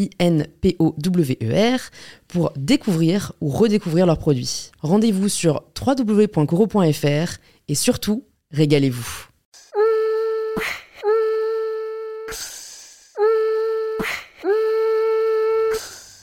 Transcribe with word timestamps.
I-N-P-O-W-E-R, 0.00 1.80
pour 2.28 2.52
découvrir 2.56 3.32
ou 3.40 3.48
redécouvrir 3.48 4.06
leurs 4.06 4.18
produits. 4.18 4.70
Rendez-vous 4.80 5.28
sur 5.28 5.64
www.coro.fr 5.78 7.38
et 7.68 7.74
surtout, 7.74 8.24
régalez-vous. 8.52 9.26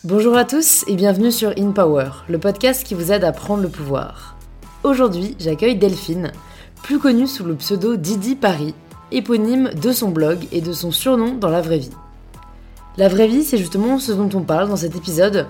Bonjour 0.03 0.37
à 0.37 0.45
tous 0.45 0.85
et 0.87 0.95
bienvenue 0.95 1.33
sur 1.33 1.51
In 1.57 1.71
Power, 1.71 2.09
le 2.29 2.39
podcast 2.39 2.85
qui 2.85 2.93
vous 2.93 3.11
aide 3.11 3.25
à 3.25 3.33
prendre 3.33 3.61
le 3.61 3.67
pouvoir. 3.67 4.37
Aujourd'hui, 4.83 5.35
j'accueille 5.37 5.75
Delphine, 5.75 6.31
plus 6.81 6.97
connue 6.97 7.27
sous 7.27 7.43
le 7.43 7.55
pseudo 7.55 7.97
Didi 7.97 8.35
Paris, 8.35 8.73
éponyme 9.11 9.69
de 9.73 9.91
son 9.91 10.09
blog 10.09 10.47
et 10.53 10.61
de 10.61 10.71
son 10.71 10.91
surnom 10.91 11.33
dans 11.33 11.49
la 11.49 11.59
vraie 11.59 11.79
vie. 11.79 11.91
La 12.97 13.09
vraie 13.09 13.27
vie, 13.27 13.43
c'est 13.43 13.59
justement 13.59 13.99
ce 13.99 14.11
dont 14.11 14.29
on 14.33 14.41
parle 14.41 14.69
dans 14.69 14.75
cet 14.75 14.95
épisode, 14.95 15.45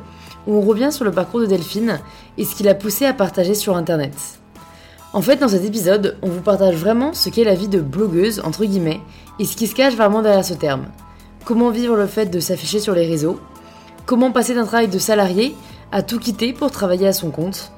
où 0.48 0.56
on 0.56 0.62
revient 0.62 0.92
sur 0.92 1.06
le 1.06 1.12
parcours 1.12 1.40
de 1.40 1.45
Delphine 1.45 2.00
et 2.38 2.44
ce 2.44 2.54
qui 2.54 2.64
l'a 2.64 2.76
poussé 2.76 3.06
à 3.06 3.14
partager 3.14 3.56
sur 3.56 3.78
Internet. 3.78 4.14
En 5.14 5.22
fait, 5.22 5.38
dans 5.38 5.48
cet 5.48 5.64
épisode, 5.64 6.17
on 6.22 6.28
vous 6.28 6.42
partage 6.42 6.76
vraiment 6.76 7.14
ce 7.14 7.30
qu'est 7.30 7.45
la 7.45 7.56
vie 7.56 7.70
de 7.70 7.80
blogueuse, 7.80 8.42
entre 8.44 8.66
guillemets, 8.66 9.00
et 9.39 9.45
ce 9.45 9.56
qui 9.56 9.67
se 9.67 9.76
cache 9.76 9.95
vraiment 9.95 10.22
derrière 10.22 10.44
ce 10.44 10.56
terme. 10.56 10.88
Comment 11.45 11.70
vivre 11.70 11.95
le 11.95 12.06
fait 12.06 12.26
de 12.26 12.42
s'afficher 12.42 12.81
sur 12.81 12.94
les 12.94 13.08
réseaux, 13.08 13.39
comment 14.06 14.34
passer 14.34 14.54
d'un 14.54 14.66
travail 14.66 14.89
de 14.89 15.00
salarié 15.00 15.56
à 15.94 16.04
tout 16.04 16.20
quitter 16.20 16.52
pour 16.52 16.70
travailler 16.70 17.08
à 17.08 17.14
son 17.14 17.32
compte, 17.32 17.72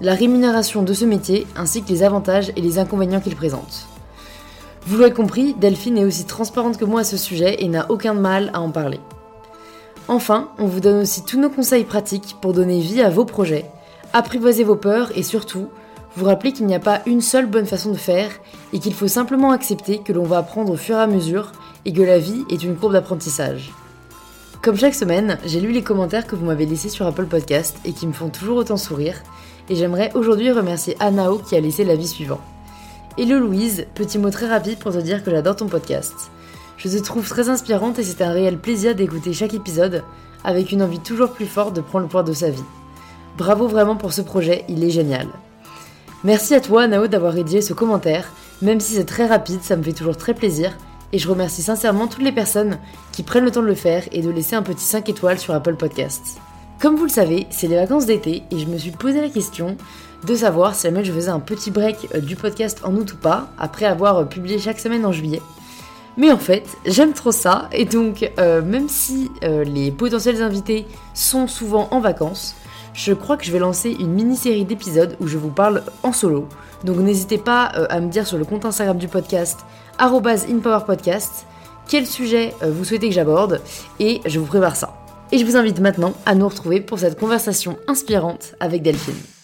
la 0.00 0.14
rémunération 0.14 0.82
de 0.82 0.94
ce 0.94 1.04
métier, 1.04 1.46
ainsi 1.56 1.82
que 1.82 1.90
les 1.90 2.02
avantages 2.02 2.52
et 2.56 2.62
les 2.62 2.78
inconvénients 2.78 3.20
qu'il 3.20 3.36
présente. 3.36 3.86
Vous 4.88 4.96
l'avez 4.96 5.12
compris, 5.12 5.52
Delphine 5.52 5.98
est 5.98 6.04
aussi 6.06 6.24
transparente 6.24 6.78
que 6.78 6.86
moi 6.86 7.00
à 7.00 7.04
ce 7.04 7.18
sujet 7.18 7.62
et 7.62 7.68
n'a 7.68 7.90
aucun 7.90 8.14
mal 8.14 8.50
à 8.54 8.62
en 8.62 8.70
parler. 8.70 9.00
Enfin, 10.08 10.48
on 10.58 10.64
vous 10.64 10.80
donne 10.80 11.02
aussi 11.02 11.26
tous 11.26 11.38
nos 11.38 11.50
conseils 11.50 11.84
pratiques 11.84 12.36
pour 12.40 12.54
donner 12.54 12.80
vie 12.80 13.02
à 13.02 13.10
vos 13.10 13.26
projets, 13.26 13.66
apprivoiser 14.14 14.64
vos 14.64 14.76
peurs 14.76 15.10
et 15.14 15.22
surtout, 15.22 15.68
vous 16.16 16.24
rappeler 16.24 16.52
qu'il 16.52 16.64
n'y 16.64 16.74
a 16.74 16.80
pas 16.80 17.02
une 17.04 17.20
seule 17.20 17.44
bonne 17.44 17.66
façon 17.66 17.92
de 17.92 17.98
faire 17.98 18.30
et 18.72 18.78
qu'il 18.78 18.94
faut 18.94 19.08
simplement 19.08 19.50
accepter 19.50 19.98
que 19.98 20.14
l'on 20.14 20.24
va 20.24 20.38
apprendre 20.38 20.72
au 20.72 20.78
fur 20.78 20.96
et 20.96 21.00
à 21.00 21.06
mesure 21.06 21.52
et 21.84 21.92
que 21.92 22.00
la 22.00 22.18
vie 22.18 22.46
est 22.48 22.62
une 22.62 22.76
courbe 22.76 22.94
d'apprentissage. 22.94 23.70
Comme 24.62 24.78
chaque 24.78 24.94
semaine, 24.94 25.36
j'ai 25.44 25.60
lu 25.60 25.70
les 25.70 25.82
commentaires 25.82 26.26
que 26.26 26.34
vous 26.34 26.46
m'avez 26.46 26.64
laissés 26.64 26.88
sur 26.88 27.06
Apple 27.06 27.26
Podcast 27.26 27.76
et 27.84 27.92
qui 27.92 28.06
me 28.06 28.14
font 28.14 28.30
toujours 28.30 28.56
autant 28.56 28.78
sourire, 28.78 29.20
et 29.68 29.74
j'aimerais 29.74 30.12
aujourd'hui 30.14 30.50
remercier 30.50 30.96
Anao 30.98 31.40
qui 31.40 31.56
a 31.56 31.60
laissé 31.60 31.84
l'avis 31.84 32.08
suivant. 32.08 32.40
Hello 33.20 33.40
Louise, 33.40 33.84
petit 33.96 34.16
mot 34.16 34.30
très 34.30 34.46
rapide 34.46 34.78
pour 34.78 34.92
te 34.92 34.98
dire 34.98 35.24
que 35.24 35.32
j'adore 35.32 35.56
ton 35.56 35.66
podcast. 35.66 36.30
Je 36.76 36.88
te 36.88 37.02
trouve 37.02 37.28
très 37.28 37.48
inspirante 37.48 37.98
et 37.98 38.04
c'est 38.04 38.22
un 38.22 38.30
réel 38.30 38.58
plaisir 38.58 38.94
d'écouter 38.94 39.32
chaque 39.32 39.54
épisode 39.54 40.04
avec 40.44 40.70
une 40.70 40.84
envie 40.84 41.00
toujours 41.00 41.32
plus 41.32 41.46
forte 41.46 41.74
de 41.74 41.80
prendre 41.80 42.04
le 42.04 42.06
pouvoir 42.06 42.22
de 42.22 42.32
sa 42.32 42.48
vie. 42.48 42.62
Bravo 43.36 43.66
vraiment 43.66 43.96
pour 43.96 44.12
ce 44.12 44.22
projet, 44.22 44.64
il 44.68 44.84
est 44.84 44.90
génial. 44.90 45.26
Merci 46.22 46.54
à 46.54 46.60
toi 46.60 46.86
Nao 46.86 47.08
d'avoir 47.08 47.32
rédigé 47.32 47.60
ce 47.60 47.72
commentaire, 47.72 48.30
même 48.62 48.78
si 48.78 48.94
c'est 48.94 49.04
très 49.04 49.26
rapide, 49.26 49.64
ça 49.64 49.74
me 49.74 49.82
fait 49.82 49.94
toujours 49.94 50.16
très 50.16 50.32
plaisir 50.32 50.78
et 51.12 51.18
je 51.18 51.28
remercie 51.28 51.62
sincèrement 51.62 52.06
toutes 52.06 52.22
les 52.22 52.30
personnes 52.30 52.78
qui 53.10 53.24
prennent 53.24 53.44
le 53.44 53.50
temps 53.50 53.62
de 53.62 53.66
le 53.66 53.74
faire 53.74 54.04
et 54.12 54.22
de 54.22 54.30
laisser 54.30 54.54
un 54.54 54.62
petit 54.62 54.84
5 54.84 55.08
étoiles 55.08 55.40
sur 55.40 55.54
Apple 55.54 55.74
Podcasts. 55.74 56.38
Comme 56.80 56.94
vous 56.94 57.06
le 57.06 57.10
savez, 57.10 57.48
c'est 57.50 57.66
les 57.66 57.74
vacances 57.74 58.06
d'été 58.06 58.44
et 58.52 58.58
je 58.60 58.66
me 58.66 58.78
suis 58.78 58.92
posé 58.92 59.20
la 59.20 59.28
question 59.28 59.76
de 60.24 60.34
savoir 60.34 60.74
si 60.74 60.82
jamais 60.82 61.04
je 61.04 61.12
faisais 61.12 61.30
un 61.30 61.40
petit 61.40 61.70
break 61.70 62.08
euh, 62.14 62.20
du 62.20 62.36
podcast 62.36 62.80
en 62.84 62.94
août 62.94 63.12
ou 63.12 63.16
pas, 63.16 63.48
après 63.58 63.86
avoir 63.86 64.16
euh, 64.18 64.24
publié 64.24 64.58
chaque 64.58 64.80
semaine 64.80 65.04
en 65.06 65.12
juillet. 65.12 65.42
Mais 66.16 66.32
en 66.32 66.38
fait, 66.38 66.66
j'aime 66.84 67.12
trop 67.12 67.30
ça, 67.30 67.68
et 67.70 67.84
donc 67.84 68.28
euh, 68.38 68.60
même 68.60 68.88
si 68.88 69.30
les 69.42 69.92
potentiels 69.92 70.42
invités 70.42 70.84
sont 71.14 71.46
souvent 71.46 71.86
en 71.92 72.00
vacances, 72.00 72.56
je 72.92 73.12
crois 73.12 73.36
que 73.36 73.44
je 73.44 73.52
vais 73.52 73.60
lancer 73.60 73.96
une 74.00 74.14
mini-série 74.14 74.64
d'épisodes 74.64 75.16
où 75.20 75.28
je 75.28 75.38
vous 75.38 75.50
parle 75.50 75.84
en 76.02 76.12
solo. 76.12 76.48
Donc 76.82 76.96
n'hésitez 76.96 77.38
pas 77.38 77.66
à 77.66 78.00
me 78.00 78.10
dire 78.10 78.26
sur 78.26 78.36
le 78.36 78.44
compte 78.44 78.64
Instagram 78.64 78.98
du 78.98 79.06
podcast, 79.06 79.60
inpowerpodcast, 80.00 81.46
quel 81.86 82.04
sujet 82.04 82.52
vous 82.62 82.84
souhaitez 82.84 83.10
que 83.10 83.14
j'aborde, 83.14 83.60
et 84.00 84.20
je 84.26 84.40
vous 84.40 84.46
prépare 84.46 84.74
ça. 84.74 84.94
Et 85.30 85.38
je 85.38 85.44
vous 85.44 85.56
invite 85.56 85.78
maintenant 85.78 86.14
à 86.26 86.34
nous 86.34 86.48
retrouver 86.48 86.80
pour 86.80 86.98
cette 86.98 87.16
conversation 87.16 87.78
inspirante 87.86 88.56
avec 88.58 88.82
Delphine 88.82 89.37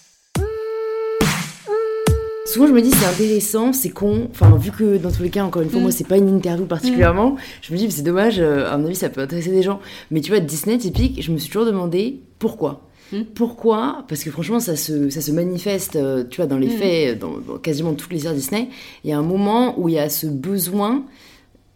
souvent 2.46 2.66
je 2.66 2.72
me 2.72 2.82
dis 2.82 2.90
c'est 2.90 3.06
intéressant, 3.06 3.72
c'est 3.72 3.90
con. 3.90 4.28
Enfin, 4.30 4.54
vu 4.56 4.70
que 4.70 4.96
dans 4.96 5.10
tous 5.10 5.22
les 5.22 5.30
cas, 5.30 5.44
encore 5.44 5.62
une 5.62 5.70
fois, 5.70 5.80
moi 5.80 5.88
mm. 5.88 5.92
c'est 5.92 6.06
pas 6.06 6.16
une 6.16 6.28
interview 6.28 6.66
particulièrement, 6.66 7.32
mm. 7.32 7.38
je 7.62 7.72
me 7.72 7.78
dis 7.78 7.90
c'est 7.90 8.02
dommage, 8.02 8.38
euh, 8.38 8.70
à 8.70 8.76
mon 8.76 8.86
avis 8.86 8.94
ça 8.94 9.08
peut 9.08 9.20
intéresser 9.20 9.50
des 9.50 9.62
gens. 9.62 9.80
Mais 10.10 10.20
tu 10.20 10.30
vois, 10.30 10.40
Disney 10.40 10.78
typique, 10.78 11.22
je 11.22 11.32
me 11.32 11.38
suis 11.38 11.48
toujours 11.48 11.66
demandé 11.66 12.20
pourquoi. 12.38 12.82
Mm. 13.12 13.22
Pourquoi? 13.34 14.04
Parce 14.08 14.22
que 14.24 14.30
franchement, 14.30 14.60
ça 14.60 14.76
se, 14.76 15.10
ça 15.10 15.20
se 15.20 15.32
manifeste, 15.32 15.96
euh, 15.96 16.24
tu 16.28 16.36
vois, 16.36 16.46
dans 16.46 16.58
les 16.58 16.68
faits, 16.68 17.18
dans, 17.18 17.38
dans, 17.38 17.58
quasiment 17.58 17.94
toutes 17.94 18.12
les 18.12 18.20
séries 18.20 18.36
Disney. 18.36 18.68
Il 19.04 19.10
y 19.10 19.12
a 19.12 19.18
un 19.18 19.22
moment 19.22 19.78
où 19.78 19.88
il 19.88 19.94
y 19.94 19.98
a 19.98 20.08
ce 20.08 20.26
besoin 20.26 21.04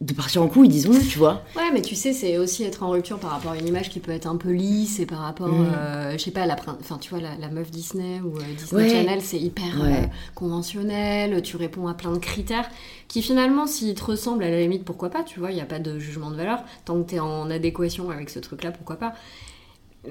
de 0.01 0.13
partir 0.13 0.43
en 0.43 0.47
couille, 0.47 0.69
disons-le, 0.69 1.01
tu 1.01 1.19
vois. 1.19 1.43
Ouais, 1.57 1.73
mais 1.73 1.83
tu 1.83 1.97
sais, 1.97 2.13
c'est 2.13 2.39
aussi 2.39 2.63
être 2.63 2.85
en 2.85 2.91
rupture 2.91 3.19
par 3.19 3.33
rapport 3.33 3.53
à 3.53 3.57
une 3.57 3.67
image 3.67 3.91
qui 3.91 3.99
peut 3.99 4.13
être 4.13 4.27
un 4.27 4.37
peu 4.37 4.51
lisse 4.51 5.01
et 5.01 5.07
par 5.07 5.19
rapport, 5.19 5.49
mm. 5.49 5.67
euh, 5.77 6.13
je 6.13 6.19
sais 6.19 6.31
pas, 6.31 6.47
la, 6.47 6.55
enfin, 6.55 6.99
tu 6.99 7.11
vois, 7.11 7.19
la, 7.21 7.49
meuf 7.49 7.71
Disney 7.73 8.21
ou 8.21 8.39
euh, 8.39 8.43
Disney 8.57 8.91
Channel, 8.91 9.21
c'est 9.23 9.41
hyper 9.41 9.83
euh, 9.83 10.03
conventionnel, 10.37 11.43
tu 11.43 11.57
réponds 11.57 11.89
à 11.89 11.95
plein 11.95 12.13
de 12.13 12.19
critères 12.19 12.71
qui 13.09 13.23
finalement, 13.23 13.67
s'ils 13.67 13.95
te 13.95 14.05
ressemblent, 14.05 14.45
à 14.45 14.51
la 14.51 14.61
limite, 14.61 14.85
pourquoi 14.85 15.11
pas, 15.11 15.25
tu 15.25 15.41
vois, 15.41 15.51
il 15.51 15.57
n'y 15.57 15.63
a 15.63 15.67
pas 15.67 15.81
de 15.81 15.99
jugement 15.99 16.31
de 16.31 16.37
valeur. 16.37 16.63
Tant 16.85 17.03
que 17.03 17.11
tu 17.11 17.17
es 17.17 17.21
en 17.21 17.51
adéquation 17.51 18.11
avec 18.11 18.31
ce 18.31 18.39
truc-là, 18.39 18.71
pourquoi 18.71 18.97
pas. 18.97 19.15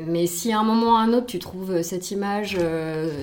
Mais 0.05 0.27
si 0.27 0.51
à 0.51 0.59
un 0.59 0.63
moment 0.63 0.93
ou 0.93 0.95
à 0.95 0.99
un 0.99 1.13
autre, 1.13 1.27
tu 1.27 1.39
trouves 1.39 1.81
cette 1.81 2.11
image, 2.11 2.57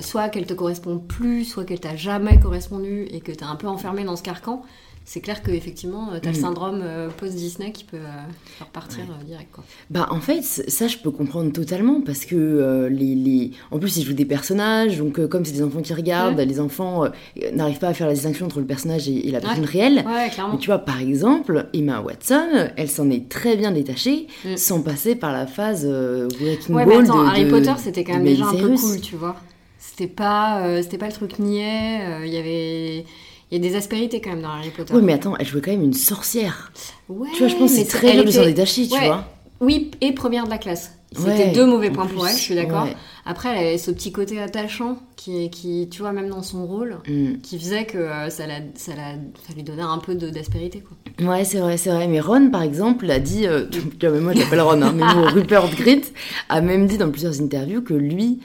soit 0.01 0.29
qu'elle 0.29 0.47
te 0.47 0.55
correspond 0.55 0.99
plus, 0.99 1.45
soit 1.45 1.65
qu'elle 1.65 1.81
t'a 1.81 1.95
jamais 1.95 2.41
correspondu 2.41 3.07
et 3.11 3.21
que 3.21 3.33
tu 3.33 3.41
es 3.41 3.45
un 3.45 3.57
peu 3.57 3.67
enfermé 3.67 4.05
dans 4.05 4.17
ce 4.17 4.23
carcan, 4.23 4.63
c'est 5.07 5.21
clair 5.21 5.43
qu'effectivement, 5.43 6.09
tu 6.21 6.29
as 6.29 6.33
le 6.33 6.39
mm. 6.39 6.41
syndrome 6.41 6.81
euh, 6.83 7.09
post-Disney 7.11 7.73
qui 7.73 7.85
peut 7.85 7.99
euh, 7.99 8.23
faire 8.59 8.69
partir 8.69 9.05
euh, 9.11 9.25
direct. 9.25 9.51
Quoi. 9.53 9.63
Bah, 9.91 10.09
en 10.11 10.21
fait, 10.21 10.43
ça, 10.43 10.89
je 10.89 10.97
peux 10.97 11.11
comprendre 11.11 11.53
totalement 11.53 12.01
parce 12.01 12.25
que 12.25 12.89
les, 12.91 13.15
les, 13.15 13.51
En 13.71 13.79
plus, 13.79 13.99
ils 13.99 14.05
jouent 14.05 14.15
des 14.15 14.25
personnages, 14.25 14.99
donc 14.99 15.27
comme 15.29 15.45
c'est 15.45 15.53
des 15.53 15.63
enfants 15.63 15.83
qui 15.83 15.93
regardent, 15.93 16.41
les 16.41 16.59
enfants 16.59 17.05
n'arrivent 17.53 17.79
pas 17.79 17.89
à 17.89 17.95
faire 17.95 18.07
la 18.07 18.15
distinction 18.15 18.47
entre 18.47 18.61
le 18.61 18.67
personnage 18.67 19.09
et, 19.09 19.31
la 19.31 19.41
personne 19.41 19.65
réelle. 19.65 20.05
Ouais, 20.07 20.31
clairement. 20.31 20.55
Mais 20.55 20.59
tu 20.59 20.67
vois, 20.67 20.79
par 20.79 21.01
exemple, 21.01 21.67
Emma 21.75 22.01
Watson, 22.01 22.71
elle 22.77 22.89
s'en 22.89 23.11
est 23.11 23.29
très 23.29 23.57
bien 23.57 23.73
détachée 23.73 24.27
mm. 24.45 24.57
sans 24.57 24.81
passer 24.81 25.17
par 25.17 25.33
la 25.33 25.47
phase 25.47 25.85
Wrecking 25.85 26.75
ouais, 26.75 26.87
mais 26.87 26.97
attends, 26.97 27.27
Harry 27.27 27.49
Potter, 27.49 27.75
c'était 27.77 28.05
quand 28.05 28.15
même 28.15 28.25
déjà 28.25 28.47
un 28.47 28.55
peu 28.55 28.75
cool, 28.75 29.01
tu 29.01 29.17
vois. 29.17 29.37
C'était 29.79 30.07
pas, 30.07 30.83
c'était 30.83 30.99
pas 30.99 31.07
le 31.07 31.13
truc 31.13 31.39
niais, 31.39 32.01
il 32.25 32.33
y 32.33 32.39
avait 32.39 33.05
il 33.55 33.63
y 33.63 33.67
a 33.67 33.71
des 33.71 33.77
aspérités 33.77 34.21
quand 34.21 34.31
même 34.31 34.43
dans 34.43 34.51
Harry 34.51 34.71
Potter. 34.71 34.93
Oui, 34.95 35.03
mais 35.03 35.13
attends, 35.13 35.37
elle 35.39 35.47
jouait 35.47 35.61
quand 35.61 35.71
même 35.71 35.85
une 35.85 35.93
sorcière. 35.93 36.73
Ouais, 37.09 37.29
tu 37.35 37.39
vois, 37.39 37.49
je 37.49 37.55
pense 37.55 37.71
que 37.71 37.77
c'est 37.77 37.85
très 37.85 38.13
dur 38.13 38.25
de 38.25 38.31
s'en 38.31 38.45
détacher, 38.45 38.89
tu 38.89 38.99
vois. 38.99 39.25
Oui, 39.61 39.93
et 40.01 40.13
première 40.13 40.45
de 40.45 40.51
la 40.51 40.59
classe. 40.59 40.93
C'était 41.17 41.53
deux 41.53 41.65
mauvais 41.65 41.91
points 41.91 42.07
pour 42.07 42.27
elle, 42.27 42.35
je 42.35 42.41
suis 42.41 42.57
d'accord. 42.57 42.89
Après, 43.27 43.51
elle 43.51 43.67
avait 43.67 43.79
ce 43.79 43.93
petit 43.93 44.11
côté 44.11 44.41
attachant 44.41 44.99
qui, 45.17 45.49
qui 45.49 45.89
tu 45.89 46.03
vois, 46.03 46.13
même 46.13 46.29
dans 46.29 46.43
son 46.43 46.67
rôle, 46.67 46.99
mm. 47.09 47.39
qui 47.43 47.59
faisait 47.59 47.87
que 47.87 47.97
euh, 47.97 48.29
ça, 48.29 48.47
la, 48.47 48.57
ça, 48.75 48.93
la, 48.95 49.13
ça, 49.47 49.55
lui 49.55 49.63
donnait 49.63 49.83
un 49.83 49.99
peu 49.99 50.15
d'aspérité. 50.15 50.83
Quoi. 50.83 51.33
Ouais, 51.33 51.45
c'est 51.45 51.61
vrai, 51.61 51.77
c'est 51.77 51.91
vrai. 51.91 52.09
Mais 52.09 52.21
Ron, 52.21 52.51
par 52.51 52.63
exemple, 52.63 53.09
a 53.11 53.21
dit, 53.21 53.47
euh, 53.47 53.67
tu 53.99 54.09
vois, 54.09 54.21
moi 54.21 54.35
je 54.35 54.41
l'appelle 54.41 54.61
Ron, 54.61 54.83
hein, 54.83 54.93
mais 54.95 55.05
Rupert 55.31 55.71
Grint 55.77 56.03
a 56.51 56.61
même 56.61 56.87
dit 56.87 56.99
dans 56.99 57.11
plusieurs 57.11 57.41
interviews 57.41 57.81
que 57.81 57.95
lui, 57.95 58.41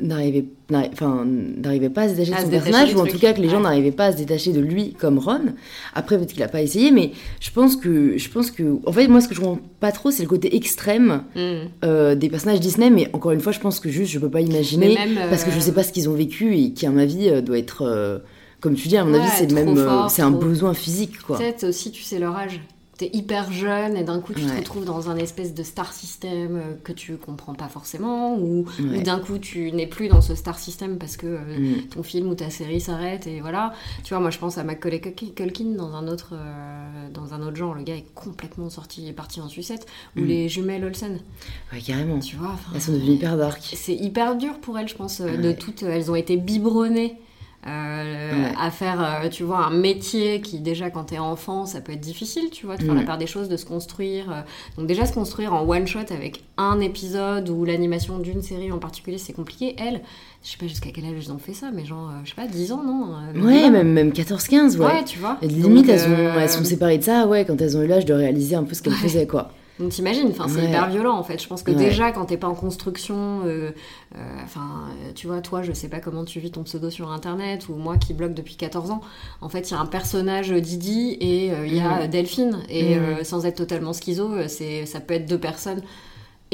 n'arrivait 0.00 0.44
enfin 0.70 1.24
n'arrivait 1.26 1.90
pas 1.90 2.02
à 2.02 2.08
se 2.08 2.14
détacher 2.14 2.32
de 2.32 2.44
son 2.44 2.50
personnage 2.50 2.94
ou 2.94 3.00
en 3.00 3.06
tout 3.06 3.18
cas 3.18 3.32
que 3.32 3.40
les 3.40 3.48
gens 3.48 3.60
n'arrivaient 3.60 3.90
pas 3.90 4.06
à 4.06 4.12
se 4.12 4.16
détacher 4.16 4.52
de 4.52 4.60
lui 4.60 4.94
comme 4.94 5.18
Ron. 5.18 5.54
Après 5.94 6.16
peut-être 6.16 6.32
qu'il 6.32 6.42
a 6.42 6.48
pas 6.48 6.62
essayé 6.62 6.90
mais 6.90 7.12
je 7.40 7.50
pense 7.50 7.76
que 7.76 8.16
je 8.16 8.28
pense 8.28 8.50
que 8.50 8.78
en 8.86 8.92
fait 8.92 9.08
moi 9.08 9.20
ce 9.20 9.28
que 9.28 9.34
je 9.34 9.40
comprends 9.40 9.60
pas 9.80 9.92
trop 9.92 10.10
c'est 10.10 10.22
le 10.22 10.28
côté 10.28 10.56
extrême 10.56 11.24
mm. 11.34 11.40
euh, 11.84 12.14
des 12.14 12.28
personnages 12.28 12.60
Disney 12.60 12.90
mais 12.90 13.10
encore 13.12 13.32
une 13.32 13.40
fois 13.40 13.52
je 13.52 13.60
pense 13.60 13.80
que 13.80 13.88
juste 13.88 14.12
je 14.12 14.18
peux 14.18 14.30
pas 14.30 14.40
imaginer 14.40 14.96
parce 15.28 15.44
que 15.44 15.50
je 15.50 15.58
sais 15.58 15.72
pas 15.72 15.82
ce 15.82 15.92
qu'ils 15.92 16.08
ont 16.08 16.14
vécu 16.14 16.56
et 16.56 16.72
qui 16.72 16.86
à 16.86 16.90
ma 16.90 17.04
vie 17.04 17.42
doit 17.42 17.58
être 17.58 18.22
comme 18.60 18.74
tu 18.74 18.88
dis 18.88 18.96
à 18.96 19.04
mon 19.04 19.14
avis 19.14 19.30
c'est 19.36 19.52
même 19.52 19.76
c'est 20.08 20.22
un 20.22 20.30
besoin 20.30 20.72
physique 20.72 21.20
quoi. 21.20 21.38
Peut-être 21.38 21.64
aussi 21.64 21.90
tu 21.90 22.02
sais 22.02 22.18
leur 22.18 22.36
âge 22.36 22.60
t'es 22.96 23.10
hyper 23.12 23.50
jeune 23.52 23.96
et 23.96 24.04
d'un 24.04 24.20
coup 24.20 24.32
tu 24.34 24.44
te 24.44 24.56
retrouves 24.56 24.84
dans 24.84 25.10
un 25.10 25.16
espèce 25.16 25.54
de 25.54 25.62
star 25.62 25.92
system 25.92 26.56
euh, 26.56 26.74
que 26.82 26.92
tu 26.92 27.16
comprends 27.16 27.54
pas 27.54 27.68
forcément 27.68 28.36
ou, 28.36 28.66
d'un 29.02 29.18
coup 29.18 29.38
tu 29.38 29.72
n'es 29.72 29.86
plus 29.86 30.08
dans 30.08 30.20
ce 30.20 30.34
star 30.34 30.58
system 30.58 30.98
parce 30.98 31.16
que 31.16 31.26
euh, 31.26 31.58
mm. 31.58 31.88
ton 31.88 32.02
film 32.02 32.28
ou 32.28 32.34
ta 32.34 32.50
série 32.50 32.80
s'arrête 32.80 33.26
et 33.26 33.40
voilà. 33.40 33.72
Tu 34.04 34.14
vois 34.14 34.20
moi 34.20 34.30
je 34.30 34.38
pense 34.38 34.58
à 34.58 34.64
Macaulay 34.64 35.00
Culkin 35.00 35.74
dans 35.76 35.94
un 35.94 36.06
autre 36.06 36.34
euh, 36.34 37.08
dans 37.12 37.34
un 37.34 37.42
autre 37.42 37.56
genre. 37.56 37.74
Le 37.74 37.82
gars 37.82 37.96
est 37.96 38.06
complètement 38.14 38.70
sorti 38.70 39.08
est 39.08 39.12
parti 39.12 39.40
en 39.40 39.48
sucette 39.48 39.86
ou 40.16 40.20
mm. 40.20 40.26
les 40.26 40.48
jumelles 40.48 40.84
Olsen. 40.84 41.18
Ouais 41.72 41.80
carrément. 41.80 42.20
Tu 42.20 42.36
vois 42.36 42.56
elles 42.74 42.80
sont 42.80 42.92
devenues 42.92 43.14
hyper 43.14 43.36
dark. 43.36 43.60
c'est 43.74 43.94
hyper 43.94 44.36
dur 44.36 44.60
pour 44.60 44.78
elles 44.78 44.88
je 44.88 44.94
pense 44.94 45.20
de 45.20 45.52
toutes 45.52 45.82
elles 45.82 46.10
ont 46.10 46.14
été 46.14 46.36
biberonnées 46.36 47.18
euh, 47.66 48.48
à 48.60 48.70
faire, 48.70 49.22
euh, 49.24 49.28
tu 49.30 49.42
vois, 49.42 49.64
un 49.64 49.70
métier 49.70 50.42
qui 50.42 50.58
déjà 50.58 50.90
quand 50.90 51.04
t'es 51.04 51.18
enfant, 51.18 51.64
ça 51.64 51.80
peut 51.80 51.92
être 51.92 52.00
difficile, 52.00 52.50
tu 52.50 52.66
vois, 52.66 52.76
de 52.76 52.84
faire 52.84 52.94
la 52.94 53.02
part 53.02 53.16
des 53.16 53.26
choses, 53.26 53.48
de 53.48 53.56
se 53.56 53.64
construire. 53.64 54.30
Euh. 54.30 54.40
Donc 54.76 54.86
déjà 54.86 55.06
se 55.06 55.14
construire 55.14 55.54
en 55.54 55.66
one 55.66 55.86
shot 55.86 56.00
avec 56.10 56.44
un 56.58 56.80
épisode 56.80 57.48
ou 57.48 57.64
l'animation 57.64 58.18
d'une 58.18 58.42
série 58.42 58.70
en 58.70 58.78
particulier, 58.78 59.16
c'est 59.16 59.32
compliqué. 59.32 59.76
Elle, 59.78 60.02
je 60.42 60.50
sais 60.50 60.58
pas 60.58 60.66
jusqu'à 60.66 60.90
quel 60.90 61.06
âge 61.06 61.12
elles 61.16 61.32
ont 61.32 61.38
fait 61.38 61.54
ça, 61.54 61.70
mais 61.72 61.86
genre, 61.86 62.10
je 62.24 62.30
sais 62.30 62.36
pas, 62.36 62.46
10 62.46 62.72
ans, 62.72 62.82
non 62.84 63.14
Ouais, 63.42 63.70
même, 63.70 63.92
même 63.92 64.10
14-15, 64.10 64.76
ouais. 64.76 64.84
Ouais, 64.84 65.04
tu 65.04 65.18
vois. 65.18 65.38
Et 65.40 65.48
limite, 65.48 65.88
elles, 65.88 66.06
ont, 66.06 66.38
elles 66.38 66.50
sont 66.50 66.64
séparées 66.64 66.98
de 66.98 67.04
ça, 67.04 67.26
ouais, 67.26 67.46
quand 67.46 67.58
elles 67.62 67.78
ont 67.78 67.82
eu 67.82 67.86
l'âge 67.86 68.04
de 68.04 68.12
réaliser 68.12 68.56
un 68.56 68.64
peu 68.64 68.74
ce 68.74 68.82
qu'elles 68.82 68.92
faisaient, 68.92 69.26
quoi. 69.26 69.50
Donc 69.80 69.90
t'imagines, 69.90 70.28
enfin 70.28 70.46
c'est 70.48 70.64
hyper 70.64 70.88
violent 70.88 71.16
en 71.16 71.24
fait. 71.24 71.42
Je 71.42 71.48
pense 71.48 71.64
que 71.64 71.72
déjà 71.72 72.12
quand 72.12 72.26
t'es 72.26 72.36
pas 72.36 72.46
en 72.46 72.54
construction, 72.54 73.40
euh, 73.44 73.72
euh, 74.16 74.18
enfin 74.44 74.84
tu 75.16 75.26
vois, 75.26 75.40
toi 75.40 75.62
je 75.62 75.72
sais 75.72 75.88
pas 75.88 75.98
comment 75.98 76.24
tu 76.24 76.38
vis 76.38 76.52
ton 76.52 76.62
pseudo 76.62 76.90
sur 76.90 77.10
internet 77.10 77.68
ou 77.68 77.74
moi 77.74 77.96
qui 77.96 78.14
bloque 78.14 78.34
depuis 78.34 78.54
14 78.54 78.92
ans. 78.92 79.00
En 79.40 79.48
fait 79.48 79.70
il 79.70 79.74
y 79.74 79.76
a 79.76 79.80
un 79.80 79.86
personnage 79.86 80.50
Didi 80.50 81.16
et 81.20 81.52
euh, 81.52 81.66
il 81.66 81.74
y 81.74 81.80
a 81.80 82.04
mm. 82.04 82.08
Delphine 82.08 82.62
et 82.68 82.96
mm. 82.96 83.24
sans 83.24 83.46
être 83.46 83.56
totalement 83.56 83.92
schizo, 83.92 84.46
c'est 84.46 84.86
ça 84.86 85.00
peut 85.00 85.14
être 85.14 85.26
deux 85.26 85.40
personnes 85.40 85.82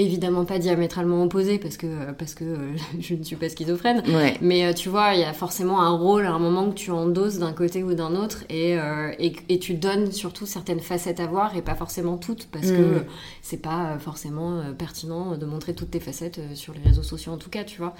évidemment 0.00 0.44
pas 0.44 0.58
diamétralement 0.58 1.22
opposé 1.22 1.58
parce 1.58 1.76
que 1.76 2.12
parce 2.12 2.34
que 2.34 2.44
euh, 2.44 2.76
je 3.00 3.14
ne 3.14 3.22
suis 3.22 3.36
pas 3.36 3.48
schizophrène. 3.48 4.02
Mais 4.40 4.64
euh, 4.64 4.72
tu 4.72 4.88
vois 4.88 5.14
il 5.14 5.20
y 5.20 5.24
a 5.24 5.32
forcément 5.32 5.80
un 5.80 5.90
rôle 5.90 6.26
à 6.26 6.32
un 6.32 6.38
moment 6.38 6.70
que 6.70 6.74
tu 6.74 6.90
endosses 6.90 7.38
d'un 7.38 7.52
côté 7.52 7.82
ou 7.82 7.94
d'un 7.94 8.14
autre 8.14 8.44
et, 8.48 8.78
euh, 8.78 9.12
et, 9.18 9.58
tu 9.58 9.74
donnes 9.74 10.10
surtout 10.10 10.46
certaines 10.46 10.80
facettes 10.80 11.20
à 11.20 11.26
voir 11.26 11.56
et 11.56 11.62
pas 11.62 11.74
forcément 11.74 12.16
toutes 12.16 12.46
parce 12.46 12.70
que 12.70 13.00
mm. 13.00 13.04
c'est 13.42 13.60
pas 13.60 13.98
forcément 13.98 14.62
pertinent 14.78 15.36
de 15.36 15.44
montrer 15.44 15.74
toutes 15.74 15.90
tes 15.90 16.00
facettes 16.00 16.40
sur 16.54 16.72
les 16.72 16.80
réseaux 16.80 17.02
sociaux 17.02 17.32
en 17.32 17.36
tout 17.36 17.50
cas 17.50 17.64
tu 17.64 17.78
vois. 17.78 17.94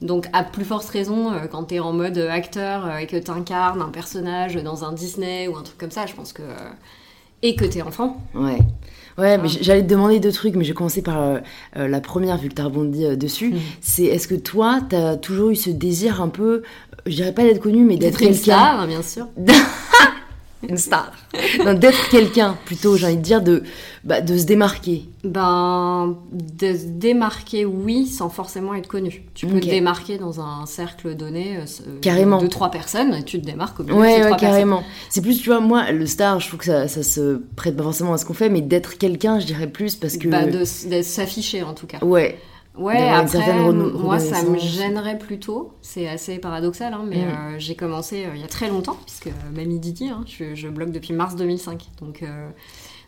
Donc 0.00 0.26
à 0.32 0.44
plus 0.44 0.64
forte 0.64 0.88
raison 0.88 1.32
quand 1.50 1.64
tu 1.64 1.74
es 1.76 1.80
en 1.80 1.92
mode 1.92 2.18
acteur 2.18 2.96
et 2.98 3.06
que 3.06 3.16
tu 3.16 3.30
incarnes 3.30 3.82
un 3.82 3.88
personnage 3.88 4.54
dans 4.54 4.84
un 4.84 4.92
Disney 4.92 5.48
ou 5.48 5.56
un 5.56 5.62
truc 5.62 5.78
comme 5.78 5.90
ça 5.90 6.06
je 6.06 6.14
pense 6.14 6.32
que 6.32 6.42
et 7.42 7.56
que 7.56 7.64
t'es 7.64 7.82
enfant. 7.82 8.20
Ouais 8.34 8.58
Ouais, 9.18 9.38
mais 9.38 9.48
j'allais 9.48 9.82
te 9.82 9.88
demander 9.88 10.20
deux 10.20 10.32
trucs, 10.32 10.54
mais 10.54 10.64
je 10.64 10.70
vais 10.70 10.74
commencer 10.74 11.02
par 11.02 11.20
euh, 11.20 11.38
euh, 11.76 11.88
la 11.88 12.00
première, 12.00 12.38
vu 12.38 12.48
que 12.48 12.54
tu 12.54 12.62
as 12.62 12.64
rebondi 12.64 13.04
euh, 13.04 13.16
dessus. 13.16 13.50
Hmm. 13.50 13.58
C'est 13.80 14.04
est-ce 14.04 14.28
que 14.28 14.34
toi, 14.34 14.80
tu 14.88 14.96
as 14.96 15.16
toujours 15.16 15.50
eu 15.50 15.56
ce 15.56 15.70
désir 15.70 16.22
un 16.22 16.28
peu, 16.28 16.62
je 17.06 17.14
dirais 17.14 17.32
pas 17.32 17.42
d'être 17.42 17.60
connu, 17.60 17.84
mais 17.84 17.96
d'être 17.96 18.18
quelqu'un. 18.18 18.86
bien 18.86 19.02
sûr. 19.02 19.26
une 20.68 20.76
star. 20.76 21.12
d'être 21.76 22.08
quelqu'un, 22.10 22.56
plutôt, 22.64 22.96
j'ai 22.96 23.06
envie 23.06 23.16
de 23.16 23.22
dire, 23.22 23.42
de, 23.42 23.62
bah, 24.04 24.20
de 24.20 24.36
se 24.36 24.44
démarquer. 24.44 25.04
Ben, 25.24 26.16
de 26.32 26.74
se 26.76 26.86
démarquer, 26.86 27.64
oui, 27.64 28.06
sans 28.06 28.28
forcément 28.28 28.74
être 28.74 28.88
connu. 28.88 29.24
Tu 29.34 29.46
peux 29.46 29.60
te 29.60 29.66
démarquer 29.66 30.18
dans 30.18 30.40
un 30.40 30.66
cercle 30.66 31.14
donné, 31.14 31.56
euh, 31.56 31.98
carrément. 32.00 32.42
de 32.42 32.46
trois 32.46 32.70
personnes, 32.70 33.14
et 33.14 33.22
tu 33.22 33.40
te 33.40 33.46
démarques 33.46 33.80
au 33.80 33.84
milieu 33.84 33.96
ouais, 33.96 34.24
ouais, 34.24 34.36
carrément. 34.36 34.82
C'est 35.08 35.22
plus, 35.22 35.40
tu 35.40 35.48
vois, 35.48 35.60
moi, 35.60 35.90
le 35.92 36.06
star, 36.06 36.40
je 36.40 36.48
trouve 36.48 36.60
que 36.60 36.66
ça, 36.66 36.88
ça 36.88 37.02
se 37.02 37.40
prête 37.56 37.76
pas 37.76 37.82
forcément 37.82 38.12
à 38.12 38.18
ce 38.18 38.24
qu'on 38.24 38.34
fait, 38.34 38.48
mais 38.48 38.60
d'être 38.60 38.98
quelqu'un, 38.98 39.40
je 39.40 39.46
dirais 39.46 39.66
plus, 39.66 39.96
parce 39.96 40.16
que... 40.16 40.28
Bah, 40.28 40.44
de, 40.44 40.58
de 40.60 41.02
s'afficher, 41.02 41.62
en 41.62 41.74
tout 41.74 41.86
cas. 41.86 41.98
Ouais. 42.04 42.38
Ouais, 42.76 43.08
après, 43.08 43.62
moi, 43.62 44.18
ça 44.18 44.42
me 44.44 44.58
gênerait 44.58 45.18
plutôt. 45.18 45.72
C'est 45.82 46.08
assez 46.08 46.38
paradoxal, 46.38 46.94
hein, 46.94 47.04
mais 47.06 47.16
mm. 47.16 47.28
euh, 47.28 47.58
j'ai 47.58 47.74
commencé 47.74 48.24
euh, 48.24 48.30
il 48.34 48.40
y 48.40 48.44
a 48.44 48.48
très 48.48 48.68
longtemps, 48.68 48.96
puisque 49.04 49.26
euh, 49.26 49.52
Mamie 49.52 49.80
Didi, 49.80 50.08
hein, 50.08 50.24
je, 50.26 50.54
je, 50.54 50.68
blogue 50.68 50.92
depuis 50.92 51.12
mars 51.12 51.34
2005. 51.36 51.88
Donc, 52.00 52.24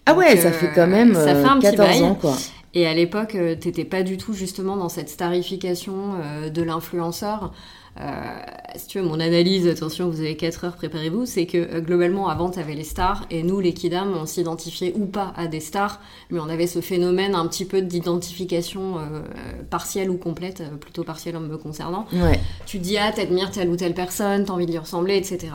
ah 0.06 0.14
ouais, 0.14 0.36
ça 0.36 0.50
fait 0.50 0.70
quand 0.74 0.88
même 0.88 1.14
ça 1.14 1.34
fait 1.34 1.44
un 1.44 1.60
14 1.60 2.02
ans, 2.02 2.14
quoi. 2.14 2.36
Et 2.74 2.86
à 2.86 2.94
l'époque, 2.94 3.36
t'étais 3.60 3.84
pas 3.84 4.02
du 4.02 4.16
tout 4.16 4.32
justement 4.32 4.76
dans 4.76 4.88
cette 4.88 5.10
starification 5.10 6.14
de 6.52 6.62
l'influenceur. 6.62 7.52
Euh, 8.00 8.40
si 8.76 8.86
tu 8.86 8.98
veux, 8.98 9.04
mon 9.04 9.20
analyse, 9.20 9.68
attention, 9.68 10.08
vous 10.08 10.20
avez 10.20 10.36
4 10.36 10.64
heures, 10.64 10.76
préparez-vous, 10.76 11.26
c'est 11.26 11.44
que 11.44 11.58
euh, 11.58 11.80
globalement, 11.80 12.28
avant, 12.28 12.50
tu 12.50 12.58
avais 12.58 12.74
les 12.74 12.84
stars, 12.84 13.26
et 13.30 13.42
nous, 13.42 13.60
les 13.60 13.74
kidam, 13.74 14.14
on 14.16 14.24
s'identifiait 14.24 14.94
ou 14.96 15.04
pas 15.04 15.34
à 15.36 15.46
des 15.46 15.60
stars, 15.60 16.00
mais 16.30 16.40
on 16.40 16.48
avait 16.48 16.66
ce 16.66 16.80
phénomène 16.80 17.34
un 17.34 17.46
petit 17.46 17.66
peu 17.66 17.82
d'identification 17.82 18.98
euh, 18.98 19.20
partielle 19.68 20.10
ou 20.10 20.16
complète, 20.16 20.62
plutôt 20.80 21.04
partielle 21.04 21.36
en 21.36 21.40
me 21.40 21.58
concernant. 21.58 22.06
Tu 22.64 22.78
dis, 22.78 22.96
ah, 22.96 23.12
t'admires 23.12 23.50
telle 23.50 23.68
ou 23.68 23.76
telle 23.76 23.94
personne, 23.94 24.46
t'as 24.46 24.52
envie 24.54 24.66
de 24.66 24.72
lui 24.72 24.78
ressembler, 24.78 25.16
etc. 25.16 25.52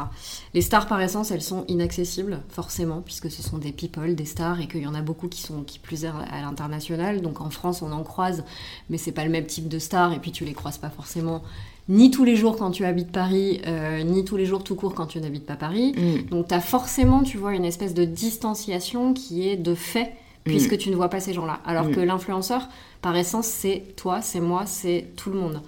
Les 0.53 0.61
stars, 0.61 0.87
par 0.87 1.01
essence, 1.01 1.31
elles 1.31 1.41
sont 1.41 1.65
inaccessibles, 1.67 2.41
forcément, 2.49 3.01
puisque 3.01 3.31
ce 3.31 3.41
sont 3.41 3.57
des 3.57 3.71
people, 3.71 4.13
des 4.13 4.25
stars, 4.25 4.61
et 4.61 4.67
qu'il 4.67 4.81
y 4.83 4.87
en 4.87 4.95
a 4.95 5.01
beaucoup 5.01 5.27
qui 5.27 5.41
sont 5.41 5.63
qui 5.63 5.79
plus 5.79 6.05
à 6.05 6.41
l'international. 6.41 7.21
Donc 7.21 7.41
en 7.41 7.49
France, 7.49 7.81
on 7.81 7.91
en 7.91 8.03
croise, 8.03 8.43
mais 8.91 8.99
c'est 8.99 9.11
pas 9.11 9.23
le 9.23 9.31
même 9.31 9.47
type 9.47 9.67
de 9.67 9.79
stars, 9.79 10.13
et 10.13 10.19
puis 10.19 10.31
tu 10.31 10.45
les 10.45 10.53
croises 10.53 10.77
pas 10.77 10.89
forcément 10.89 11.41
ni 11.89 12.11
tous 12.11 12.23
les 12.23 12.35
jours 12.35 12.57
quand 12.57 12.71
tu 12.71 12.85
habites 12.85 13.11
Paris, 13.11 13.61
euh, 13.65 14.03
ni 14.03 14.25
tous 14.25 14.37
les 14.37 14.45
jours 14.45 14.63
tout 14.63 14.75
court 14.75 14.93
quand 14.93 15.05
tu 15.05 15.19
n'habites 15.19 15.45
pas 15.45 15.55
Paris. 15.55 15.93
Mm. 15.95 16.29
Donc 16.29 16.47
tu 16.49 16.53
as 16.53 16.59
forcément, 16.59 17.23
tu 17.23 17.37
vois, 17.37 17.53
une 17.53 17.65
espèce 17.65 17.93
de 17.93 18.05
distanciation 18.05 19.13
qui 19.13 19.47
est 19.47 19.55
de 19.55 19.75
fait, 19.75 20.13
puisque 20.43 20.73
mm. 20.73 20.77
tu 20.77 20.89
ne 20.89 20.95
vois 20.95 21.09
pas 21.09 21.19
ces 21.19 21.33
gens-là. 21.33 21.59
Alors 21.65 21.85
mm. 21.85 21.95
que 21.95 21.99
l'influenceur, 21.99 22.67
par 23.01 23.15
essence, 23.15 23.47
c'est 23.47 23.83
toi, 23.95 24.21
c'est 24.21 24.41
moi, 24.41 24.65
c'est 24.65 25.07
tout 25.15 25.29
le 25.29 25.39
monde. 25.39 25.61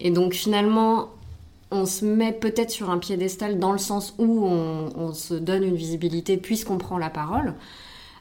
Et 0.00 0.10
donc 0.10 0.34
finalement, 0.34 1.08
on 1.70 1.86
se 1.86 2.04
met 2.04 2.32
peut-être 2.32 2.70
sur 2.70 2.90
un 2.90 2.98
piédestal 2.98 3.58
dans 3.58 3.72
le 3.72 3.78
sens 3.78 4.14
où 4.18 4.44
on 4.44 5.14
se 5.14 5.32
donne 5.32 5.64
une 5.64 5.76
visibilité 5.76 6.36
puisqu'on 6.36 6.76
prend 6.76 6.98
la 6.98 7.08
parole. 7.08 7.54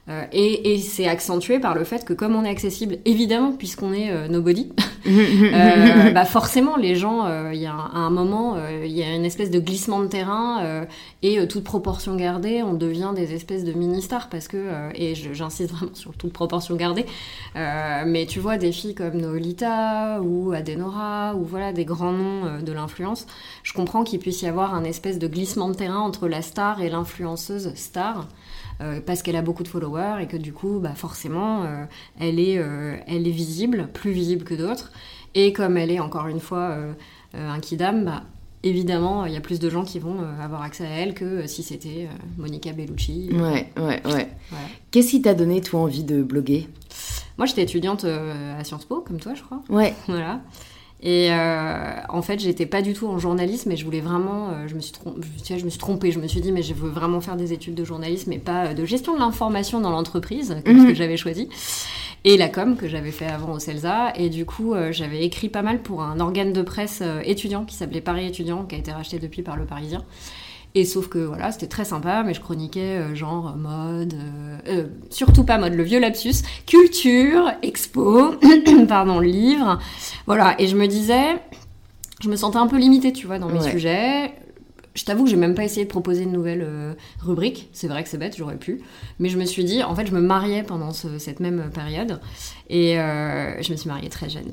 Euh, 0.09 0.25
et, 0.31 0.79
c'est 0.79 1.07
accentué 1.07 1.59
par 1.59 1.75
le 1.75 1.83
fait 1.83 2.03
que 2.03 2.13
comme 2.13 2.35
on 2.35 2.43
est 2.43 2.49
accessible, 2.49 2.97
évidemment, 3.05 3.51
puisqu'on 3.51 3.93
est 3.93 4.09
euh, 4.09 4.27
nobody, 4.27 4.71
euh, 5.07 6.11
bah 6.11 6.25
forcément 6.25 6.75
les 6.75 6.95
gens, 6.95 7.27
il 7.51 7.59
y 7.59 7.67
a 7.67 7.73
un, 7.73 7.91
à 7.93 7.97
un 7.99 8.09
moment, 8.09 8.57
il 8.83 8.91
y 8.91 9.03
a 9.03 9.13
une 9.13 9.25
espèce 9.25 9.51
de 9.51 9.59
glissement 9.59 10.01
de 10.01 10.07
terrain 10.07 10.85
et 11.21 11.47
toute 11.47 11.63
proportion 11.63 12.15
gardée, 12.15 12.63
on 12.63 12.73
devient 12.73 13.11
des 13.15 13.33
espèces 13.33 13.63
de 13.63 13.73
mini-stars 13.73 14.29
parce 14.29 14.47
que, 14.47 14.91
et 14.95 15.13
j'insiste 15.15 15.71
vraiment 15.71 15.93
sur 15.95 16.13
toute 16.13 16.33
proportion 16.33 16.75
gardée, 16.75 17.05
mais 17.55 18.25
tu 18.27 18.39
vois 18.39 18.57
des 18.57 18.71
filles 18.71 18.95
comme 18.95 19.17
Nolita 19.17 20.19
ou 20.21 20.51
Adenora 20.51 21.35
ou 21.35 21.45
voilà 21.45 21.73
des 21.73 21.85
grands 21.85 22.13
noms 22.13 22.61
de 22.61 22.71
l'influence, 22.71 23.27
je 23.63 23.73
comprends 23.73 24.03
qu'il 24.03 24.19
puisse 24.19 24.41
y 24.41 24.47
avoir 24.47 24.73
un 24.73 24.83
espèce 24.83 25.19
de 25.19 25.27
glissement 25.27 25.69
de 25.69 25.75
terrain 25.75 25.99
entre 25.99 26.27
la 26.27 26.41
star 26.41 26.81
et 26.81 26.89
l'influenceuse 26.89 27.73
star. 27.75 28.27
Euh, 28.81 28.99
parce 29.05 29.21
qu'elle 29.21 29.35
a 29.35 29.41
beaucoup 29.41 29.63
de 29.63 29.67
followers 29.67 30.21
et 30.21 30.27
que 30.27 30.37
du 30.37 30.53
coup, 30.53 30.79
bah, 30.79 30.93
forcément, 30.95 31.63
euh, 31.63 31.83
elle, 32.19 32.39
est, 32.39 32.57
euh, 32.57 32.95
elle 33.07 33.27
est 33.27 33.31
visible, 33.31 33.89
plus 33.93 34.11
visible 34.11 34.43
que 34.43 34.55
d'autres. 34.55 34.91
Et 35.35 35.53
comme 35.53 35.77
elle 35.77 35.91
est 35.91 35.99
encore 35.99 36.27
une 36.27 36.39
fois 36.39 36.75
un 37.33 37.59
kidam, 37.61 38.03
bah, 38.03 38.23
évidemment, 38.63 39.25
il 39.25 39.33
y 39.33 39.37
a 39.37 39.39
plus 39.39 39.59
de 39.59 39.69
gens 39.69 39.85
qui 39.85 39.97
vont 39.97 40.17
avoir 40.41 40.61
accès 40.61 40.85
à 40.85 40.89
elle 40.89 41.13
que 41.13 41.47
si 41.47 41.63
c'était 41.63 42.09
Monica 42.37 42.73
Bellucci. 42.73 43.29
Ouais, 43.31 43.71
ouais, 43.77 44.01
ouais. 44.05 44.29
Qu'est-ce 44.89 45.11
qui 45.11 45.21
t'a 45.21 45.33
donné, 45.33 45.61
toi, 45.61 45.79
envie 45.79 46.03
de 46.03 46.21
bloguer? 46.21 46.67
Moi, 47.37 47.45
j'étais 47.45 47.63
étudiante 47.63 48.03
à 48.03 48.61
Sciences 48.65 48.83
Po, 48.83 48.99
comme 48.99 49.21
toi, 49.21 49.33
je 49.35 49.41
crois. 49.41 49.63
Ouais. 49.69 49.93
Voilà. 50.07 50.41
Et 51.03 51.31
euh, 51.31 51.93
en 52.09 52.21
fait, 52.21 52.39
j'étais 52.39 52.67
pas 52.67 52.83
du 52.83 52.93
tout 52.93 53.07
en 53.07 53.17
journalisme, 53.17 53.69
mais 53.69 53.75
je 53.75 53.85
voulais 53.85 54.01
vraiment. 54.01 54.49
Euh, 54.49 54.67
je, 54.67 54.75
me 54.75 54.79
suis 54.79 54.93
je, 55.43 55.57
je 55.57 55.65
me 55.65 55.69
suis 55.69 55.79
trompée. 55.79 56.11
Je 56.11 56.19
me 56.19 56.27
suis 56.27 56.41
dit, 56.41 56.51
mais 56.51 56.61
je 56.61 56.75
veux 56.75 56.89
vraiment 56.89 57.21
faire 57.21 57.35
des 57.35 57.53
études 57.53 57.73
de 57.73 57.83
journalisme 57.83 58.31
et 58.31 58.37
pas 58.37 58.67
euh, 58.67 58.73
de 58.73 58.85
gestion 58.85 59.15
de 59.15 59.19
l'information 59.19 59.81
dans 59.81 59.89
l'entreprise, 59.89 60.55
comme 60.63 60.77
ce 60.77 60.81
mhm. 60.83 60.87
que 60.89 60.93
j'avais 60.93 61.17
choisi. 61.17 61.49
Et 62.23 62.37
la 62.37 62.49
com 62.49 62.77
que 62.77 62.87
j'avais 62.87 63.11
fait 63.11 63.25
avant 63.25 63.53
au 63.53 63.59
CELSA. 63.59 64.13
Et 64.15 64.29
du 64.29 64.45
coup, 64.45 64.75
j'avais 64.91 65.25
écrit 65.25 65.49
pas 65.49 65.63
mal 65.63 65.81
pour 65.81 66.03
un 66.03 66.19
organe 66.19 66.53
de 66.53 66.61
presse 66.61 67.01
étudiant 67.25 67.65
qui 67.65 67.73
s'appelait 67.75 67.99
Paris 67.99 68.27
Étudiant, 68.27 68.63
qui 68.65 68.75
a 68.75 68.77
été 68.77 68.91
racheté 68.91 69.17
depuis 69.17 69.41
par 69.41 69.57
le 69.57 69.65
Parisien. 69.65 70.05
Et 70.73 70.85
sauf 70.85 71.09
que 71.09 71.19
voilà, 71.19 71.51
c'était 71.51 71.67
très 71.67 71.83
sympa, 71.85 72.23
mais 72.23 72.33
je 72.33 72.41
chroniquais 72.41 72.97
euh, 72.97 73.15
genre 73.15 73.55
mode, 73.57 74.15
euh, 74.67 74.87
surtout 75.09 75.43
pas 75.43 75.57
mode, 75.57 75.73
le 75.73 75.83
vieux 75.83 75.99
lapsus, 75.99 76.43
culture, 76.65 77.51
expo, 77.61 78.35
pardon, 78.87 79.19
livre. 79.19 79.79
Voilà, 80.27 80.55
et 80.59 80.67
je 80.67 80.77
me 80.77 80.87
disais, 80.87 81.35
je 82.21 82.29
me 82.29 82.35
sentais 82.35 82.57
un 82.57 82.67
peu 82.67 82.77
limitée, 82.77 83.11
tu 83.11 83.27
vois, 83.27 83.39
dans 83.39 83.49
mes 83.49 83.61
sujets. 83.61 84.33
Je 84.93 85.05
t'avoue 85.05 85.23
que 85.23 85.29
j'ai 85.29 85.37
même 85.37 85.55
pas 85.55 85.63
essayé 85.63 85.85
de 85.85 85.89
proposer 85.89 86.23
une 86.23 86.33
nouvelle 86.33 86.63
euh, 86.63 86.93
rubrique. 87.19 87.69
C'est 87.71 87.87
vrai 87.87 88.03
que 88.03 88.09
c'est 88.09 88.17
bête, 88.17 88.35
j'aurais 88.37 88.57
pu. 88.57 88.81
Mais 89.19 89.29
je 89.29 89.37
me 89.37 89.45
suis 89.45 89.63
dit, 89.63 89.83
en 89.83 89.95
fait, 89.95 90.05
je 90.05 90.11
me 90.11 90.19
mariais 90.19 90.63
pendant 90.63 90.91
cette 90.91 91.39
même 91.39 91.69
période. 91.73 92.19
Et 92.69 92.99
euh, 92.99 93.61
je 93.61 93.71
me 93.71 93.77
suis 93.77 93.87
mariée 93.87 94.09
très 94.09 94.29
jeune. 94.29 94.51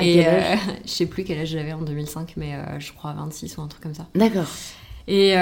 et 0.00 0.26
euh, 0.26 0.56
je 0.84 0.90
sais 0.90 1.06
plus 1.06 1.22
quel 1.22 1.38
âge 1.38 1.48
j'avais 1.48 1.72
en 1.72 1.82
2005, 1.82 2.34
mais 2.36 2.54
je 2.80 2.92
crois 2.92 3.12
26 3.12 3.58
ou 3.58 3.62
un 3.62 3.68
truc 3.68 3.82
comme 3.82 3.94
ça. 3.94 4.08
D'accord. 4.14 4.48
Et, 5.08 5.34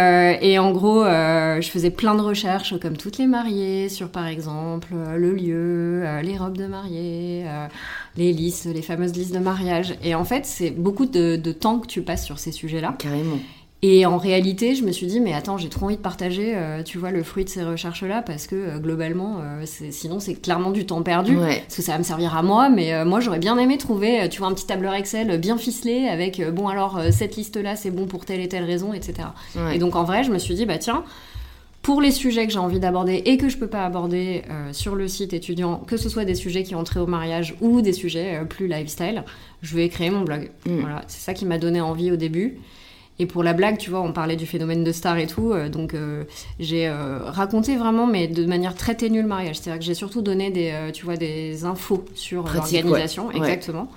et, 0.43 0.59
en 0.59 0.73
gros, 0.73 1.05
je 1.05 1.69
faisais 1.71 1.91
plein 1.91 2.15
de 2.15 2.21
recherches, 2.21 2.79
comme 2.81 2.99
toutes 2.99 3.17
les 3.17 3.27
mariées, 3.27 3.89
sur 3.89 4.11
par 4.11 4.27
exemple 4.27 4.89
le 5.17 5.33
lieu, 5.33 6.05
les 6.23 6.37
robes 6.37 6.59
de 6.59 6.67
mariée, 6.67 7.45
les 8.17 8.33
listes, 8.33 8.67
les 8.67 8.83
fameuses 8.83 9.15
listes 9.15 9.35
de 9.35 9.39
mariage. 9.39 9.95
Et 10.03 10.15
en 10.15 10.25
fait, 10.25 10.45
c'est 10.45 10.71
beaucoup 10.71 11.07
de, 11.07 11.37
de, 11.37 11.53
temps 11.53 11.79
que 11.79 11.87
tu 11.87 12.03
passes 12.03 12.27
sur 12.27 12.39
ces 12.39 12.53
sujets-là. 12.53 12.95
Carrément. 12.99 13.39
Et 13.87 14.07
en 14.07 14.17
réalité, 14.17 14.75
je 14.75 14.83
me 14.83 14.93
suis 14.93 15.07
dit, 15.07 15.21
mais 15.21 15.35
attends, 15.35 15.59
j'ai 15.59 15.69
trop 15.69 15.85
envie 15.85 15.97
de 15.97 16.01
partager, 16.01 16.55
euh, 16.57 16.83
tu 16.83 16.97
vois, 16.97 17.11
le 17.11 17.23
fruit 17.23 17.45
de 17.45 17.51
ces 17.51 17.63
recherches-là, 17.63 18.23
parce 18.23 18.47
que 18.47 18.57
euh, 18.57 18.79
globalement, 18.79 19.41
euh, 19.43 19.67
sinon, 19.67 20.21
c'est 20.21 20.37
clairement 20.37 20.71
du 20.71 20.87
temps 20.87 21.03
perdu. 21.03 21.37
Parce 21.37 21.77
que 21.77 21.83
ça 21.83 21.93
va 21.93 21.99
me 21.99 22.03
servir 22.03 22.35
à 22.35 22.43
moi, 22.43 22.71
mais 22.71 23.05
moi, 23.05 23.21
j'aurais 23.21 23.41
bien 23.41 23.59
aimé 23.59 23.77
trouver, 23.77 24.27
tu 24.31 24.39
vois, 24.39 24.49
un 24.49 24.55
petit 24.55 24.65
tableur 24.65 24.95
Excel 24.95 25.39
bien 25.39 25.59
ficelé 25.59 26.09
avec, 26.09 26.41
bon, 26.53 26.69
alors, 26.69 26.99
cette 27.11 27.37
liste-là, 27.37 27.77
c'est 27.77 27.91
bon 27.91 28.07
pour 28.07 28.25
telle 28.25 28.41
et 28.41 28.49
telle 28.49 28.65
raison, 28.65 28.95
etc. 28.95 29.29
Et 29.75 29.79
donc, 29.79 29.97
en 29.97 30.05
vrai, 30.05 30.25
je 30.25 30.33
me 30.33 30.39
suis 30.39 30.55
dit, 30.55 30.65
bah 30.65 30.79
tiens, 30.79 31.05
pour 31.83 32.01
les 32.01 32.11
sujets 32.11 32.47
que 32.47 32.55
j'ai 32.55 32.59
envie 32.59 32.81
d'aborder 32.81 33.17
et 33.27 33.37
que 33.37 33.51
je 33.51 33.59
peux 33.59 33.67
pas 33.67 33.85
aborder 33.85 34.45
sur 34.73 34.95
le 34.95 35.09
site 35.09 35.35
étudiant, 35.35 35.77
que 35.87 35.99
ce 35.99 36.09
soit 36.09 36.25
des 36.25 36.35
sujets 36.35 36.63
qui 36.63 36.75
ont 36.75 36.85
trait 36.85 37.01
au 37.01 37.07
mariage 37.07 37.55
ou 37.61 37.83
des 37.83 37.93
sujets 37.93 38.41
plus 38.49 38.67
lifestyle, 38.67 39.25
je 39.61 39.77
vais 39.77 39.91
créer 39.91 40.09
mon 40.09 40.23
blog. 40.23 40.51
Mm. 40.65 40.81
Voilà, 40.81 41.03
c'est 41.07 41.21
ça 41.21 41.35
qui 41.35 41.45
m'a 41.45 41.59
donné 41.59 41.83
envie 41.83 42.11
au 42.11 42.17
début. 42.17 42.57
Et 43.21 43.27
pour 43.27 43.45
la 43.45 43.53
blague, 43.53 43.79
tu 43.79 43.91
vois, 43.91 44.01
on 44.01 44.13
parlait 44.13 44.35
du 44.35 44.47
phénomène 44.47 44.83
de 44.83 44.91
star 44.91 45.19
et 45.19 45.29
tout, 45.29 45.53
euh, 45.53 45.69
donc 45.69 45.95
euh, 45.95 46.25
j'ai 46.59 46.89
euh, 46.89 47.19
raconté 47.23 47.77
vraiment, 47.77 48.07
mais 48.09 48.27
de 48.27 48.45
manière 48.45 48.75
très 48.75 48.97
ténue 48.97 49.23
le 49.23 49.29
mariage. 49.29 49.57
C'est-à-dire 49.57 49.79
que 49.79 49.85
j'ai 49.85 49.95
surtout 49.95 50.21
donné 50.21 50.51
des, 50.51 50.75
tu 50.93 51.05
vois, 51.05 51.17
des 51.17 51.65
infos 51.65 52.05
sur 52.15 52.43
l'organisation, 52.43 53.31
exactement. 53.31 53.89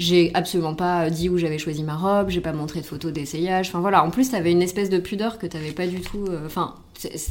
J'ai 0.00 0.30
absolument 0.34 0.74
pas 0.74 1.10
dit 1.10 1.28
où 1.28 1.38
j'avais 1.38 1.58
choisi 1.58 1.84
ma 1.84 1.94
robe, 1.94 2.30
j'ai 2.30 2.40
pas 2.40 2.52
montré 2.52 2.80
de 2.80 2.86
photos 2.86 3.12
d'essayage. 3.12 3.68
Enfin 3.68 3.80
voilà, 3.80 4.02
en 4.02 4.10
plus, 4.10 4.30
t'avais 4.30 4.50
une 4.50 4.62
espèce 4.62 4.90
de 4.90 4.98
pudeur 4.98 5.38
que 5.38 5.46
t'avais 5.46 5.72
pas 5.72 5.86
du 5.86 6.00
tout. 6.00 6.24
Enfin, 6.46 6.74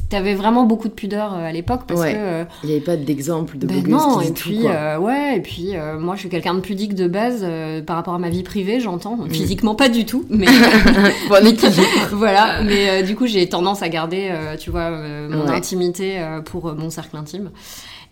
T'avais 0.09 0.33
vraiment 0.33 0.63
beaucoup 0.63 0.87
de 0.87 0.93
pudeur 0.93 1.33
euh, 1.33 1.47
à 1.47 1.51
l'époque 1.51 1.81
parce 1.87 2.01
que. 2.01 2.15
Euh, 2.15 2.43
Il 2.63 2.69
n'y 2.69 2.75
avait 2.75 2.83
pas 2.83 2.95
d'exemple 2.95 3.57
de 3.57 3.67
ben 3.67 3.87
non, 3.87 4.19
et 4.21 4.31
puis, 4.31 4.61
euh, 4.65 4.97
ouais, 4.97 5.37
et 5.37 5.41
puis 5.41 5.73
moi 5.99 6.15
je 6.15 6.21
suis 6.21 6.29
quelqu'un 6.29 6.55
de 6.55 6.59
pudique 6.59 6.95
de 6.95 7.07
base 7.07 7.45
par 7.85 7.95
rapport 7.95 8.13
à 8.13 8.19
ma 8.19 8.29
vie 8.29 8.43
privée, 8.43 8.79
j'entends. 8.79 9.17
Mm. 9.17 9.29
Physiquement 9.29 9.75
pas 9.75 9.89
du 9.89 10.05
tout, 10.05 10.25
mais. 10.29 10.47
voilà, 12.11 12.63
mais 12.63 13.03
du 13.03 13.15
coup 13.15 13.27
j'ai 13.27 13.47
tendance 13.47 13.81
à 13.81 13.89
garder, 13.89 14.31
tu 14.59 14.71
vois, 14.71 14.89
mon 14.89 15.47
intimité 15.47 16.19
pour 16.45 16.73
mon 16.75 16.89
cercle 16.89 17.17
intime. 17.17 17.51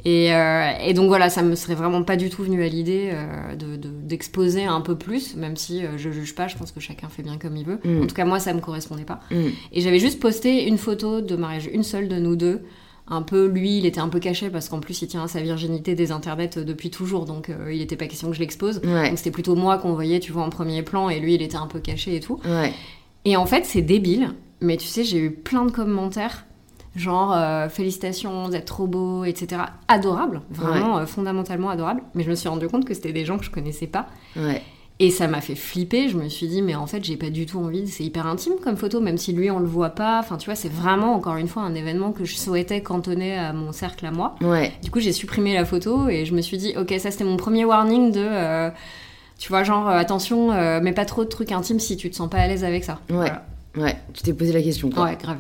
Euh, 0.08 0.72
et, 0.84 0.94
donc 0.94 1.08
voilà, 1.08 1.30
ça 1.30 1.42
me 1.42 1.56
serait 1.56 1.76
vraiment 1.76 2.04
pas 2.04 2.16
du 2.16 2.30
tout 2.30 2.44
venu 2.44 2.64
à 2.64 2.68
l'idée 2.68 3.12
euh, 3.14 3.78
d'exposer 4.04 4.64
un 4.64 4.82
peu 4.82 4.96
plus, 4.96 5.36
même 5.36 5.58
si 5.58 5.84
euh, 5.84 5.98
je 5.98 6.10
juge 6.12 6.34
pas, 6.34 6.48
je 6.48 6.56
pense 6.56 6.72
que 6.72 6.80
chacun 6.80 7.10
fait 7.10 7.24
bien 7.24 7.38
comme 7.38 7.58
il 7.58 7.66
veut. 7.66 7.80
Mm. 7.84 8.04
En 8.04 8.08
tout 8.08 8.16
cas, 8.16 8.26
moi, 8.26 8.40
ça 8.40 8.54
me 8.54 8.62
correspondait 8.62 9.04
pas. 9.04 9.20
Mm. 9.32 9.48
Et 9.74 9.82
j'avais 9.82 10.00
juste 10.00 10.20
posté 10.20 10.68
une 10.68 10.78
photo 10.78 11.22
de 11.22 11.36
mariage, 11.36 11.70
une 11.72 11.84
seule 11.84 12.08
de 12.08 12.18
nous 12.18 12.36
deux. 12.36 12.62
Un 13.10 13.22
peu, 13.22 13.48
lui, 13.48 13.78
il 13.78 13.86
était 13.86 14.02
un 14.02 14.10
peu 14.10 14.20
caché 14.20 14.50
parce 14.50 14.68
qu'en 14.68 14.80
plus, 14.80 15.02
il 15.02 15.08
tient 15.08 15.24
à 15.24 15.28
sa 15.30 15.42
virginité 15.42 15.96
des 15.96 16.12
internets 16.12 16.58
depuis 16.58 16.90
toujours, 16.90 17.24
donc 17.24 17.50
il 17.72 17.82
était 17.82 17.96
pas 17.96 18.06
question 18.06 18.28
que 18.30 18.36
je 18.36 18.42
l'expose. 18.42 18.82
Donc 18.82 19.18
c'était 19.18 19.32
plutôt 19.32 19.56
moi 19.56 19.78
qu'on 19.78 19.94
voyait, 19.94 20.20
tu 20.20 20.34
vois, 20.34 20.44
en 20.44 20.50
premier 20.50 20.84
plan, 20.84 21.08
et 21.08 21.22
lui, 21.22 21.36
il 21.36 21.42
était 21.42 21.56
un 21.56 21.68
peu 21.68 21.80
caché 21.80 22.18
et 22.18 22.20
tout. 22.20 22.42
Et 23.24 23.38
en 23.38 23.46
fait, 23.46 23.64
c'est 23.64 23.82
débile, 23.82 24.34
mais 24.60 24.76
tu 24.76 24.88
sais, 24.88 25.06
j'ai 25.06 25.20
eu 25.20 25.32
plein 25.32 25.64
de 25.64 25.72
commentaires 25.72 26.47
genre 27.00 27.34
euh, 27.34 27.70
félicitations 27.70 28.50
d'être 28.50 28.66
trop 28.66 28.88
beau, 28.88 29.24
etc. 29.24 29.62
Adorable, 29.88 30.42
vraiment 30.50 30.98
euh, 30.98 31.06
fondamentalement 31.06 31.70
adorable. 31.70 32.02
Mais 32.16 32.24
je 32.24 32.30
me 32.30 32.36
suis 32.36 32.50
rendu 32.50 32.68
compte 32.68 32.86
que 32.86 32.94
c'était 32.94 33.14
des 33.14 33.26
gens 33.26 33.38
que 33.38 33.46
je 33.46 33.52
connaissais 33.52 33.88
pas. 33.88 34.08
Et 35.00 35.12
ça 35.12 35.28
m'a 35.28 35.42
fait 35.42 35.54
flipper. 35.54 36.10
Je 36.10 36.18
me 36.18 36.28
suis 36.28 36.48
dit, 36.48 36.64
mais 36.64 36.74
en 36.74 36.88
fait, 36.88 37.04
j'ai 37.04 37.18
pas 37.18 37.30
du 37.30 37.46
tout 37.46 37.60
envie. 37.60 37.88
C'est 37.88 38.04
hyper 38.04 38.26
intime 38.26 38.54
comme 38.64 38.78
photo, 38.78 39.00
même 39.00 39.20
si 39.20 39.32
lui, 39.32 39.52
on 39.52 39.60
le 39.60 39.68
voit 39.68 39.92
pas. 39.92 40.20
Enfin, 40.20 40.38
tu 40.38 40.46
vois, 40.46 40.56
c'est 40.56 40.72
vraiment, 40.72 41.14
encore 41.14 41.36
une 41.36 41.48
fois, 41.48 41.62
un 41.62 41.76
événement 41.76 42.12
que 42.12 42.26
je 42.26 42.36
souhaitais 42.36 42.82
cantonner 42.82 43.38
à 43.38 43.54
mon 43.54 43.72
cercle 43.72 44.06
à 44.08 44.12
moi. 44.12 44.36
Du 44.82 44.90
coup, 44.90 45.00
j'ai 45.00 45.12
supprimé 45.12 45.54
la 45.54 45.66
photo 45.66 46.10
et 46.10 46.26
je 46.26 46.34
me 46.34 46.42
suis 46.42 46.58
dit, 46.58 46.74
ok, 46.76 46.96
ça 46.98 47.12
c'était 47.12 47.26
mon 47.26 47.38
premier 47.38 47.64
warning 47.64 48.12
de. 48.12 48.26
Euh, 48.28 48.72
tu 49.38 49.50
vois, 49.50 49.64
genre, 49.64 49.88
attention, 49.88 50.52
mais 50.82 50.94
pas 50.94 51.06
trop 51.06 51.24
de 51.24 51.30
trucs 51.30 51.52
intimes 51.52 51.80
si 51.80 51.96
tu 51.96 52.10
te 52.10 52.16
sens 52.16 52.28
pas 52.28 52.38
à 52.40 52.48
l'aise 52.48 52.64
avec 52.64 52.84
ça. 52.84 53.00
Ouais. 53.12 53.32
Ouais, 53.78 53.96
tu 54.14 54.24
t'es 54.24 54.34
posé 54.34 54.52
la 54.52 54.62
question. 54.62 54.90
Quoi. 54.90 55.04
Ouais, 55.04 55.18
grave. 55.22 55.38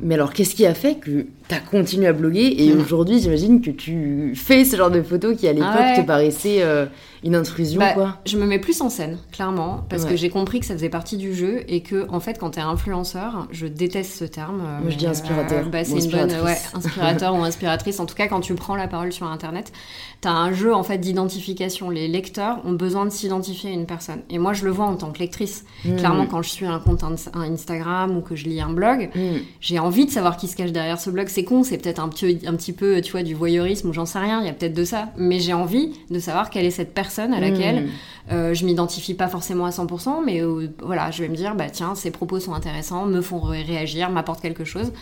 Mais 0.00 0.14
alors, 0.14 0.32
qu'est-ce 0.32 0.54
qui 0.54 0.66
a 0.66 0.74
fait 0.74 0.96
que 0.96 1.26
tu 1.48 1.54
as 1.54 1.60
continué 1.60 2.06
à 2.06 2.12
bloguer 2.12 2.54
et 2.58 2.74
mm. 2.74 2.80
aujourd'hui, 2.80 3.20
j'imagine 3.20 3.60
que 3.60 3.70
tu 3.70 4.32
fais 4.34 4.64
ce 4.64 4.76
genre 4.76 4.90
de 4.90 5.02
photos 5.02 5.36
qui, 5.36 5.48
à 5.48 5.52
l'époque, 5.52 5.70
ah 5.74 6.00
te 6.00 6.06
paraissaient 6.06 6.62
euh, 6.62 6.86
une 7.22 7.34
intrusion, 7.34 7.78
bah, 7.78 7.92
quoi 7.92 8.16
Je 8.26 8.38
me 8.38 8.46
mets 8.46 8.58
plus 8.58 8.80
en 8.80 8.88
scène, 8.88 9.18
clairement, 9.32 9.84
parce 9.88 10.04
que 10.04 10.16
j'ai 10.16 10.30
compris 10.30 10.60
que 10.60 10.66
ça 10.66 10.74
faisait 10.74 10.88
partie 10.88 11.16
du 11.16 11.34
jeu 11.34 11.62
et 11.68 11.82
que, 11.82 12.06
en 12.10 12.20
fait, 12.20 12.38
quand 12.38 12.50
t'es 12.50 12.60
influenceur, 12.60 13.46
je 13.50 13.66
déteste 13.66 14.18
ce 14.18 14.24
terme. 14.24 14.62
Moi, 14.80 14.90
je 14.90 14.96
dis 14.96 15.06
inspirateur. 15.06 15.68
bah, 15.68 15.84
c'est 15.84 15.98
une 15.98 16.10
bonne, 16.10 16.30
ouais, 16.30 16.58
inspirateur 16.74 17.34
ou 17.38 17.42
inspiratrice. 17.42 18.00
En 18.00 18.06
tout 18.06 18.14
cas, 18.14 18.28
quand 18.28 18.40
tu 18.40 18.54
prends 18.54 18.76
la 18.76 18.88
parole 18.88 19.12
sur 19.12 19.26
Internet, 19.26 19.72
t'as 20.20 20.30
un 20.30 20.52
jeu, 20.52 20.74
en 20.74 20.82
fait, 20.82 20.98
d'identification. 20.98 21.90
Les 21.90 22.08
lecteurs 22.08 22.58
ont 22.64 22.72
besoin 22.72 23.04
de 23.04 23.10
s'identifier 23.10 23.70
à 23.70 23.72
une 23.72 23.86
personne. 23.86 24.20
Et 24.30 24.38
moi, 24.38 24.52
je 24.52 24.64
le 24.64 24.70
vois 24.70 24.86
en 24.86 24.96
tant 24.96 25.10
que 25.10 25.18
lectrice. 25.18 25.64
Mm. 25.84 25.96
Clairement, 25.96 26.26
quand 26.26 26.42
je 26.42 26.50
suis 26.50 26.66
un 26.66 26.78
compte 26.78 27.04
Instagram 27.04 28.16
ou 28.16 28.20
que 28.20 28.36
je 28.36 28.44
lis 28.44 28.60
un 28.60 28.72
blog, 28.72 29.10
mm 29.14 29.20
j'ai 29.60 29.78
envie 29.78 30.06
de 30.06 30.10
savoir 30.10 30.36
qui 30.36 30.48
se 30.48 30.56
cache 30.56 30.72
derrière 30.72 30.98
ce 30.98 31.10
blog. 31.10 31.28
C'est 31.28 31.44
con, 31.44 31.62
c'est 31.62 31.78
peut-être 31.78 31.98
un 31.98 32.08
petit, 32.08 32.40
un 32.46 32.54
petit 32.54 32.72
peu, 32.72 33.00
tu 33.00 33.12
vois, 33.12 33.22
du 33.22 33.34
voyeurisme 33.34 33.88
ou 33.88 33.92
j'en 33.92 34.06
sais 34.06 34.18
rien, 34.18 34.40
il 34.40 34.46
y 34.46 34.48
a 34.48 34.52
peut-être 34.52 34.74
de 34.74 34.84
ça. 34.84 35.08
Mais 35.16 35.38
j'ai 35.38 35.52
envie 35.52 35.92
de 36.10 36.18
savoir 36.18 36.50
quelle 36.50 36.64
est 36.64 36.70
cette 36.70 36.94
personne 36.94 37.09
à 37.18 37.40
laquelle 37.40 37.84
hmm. 37.84 38.32
euh, 38.32 38.54
je 38.54 38.64
m'identifie 38.64 39.14
pas 39.14 39.28
forcément 39.28 39.66
à 39.66 39.70
100%, 39.70 40.24
mais 40.24 40.42
euh, 40.42 40.68
voilà, 40.82 41.10
je 41.10 41.22
vais 41.22 41.28
me 41.28 41.36
dire, 41.36 41.54
bah 41.54 41.70
tiens, 41.70 41.94
ces 41.94 42.10
propos 42.10 42.40
sont 42.40 42.54
intéressants, 42.54 43.06
me 43.06 43.20
font 43.20 43.40
réagir, 43.40 44.10
m'apportent 44.10 44.40
quelque 44.40 44.64
chose. 44.64 44.92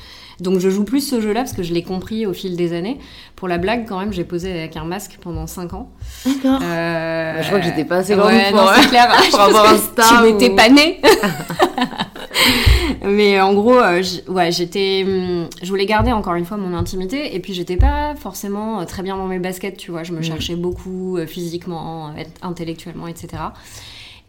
Donc 0.40 0.60
je 0.60 0.70
joue 0.70 0.84
plus 0.84 1.00
ce 1.00 1.20
jeu-là 1.20 1.40
parce 1.40 1.52
que 1.52 1.62
je 1.62 1.74
l'ai 1.74 1.82
compris 1.82 2.26
au 2.26 2.32
fil 2.32 2.56
des 2.56 2.72
années. 2.72 2.98
Pour 3.34 3.48
la 3.48 3.58
blague, 3.58 3.86
quand 3.86 3.98
même, 3.98 4.12
j'ai 4.12 4.24
posé 4.24 4.50
avec 4.50 4.76
un 4.76 4.84
masque 4.84 5.18
pendant 5.20 5.46
5 5.46 5.74
ans. 5.74 5.90
D'accord. 6.24 6.60
Euh... 6.62 7.34
Bah, 7.34 7.42
je 7.42 7.46
crois 7.46 7.58
que 7.58 7.64
j'étais 7.64 7.84
pas 7.84 7.96
assez 7.98 8.14
grande 8.14 8.32
pour, 8.50 8.56
non, 8.56 8.68
clair. 8.88 9.08
pour 9.30 9.40
avoir 9.40 9.72
un 9.72 9.76
star. 9.76 10.22
Tu 10.22 10.32
n'étais 10.32 10.50
pas 10.50 10.68
née. 10.68 11.00
Mais 13.04 13.40
en 13.40 13.54
gros, 13.54 13.78
euh, 13.78 14.02
ouais, 14.28 14.52
j'étais, 14.52 15.04
hum, 15.06 15.48
je 15.62 15.68
voulais 15.68 15.86
garder 15.86 16.12
encore 16.12 16.34
une 16.34 16.44
fois 16.44 16.56
mon 16.56 16.76
intimité 16.76 17.34
et 17.34 17.40
puis 17.40 17.54
j'étais 17.54 17.76
pas 17.76 18.14
forcément 18.16 18.80
euh, 18.80 18.84
très 18.84 19.02
bien 19.02 19.16
dans 19.16 19.26
mes 19.26 19.38
baskets, 19.38 19.76
tu 19.76 19.90
vois. 19.90 20.02
Je 20.02 20.12
me 20.12 20.20
mm. 20.20 20.24
cherchais 20.24 20.56
beaucoup 20.56 21.16
euh, 21.16 21.26
physiquement, 21.26 22.12
intellectuellement, 22.42 23.06
etc. 23.08 23.42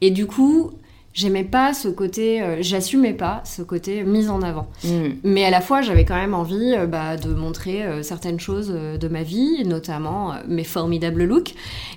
Et 0.02 0.12
du 0.12 0.26
coup, 0.26 0.72
j'aimais 1.14 1.44
pas 1.44 1.74
ce 1.74 1.88
côté, 1.88 2.42
euh, 2.42 2.58
j'assumais 2.62 3.14
pas 3.14 3.42
ce 3.46 3.62
côté 3.62 4.04
mise 4.04 4.30
en 4.30 4.42
avant. 4.42 4.68
Mm. 4.84 5.10
Mais 5.24 5.44
à 5.44 5.50
la 5.50 5.62
fois, 5.62 5.82
j'avais 5.82 6.06
quand 6.06 6.16
même 6.16 6.34
envie 6.34 6.74
euh, 6.76 6.86
bah, 6.86 7.18
de 7.18 7.34
montrer 7.34 7.84
euh, 7.84 8.04
certaines 8.04 8.40
choses 8.40 8.70
de 8.70 9.08
ma 9.08 9.24
vie, 9.24 9.64
notamment 9.66 10.34
mes 10.48 10.64
formidables 10.64 11.24
looks. 11.24 11.56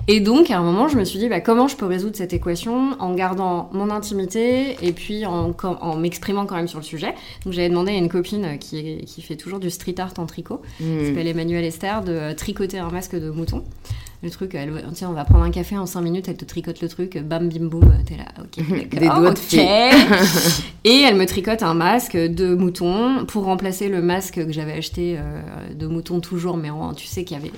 Et 0.08 0.20
donc, 0.20 0.50
à 0.50 0.58
un 0.58 0.62
moment, 0.62 0.88
je 0.88 0.96
me 0.96 1.04
suis 1.04 1.18
dit, 1.18 1.28
bah, 1.28 1.40
comment 1.40 1.68
je 1.68 1.76
peux 1.76 1.86
résoudre 1.86 2.16
cette 2.16 2.32
équation 2.32 2.96
en 2.98 3.14
gardant 3.14 3.70
mon 3.72 3.90
intimité 3.90 4.76
et 4.82 4.92
puis 4.92 5.26
en, 5.26 5.54
en 5.62 5.96
m'exprimant 5.96 6.46
quand 6.46 6.56
même 6.56 6.68
sur 6.68 6.78
le 6.78 6.84
sujet? 6.84 7.14
Donc, 7.44 7.52
j'avais 7.52 7.68
demandé 7.68 7.92
à 7.92 7.96
une 7.96 8.08
copine 8.08 8.58
qui, 8.58 9.04
qui 9.04 9.22
fait 9.22 9.36
toujours 9.36 9.60
du 9.60 9.70
street 9.70 9.94
art 9.98 10.14
en 10.18 10.26
tricot, 10.26 10.62
qui 10.78 10.84
mm. 10.84 11.06
s'appelle 11.06 11.26
Emmanuelle 11.26 11.64
Esther, 11.64 12.02
de 12.02 12.32
tricoter 12.32 12.78
un 12.78 12.90
masque 12.90 13.16
de 13.16 13.30
mouton 13.30 13.62
le 14.22 14.30
truc, 14.30 14.54
elle, 14.54 14.72
tiens, 14.94 15.10
on 15.10 15.14
va 15.14 15.24
prendre 15.24 15.44
un 15.44 15.50
café 15.50 15.76
en 15.76 15.86
5 15.86 16.00
minutes, 16.00 16.28
elle 16.28 16.36
te 16.36 16.44
tricote 16.44 16.80
le 16.80 16.88
truc, 16.88 17.18
bam, 17.18 17.48
bim, 17.48 17.66
boum, 17.66 17.92
t'es 18.06 18.16
là, 18.16 18.26
ok, 18.40 18.88
Des 18.90 19.06
doigts 19.06 19.32
de 19.32 19.38
Et 20.84 21.00
elle 21.00 21.16
me 21.16 21.26
tricote 21.26 21.62
un 21.62 21.74
masque 21.74 22.16
de 22.16 22.54
mouton 22.54 23.24
pour 23.26 23.44
remplacer 23.44 23.88
le 23.88 24.00
masque 24.00 24.44
que 24.44 24.52
j'avais 24.52 24.74
acheté 24.74 25.16
euh, 25.18 25.74
de 25.74 25.86
mouton 25.88 26.20
toujours, 26.20 26.56
mais 26.56 26.70
en, 26.70 26.94
tu 26.94 27.06
sais 27.06 27.24
qu'il 27.24 27.36
y 27.36 27.40
avait 27.40 27.52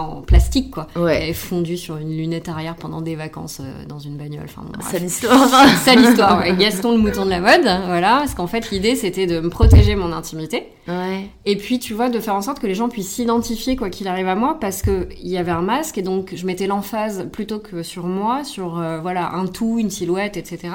en 0.00 0.22
plastique, 0.22 0.70
quoi. 0.70 0.86
Ouais. 0.96 1.30
est 1.30 1.32
fondue 1.32 1.76
sur 1.76 1.96
une 1.96 2.10
lunette 2.10 2.48
arrière 2.48 2.76
pendant 2.76 3.00
des 3.00 3.16
vacances 3.16 3.60
euh, 3.60 3.84
dans 3.86 3.98
une 3.98 4.16
bagnole. 4.16 4.44
Enfin, 4.44 4.62
bon, 4.62 4.80
Sale 4.80 5.04
histoire. 5.04 5.48
Sale 5.84 6.00
histoire, 6.00 6.40
ouais. 6.40 6.54
Gaston 6.56 6.92
le 6.92 6.98
mouton 6.98 7.24
de 7.24 7.30
la 7.30 7.40
mode, 7.40 7.62
voilà. 7.62 8.18
Parce 8.18 8.34
qu'en 8.34 8.46
fait, 8.46 8.70
l'idée, 8.70 8.96
c'était 8.96 9.26
de 9.26 9.40
me 9.40 9.50
protéger 9.50 9.94
mon 9.94 10.12
intimité. 10.12 10.68
Ouais. 10.88 11.28
Et 11.44 11.56
puis, 11.56 11.78
tu 11.78 11.94
vois, 11.94 12.08
de 12.08 12.20
faire 12.20 12.34
en 12.34 12.42
sorte 12.42 12.58
que 12.58 12.66
les 12.66 12.74
gens 12.74 12.88
puissent 12.88 13.12
s'identifier, 13.12 13.76
quoi 13.76 13.90
qu'il 13.90 14.08
arrive 14.08 14.28
à 14.28 14.34
moi, 14.34 14.58
parce 14.60 14.82
qu'il 14.82 15.06
y 15.22 15.38
avait 15.38 15.52
un 15.52 15.62
masque, 15.62 15.98
et 15.98 16.02
donc 16.02 16.32
je 16.34 16.46
mettais 16.46 16.66
l'emphase 16.66 17.28
plutôt 17.32 17.58
que 17.58 17.82
sur 17.82 18.06
moi, 18.06 18.44
sur, 18.44 18.78
euh, 18.78 19.00
voilà, 19.00 19.32
un 19.32 19.46
tout, 19.46 19.78
une 19.78 19.90
silhouette, 19.90 20.36
etc 20.36 20.70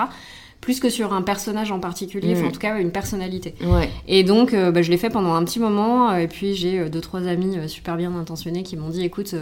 plus 0.62 0.80
que 0.80 0.90
sur 0.90 1.14
un 1.14 1.22
personnage 1.22 1.72
en 1.72 1.80
particulier, 1.80 2.34
enfin 2.34 2.44
Mm. 2.44 2.48
en 2.48 2.52
tout 2.52 2.60
cas 2.60 2.80
une 2.80 2.92
personnalité. 2.92 3.54
Ouais. 3.64 3.90
Et 4.08 4.24
donc, 4.24 4.54
euh, 4.54 4.72
bah, 4.72 4.82
je 4.82 4.92
l'ai 4.92 4.98
fait 4.98 5.10
pendant 5.10 5.34
un 5.34 5.44
petit 5.46 5.60
moment. 5.60 6.10
euh, 6.12 6.18
et 6.18 6.28
puis, 6.28 6.56
j'ai 6.56 6.80
euh, 6.80 6.90
deux, 6.90 7.02
trois 7.02 7.26
amis 7.28 7.56
super 7.70 7.96
bien 7.96 8.14
intentionnés 8.16 8.64
qui 8.64 8.76
m'ont 8.76 8.90
dit 8.90 9.04
écoute, 9.04 9.34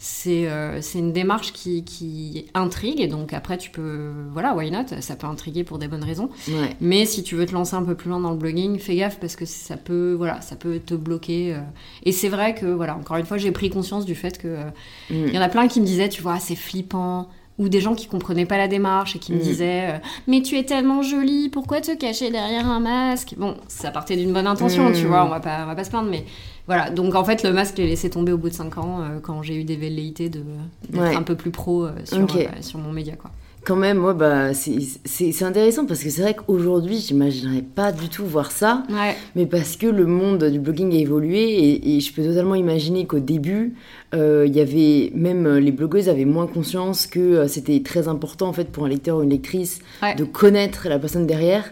c'est 0.00 0.48
euh, 0.48 0.80
une 0.94 1.12
démarche 1.12 1.52
qui, 1.52 1.82
qui 1.84 2.46
intrigue. 2.54 3.00
Et 3.00 3.08
donc, 3.08 3.32
après, 3.32 3.58
tu 3.58 3.70
peux. 3.70 4.12
Voilà, 4.32 4.54
why 4.54 4.70
not? 4.70 4.84
Ça 5.00 5.16
peut 5.16 5.26
intriguer 5.26 5.64
pour 5.64 5.78
des 5.78 5.88
bonnes 5.88 6.04
raisons. 6.04 6.28
Ouais. 6.48 6.76
Mais 6.80 7.04
si 7.04 7.22
tu 7.24 7.34
veux 7.34 7.46
te 7.46 7.52
lancer 7.52 7.74
un 7.74 7.82
peu 7.82 7.94
plus 7.96 8.08
loin 8.10 8.20
dans 8.20 8.30
le 8.30 8.36
blogging, 8.36 8.78
fais 8.78 8.94
gaffe 8.94 9.18
parce 9.18 9.34
que 9.36 9.44
ça 9.44 9.76
peut, 9.76 10.14
voilà, 10.16 10.40
ça 10.40 10.54
peut 10.54 10.78
te 10.78 10.94
bloquer. 10.94 11.54
euh. 11.54 11.60
Et 12.04 12.12
c'est 12.12 12.28
vrai 12.28 12.54
que, 12.54 12.66
voilà, 12.66 12.96
encore 12.96 13.16
une 13.16 13.26
fois, 13.26 13.38
j'ai 13.38 13.50
pris 13.50 13.70
conscience 13.70 14.04
du 14.04 14.14
fait 14.14 14.38
que. 14.38 14.46
euh, 14.48 14.64
Mm. 15.10 15.14
il 15.28 15.34
y 15.34 15.38
en 15.38 15.42
a 15.42 15.48
plein 15.48 15.66
qui 15.68 15.80
me 15.80 15.86
disaient, 15.86 16.08
tu 16.08 16.22
vois, 16.22 16.38
c'est 16.38 16.54
flippant. 16.56 17.28
Ou 17.58 17.68
des 17.68 17.80
gens 17.80 17.94
qui 17.94 18.06
comprenaient 18.06 18.46
pas 18.46 18.56
la 18.56 18.68
démarche 18.68 19.16
et 19.16 19.18
qui 19.18 19.32
me 19.32 19.38
Mm. 19.38 19.42
disaient 19.42 19.90
euh, 19.94 19.98
Mais 20.28 20.42
tu 20.42 20.56
es 20.56 20.62
tellement 20.64 21.02
jolie, 21.02 21.48
pourquoi 21.48 21.80
te 21.80 21.94
cacher 21.96 22.30
derrière 22.30 22.66
un 22.68 22.78
masque? 22.80 23.34
Bon, 23.36 23.56
ça 23.66 23.90
partait 23.90 24.16
d'une 24.16 24.32
bonne 24.32 24.46
intention, 24.46 24.90
Mm. 24.90 24.92
tu 24.92 25.06
vois, 25.06 25.24
on 25.24 25.28
va, 25.28 25.40
pas, 25.40 25.64
on 25.64 25.66
va 25.66 25.74
pas 25.74 25.82
se 25.84 25.90
plaindre, 25.90 26.08
mais 26.10 26.24
voilà. 26.66 26.90
Donc 26.90 27.14
en 27.16 27.24
fait, 27.24 27.42
le 27.42 27.52
masque, 27.52 27.78
l'ai 27.78 27.86
laissé 27.88 28.10
tomber 28.10 28.30
au 28.32 28.38
bout 28.38 28.48
de 28.48 28.54
5 28.54 28.78
ans 28.78 29.00
euh, 29.00 29.18
quand 29.20 29.42
j'ai 29.42 29.56
eu 29.56 29.64
des 29.64 29.76
velléités 29.76 30.28
de- 30.28 30.44
d'être 30.88 31.02
Ouais. 31.02 31.16
un 31.16 31.22
peu 31.22 31.34
plus 31.34 31.50
pro 31.50 31.84
euh, 31.86 31.92
sur, 32.04 32.26
sur 32.60 32.78
mon 32.78 32.92
média, 32.92 33.14
quoi. 33.16 33.30
Quand 33.64 33.76
même, 33.76 34.02
ouais, 34.04 34.14
bah, 34.14 34.54
c'est 34.54 35.42
intéressant 35.42 35.84
parce 35.84 36.02
que 36.02 36.08
c'est 36.10 36.22
vrai 36.22 36.34
qu'aujourd'hui, 36.34 36.98
j'imaginerais 36.98 37.62
pas 37.62 37.92
du 37.92 38.08
tout 38.08 38.24
voir 38.24 38.50
ça. 38.50 38.82
Ouais, 38.88 39.14
Mais 39.36 39.44
parce 39.46 39.76
que 39.76 39.86
le 39.86 40.06
monde 40.06 40.42
du 40.44 40.58
blogging 40.58 40.92
a 40.94 40.98
évolué 40.98 41.42
et, 41.42 41.96
et 41.96 42.00
je 42.00 42.12
peux 42.14 42.22
totalement 42.22 42.54
imaginer 42.54 43.06
qu'au 43.06 43.18
début, 43.18 43.74
euh, 44.14 44.44
il 44.46 44.56
y 44.56 44.60
avait 44.60 45.10
même 45.14 45.46
euh, 45.46 45.60
les 45.60 45.72
blogueuses 45.72 46.08
avaient 46.08 46.24
moins 46.24 46.46
conscience 46.46 47.06
que 47.06 47.18
euh, 47.20 47.46
c'était 47.48 47.82
très 47.82 48.08
important 48.08 48.48
en 48.48 48.52
fait 48.54 48.70
pour 48.70 48.84
un 48.86 48.88
lecteur 48.88 49.18
ou 49.18 49.22
une 49.22 49.30
lectrice 49.30 49.80
Ouais. 50.02 50.14
de 50.14 50.24
connaître 50.24 50.88
la 50.88 50.98
personne 50.98 51.26
derrière. 51.26 51.64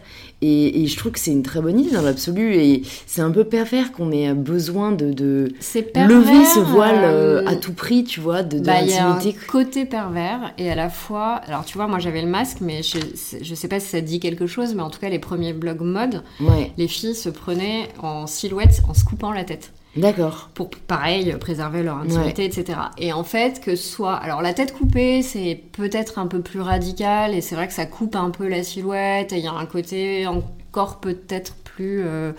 Et, 0.43 0.83
et 0.83 0.87
je 0.87 0.97
trouve 0.99 1.13
que 1.13 1.19
c'est 1.19 1.31
une 1.33 1.43
très 1.43 1.61
bonne 1.63 1.81
idée 1.81 1.93
dans 1.93 2.03
l'absolu. 2.03 2.55
Et 2.57 2.83
c'est 3.07 3.23
un 3.23 3.31
peu 3.31 3.45
pervers 3.45 3.91
qu'on 3.93 4.13
ait 4.13 4.35
besoin 4.35 4.93
de, 4.93 5.13
de 5.13 5.53
c'est 5.61 5.83
pervers. 5.83 6.17
lever 6.19 6.45
ce 6.45 6.61
voile 6.61 7.05
euh, 7.05 7.43
euh, 7.43 7.47
à 7.47 7.57
tout 7.57 7.73
prix, 7.73 8.05
tu 8.05 8.21
vois, 8.21 8.43
de, 8.43 8.59
de 8.59 8.65
Bah, 8.65 8.83
il 8.83 8.91
y 8.91 8.95
a 8.95 9.09
un 9.09 9.19
côté 9.49 9.87
pervers 9.87 10.53
et 10.59 10.71
à 10.71 10.75
la 10.75 10.91
fois, 10.91 11.37
alors 11.47 11.65
tu 11.65 11.79
vois, 11.79 11.87
moi 11.87 11.99
j'avais 11.99 12.21
le 12.21 12.29
masque, 12.29 12.59
mais 12.61 12.83
je, 12.83 12.99
je 13.41 13.55
sais 13.55 13.69
pas 13.69 13.81
si 13.81 13.89
ça 13.89 14.01
dit 14.03 14.21
quelque 14.21 14.47
chose, 14.47 14.75
mais 14.75 14.83
en 14.83 14.91
tout 14.91 15.01
cas 15.01 15.09
les 15.09 15.19
premiers 15.19 15.55
blogs 15.55 15.81
mode, 15.81 16.23
Ouais, 16.41 16.71
les 16.77 16.89
filles 16.89 17.15
se 17.15 17.29
prenaient 17.31 17.89
en 18.03 18.27
silhouette 18.27 18.83
en 18.89 18.95
se 18.95 19.05
coupant 19.05 19.33
la 19.33 19.45
tête 19.45 19.73
d'accord. 19.97 20.51
pour 20.55 20.71
pareil 20.71 21.35
préserver 21.41 21.83
leur 21.83 21.99
intimité, 21.99 22.45
etc. 22.45 22.79
Et 22.99 23.13
en 23.13 23.25
fait 23.25 23.61
que 23.61 23.77
ce 23.77 23.89
soit, 23.89 24.15
alors 24.15 24.43
la 24.43 24.55
tête 24.55 24.73
coupée 24.73 25.23
c'est 25.23 25.61
peut-être 25.73 26.19
un 26.19 26.27
peu 26.27 26.41
plus 26.41 26.61
radical 26.61 27.35
et 27.35 27.41
c'est 27.41 27.55
vrai 27.55 27.67
que 27.67 27.75
ça 27.75 27.87
coupe 27.87 28.17
un 28.17 28.31
peu 28.31 28.49
la 28.49 28.63
silhouette 28.63 29.33
et 29.33 29.39
il 29.39 29.45
y 29.45 29.49
a 29.49 29.53
un 29.53 29.67
côté 29.67 30.27
encore 30.27 31.01
peut-être 31.01 31.55
plus 31.65 32.03
euh, 32.05 32.33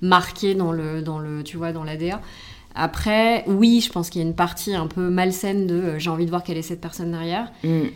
marqué 0.00 0.54
dans 0.54 0.72
le 0.72 1.02
dans 1.02 1.18
le 1.18 1.42
tu 1.42 1.56
vois 1.56 1.72
dans 1.72 1.84
l'ADA. 1.84 2.20
Après, 2.74 3.44
oui, 3.46 3.82
je 3.84 3.92
pense 3.92 4.08
qu'il 4.08 4.22
y 4.22 4.24
a 4.24 4.26
une 4.26 4.34
partie 4.34 4.74
un 4.74 4.86
peu 4.86 5.10
malsaine 5.10 5.66
de 5.66 5.74
euh, 5.74 5.98
j'ai 5.98 6.10
envie 6.10 6.24
de 6.24 6.30
voir 6.30 6.42
quelle 6.42 6.56
est 6.56 6.62
cette 6.62 6.80
personne 6.80 7.12
derrière. 7.12 7.52
Mm. 7.64 7.88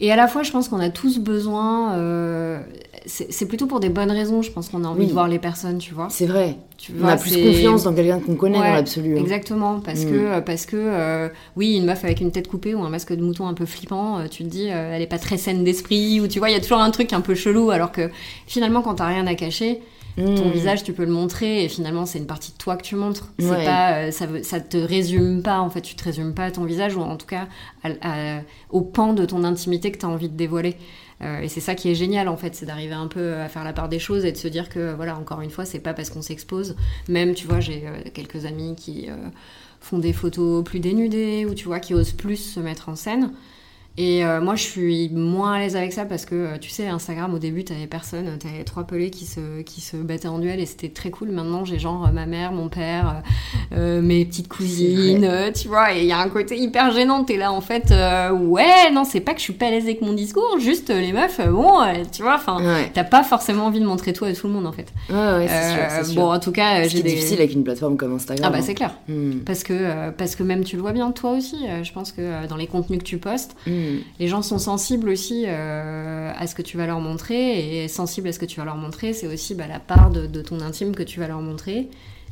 Et 0.00 0.12
à 0.12 0.16
la 0.16 0.28
fois, 0.28 0.42
je 0.44 0.50
pense 0.52 0.68
qu'on 0.68 0.78
a 0.80 0.90
tous 0.90 1.18
besoin. 1.18 1.94
euh, 1.94 2.60
c'est 3.06 3.46
plutôt 3.46 3.66
pour 3.66 3.80
des 3.80 3.88
bonnes 3.88 4.10
raisons. 4.10 4.42
Je 4.42 4.50
pense 4.52 4.68
qu'on 4.68 4.84
a 4.84 4.88
envie 4.88 5.00
Oui. 5.00 5.06
de 5.06 5.12
voir 5.12 5.28
les 5.28 5.38
personnes, 5.38 5.78
tu 5.78 5.94
vois. 5.94 6.08
C'est 6.10 6.26
vrai. 6.26 6.56
Tu 6.76 6.92
On 7.02 7.06
a 7.08 7.16
plus 7.16 7.32
confiance 7.42 7.82
dans 7.84 7.94
quelqu'un 7.94 8.20
qu'on 8.20 8.36
connaît 8.36 8.58
Ouais, 8.60 8.68
dans 8.68 8.74
l'absolu. 8.74 9.16
hein. 9.16 9.20
Exactement, 9.20 9.80
parce 9.80 10.04
Mm. 10.04 10.10
que 10.10 10.40
parce 10.40 10.66
que 10.66 10.76
euh, 10.76 11.28
oui, 11.56 11.76
une 11.76 11.84
meuf 11.86 12.04
avec 12.04 12.20
une 12.20 12.30
tête 12.30 12.46
coupée 12.48 12.74
ou 12.74 12.82
un 12.84 12.90
masque 12.90 13.12
de 13.14 13.22
mouton 13.22 13.46
un 13.48 13.54
peu 13.54 13.66
flippant, 13.66 14.18
euh, 14.18 14.26
tu 14.30 14.44
te 14.44 14.48
dis 14.48 14.68
euh, 14.70 14.92
elle 14.94 15.02
est 15.02 15.06
pas 15.08 15.18
très 15.18 15.38
saine 15.38 15.64
d'esprit 15.64 16.20
ou 16.20 16.28
tu 16.28 16.38
vois, 16.38 16.50
il 16.50 16.52
y 16.52 16.56
a 16.56 16.60
toujours 16.60 16.78
un 16.80 16.90
truc 16.90 17.12
un 17.12 17.20
peu 17.22 17.34
chelou 17.34 17.70
alors 17.70 17.90
que 17.90 18.10
finalement 18.46 18.82
quand 18.82 18.96
t'as 18.96 19.06
rien 19.08 19.26
à 19.26 19.34
cacher, 19.34 19.80
ton 20.24 20.48
Mm. 20.48 20.52
visage 20.52 20.82
tu 20.84 20.92
peux 20.92 21.04
le 21.04 21.12
montrer 21.12 21.64
et 21.64 21.68
finalement 21.68 22.06
c'est 22.06 22.18
une 22.18 22.26
partie 22.26 22.52
de 22.52 22.56
toi 22.58 22.76
que 22.76 22.82
tu 22.82 22.96
montres. 22.96 23.28
C'est 23.38 23.48
Ouais. 23.50 23.64
pas 23.64 23.92
euh, 23.94 24.10
ça 24.10 24.26
veut, 24.26 24.42
ça 24.42 24.60
te 24.60 24.76
résume 24.76 25.42
pas 25.42 25.60
en 25.60 25.70
fait, 25.70 25.80
tu 25.82 25.94
te 25.96 26.04
résumes 26.04 26.34
pas 26.34 26.44
à 26.44 26.50
ton 26.50 26.64
visage 26.64 26.96
ou 26.96 27.00
en 27.00 27.16
tout 27.16 27.26
cas 27.26 27.46
à- 27.84 28.36
à- 28.38 28.40
au 28.70 28.80
pan 28.82 29.12
de 29.14 29.24
ton 29.24 29.44
intimité 29.44 29.90
que 29.92 29.98
tu 29.98 30.06
as 30.06 30.08
envie 30.08 30.28
de 30.28 30.36
dévoiler. 30.36 30.76
Euh, 31.20 31.40
et 31.40 31.48
c'est 31.48 31.60
ça 31.60 31.74
qui 31.74 31.90
est 31.90 31.94
génial 31.96 32.28
en 32.28 32.36
fait, 32.36 32.54
c'est 32.54 32.66
d'arriver 32.66 32.94
un 32.94 33.08
peu 33.08 33.34
à 33.34 33.48
faire 33.48 33.64
la 33.64 33.72
part 33.72 33.88
des 33.88 33.98
choses 33.98 34.24
et 34.24 34.30
de 34.32 34.36
se 34.36 34.46
dire 34.48 34.68
que 34.68 34.94
voilà, 34.94 35.16
encore 35.18 35.40
une 35.40 35.50
fois, 35.50 35.64
c'est 35.64 35.80
pas 35.80 35.92
parce 35.94 36.10
qu'on 36.10 36.22
s'expose. 36.22 36.76
Même, 37.08 37.34
tu 37.34 37.46
vois, 37.48 37.58
j'ai 37.60 37.84
euh, 37.86 38.08
quelques 38.14 38.44
amis 38.44 38.76
qui 38.76 39.06
euh, 39.08 39.14
font 39.80 39.98
des 39.98 40.12
photos 40.12 40.62
plus 40.64 40.78
dénudées 40.80 41.44
ou 41.44 41.54
tu 41.54 41.64
vois, 41.66 41.80
qui 41.80 41.92
osent 41.94 42.12
plus 42.12 42.36
se 42.36 42.60
mettre 42.60 42.88
en 42.88 42.94
scène. 42.96 43.32
Et 44.00 44.24
euh, 44.24 44.40
moi, 44.40 44.54
je 44.54 44.62
suis 44.62 45.08
moins 45.08 45.54
à 45.54 45.58
l'aise 45.58 45.74
avec 45.74 45.92
ça 45.92 46.04
parce 46.04 46.24
que, 46.24 46.36
euh, 46.36 46.58
tu 46.60 46.70
sais, 46.70 46.86
Instagram, 46.86 47.34
au 47.34 47.40
début, 47.40 47.64
t'avais 47.64 47.88
personne, 47.88 48.38
t'avais 48.38 48.62
trois 48.62 48.84
pelés 48.84 49.10
qui 49.10 49.26
se, 49.26 49.62
qui 49.62 49.80
se 49.80 49.96
battaient 49.96 50.28
en 50.28 50.38
duel 50.38 50.60
et 50.60 50.66
c'était 50.66 50.90
très 50.90 51.10
cool. 51.10 51.30
Maintenant, 51.30 51.64
j'ai 51.64 51.80
genre 51.80 52.06
euh, 52.06 52.12
ma 52.12 52.24
mère, 52.26 52.52
mon 52.52 52.68
père, 52.68 53.24
euh, 53.76 54.00
mes 54.00 54.24
petites 54.24 54.46
cousines, 54.46 55.28
tu 55.52 55.66
vois, 55.66 55.96
et 55.96 56.02
il 56.02 56.06
y 56.06 56.12
a 56.12 56.18
un 56.20 56.28
côté 56.28 56.56
hyper 56.56 56.92
gênant. 56.92 57.24
T'es 57.24 57.36
là, 57.36 57.50
en 57.50 57.60
fait, 57.60 57.90
euh, 57.90 58.30
ouais, 58.30 58.88
non, 58.92 59.02
c'est 59.02 59.18
pas 59.18 59.32
que 59.32 59.40
je 59.40 59.44
suis 59.44 59.52
pas 59.52 59.66
à 59.66 59.70
l'aise 59.70 59.82
avec 59.84 60.00
mon 60.00 60.12
discours, 60.12 60.60
juste 60.60 60.90
les 60.90 61.12
meufs, 61.12 61.40
bon, 61.50 61.80
tu 62.12 62.22
vois, 62.22 62.36
enfin, 62.36 62.58
Ouais, 62.64 62.92
t'as 62.94 63.02
pas 63.02 63.24
forcément 63.24 63.66
envie 63.66 63.80
de 63.80 63.86
montrer 63.86 64.12
tout 64.12 64.24
à 64.24 64.32
tout 64.32 64.46
le 64.46 64.52
monde, 64.52 64.66
en 64.68 64.72
fait. 64.72 64.92
ouais, 65.10 65.16
ouais, 65.16 65.48
c'est 65.48 65.70
sûr, 65.72 65.82
c'est 65.90 66.04
sûr. 66.12 66.22
bon, 66.22 66.32
en 66.32 66.38
tout 66.38 66.52
cas, 66.52 66.86
j'ai 66.86 67.02
des. 67.02 67.10
difficile 67.10 67.38
avec 67.38 67.52
une 67.52 67.64
plateforme 67.64 67.96
comme 67.96 68.14
Instagram. 68.14 68.46
Ah 68.46 68.52
bah 68.52 68.58
hein. 68.60 68.64
c'est 68.64 68.74
clair. 68.74 68.94
Mm. 69.08 69.40
Parce 69.44 69.64
que, 69.64 70.10
parce 70.10 70.36
que 70.36 70.44
même 70.44 70.62
tu 70.62 70.76
le 70.76 70.82
vois 70.82 70.92
bien 70.92 71.10
toi 71.10 71.32
aussi, 71.32 71.56
je 71.82 71.92
pense 71.92 72.12
que 72.12 72.46
dans 72.46 72.56
les 72.56 72.68
contenus 72.68 73.00
que 73.00 73.04
tu 73.04 73.18
postes, 73.18 73.56
Mm. 73.66 73.87
Les 74.18 74.28
gens 74.28 74.42
sont 74.42 74.58
sensibles 74.58 75.08
aussi 75.08 75.44
euh, 75.46 76.32
à 76.36 76.46
ce 76.46 76.54
que 76.54 76.62
tu 76.62 76.76
vas 76.76 76.86
leur 76.86 77.00
montrer, 77.00 77.82
et 77.82 77.88
sensibles 77.88 78.28
à 78.28 78.32
ce 78.32 78.38
que 78.38 78.46
tu 78.46 78.60
vas 78.60 78.64
leur 78.64 78.76
montrer, 78.76 79.12
c'est 79.12 79.26
aussi 79.26 79.54
bah, 79.54 79.66
la 79.68 79.80
part 79.80 80.10
de, 80.10 80.26
de 80.26 80.42
ton 80.42 80.60
intime 80.60 80.94
que 80.94 81.02
tu 81.02 81.20
vas 81.20 81.28
leur 81.28 81.40
montrer. 81.40 81.88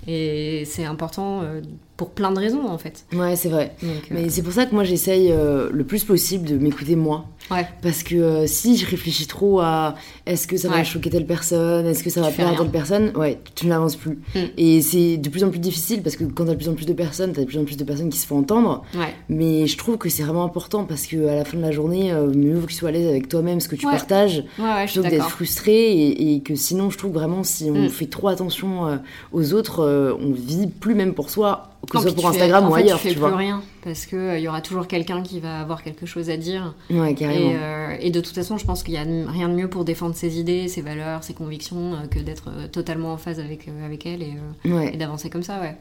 Et 0.09 0.65
c'est 0.67 0.85
important 0.85 1.41
euh, 1.43 1.63
pour 1.97 2.11
plein 2.11 2.31
de 2.31 2.39
raisons 2.39 2.69
en 2.69 2.79
fait. 2.79 3.07
Ouais, 3.13 3.35
c'est 3.35 3.49
vrai. 3.49 3.75
Donc, 3.83 3.91
euh, 3.91 4.15
Mais 4.15 4.29
c'est 4.29 4.43
pour 4.43 4.53
ça 4.53 4.67
que 4.67 4.75
moi 4.75 4.85
j'essaye 4.85 5.31
le 5.33 5.85
plus 5.85 6.05
possible 6.05 6.47
de 6.47 6.59
m'écouter 6.59 6.97
moi. 6.97 7.27
Ouais, 7.51 7.67
Parce 7.83 8.03
que 8.03 8.15
euh, 8.17 8.47
si 8.47 8.77
je 8.77 8.87
réfléchis 8.87 9.27
trop 9.27 9.61
à 9.61 9.95
est-ce 10.27 10.47
que 10.47 10.57
ça 10.57 10.69
va 10.69 10.77
Ouais. 10.77 10.85
choquer 10.85 11.11
telle 11.11 11.27
personne, 11.27 11.87
est-ce 11.87 12.03
que 12.05 12.11
ça 12.11 12.21
va 12.21 12.29
Tu 12.29 12.35
plaire 12.35 12.49
à 12.49 12.57
telle 12.57 12.71
personne, 12.71 13.13
ouais, 13.17 13.39
tu 13.55 13.67
n'avances 13.67 13.97
plus. 13.97 14.19
Mm. 14.35 14.39
Et 14.57 14.83
c'est 14.83 15.17
de 15.17 15.29
plus 15.29 15.45
en 15.45 15.51
plus 15.51 15.59
difficile 15.59 16.03
parce 16.03 16.17
que 16.17 16.25
quand 16.25 16.45
t'as 16.45 16.53
de 16.53 16.57
plus 16.57 16.69
en 16.69 16.75
plus 16.75 16.87
de 16.87 16.93
personnes, 16.93 17.33
t'as 17.33 17.43
de 17.43 17.47
plus 17.47 17.59
en 17.59 17.65
plus 17.65 17.77
de 17.77 17.85
personnes 17.85 18.11
qui 18.11 18.19
se 18.19 18.27
font 18.27 18.39
entendre. 18.39 18.83
ouais, 18.95 19.15
Mais 19.29 19.67
je 19.67 19.77
trouve 19.77 19.99
que 19.99 20.09
c'est 20.09 20.23
vraiment 20.23 20.45
important 20.45 20.85
parce 20.85 21.07
que 21.07 21.27
à 21.29 21.35
la 21.35 21.45
fin 21.45 21.57
de 21.57 21.63
la 21.63 21.71
journée, 21.73 22.13
euh, 22.13 22.29
mieux 22.35 22.55
vaut 22.55 22.67
que 22.67 22.73
tu 22.73 22.77
sois 22.77 22.89
à 22.89 22.93
l'aise 22.93 23.07
avec 23.09 23.29
toi-même, 23.29 23.61
ce 23.61 23.69
que 23.69 23.77
tu 23.77 23.87
partages, 23.87 24.45
plutôt 24.87 25.03
que 25.03 25.09
d'être 25.09 25.31
frustré 25.31 25.93
et, 25.93 26.35
et 26.35 26.41
que 26.41 26.55
sinon 26.55 26.91
je 26.91 26.99
trouve 26.99 27.13
vraiment 27.13 27.43
si 27.45 27.71
on 27.71 27.87
Mm. 27.87 27.89
fait 27.91 28.07
trop 28.07 28.29
attention 28.29 28.87
euh, 28.87 28.97
aux 29.33 29.53
autres, 29.55 29.81
euh, 29.85 30.13
on 30.21 30.33
vit 30.33 30.67
plus 30.67 30.95
même 30.95 31.15
pour 31.15 31.31
soi, 31.31 31.71
que 31.91 31.99
ce 31.99 32.05
soit 32.09 32.15
pour 32.15 32.25
fais- 32.25 32.29
Instagram 32.37 32.65
en 32.65 32.71
ou 32.71 32.75
fait, 32.75 32.83
ailleurs, 32.83 32.99
tu 33.01 33.09
tu, 33.09 33.15
fais 33.15 33.21
vois. 33.21 33.29
plus 33.31 33.39
rien 33.39 33.63
parce 33.87 34.05
que 34.07 34.17
euh, 34.17 34.39
il 34.39 34.43
y 34.43 34.49
aura 34.49 34.61
toujours 34.61 34.89
quelqu'un 34.89 35.23
qui 35.23 35.39
va 35.39 35.61
avoir 35.61 35.83
quelque 35.85 36.07
chose 36.07 36.29
à 36.29 36.37
dire. 36.37 36.75
Ouais, 36.91 37.15
carrément. 37.15 37.51
Et, 37.51 37.57
euh, 37.57 37.97
et 38.01 38.11
de 38.11 38.21
toute 38.21 38.35
façon, 38.35 38.59
je 38.59 38.65
pense 38.67 38.83
qu'il 38.83 38.95
y 38.95 38.97
a 38.97 39.05
rien 39.05 39.49
de 39.49 39.55
mieux 39.55 39.69
pour 39.71 39.85
défendre 39.85 40.17
ses 40.17 40.41
idées, 40.41 40.67
ses 40.67 40.83
valeurs, 40.83 41.23
ses 41.23 41.35
convictions 41.35 41.95
euh, 41.95 42.07
que 42.11 42.19
d'être 42.19 42.51
totalement 42.73 43.13
en 43.13 43.17
phase 43.17 43.39
avec, 43.39 43.69
avec 43.85 44.05
elles 44.05 44.23
et, 44.23 44.35
Ouais. 44.69 44.91
et 44.93 44.97
d'avancer 44.97 45.31
comme 45.31 45.45
ça, 45.45 45.61
ouais. 45.61 45.77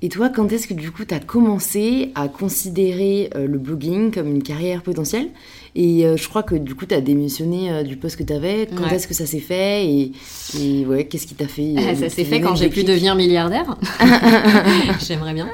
Et 0.00 0.08
toi, 0.08 0.28
quand 0.28 0.52
est-ce 0.52 0.68
que 0.68 0.74
du 0.74 0.92
coup 0.92 1.04
tu 1.04 1.12
as 1.14 1.18
commencé 1.18 2.12
à 2.14 2.28
considérer 2.28 3.30
euh, 3.34 3.46
le 3.48 3.58
blogging 3.58 4.12
comme 4.12 4.28
une 4.28 4.42
carrière 4.42 4.82
potentielle? 4.82 5.28
Et 5.74 6.06
euh, 6.06 6.16
je 6.16 6.28
crois 6.28 6.42
que 6.42 6.54
du 6.54 6.74
coup 6.74 6.86
tu 6.86 6.94
as 6.94 7.00
démissionné 7.00 7.70
euh, 7.70 7.82
du 7.82 7.96
poste 7.96 8.16
que 8.16 8.22
tu 8.22 8.32
avais. 8.32 8.68
Quand 8.74 8.84
Ouais. 8.84 8.94
est-ce 8.94 9.08
que 9.08 9.14
ça 9.14 9.26
s'est 9.26 9.40
fait? 9.40 9.86
Et, 9.86 10.12
et 10.58 10.86
ouais, 10.86 11.06
qu'est-ce 11.06 11.26
qui 11.26 11.34
t'a 11.34 11.48
fait 11.48 11.74
ça 11.96 12.08
s'est 12.08 12.24
fait 12.24 12.40
quand 12.40 12.54
j'ai 12.54 12.68
pu 12.68 12.84
devenir 12.84 13.14
milliardaire. 13.16 13.76
J'aimerais 15.06 15.34
bien. 15.34 15.48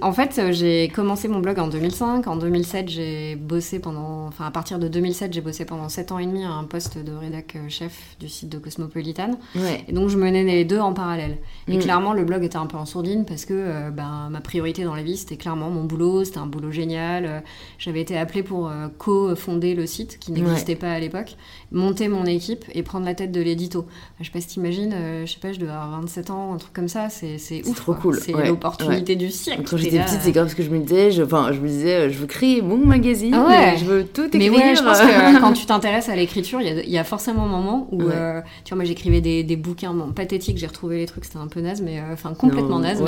En 0.00 0.12
fait, 0.12 0.40
j'ai 0.52 0.88
commencé 0.88 1.28
mon 1.28 1.40
blog 1.40 1.58
en 1.58 1.68
2005. 1.68 2.26
En 2.26 2.36
2007, 2.36 2.88
j'ai 2.88 3.36
bossé 3.36 3.78
pendant... 3.78 4.26
Enfin, 4.28 4.46
à 4.46 4.50
partir 4.50 4.78
de 4.78 4.88
2007, 4.88 5.32
j'ai 5.32 5.40
bossé 5.40 5.64
pendant 5.64 5.88
7 5.88 6.12
ans 6.12 6.18
et 6.18 6.26
demi 6.26 6.44
à 6.44 6.50
un 6.50 6.64
poste 6.64 6.98
de 6.98 7.12
rédac 7.12 7.56
chef 7.68 7.92
du 8.20 8.28
site 8.28 8.48
de 8.48 8.58
Cosmopolitan. 8.58 9.38
Ouais. 9.56 9.84
Et 9.88 9.92
donc 9.92 10.08
je 10.08 10.16
menais 10.16 10.44
les 10.44 10.64
deux 10.64 10.78
en 10.80 10.92
parallèle. 10.92 11.36
Et 11.68 11.76
Mm. 11.76 11.80
clairement 11.80 12.12
le 12.12 12.24
blog 12.24 12.44
était 12.44 12.56
un 12.56 12.66
peu 12.66 12.76
en 12.78 12.86
sourdine 12.86 13.24
parce 13.24 13.44
que 13.44 13.54
euh, 13.54 13.90
ben, 13.90 14.28
ma 14.30 14.40
priorité 14.40 14.84
dans 14.84 14.94
la 14.94 15.02
vie 15.02 15.16
c'était 15.16 15.36
clairement 15.36 15.70
mon 15.70 15.84
boulot, 15.84 16.24
c'était 16.24 16.38
un 16.38 16.46
boulot 16.46 16.70
génial. 16.70 17.24
Euh, 17.26 17.40
J'avais 17.78 18.00
été 18.00 18.16
appelée 18.16 18.42
pour 18.42 18.68
euh, 18.68 18.88
co-fonder 18.98 19.74
le 19.74 19.86
site 19.86 20.18
qui 20.18 20.32
n'existait 20.32 20.76
pas 20.76 20.90
à 20.92 20.98
l'époque, 20.98 21.36
monter 21.72 22.08
mon 22.08 22.24
équipe 22.24 22.64
et 22.74 22.82
prendre 22.82 23.04
la 23.06 23.14
tête 23.14 23.32
de 23.32 23.40
l'édito. 23.40 23.86
Je 24.20 24.24
sais 24.26 24.30
pas 24.30 24.40
si 24.40 24.46
t'imagines, 24.48 24.92
euh, 24.94 25.26
je 25.26 25.32
sais 25.32 25.40
pas, 25.40 25.52
je 25.52 25.58
dois 25.60 25.70
avoir 25.72 26.00
27 26.00 26.30
ans, 26.30 26.54
un 26.54 26.56
truc 26.56 26.72
comme 26.72 26.88
ça, 26.88 27.08
c'est 27.10 27.36
ouf. 27.66 27.76
trop 27.76 27.92
quoi. 27.92 28.02
cool, 28.02 28.18
C'est 28.20 28.34
ouais, 28.34 28.48
l'opportunité 28.48 29.16
du 29.16 29.30
siècle. 29.30 29.62
Quand 29.68 29.76
j'étais 29.76 29.98
petite, 30.00 30.20
c'est 30.22 30.32
grave 30.32 30.48
ce 30.48 30.54
que 30.54 30.62
je 30.62 30.70
me 30.70 30.78
disais. 30.78 31.10
Je, 31.10 31.22
enfin, 31.22 31.50
je 31.52 31.60
me 31.60 31.68
disais, 31.68 32.10
je 32.10 32.18
veux 32.18 32.26
créer 32.26 32.62
mon 32.62 32.76
magazine, 32.78 33.34
Ah 33.34 33.46
ouais. 33.46 33.76
je 33.78 33.84
veux 33.84 34.04
tout 34.04 34.28
Mais 34.34 34.46
écrire. 34.46 34.60
ouais, 34.60 34.76
je 34.76 34.82
pense 34.82 35.00
que 35.00 35.40
quand 35.40 35.52
tu 35.52 35.66
t'intéresses 35.66 36.08
à 36.08 36.16
l'écriture, 36.16 36.60
il 36.60 36.84
y 36.86 36.90
y, 36.90 36.98
a 36.98 37.04
forcément 37.04 37.44
un 37.44 37.48
moment 37.48 37.88
où, 37.92 37.98
tu 38.02 38.04
vois, 38.06 38.76
moi 38.76 38.84
j'écrivais 38.84 39.20
des, 39.20 39.42
des 39.44 39.56
bouquins 39.56 39.94
bon, 39.94 40.12
pathétiques, 40.12 40.58
j'ai 40.58 40.66
retrouvé 40.66 40.98
les 40.98 41.06
trucs, 41.06 41.24
c'était 41.24 41.38
un 41.38 41.46
peu 41.48 41.60
naze, 41.60 41.80
mais 41.82 42.02
enfin 42.12 42.34
complètement 42.34 42.67
naze. 42.78 43.02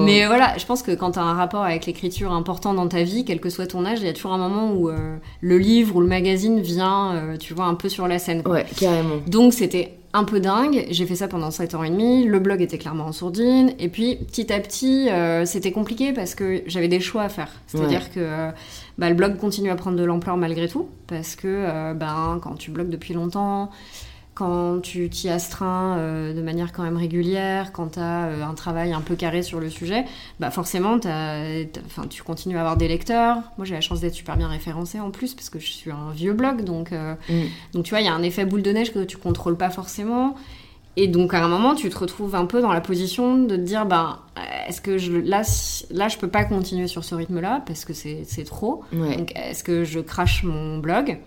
Mais 0.00 0.26
voilà, 0.26 0.56
je 0.58 0.66
pense 0.66 0.82
que 0.82 0.92
quand 0.92 1.12
t'as 1.12 1.22
un 1.22 1.34
rapport 1.34 1.64
avec 1.64 1.86
l'écriture 1.86 2.32
important 2.32 2.74
dans 2.74 2.88
ta 2.88 3.02
vie, 3.02 3.24
quel 3.24 3.40
que 3.40 3.50
soit 3.50 3.66
ton 3.66 3.84
âge, 3.84 3.98
il 4.00 4.06
y 4.06 4.10
a 4.10 4.12
toujours 4.12 4.32
un 4.32 4.38
moment 4.38 4.72
où 4.72 4.90
le 5.40 5.58
livre 5.58 5.96
ou 5.96 6.00
le 6.00 6.06
magazine 6.06 6.60
vient, 6.60 7.36
tu 7.38 7.54
vois, 7.54 7.64
un 7.64 7.74
peu 7.74 7.88
sur 7.88 8.06
la 8.06 8.18
scène. 8.18 8.42
Ouais, 8.46 8.66
carrément. 8.76 9.16
Donc 9.26 9.52
c'était 9.52 9.96
un 10.12 10.24
peu 10.24 10.40
dingue. 10.40 10.86
J'ai 10.90 11.06
fait 11.06 11.14
ça 11.14 11.28
pendant 11.28 11.50
7 11.50 11.74
ans 11.74 11.84
et 11.84 11.90
demi. 11.90 12.24
Le 12.24 12.38
blog 12.40 12.60
était 12.60 12.78
clairement 12.78 13.06
en 13.06 13.12
sourdine. 13.12 13.72
Et 13.78 13.88
puis, 13.88 14.16
petit 14.16 14.52
à 14.52 14.58
petit, 14.58 15.08
euh, 15.08 15.44
c'était 15.44 15.72
compliqué 15.72 16.12
parce 16.12 16.34
que 16.34 16.62
j'avais 16.66 16.88
des 16.88 17.00
choix 17.00 17.22
à 17.22 17.28
faire. 17.28 17.50
C'est-à-dire 17.66 18.10
que 18.10 18.20
euh, 18.20 18.50
bah, 18.98 19.08
le 19.08 19.14
blog 19.14 19.36
continue 19.36 19.70
à 19.70 19.76
prendre 19.76 19.96
de 19.96 20.04
l'ampleur 20.04 20.36
malgré 20.36 20.68
tout. 20.68 20.88
Parce 21.06 21.36
que 21.36 21.46
euh, 21.46 21.94
ben, 21.94 22.40
quand 22.42 22.54
tu 22.56 22.70
blogues 22.70 22.90
depuis 22.90 23.14
longtemps, 23.14 23.70
quand 24.40 24.80
tu 24.80 25.10
t'y 25.10 25.28
astreins 25.28 25.98
euh, 25.98 26.32
de 26.32 26.40
manière 26.40 26.72
quand 26.72 26.82
même 26.82 26.96
régulière, 26.96 27.72
quand 27.72 27.88
tu 27.88 27.98
as 28.00 28.24
euh, 28.24 28.42
un 28.42 28.54
travail 28.54 28.94
un 28.94 29.02
peu 29.02 29.14
carré 29.14 29.42
sur 29.42 29.60
le 29.60 29.68
sujet, 29.68 30.06
bah 30.40 30.50
forcément, 30.50 30.98
tu 30.98 32.22
continues 32.22 32.56
à 32.56 32.60
avoir 32.60 32.78
des 32.78 32.88
lecteurs. 32.88 33.36
Moi, 33.58 33.66
j'ai 33.66 33.74
la 33.74 33.82
chance 33.82 34.00
d'être 34.00 34.14
super 34.14 34.38
bien 34.38 34.48
référencée 34.48 34.98
en 34.98 35.10
plus, 35.10 35.34
parce 35.34 35.50
que 35.50 35.58
je 35.58 35.70
suis 35.70 35.90
un 35.90 36.10
vieux 36.14 36.32
blog. 36.32 36.64
Donc, 36.64 36.92
euh, 36.92 37.16
mm. 37.28 37.42
donc 37.74 37.84
tu 37.84 37.90
vois, 37.90 38.00
il 38.00 38.06
y 38.06 38.08
a 38.08 38.14
un 38.14 38.22
effet 38.22 38.46
boule 38.46 38.62
de 38.62 38.70
neige 38.70 38.94
que 38.94 39.04
tu 39.04 39.18
contrôles 39.18 39.58
pas 39.58 39.68
forcément. 39.68 40.36
Et 40.96 41.06
donc, 41.06 41.34
à 41.34 41.44
un 41.44 41.48
moment, 41.48 41.74
tu 41.74 41.90
te 41.90 41.98
retrouves 41.98 42.34
un 42.34 42.46
peu 42.46 42.62
dans 42.62 42.72
la 42.72 42.80
position 42.80 43.36
de 43.36 43.56
te 43.56 43.60
dire, 43.60 43.84
bah, 43.84 44.20
est-ce 44.68 44.80
que 44.80 44.96
je, 44.96 45.12
là, 45.12 45.42
là, 45.90 46.08
je 46.08 46.16
peux 46.16 46.28
pas 46.28 46.44
continuer 46.44 46.86
sur 46.86 47.04
ce 47.04 47.14
rythme-là, 47.14 47.62
parce 47.66 47.84
que 47.84 47.92
c'est 47.92 48.44
trop. 48.46 48.84
Donc, 48.90 49.32
est-ce 49.36 49.62
que 49.62 49.84
je 49.84 50.00
crache 50.00 50.44
mon 50.44 50.78
blog? 50.78 51.18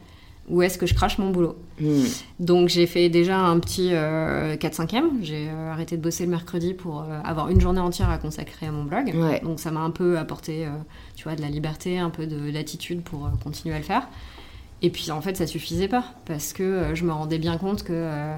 Ou 0.49 0.61
est-ce 0.61 0.77
que 0.77 0.85
je 0.85 0.93
crache 0.93 1.17
mon 1.19 1.29
boulot 1.29 1.55
hmm. 1.79 2.03
Donc 2.39 2.67
j'ai 2.67 2.85
fait 2.85 3.09
déjà 3.09 3.39
un 3.39 3.59
petit 3.59 3.89
4 3.89 3.93
euh, 3.93 4.55
5e. 4.57 5.03
J'ai 5.21 5.47
euh, 5.49 5.71
arrêté 5.71 5.95
de 5.95 6.01
bosser 6.01 6.25
le 6.25 6.31
mercredi 6.31 6.73
pour 6.73 7.01
euh, 7.01 7.19
avoir 7.23 7.49
une 7.49 7.61
journée 7.61 7.79
entière 7.79 8.09
à 8.09 8.17
consacrer 8.17 8.65
à 8.65 8.71
mon 8.71 8.83
blog. 8.83 9.13
Donc 9.43 9.59
ça 9.59 9.71
m'a 9.71 9.79
un 9.79 9.91
peu 9.91 10.17
apporté, 10.17 10.67
tu 11.15 11.23
vois, 11.23 11.35
de 11.35 11.41
la 11.41 11.49
liberté, 11.49 11.97
un 11.97 12.09
peu 12.09 12.27
de 12.27 12.51
l'attitude 12.51 13.01
pour 13.03 13.29
continuer 13.41 13.75
à 13.75 13.77
le 13.77 13.85
faire. 13.85 14.07
Et 14.81 14.89
puis 14.89 15.11
en 15.11 15.21
fait 15.21 15.37
ça 15.37 15.47
suffisait 15.47 15.87
pas 15.87 16.03
parce 16.25 16.51
que 16.51 16.89
je 16.93 17.05
me 17.05 17.13
rendais 17.13 17.37
bien 17.37 17.57
compte 17.57 17.83
que 17.83 18.35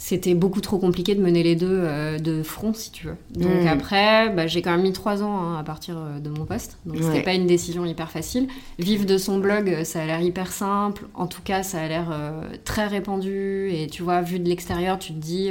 c'était 0.00 0.34
beaucoup 0.34 0.60
trop 0.60 0.78
compliqué 0.78 1.16
de 1.16 1.20
mener 1.20 1.42
les 1.42 1.56
deux 1.56 1.66
euh, 1.68 2.18
de 2.20 2.44
front, 2.44 2.72
si 2.72 2.92
tu 2.92 3.08
veux. 3.08 3.16
Donc 3.34 3.64
hmm. 3.64 3.66
après, 3.66 4.30
bah, 4.30 4.46
j'ai 4.46 4.62
quand 4.62 4.70
même 4.70 4.82
mis 4.82 4.92
trois 4.92 5.24
ans 5.24 5.36
hein, 5.36 5.58
à 5.58 5.64
partir 5.64 5.96
euh, 5.98 6.20
de 6.20 6.30
mon 6.30 6.44
poste. 6.44 6.78
Donc 6.86 7.02
c'était 7.02 7.24
pas 7.24 7.34
une 7.34 7.48
décision 7.48 7.84
hyper 7.84 8.08
facile. 8.08 8.46
Vivre 8.78 9.04
de 9.04 9.18
son 9.18 9.38
blog, 9.38 9.82
ça 9.82 10.00
a 10.00 10.06
l'air 10.06 10.20
hyper 10.20 10.52
simple. 10.52 11.06
En 11.14 11.26
tout 11.26 11.42
cas, 11.42 11.64
ça 11.64 11.80
a 11.80 11.88
l'air 11.88 12.10
euh, 12.12 12.42
très 12.64 12.86
répandu. 12.86 13.70
Et 13.72 13.88
tu 13.88 14.04
vois, 14.04 14.22
vu 14.22 14.38
de 14.38 14.48
l'extérieur, 14.48 15.00
tu 15.00 15.12
te 15.12 15.18
dis 15.18 15.50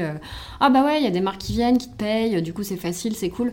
ah 0.62 0.70
bah 0.70 0.86
ouais, 0.86 1.02
il 1.02 1.04
y 1.04 1.08
a 1.08 1.12
des 1.12 1.20
marques 1.22 1.42
qui 1.42 1.52
viennent, 1.52 1.78
qui 1.78 1.90
te 1.90 1.98
payent. 1.98 2.42
Du 2.42 2.54
coup, 2.54 2.64
c'est 2.64 2.78
facile, 2.78 3.18
c'est 3.18 3.30
cool. 3.30 3.52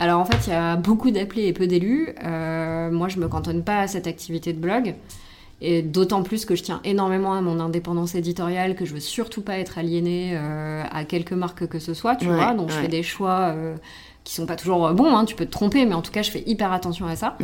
Alors 0.00 0.20
en 0.20 0.24
fait, 0.24 0.48
il 0.48 0.50
y 0.50 0.56
a 0.56 0.74
beaucoup 0.74 1.12
d'appelés 1.12 1.46
et 1.46 1.52
peu 1.52 1.68
d'élus. 1.68 2.08
moi, 2.24 3.06
je 3.08 3.20
me 3.20 3.28
cantonne 3.28 3.62
pas 3.62 3.78
à 3.78 3.86
cette 3.86 4.08
activité 4.08 4.52
de 4.52 4.58
blog. 4.58 4.96
Et 5.62 5.82
d'autant 5.82 6.22
plus 6.22 6.44
que 6.44 6.54
je 6.54 6.62
tiens 6.62 6.80
énormément 6.84 7.32
à 7.32 7.40
mon 7.40 7.60
indépendance 7.60 8.14
éditoriale, 8.14 8.74
que 8.74 8.84
je 8.84 8.92
veux 8.92 9.00
surtout 9.00 9.40
pas 9.40 9.58
être 9.58 9.78
aliénée 9.78 10.32
euh, 10.34 10.82
à 10.90 11.04
quelque 11.04 11.34
marque 11.34 11.66
que 11.66 11.78
ce 11.78 11.94
soit, 11.94 12.16
tu 12.16 12.26
vois. 12.26 12.52
Donc 12.52 12.70
je 12.70 12.76
fais 12.76 12.88
des 12.88 13.02
choix 13.02 13.54
euh, 13.54 13.74
qui 14.24 14.34
sont 14.34 14.44
pas 14.44 14.56
toujours 14.56 14.86
euh, 14.86 14.92
bons, 14.92 15.16
hein, 15.16 15.24
tu 15.24 15.34
peux 15.34 15.46
te 15.46 15.50
tromper, 15.50 15.86
mais 15.86 15.94
en 15.94 16.02
tout 16.02 16.12
cas 16.12 16.20
je 16.20 16.30
fais 16.30 16.42
hyper 16.46 16.72
attention 16.72 17.06
à 17.06 17.16
ça. 17.16 17.38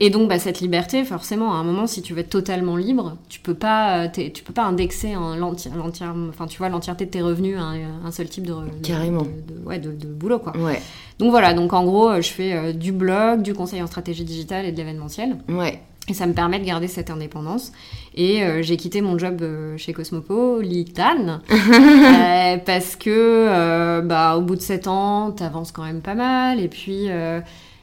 Et 0.00 0.08
donc 0.08 0.30
bah, 0.30 0.38
cette 0.38 0.60
liberté, 0.60 1.04
forcément, 1.04 1.52
à 1.52 1.56
un 1.56 1.62
moment, 1.62 1.86
si 1.86 2.00
tu 2.00 2.14
veux 2.14 2.20
être 2.20 2.30
totalement 2.30 2.76
libre, 2.76 3.18
tu 3.28 3.38
peux 3.38 3.54
pas, 3.54 4.08
tu 4.08 4.42
peux 4.42 4.54
pas 4.54 4.64
indexer 4.64 5.12
l'entière, 5.12 6.14
enfin 6.30 6.46
tu 6.46 6.56
vois, 6.56 6.70
l'entièreté 6.70 7.04
de 7.04 7.10
tes 7.10 7.20
revenus 7.20 7.58
à 7.58 7.74
un, 8.06 8.10
seul 8.10 8.30
type 8.30 8.46
de, 8.46 8.54
Carrément. 8.82 9.22
De, 9.24 9.66
ouais, 9.66 9.78
de, 9.78 9.90
boulot, 10.06 10.38
quoi. 10.38 10.56
Ouais. 10.56 10.80
Donc 11.18 11.30
voilà, 11.30 11.52
donc 11.52 11.74
en 11.74 11.84
gros, 11.84 12.16
je 12.16 12.30
fais 12.30 12.72
du 12.72 12.92
blog, 12.92 13.42
du 13.42 13.52
conseil 13.52 13.82
en 13.82 13.86
stratégie 13.86 14.24
digitale 14.24 14.64
et 14.64 14.72
de 14.72 14.76
l'événementiel. 14.78 15.36
Ouais. 15.50 15.82
Et 16.12 16.14
ça 16.14 16.26
me 16.26 16.34
permet 16.34 16.58
de 16.58 16.66
garder 16.66 16.88
cette 16.88 17.08
indépendance. 17.08 17.72
Et 18.14 18.42
euh, 18.42 18.60
j'ai 18.60 18.76
quitté 18.76 19.00
mon 19.00 19.16
job 19.18 19.40
euh, 19.40 19.78
chez 19.78 19.94
Cosmopo, 19.94 20.60
Litan, 20.60 21.40
euh, 21.50 22.58
parce 22.66 22.96
que 22.96 24.02
bah, 24.04 24.36
au 24.36 24.42
bout 24.42 24.56
de 24.56 24.60
7 24.60 24.88
ans, 24.88 25.30
t'avances 25.30 25.72
quand 25.72 25.84
même 25.84 26.02
pas 26.02 26.14
mal. 26.14 26.60
Et 26.60 26.68
puis, 26.68 27.08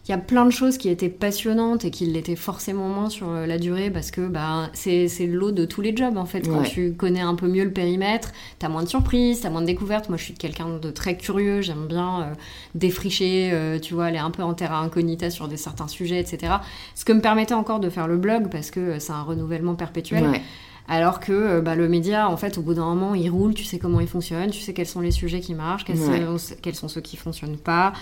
il 0.10 0.14
y 0.14 0.16
a 0.16 0.18
plein 0.18 0.44
de 0.44 0.50
choses 0.50 0.80
qui 0.80 0.90
étaient 0.90 1.08
passionnantes 1.08 1.86
et 1.86 1.92
qui 1.92 2.08
l'étaient 2.08 2.36
forcément 2.36 2.90
moins 2.90 3.12
sur 3.12 3.30
euh, 3.30 3.46
la 3.46 3.60
durée 3.60 3.92
parce 3.92 4.10
que 4.10 4.28
bah, 4.28 4.72
c'est 4.74 5.08
l'eau 5.28 5.52
de 5.52 5.66
tous 5.66 5.82
les 5.82 5.96
jobs 5.96 6.18
en 6.18 6.26
fait. 6.26 6.42
Quand 6.42 6.64
tu 6.64 6.94
connais 6.94 7.22
un 7.22 7.36
peu 7.36 7.48
mieux 7.48 7.64
le 7.64 7.72
périmètre, 7.72 8.32
t'as 8.58 8.70
moins 8.70 8.82
de 8.82 8.90
surprises, 8.90 9.42
t'as 9.42 9.52
moins 9.52 9.62
de 9.62 9.68
découvertes. 9.68 10.10
Moi 10.10 10.18
je 10.18 10.24
suis 10.24 10.34
quelqu'un 10.34 10.80
de 10.82 10.90
très 10.90 11.16
curieux, 11.16 11.62
j'aime 11.62 11.86
bien 11.86 12.22
euh, 12.22 12.34
défricher, 12.74 13.52
euh, 13.54 13.78
tu 13.78 13.94
vois, 13.94 14.06
aller 14.06 14.18
un 14.18 14.32
peu 14.32 14.42
en 14.42 14.56
terra 14.56 14.80
incognita 14.80 15.30
sur 15.30 15.48
des 15.48 15.58
certains 15.58 15.88
sujets, 15.88 16.20
etc. 16.20 16.54
Ce 16.96 17.06
que 17.06 17.14
me 17.14 17.22
permettait 17.22 17.54
encore 17.54 17.80
de 17.80 17.92
faire 17.92 18.08
le 18.08 18.18
blog 18.18 18.50
parce 18.50 18.72
que 18.72 18.98
c'est 18.98 19.14
un 19.14 19.22
renouvellement 19.22 19.76
perpétuel. 19.76 20.42
Alors 20.88 21.20
que 21.20 21.60
bah, 21.60 21.76
le 21.76 21.88
média, 21.88 22.28
en 22.28 22.36
fait, 22.36 22.58
au 22.58 22.64
bout 22.64 22.74
d'un 22.74 22.86
moment, 22.86 23.14
il 23.14 23.30
roule, 23.30 23.54
tu 23.54 23.64
sais 23.64 23.78
comment 23.78 24.00
il 24.00 24.08
fonctionne, 24.08 24.50
tu 24.50 24.60
sais 24.60 24.74
quels 24.74 24.88
sont 24.88 25.02
les 25.02 25.12
sujets 25.12 25.40
qui 25.40 25.54
marchent, 25.54 25.86
quels, 25.86 26.00
sont, 26.00 26.56
quels 26.64 26.74
sont 26.74 26.88
ceux 26.88 27.02
qui 27.02 27.16
fonctionnent 27.16 27.58
pas 27.58 27.94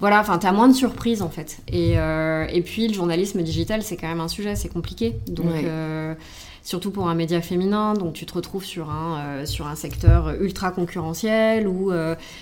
voilà, 0.00 0.20
enfin, 0.20 0.38
t'as 0.38 0.52
moins 0.52 0.68
de 0.68 0.72
surprises 0.72 1.22
en 1.22 1.28
fait. 1.28 1.58
Et, 1.68 1.98
euh, 1.98 2.46
et, 2.50 2.62
puis, 2.62 2.88
le 2.88 2.94
journalisme 2.94 3.42
digital, 3.42 3.82
c'est 3.82 3.96
quand 3.96 4.08
même 4.08 4.20
un 4.20 4.28
sujet, 4.28 4.56
c'est 4.56 4.70
compliqué. 4.70 5.16
Donc, 5.26 5.52
euh, 5.64 6.14
surtout 6.62 6.90
pour 6.90 7.08
un 7.08 7.14
média 7.14 7.40
féminin, 7.42 7.94
donc 7.94 8.14
tu 8.14 8.24
te 8.24 8.32
retrouves 8.32 8.64
sur 8.64 8.90
un, 8.90 9.20
euh, 9.20 9.46
sur 9.46 9.66
un 9.66 9.74
secteur 9.74 10.40
ultra 10.40 10.70
concurrentiel 10.70 11.68
où 11.68 11.92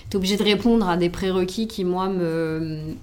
t'es 0.09 0.17
obligé 0.17 0.37
de 0.37 0.45
répondre 0.45 0.89
à 0.89 0.97
des 0.97 1.11
prérequis 1.11 1.67
qui, 1.67 1.85
moi, 1.85 2.09
me, 2.09 2.95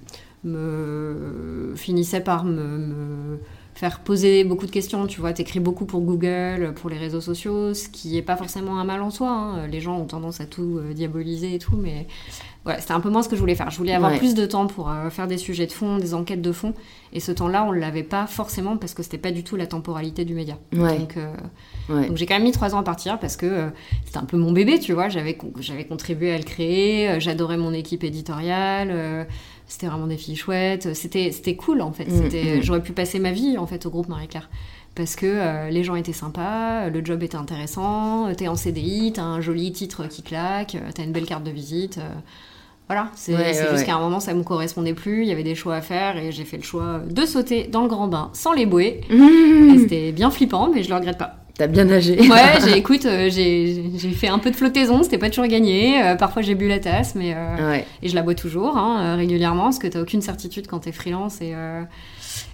me 0.45 1.73
finissaient 1.75 2.21
par 2.21 2.45
me 2.45 3.39
faire 3.75 3.99
poser 3.99 4.45
beaucoup 4.45 4.65
de 4.65 4.71
questions. 4.71 5.05
Tu 5.05 5.19
vois, 5.19 5.33
t'écris 5.33 5.59
beaucoup 5.59 5.85
pour 5.85 6.01
Google, 6.01 6.73
pour 6.75 6.89
les 6.89 6.97
réseaux 6.97 7.21
sociaux, 7.21 7.73
ce 7.73 7.89
qui 7.89 8.17
est 8.17 8.21
pas 8.21 8.37
forcément 8.37 8.79
un 8.79 8.85
mal 8.85 9.01
en 9.01 9.11
soi. 9.11 9.29
Hein. 9.29 9.67
Les 9.67 9.81
gens 9.81 9.97
ont 9.97 10.05
tendance 10.05 10.39
à 10.39 10.45
tout 10.45 10.79
euh, 10.79 10.93
diaboliser 10.93 11.53
et 11.53 11.59
tout, 11.59 11.75
mais 11.75 12.07
ouais, 12.65 12.77
c'était 12.79 12.93
un 12.93 13.01
peu 13.01 13.09
moins 13.09 13.21
ce 13.21 13.27
que 13.27 13.35
je 13.35 13.41
voulais 13.41 13.55
faire. 13.55 13.69
Je 13.69 13.77
voulais 13.77 13.93
avoir 13.93 14.17
plus 14.17 14.33
de 14.33 14.45
temps 14.45 14.67
pour 14.67 14.89
euh, 14.89 15.09
faire 15.09 15.27
des 15.27 15.37
sujets 15.37 15.67
de 15.67 15.73
fond, 15.73 15.97
des 15.97 16.13
enquêtes 16.13 16.41
de 16.41 16.53
fond. 16.53 16.73
Et 17.11 17.19
ce 17.19 17.33
temps-là, 17.33 17.65
on 17.65 17.71
l'avait 17.73 18.03
pas 18.03 18.27
forcément 18.27 18.77
parce 18.77 18.93
que 18.93 19.03
c'était 19.03 19.17
pas 19.17 19.31
du 19.31 19.43
tout 19.43 19.57
la 19.57 19.67
temporalité 19.67 20.23
du 20.23 20.35
média. 20.35 20.57
Donc, 20.71 21.17
euh, 21.17 21.33
donc 21.89 22.15
j'ai 22.15 22.25
quand 22.25 22.35
même 22.35 22.43
mis 22.43 22.53
trois 22.53 22.75
ans 22.75 22.79
à 22.79 22.83
partir 22.83 23.19
parce 23.19 23.35
que 23.35 23.69
c'était 24.05 24.19
un 24.19 24.25
peu 24.25 24.37
mon 24.37 24.53
bébé, 24.53 24.79
tu 24.79 24.93
vois. 24.93 25.09
J'avais 25.09 25.37
j'avais 25.59 25.85
contribué 25.85 26.33
à 26.33 26.37
le 26.37 26.43
créer, 26.43 27.19
j'adorais 27.19 27.57
mon 27.57 27.73
équipe 27.73 28.05
éditoriale 28.05 29.27
c'était 29.67 29.87
vraiment 29.87 30.07
des 30.07 30.17
filles 30.17 30.35
chouettes. 30.35 30.93
C'était, 30.93 31.31
c'était 31.31 31.55
cool 31.55 31.81
en 31.81 31.91
fait. 31.91 32.05
Mm, 32.05 32.59
mm. 32.59 32.63
J'aurais 32.63 32.81
pu 32.81 32.93
passer 32.93 33.19
ma 33.19 33.31
vie 33.31 33.57
en 33.57 33.67
fait 33.67 33.85
au 33.85 33.89
groupe 33.89 34.07
Marie-Claire. 34.07 34.49
Parce 34.95 35.17
que 35.17 35.25
euh, 35.25 35.69
les 35.69 35.83
gens 35.83 35.95
étaient 35.95 36.13
sympas, 36.13 36.89
le 36.89 37.03
job 37.03 37.21
était 37.21 37.35
intéressant, 37.35 38.33
t'es 38.33 38.47
en 38.47 38.55
CDI, 38.55 39.11
t'as 39.13 39.23
un 39.23 39.41
joli 39.41 39.73
titre 39.73 40.07
qui 40.07 40.23
claque, 40.23 40.77
t'as 40.93 41.03
une 41.03 41.11
belle 41.11 41.25
carte 41.25 41.43
de 41.43 41.51
visite. 41.51 41.97
Euh, 41.97 42.09
voilà, 42.87 43.09
c'est, 43.15 43.35
juste 43.35 43.85
qu'à 43.85 43.95
un 43.95 43.99
moment 43.99 44.21
ça 44.21 44.33
me 44.33 44.43
correspondait 44.43 44.93
plus, 44.93 45.23
il 45.23 45.27
y 45.27 45.31
avait 45.31 45.43
des 45.43 45.55
choix 45.55 45.75
à 45.75 45.81
faire 45.81 46.17
et 46.17 46.31
j'ai 46.31 46.45
fait 46.45 46.55
le 46.55 46.63
choix 46.63 47.01
de 47.09 47.25
sauter 47.25 47.67
dans 47.67 47.81
le 47.81 47.89
grand 47.89 48.07
bain 48.07 48.29
sans 48.33 48.53
les 48.53 48.65
bouées. 48.65 49.01
Mm. 49.09 49.79
c'était 49.79 50.11
bien 50.13 50.31
flippant, 50.31 50.69
mais 50.73 50.81
je 50.81 50.89
le 50.89 50.95
regrette 50.95 51.17
pas. 51.17 51.44
T'as 51.57 51.67
bien 51.67 51.85
nagé. 51.85 52.19
Ouais, 52.19 52.59
j'ai, 52.65 52.77
écoute, 52.77 53.05
euh, 53.05 53.29
j'ai, 53.29 54.11
fait 54.11 54.27
un 54.27 54.39
peu 54.39 54.51
de 54.51 54.55
flottaison, 54.55 55.03
c'était 55.03 55.17
pas 55.17 55.29
toujours 55.29 55.47
gagné. 55.47 56.03
Euh, 56.03 56.15
parfois 56.15 56.41
j'ai 56.41 56.53
bu 56.53 56.67
la 56.67 56.79
tasse, 56.79 57.15
mais 57.15 57.33
euh, 57.33 57.79
et 58.01 58.09
je 58.09 58.15
la 58.15 58.23
bois 58.23 58.35
toujours 58.35 58.77
hein, 58.77 59.15
régulièrement 59.15 59.63
parce 59.63 59.79
que 59.79 59.87
t'as 59.87 60.01
aucune 60.01 60.21
certitude 60.21 60.67
quand 60.67 60.79
t'es 60.79 60.91
freelance 60.91 61.39
et 61.41 61.53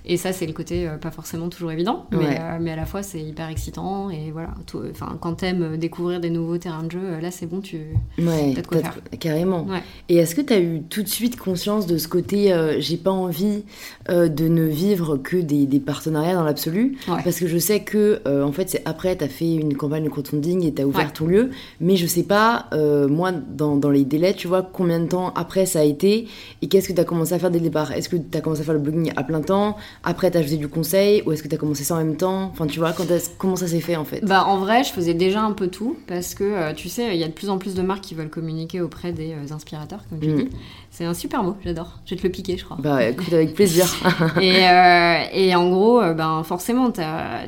et 0.06 0.18
ça, 0.18 0.34
c'est 0.34 0.48
le 0.48 0.54
côté 0.54 0.88
euh, 0.88 0.98
pas 0.98 1.12
forcément 1.12 1.50
toujours 1.50 1.72
évident, 1.72 2.08
mais, 2.12 2.40
euh, 2.40 2.58
mais 2.60 2.72
à 2.72 2.76
la 2.76 2.86
fois, 2.86 3.04
c'est 3.04 3.22
hyper 3.22 3.50
excitant. 3.50 4.10
Et 4.10 4.32
voilà, 4.32 4.50
enfin, 4.92 5.18
quand 5.20 5.36
t'aimes 5.36 5.78
découvrir 5.78 6.20
des 6.20 6.32
nouveaux 6.32 6.58
terrains 6.58 6.84
de 6.84 6.92
jeu, 6.92 7.02
euh, 7.04 7.22
là, 7.22 7.30
c'est 7.30 7.46
bon, 7.46 7.62
tu 7.62 7.78
ouais, 8.18 8.56
as 8.58 8.62
de 8.62 8.68
quoi 8.68 8.80
faire. 8.80 8.98
Carrément. 9.20 9.68
Et 10.10 10.18
est-ce 10.18 10.34
que 10.34 10.42
tu 10.42 10.54
as 10.54 10.60
eu 10.60 10.82
tout 10.90 11.04
de 11.04 11.08
suite 11.08 11.38
conscience 11.38 11.86
de 11.86 11.98
ce 11.98 12.08
côté, 12.08 12.54
j'ai 12.80 12.98
pas 12.98 13.12
envie 13.12 13.64
de 14.10 14.48
ne 14.48 14.64
vivre 14.64 15.18
que 15.18 15.38
des, 15.38 15.66
des 15.66 15.80
partenariats 15.80 16.34
dans 16.34 16.44
l'absolu? 16.44 16.98
Parce 17.06 17.40
que 17.40 17.48
je 17.48 17.58
sais 17.58 17.82
que, 17.82 18.22
en 18.28 18.52
fait, 18.52 18.70
c'est 18.70 18.82
après, 18.86 19.16
tu 19.16 19.24
as 19.24 19.28
fait 19.28 19.54
une 19.54 19.76
campagne 19.76 20.04
de 20.04 20.10
crowdfunding 20.10 20.66
et 20.66 20.74
tu 20.74 20.82
as 20.82 20.88
ouvert 20.88 21.14
ton 21.14 21.28
lieu, 21.28 21.52
mais 21.80 21.96
je 21.96 22.08
sais 22.08 22.24
pas, 22.24 22.68
moi, 23.10 23.32
dans, 23.32 23.76
dans, 23.76 23.92
les 23.92 24.06
délais, 24.06 24.34
tu 24.34 24.48
vois, 24.48 24.64
combien 24.64 25.00
de 25.00 25.08
temps 25.08 25.32
après 25.36 25.66
ça 25.66 25.80
a 25.80 25.84
été 25.84 26.28
et 26.62 26.68
qu'est-ce 26.68 26.88
que 26.88 26.94
tu 26.94 27.02
as 27.02 27.06
commencé 27.06 27.34
à 27.34 27.40
faire 27.40 27.52
dès 27.52 27.60
le 27.60 27.66
départ? 27.66 27.92
Est-ce 27.92 28.10
que 28.10 28.18
tu 28.18 28.38
as 28.38 28.42
commencé 28.42 28.62
à 28.62 28.64
faire 28.64 28.74
le 28.74 28.80
blogging 28.80 29.12
à 29.16 29.24
plein 29.24 29.42
temps? 29.42 29.78
Après, 30.04 30.32
t'as 30.32 30.42
fait 30.42 30.58
du 30.58 30.68
conseil 30.68 31.22
ou 31.26 31.32
est-ce 31.32 31.44
que 31.44 31.48
t'as 31.48 31.58
commencé 31.58 31.84
ça 31.84 31.96
en 31.96 31.98
même 32.00 32.18
temps? 32.18 32.50
Enfin, 32.52 32.66
tu 32.68 32.80
vois, 32.80 32.92
quand 32.92 33.06
comment 33.38 33.56
ça 33.56 33.68
s'est 33.68 33.82
fait 33.82 33.96
en 33.96 34.06
fait? 34.06 34.24
Bah, 34.26 34.46
en 34.46 34.58
vrai, 34.58 34.84
je 34.84 34.92
faisais 34.92 35.14
déjà 35.14 35.42
un 35.42 35.52
peu 35.52 35.68
tout 35.68 35.98
parce 36.08 36.34
que 36.34 36.44
euh, 36.44 36.74
tu 36.74 36.90
sais, 36.90 37.16
il 37.16 37.20
y 37.20 37.24
a 37.24 37.28
de 37.28 37.34
plus 37.34 37.50
en 37.50 37.58
plus 37.58 37.76
de 37.76 37.82
marques 37.82 38.02
qui 38.02 38.16
veulent 38.16 38.30
communiquer 38.30 38.82
auprès 38.82 39.12
des 39.12 39.34
euh, 39.34 39.54
inspirateurs, 39.54 40.02
comme 40.10 40.20
tu 40.20 40.30
mm. 40.30 40.36
dis. 40.36 40.50
C'est 40.90 41.06
un 41.06 41.14
super 41.14 41.44
mot, 41.44 41.56
j'adore. 41.64 42.00
Je 42.06 42.16
vais 42.16 42.22
te 42.22 42.28
le 42.28 42.32
piquer, 42.32 42.58
je 42.58 42.66
crois. 42.66 42.78
Bah, 42.80 43.08
écoute, 43.08 43.32
avec 43.32 43.54
plaisir. 43.54 43.86
et, 44.42 44.68
euh, 44.68 45.24
et, 45.34 45.56
en 45.56 45.70
gros, 45.70 46.02
ben, 46.14 46.44
forcément, 46.44 46.92
t'as 46.92 47.48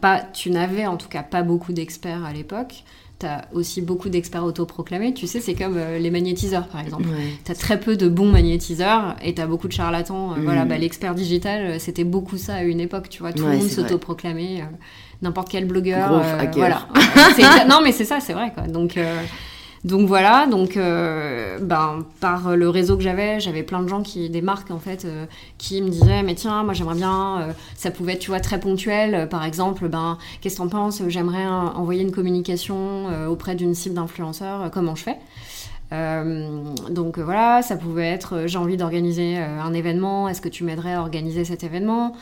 pas, 0.00 0.20
tu 0.20 0.50
n'avais 0.50 0.86
en 0.86 0.96
tout 0.96 1.08
cas 1.08 1.22
pas 1.22 1.42
beaucoup 1.42 1.72
d'experts 1.72 2.24
à 2.24 2.32
l'époque. 2.32 2.84
Tu 3.20 3.26
as 3.26 3.46
aussi 3.52 3.80
beaucoup 3.80 4.08
d'experts 4.08 4.44
autoproclamés. 4.44 5.14
Tu 5.14 5.26
sais, 5.26 5.40
c'est 5.40 5.54
comme 5.54 5.76
euh, 5.76 5.98
les 5.98 6.10
magnétiseurs, 6.10 6.66
par 6.66 6.80
exemple. 6.80 7.04
Tu 7.44 7.52
as 7.52 7.54
très 7.54 7.78
peu 7.78 7.96
de 7.96 8.08
bons 8.08 8.30
magnétiseurs 8.30 9.16
et 9.22 9.34
tu 9.34 9.40
as 9.40 9.46
beaucoup 9.46 9.68
de 9.68 9.72
charlatans. 9.72 10.32
Euh, 10.32 10.40
voilà, 10.42 10.64
mm. 10.64 10.68
bah, 10.68 10.78
l'expert 10.78 11.14
digital, 11.14 11.62
euh, 11.62 11.78
c'était 11.78 12.04
beaucoup 12.04 12.36
ça 12.36 12.56
à 12.56 12.62
une 12.62 12.80
époque, 12.80 13.08
tu 13.08 13.20
vois. 13.20 13.32
Tout 13.32 13.46
le 13.46 13.58
monde 13.58 13.68
s'autoproclamait. 13.68 14.64
N'importe 15.22 15.48
quel 15.48 15.66
blogueur. 15.66 16.22
voilà. 16.54 16.88
non, 17.68 17.80
mais 17.82 17.92
c'est 17.92 18.04
ça, 18.04 18.20
c'est 18.20 18.32
vrai, 18.32 18.52
quoi. 18.52 18.64
Donc. 18.64 18.98
Donc 19.84 20.08
voilà, 20.08 20.46
donc 20.46 20.78
euh, 20.78 21.58
ben, 21.60 22.06
par 22.18 22.56
le 22.56 22.70
réseau 22.70 22.96
que 22.96 23.02
j'avais, 23.02 23.38
j'avais 23.38 23.62
plein 23.62 23.82
de 23.82 23.88
gens 23.88 24.02
qui, 24.02 24.30
des 24.30 24.40
marques 24.40 24.70
en 24.70 24.78
fait, 24.78 25.04
euh, 25.04 25.26
qui 25.58 25.82
me 25.82 25.90
disaient 25.90 26.22
mais 26.22 26.34
tiens, 26.34 26.62
moi 26.62 26.72
j'aimerais 26.72 26.94
bien, 26.94 27.40
euh, 27.40 27.52
ça 27.76 27.90
pouvait 27.90 28.14
être 28.14 28.20
tu 28.20 28.30
vois 28.30 28.40
très 28.40 28.58
ponctuel, 28.58 29.28
par 29.28 29.44
exemple, 29.44 29.88
ben 29.88 30.16
qu'est-ce 30.40 30.56
que 30.56 30.62
t'en 30.62 30.68
penses? 30.68 31.02
J'aimerais 31.08 31.46
envoyer 31.46 32.00
une 32.00 32.12
communication 32.12 33.28
auprès 33.28 33.54
d'une 33.54 33.74
cible 33.74 33.94
d'influenceurs, 33.94 34.70
comment 34.72 34.94
je 34.94 35.02
fais? 35.02 35.18
Donc 35.90 37.18
voilà, 37.18 37.62
ça 37.62 37.76
pouvait 37.76 38.08
être 38.08 38.46
j'ai 38.46 38.58
envie 38.58 38.76
d'organiser 38.76 39.36
un 39.36 39.72
événement, 39.72 40.28
est-ce 40.28 40.40
que 40.40 40.48
tu 40.48 40.64
m'aiderais 40.64 40.94
à 40.94 41.00
organiser 41.00 41.44
cet 41.44 41.62
événement? 41.62 42.14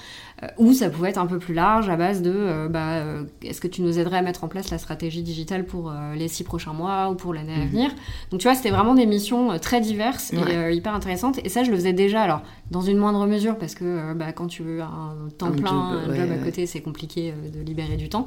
Euh, 0.43 0.49
ou 0.59 0.73
ça 0.73 0.91
pouvait 0.91 1.11
être 1.11 1.19
un 1.19 1.27
peu 1.27 1.39
plus 1.39 1.55
large 1.55 1.89
à 1.89 1.97
base 1.97 2.23
de 2.23 2.33
euh, 2.35 2.69
bah, 2.69 2.95
euh, 2.95 3.23
est-ce 3.43 3.61
que 3.61 3.69
tu 3.69 3.83
nous 3.83 3.99
aiderais 3.99 4.19
à 4.19 4.23
mettre 4.23 4.43
en 4.45 4.49
place 4.49 4.71
la 4.71 4.79
stratégie 4.79 5.23
digitale 5.23 5.65
pour 5.65 5.93
les 6.15 6.29
six 6.29 6.43
prochains 6.43 6.73
mois 6.73 7.11
ou 7.11 7.15
pour 7.15 7.33
l'année 7.35 7.55
à 7.55 7.65
mhm. 7.65 7.69
venir? 7.69 7.91
Donc 8.31 8.41
tu 8.41 8.49
vois, 8.49 8.55
c'était 8.55 8.71
vraiment 8.71 8.95
des 8.95 9.07
missions 9.07 9.59
très 9.59 9.81
diverses 9.81 10.33
et 10.33 10.75
hyper 10.75 10.95
intéressantes. 10.95 11.39
Et 11.45 11.49
ça, 11.49 11.65
je 11.65 11.71
le 11.71 11.77
faisais 11.77 11.93
déjà, 11.93 12.23
alors 12.23 12.43
dans 12.71 12.81
une 12.81 12.97
moindre 12.97 13.27
mesure, 13.27 13.57
parce 13.59 13.75
que 13.75 14.15
bah, 14.15 14.33
quand 14.33 14.47
tu 14.47 14.63
veux 14.63 14.81
un 14.81 15.15
temps 15.39 15.53
plein, 15.53 16.01
un 16.09 16.15
job 16.15 16.31
à 16.33 16.45
côté, 16.45 16.67
c'est 16.67 16.81
compliqué 16.81 17.33
de 17.53 17.61
libérer 17.61 17.97
du 17.97 18.09
temps. 18.09 18.27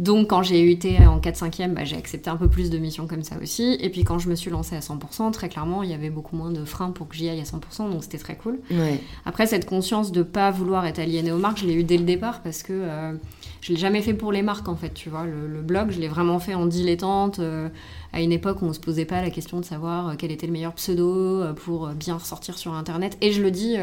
Donc 0.00 0.30
quand 0.30 0.42
j'ai 0.42 0.62
eu 0.62 0.70
été 0.70 1.06
en 1.06 1.20
4-5e, 1.20 1.74
bah, 1.74 1.84
j'ai 1.84 1.96
accepté 1.96 2.30
un 2.30 2.36
peu 2.36 2.48
plus 2.48 2.70
de 2.70 2.78
missions 2.78 3.06
comme 3.06 3.22
ça 3.22 3.36
aussi. 3.40 3.76
Et 3.80 3.90
puis 3.90 4.02
quand 4.02 4.18
je 4.18 4.30
me 4.30 4.34
suis 4.34 4.50
lancée 4.50 4.74
à 4.74 4.80
100%, 4.80 5.30
très 5.30 5.50
clairement, 5.50 5.82
il 5.82 5.90
y 5.90 5.94
avait 5.94 6.08
beaucoup 6.08 6.36
moins 6.36 6.50
de 6.50 6.64
freins 6.64 6.90
pour 6.90 7.06
que 7.06 7.14
j'y 7.14 7.28
aille 7.28 7.40
à 7.40 7.44
100%, 7.44 7.90
donc 7.90 8.02
c'était 8.02 8.18
très 8.18 8.34
cool. 8.34 8.58
Après, 9.26 9.46
cette 9.46 9.66
conscience 9.66 10.10
de 10.10 10.22
pas 10.22 10.50
vouloir 10.50 10.86
être 10.86 10.98
aliénée 10.98 11.32
aux 11.32 11.38
marques, 11.38 11.58
je 11.58 11.66
l'ai 11.66 11.74
eu 11.74 11.84
dès 11.84 11.98
le 11.98 12.04
départ 12.04 12.42
parce 12.42 12.62
que 12.62 12.72
euh, 12.72 13.12
je 13.60 13.72
l'ai 13.72 13.78
jamais 13.78 14.02
fait 14.02 14.14
pour 14.14 14.32
les 14.32 14.42
marques 14.42 14.68
en 14.68 14.76
fait, 14.76 14.94
tu 14.94 15.10
vois. 15.10 15.24
Le, 15.24 15.60
blog, 15.62 15.90
je 15.90 16.00
l'ai 16.00 16.08
vraiment 16.08 16.38
fait 16.38 16.54
en 16.54 16.66
dilettante. 16.66 17.38
Euh, 17.38 17.68
à 18.12 18.20
une 18.20 18.32
époque 18.32 18.62
où 18.62 18.66
on 18.66 18.72
se 18.72 18.80
posait 18.80 19.04
pas 19.04 19.22
la 19.22 19.30
question 19.30 19.60
de 19.60 19.64
savoir 19.64 20.08
euh, 20.08 20.14
quel 20.18 20.32
était 20.32 20.46
le 20.46 20.52
meilleur 20.52 20.72
pseudo 20.74 21.42
euh, 21.42 21.52
pour 21.52 21.86
euh, 21.86 21.92
bien 21.94 22.14
ressortir 22.14 22.58
sur 22.58 22.74
internet. 22.74 23.16
Et 23.20 23.32
je 23.32 23.42
le 23.42 23.50
dis 23.50 23.76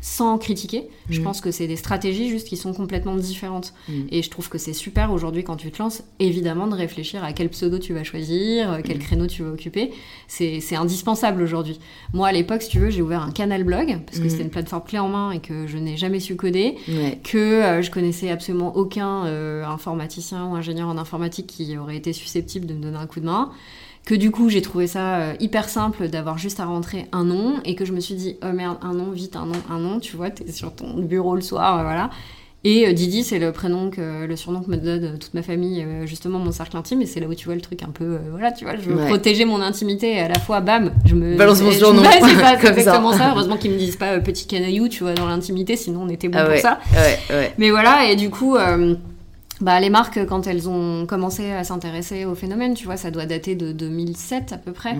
sans 0.00 0.38
critiquer. 0.38 0.88
Je 1.08 1.20
mm. 1.20 1.24
pense 1.24 1.40
que 1.40 1.50
c'est 1.50 1.66
des 1.66 1.76
stratégies 1.76 2.28
juste 2.28 2.48
qui 2.48 2.56
sont 2.56 2.72
complètement 2.72 3.16
différentes. 3.16 3.72
Mm. 3.88 3.92
Et 4.10 4.22
je 4.22 4.30
trouve 4.30 4.48
que 4.48 4.58
c'est 4.58 4.72
super 4.72 5.12
aujourd'hui 5.12 5.44
quand 5.44 5.56
tu 5.56 5.70
te 5.70 5.78
lances, 5.78 6.02
évidemment, 6.18 6.66
de 6.66 6.74
réfléchir 6.74 7.24
à 7.24 7.32
quel 7.32 7.48
pseudo 7.48 7.78
tu 7.78 7.94
vas 7.94 8.04
choisir, 8.04 8.80
quel 8.84 8.98
mm. 8.98 9.00
créneau 9.00 9.26
tu 9.26 9.42
vas 9.42 9.50
occuper. 9.50 9.92
C'est 10.28 10.76
indispensable 10.76 11.42
aujourd'hui. 11.42 11.78
Moi, 12.12 12.28
à 12.28 12.32
l'époque, 12.32 12.62
si 12.62 12.68
tu 12.68 12.78
veux, 12.78 12.90
j'ai 12.90 13.02
ouvert 13.02 13.22
un 13.22 13.30
canal 13.32 13.64
blog 13.64 13.98
parce 14.06 14.18
que 14.18 14.28
c'était 14.28 14.42
une 14.42 14.50
plateforme 14.50 14.84
clé 14.84 14.98
en 14.98 15.08
main 15.08 15.30
et 15.30 15.40
que 15.40 15.66
je 15.66 15.78
n'ai 15.78 15.96
jamais 15.96 16.20
su 16.20 16.36
coder, 16.36 16.76
que 17.22 17.80
je 17.80 17.90
connaissais 17.90 18.30
absolument 18.30 18.76
aucun 18.76 19.03
informaticien 19.04 20.46
ou 20.46 20.54
ingénieur 20.54 20.88
en 20.88 20.98
informatique 20.98 21.46
qui 21.46 21.76
aurait 21.76 21.96
été 21.96 22.12
susceptible 22.12 22.66
de 22.66 22.74
me 22.74 22.82
donner 22.82 22.98
un 22.98 23.06
coup 23.06 23.20
de 23.20 23.26
main 23.26 23.50
que 24.04 24.14
du 24.14 24.30
coup 24.30 24.48
j'ai 24.48 24.62
trouvé 24.62 24.86
ça 24.86 25.16
euh, 25.16 25.34
hyper 25.40 25.68
simple 25.68 26.08
d'avoir 26.08 26.38
juste 26.38 26.60
à 26.60 26.66
rentrer 26.66 27.06
un 27.12 27.24
nom 27.24 27.60
et 27.64 27.74
que 27.74 27.84
je 27.84 27.92
me 27.92 28.00
suis 28.00 28.14
dit 28.14 28.36
oh 28.42 28.52
merde 28.52 28.76
un 28.82 28.92
nom 28.92 29.10
vite 29.10 29.36
un 29.36 29.46
nom 29.46 29.60
un 29.70 29.78
nom 29.78 29.98
tu 29.98 30.16
vois 30.16 30.30
t'es 30.30 30.50
sur 30.52 30.74
ton 30.74 30.98
bureau 30.98 31.34
le 31.34 31.40
soir 31.40 31.78
euh, 31.78 31.82
voilà 31.82 32.10
et 32.64 32.86
euh, 32.86 32.92
Didi 32.92 33.24
c'est 33.24 33.38
le 33.38 33.52
prénom 33.52 33.90
que 33.90 34.26
le 34.26 34.36
surnom 34.36 34.60
que 34.60 34.70
me 34.70 34.76
donne 34.76 35.18
toute 35.18 35.34
ma 35.34 35.42
famille 35.42 35.86
justement 36.04 36.38
mon 36.38 36.52
cercle 36.52 36.76
intime 36.76 37.02
et 37.02 37.06
c'est 37.06 37.20
là 37.20 37.26
où 37.26 37.34
tu 37.34 37.46
vois 37.46 37.54
le 37.54 37.60
truc 37.60 37.82
un 37.82 37.90
peu 37.90 38.18
voilà 38.30 38.52
tu 38.52 38.64
vois 38.64 38.74
je 38.76 38.88
veux 38.88 38.96
protéger 39.06 39.44
mon 39.44 39.60
intimité 39.60 40.14
et 40.14 40.20
à 40.20 40.28
la 40.28 40.38
fois 40.38 40.60
bam 40.60 40.92
je 41.04 41.14
me 41.14 41.36
balance 41.36 41.62
mon 41.62 41.72
surnom. 41.72 42.02
c'est 42.20 42.68
exactement 42.78 43.12
ça. 43.12 43.30
heureusement 43.30 43.56
qu'ils 43.56 43.72
me 43.72 43.78
disent 43.78 43.96
pas 43.96 44.18
petit 44.18 44.46
canaillou 44.46 44.88
tu 44.88 45.02
vois 45.02 45.14
dans 45.14 45.26
l'intimité 45.26 45.76
sinon 45.76 46.02
on 46.04 46.08
était 46.08 46.28
bon 46.28 46.38
ah 46.40 46.46
pour 46.46 46.58
ça. 46.58 46.80
mais 47.58 47.70
voilà 47.70 48.10
et 48.10 48.16
du 48.16 48.30
coup 48.30 48.56
bah, 49.60 49.78
les 49.80 49.90
marques, 49.90 50.26
quand 50.26 50.46
elles 50.46 50.68
ont 50.68 51.06
commencé 51.06 51.52
à 51.52 51.64
s'intéresser 51.64 52.24
au 52.24 52.34
phénomène, 52.34 52.74
tu 52.74 52.86
vois, 52.86 52.96
ça 52.96 53.10
doit 53.10 53.26
dater 53.26 53.54
de 53.54 53.72
2007 53.72 54.52
à 54.52 54.58
peu 54.58 54.72
près. 54.72 54.96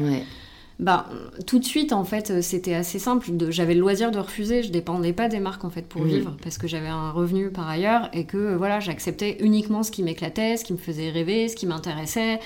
Bah, 0.80 1.08
tout 1.46 1.58
de 1.58 1.64
suite, 1.64 1.92
en 1.92 2.04
fait, 2.04 2.42
c'était 2.42 2.74
assez 2.74 2.98
simple. 2.98 3.30
J'avais 3.50 3.74
le 3.74 3.80
loisir 3.80 4.10
de 4.10 4.18
refuser. 4.18 4.62
Je 4.62 4.70
dépendais 4.70 5.12
pas 5.12 5.28
des 5.28 5.38
marques, 5.38 5.64
en 5.64 5.70
fait, 5.70 5.82
pour 5.82 6.02
vivre, 6.02 6.36
parce 6.42 6.58
que 6.58 6.66
j'avais 6.66 6.88
un 6.88 7.10
revenu 7.10 7.50
par 7.50 7.68
ailleurs 7.68 8.10
et 8.12 8.24
que, 8.24 8.56
voilà, 8.56 8.80
j'acceptais 8.80 9.36
uniquement 9.40 9.82
ce 9.82 9.90
qui 9.90 10.02
m'éclatait, 10.02 10.56
ce 10.56 10.64
qui 10.64 10.72
me 10.72 10.78
faisait 10.78 11.10
rêver, 11.10 11.48
ce 11.48 11.56
qui 11.56 11.66
m'intéressait. 11.66 12.40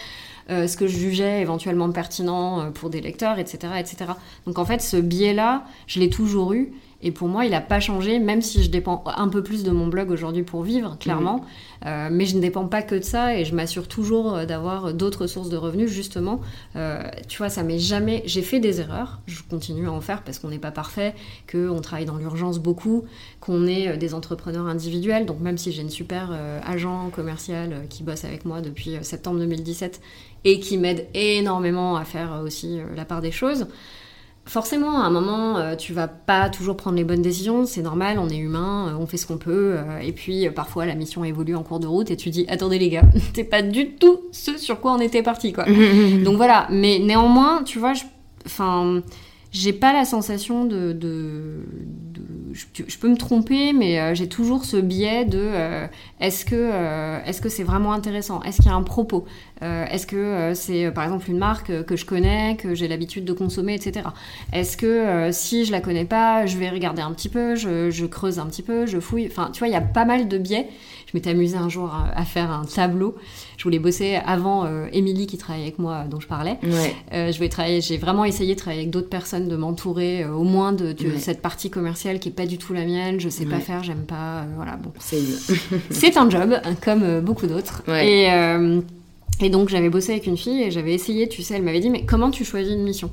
Euh, 0.50 0.66
ce 0.66 0.78
que 0.78 0.86
je 0.86 0.96
jugeais 0.96 1.42
éventuellement 1.42 1.90
pertinent 1.92 2.60
euh, 2.60 2.70
pour 2.70 2.88
des 2.88 3.02
lecteurs, 3.02 3.38
etc., 3.38 3.74
etc. 3.78 4.12
Donc 4.46 4.58
en 4.58 4.64
fait, 4.64 4.80
ce 4.80 4.96
biais-là, 4.96 5.66
je 5.86 6.00
l'ai 6.00 6.08
toujours 6.08 6.54
eu. 6.54 6.72
Et 7.00 7.12
pour 7.12 7.28
moi, 7.28 7.44
il 7.44 7.52
n'a 7.52 7.60
pas 7.60 7.78
changé, 7.78 8.18
même 8.18 8.42
si 8.42 8.64
je 8.64 8.70
dépends 8.70 9.04
un 9.06 9.28
peu 9.28 9.40
plus 9.40 9.62
de 9.62 9.70
mon 9.70 9.86
blog 9.86 10.10
aujourd'hui 10.10 10.42
pour 10.42 10.64
vivre, 10.64 10.98
clairement. 10.98 11.44
Euh, 11.86 12.08
mais 12.10 12.26
je 12.26 12.34
ne 12.34 12.40
dépends 12.40 12.66
pas 12.66 12.82
que 12.82 12.96
de 12.96 13.04
ça 13.04 13.36
et 13.36 13.44
je 13.44 13.54
m'assure 13.54 13.86
toujours 13.86 14.34
euh, 14.34 14.46
d'avoir 14.46 14.92
d'autres 14.92 15.28
sources 15.28 15.48
de 15.48 15.56
revenus, 15.56 15.88
justement. 15.90 16.40
Euh, 16.74 17.00
tu 17.28 17.38
vois, 17.38 17.50
ça 17.50 17.62
m'est 17.62 17.78
jamais. 17.78 18.22
J'ai 18.26 18.42
fait 18.42 18.58
des 18.58 18.80
erreurs, 18.80 19.20
je 19.26 19.40
continue 19.48 19.86
à 19.86 19.92
en 19.92 20.00
faire 20.00 20.22
parce 20.22 20.40
qu'on 20.40 20.48
n'est 20.48 20.58
pas 20.58 20.72
parfait, 20.72 21.14
qu'on 21.50 21.80
travaille 21.80 22.04
dans 22.04 22.16
l'urgence 22.16 22.58
beaucoup, 22.58 23.04
qu'on 23.38 23.68
est 23.68 23.96
des 23.96 24.12
entrepreneurs 24.12 24.66
individuels. 24.66 25.24
Donc, 25.24 25.38
même 25.38 25.56
si 25.56 25.70
j'ai 25.70 25.82
une 25.82 25.90
super 25.90 26.36
agent 26.64 27.10
commercial 27.10 27.86
qui 27.88 28.02
bosse 28.02 28.24
avec 28.24 28.44
moi 28.44 28.60
depuis 28.60 28.96
septembre 29.02 29.38
2017 29.38 30.00
et 30.44 30.58
qui 30.58 30.78
m'aide 30.78 31.06
énormément 31.14 31.96
à 31.96 32.04
faire 32.04 32.40
aussi 32.44 32.80
la 32.96 33.04
part 33.04 33.20
des 33.20 33.30
choses. 33.30 33.68
Forcément, 34.48 35.02
à 35.02 35.04
un 35.04 35.10
moment, 35.10 35.58
euh, 35.58 35.76
tu 35.76 35.92
vas 35.92 36.08
pas 36.08 36.48
toujours 36.48 36.74
prendre 36.74 36.96
les 36.96 37.04
bonnes 37.04 37.20
décisions, 37.20 37.66
c'est 37.66 37.82
normal, 37.82 38.18
on 38.18 38.30
est 38.30 38.38
humain, 38.38 38.88
euh, 38.88 38.96
on 38.98 39.06
fait 39.06 39.18
ce 39.18 39.26
qu'on 39.26 39.36
peut, 39.36 39.74
euh, 39.76 39.98
et 39.98 40.12
puis 40.12 40.48
parfois 40.48 40.86
la 40.86 40.94
mission 40.94 41.22
évolue 41.22 41.54
en 41.54 41.62
cours 41.62 41.80
de 41.80 41.86
route 41.86 42.10
et 42.10 42.16
tu 42.16 42.30
dis 42.30 42.46
attendez 42.48 42.78
les 42.78 42.88
gars, 42.88 43.02
c'est 43.34 43.44
pas 43.44 43.60
du 43.60 43.90
tout 43.96 44.20
ce 44.32 44.56
sur 44.56 44.80
quoi 44.80 44.94
on 44.94 45.00
était 45.00 45.22
parti 45.22 45.52
quoi. 45.52 45.66
Donc 46.24 46.36
voilà, 46.38 46.66
mais 46.70 46.98
néanmoins, 46.98 47.62
tu 47.62 47.78
vois, 47.78 47.92
enfin, 48.46 49.02
j'ai 49.52 49.74
pas 49.74 49.92
la 49.92 50.06
sensation 50.06 50.64
de, 50.64 50.96
je, 52.52 52.98
peux 52.98 53.08
me 53.08 53.16
tromper, 53.16 53.72
mais 53.72 54.00
euh, 54.00 54.14
j'ai 54.14 54.28
toujours 54.28 54.64
ce 54.64 54.76
biais 54.76 55.24
de 55.24 55.38
euh, 55.40 55.86
est-ce 56.20 56.44
que 56.44 56.54
euh, 56.54 57.18
est-ce 57.24 57.48
c'est 57.48 57.62
vraiment 57.62 57.92
intéressant? 57.92 58.42
Est-ce 58.42 58.56
qu'il 58.58 58.66
y 58.66 58.70
a 58.70 58.74
un 58.74 58.82
propos? 58.82 59.24
Est-ce 59.60 60.06
que 60.06 60.52
c'est 60.54 60.92
par 60.92 61.02
exemple 61.02 61.28
une 61.28 61.38
marque 61.38 61.84
que 61.84 61.96
je 61.96 62.04
connais, 62.04 62.56
que 62.56 62.76
j'ai 62.76 62.86
l'habitude 62.86 63.24
de 63.24 63.32
consommer, 63.32 63.74
etc. 63.74 64.06
Est-ce 64.52 64.76
que 64.76 65.30
si 65.32 65.64
je 65.64 65.72
la 65.72 65.80
connais 65.80 66.04
pas, 66.04 66.46
je 66.46 66.56
vais 66.58 66.70
regarder 66.70 67.02
un 67.02 67.10
petit 67.10 67.28
peu, 67.28 67.56
je, 67.56 67.90
je 67.90 68.06
creuse 68.06 68.38
un 68.38 68.46
petit 68.46 68.62
peu, 68.62 68.86
je 68.86 69.00
fouille. 69.00 69.26
Enfin, 69.26 69.50
tu 69.52 69.58
vois, 69.58 69.66
il 69.66 69.72
y 69.72 69.76
a 69.76 69.80
pas 69.80 70.04
mal 70.04 70.28
de 70.28 70.38
biais. 70.38 70.68
Je 71.10 71.16
m'étais 71.16 71.30
amusée 71.30 71.56
un 71.56 71.70
jour 71.70 71.90
à, 72.14 72.24
faire 72.26 72.50
un 72.50 72.66
tableau. 72.66 73.16
Je 73.56 73.64
voulais 73.64 73.78
bosser 73.78 74.16
avant 74.26 74.66
euh, 74.66 74.88
Émilie 74.92 75.26
qui 75.26 75.38
travaille 75.38 75.62
avec 75.62 75.78
moi, 75.78 76.04
dont 76.04 76.20
je 76.20 76.26
parlais. 76.26 76.58
Euh, 77.14 77.32
je 77.32 77.36
voulais 77.38 77.48
travailler. 77.48 77.80
J'ai 77.80 77.96
vraiment 77.96 78.26
essayé 78.26 78.54
de 78.54 78.58
travailler 78.60 78.82
avec 78.82 78.90
d'autres 78.90 79.08
personnes, 79.08 79.48
de 79.48 79.56
m'entourer 79.56 80.22
euh, 80.22 80.32
au 80.32 80.44
moins 80.44 80.74
de, 80.74 80.94
cette 81.18 81.40
partie 81.40 81.70
commerciale 81.70 82.18
qui 82.18 82.28
est 82.28 82.32
pas 82.32 82.44
du 82.44 82.58
tout 82.58 82.74
la 82.74 82.84
mienne. 82.84 83.20
Je 83.20 83.30
sais 83.30 83.46
pas 83.46 83.58
faire, 83.58 83.82
j'aime 83.82 84.04
pas. 84.04 84.44
voilà, 84.56 84.76
bon. 84.76 84.92
C'est 85.90 86.18
un 86.18 86.28
job, 86.28 86.60
comme 86.84 87.20
beaucoup 87.20 87.46
d'autres. 87.46 87.82
Et, 87.88 88.28
et 89.40 89.50
donc 89.50 89.70
j'avais 89.70 89.88
bossé 89.88 90.12
avec 90.12 90.26
une 90.26 90.36
fille 90.36 90.62
et 90.62 90.70
j'avais 90.70 90.92
essayé. 90.92 91.26
Tu 91.26 91.42
sais, 91.42 91.54
elle 91.54 91.62
m'avait 91.62 91.80
dit 91.80 91.88
mais 91.88 92.04
comment 92.04 92.30
tu 92.30 92.44
choisis 92.44 92.74
une 92.74 92.82
mission? 92.82 93.10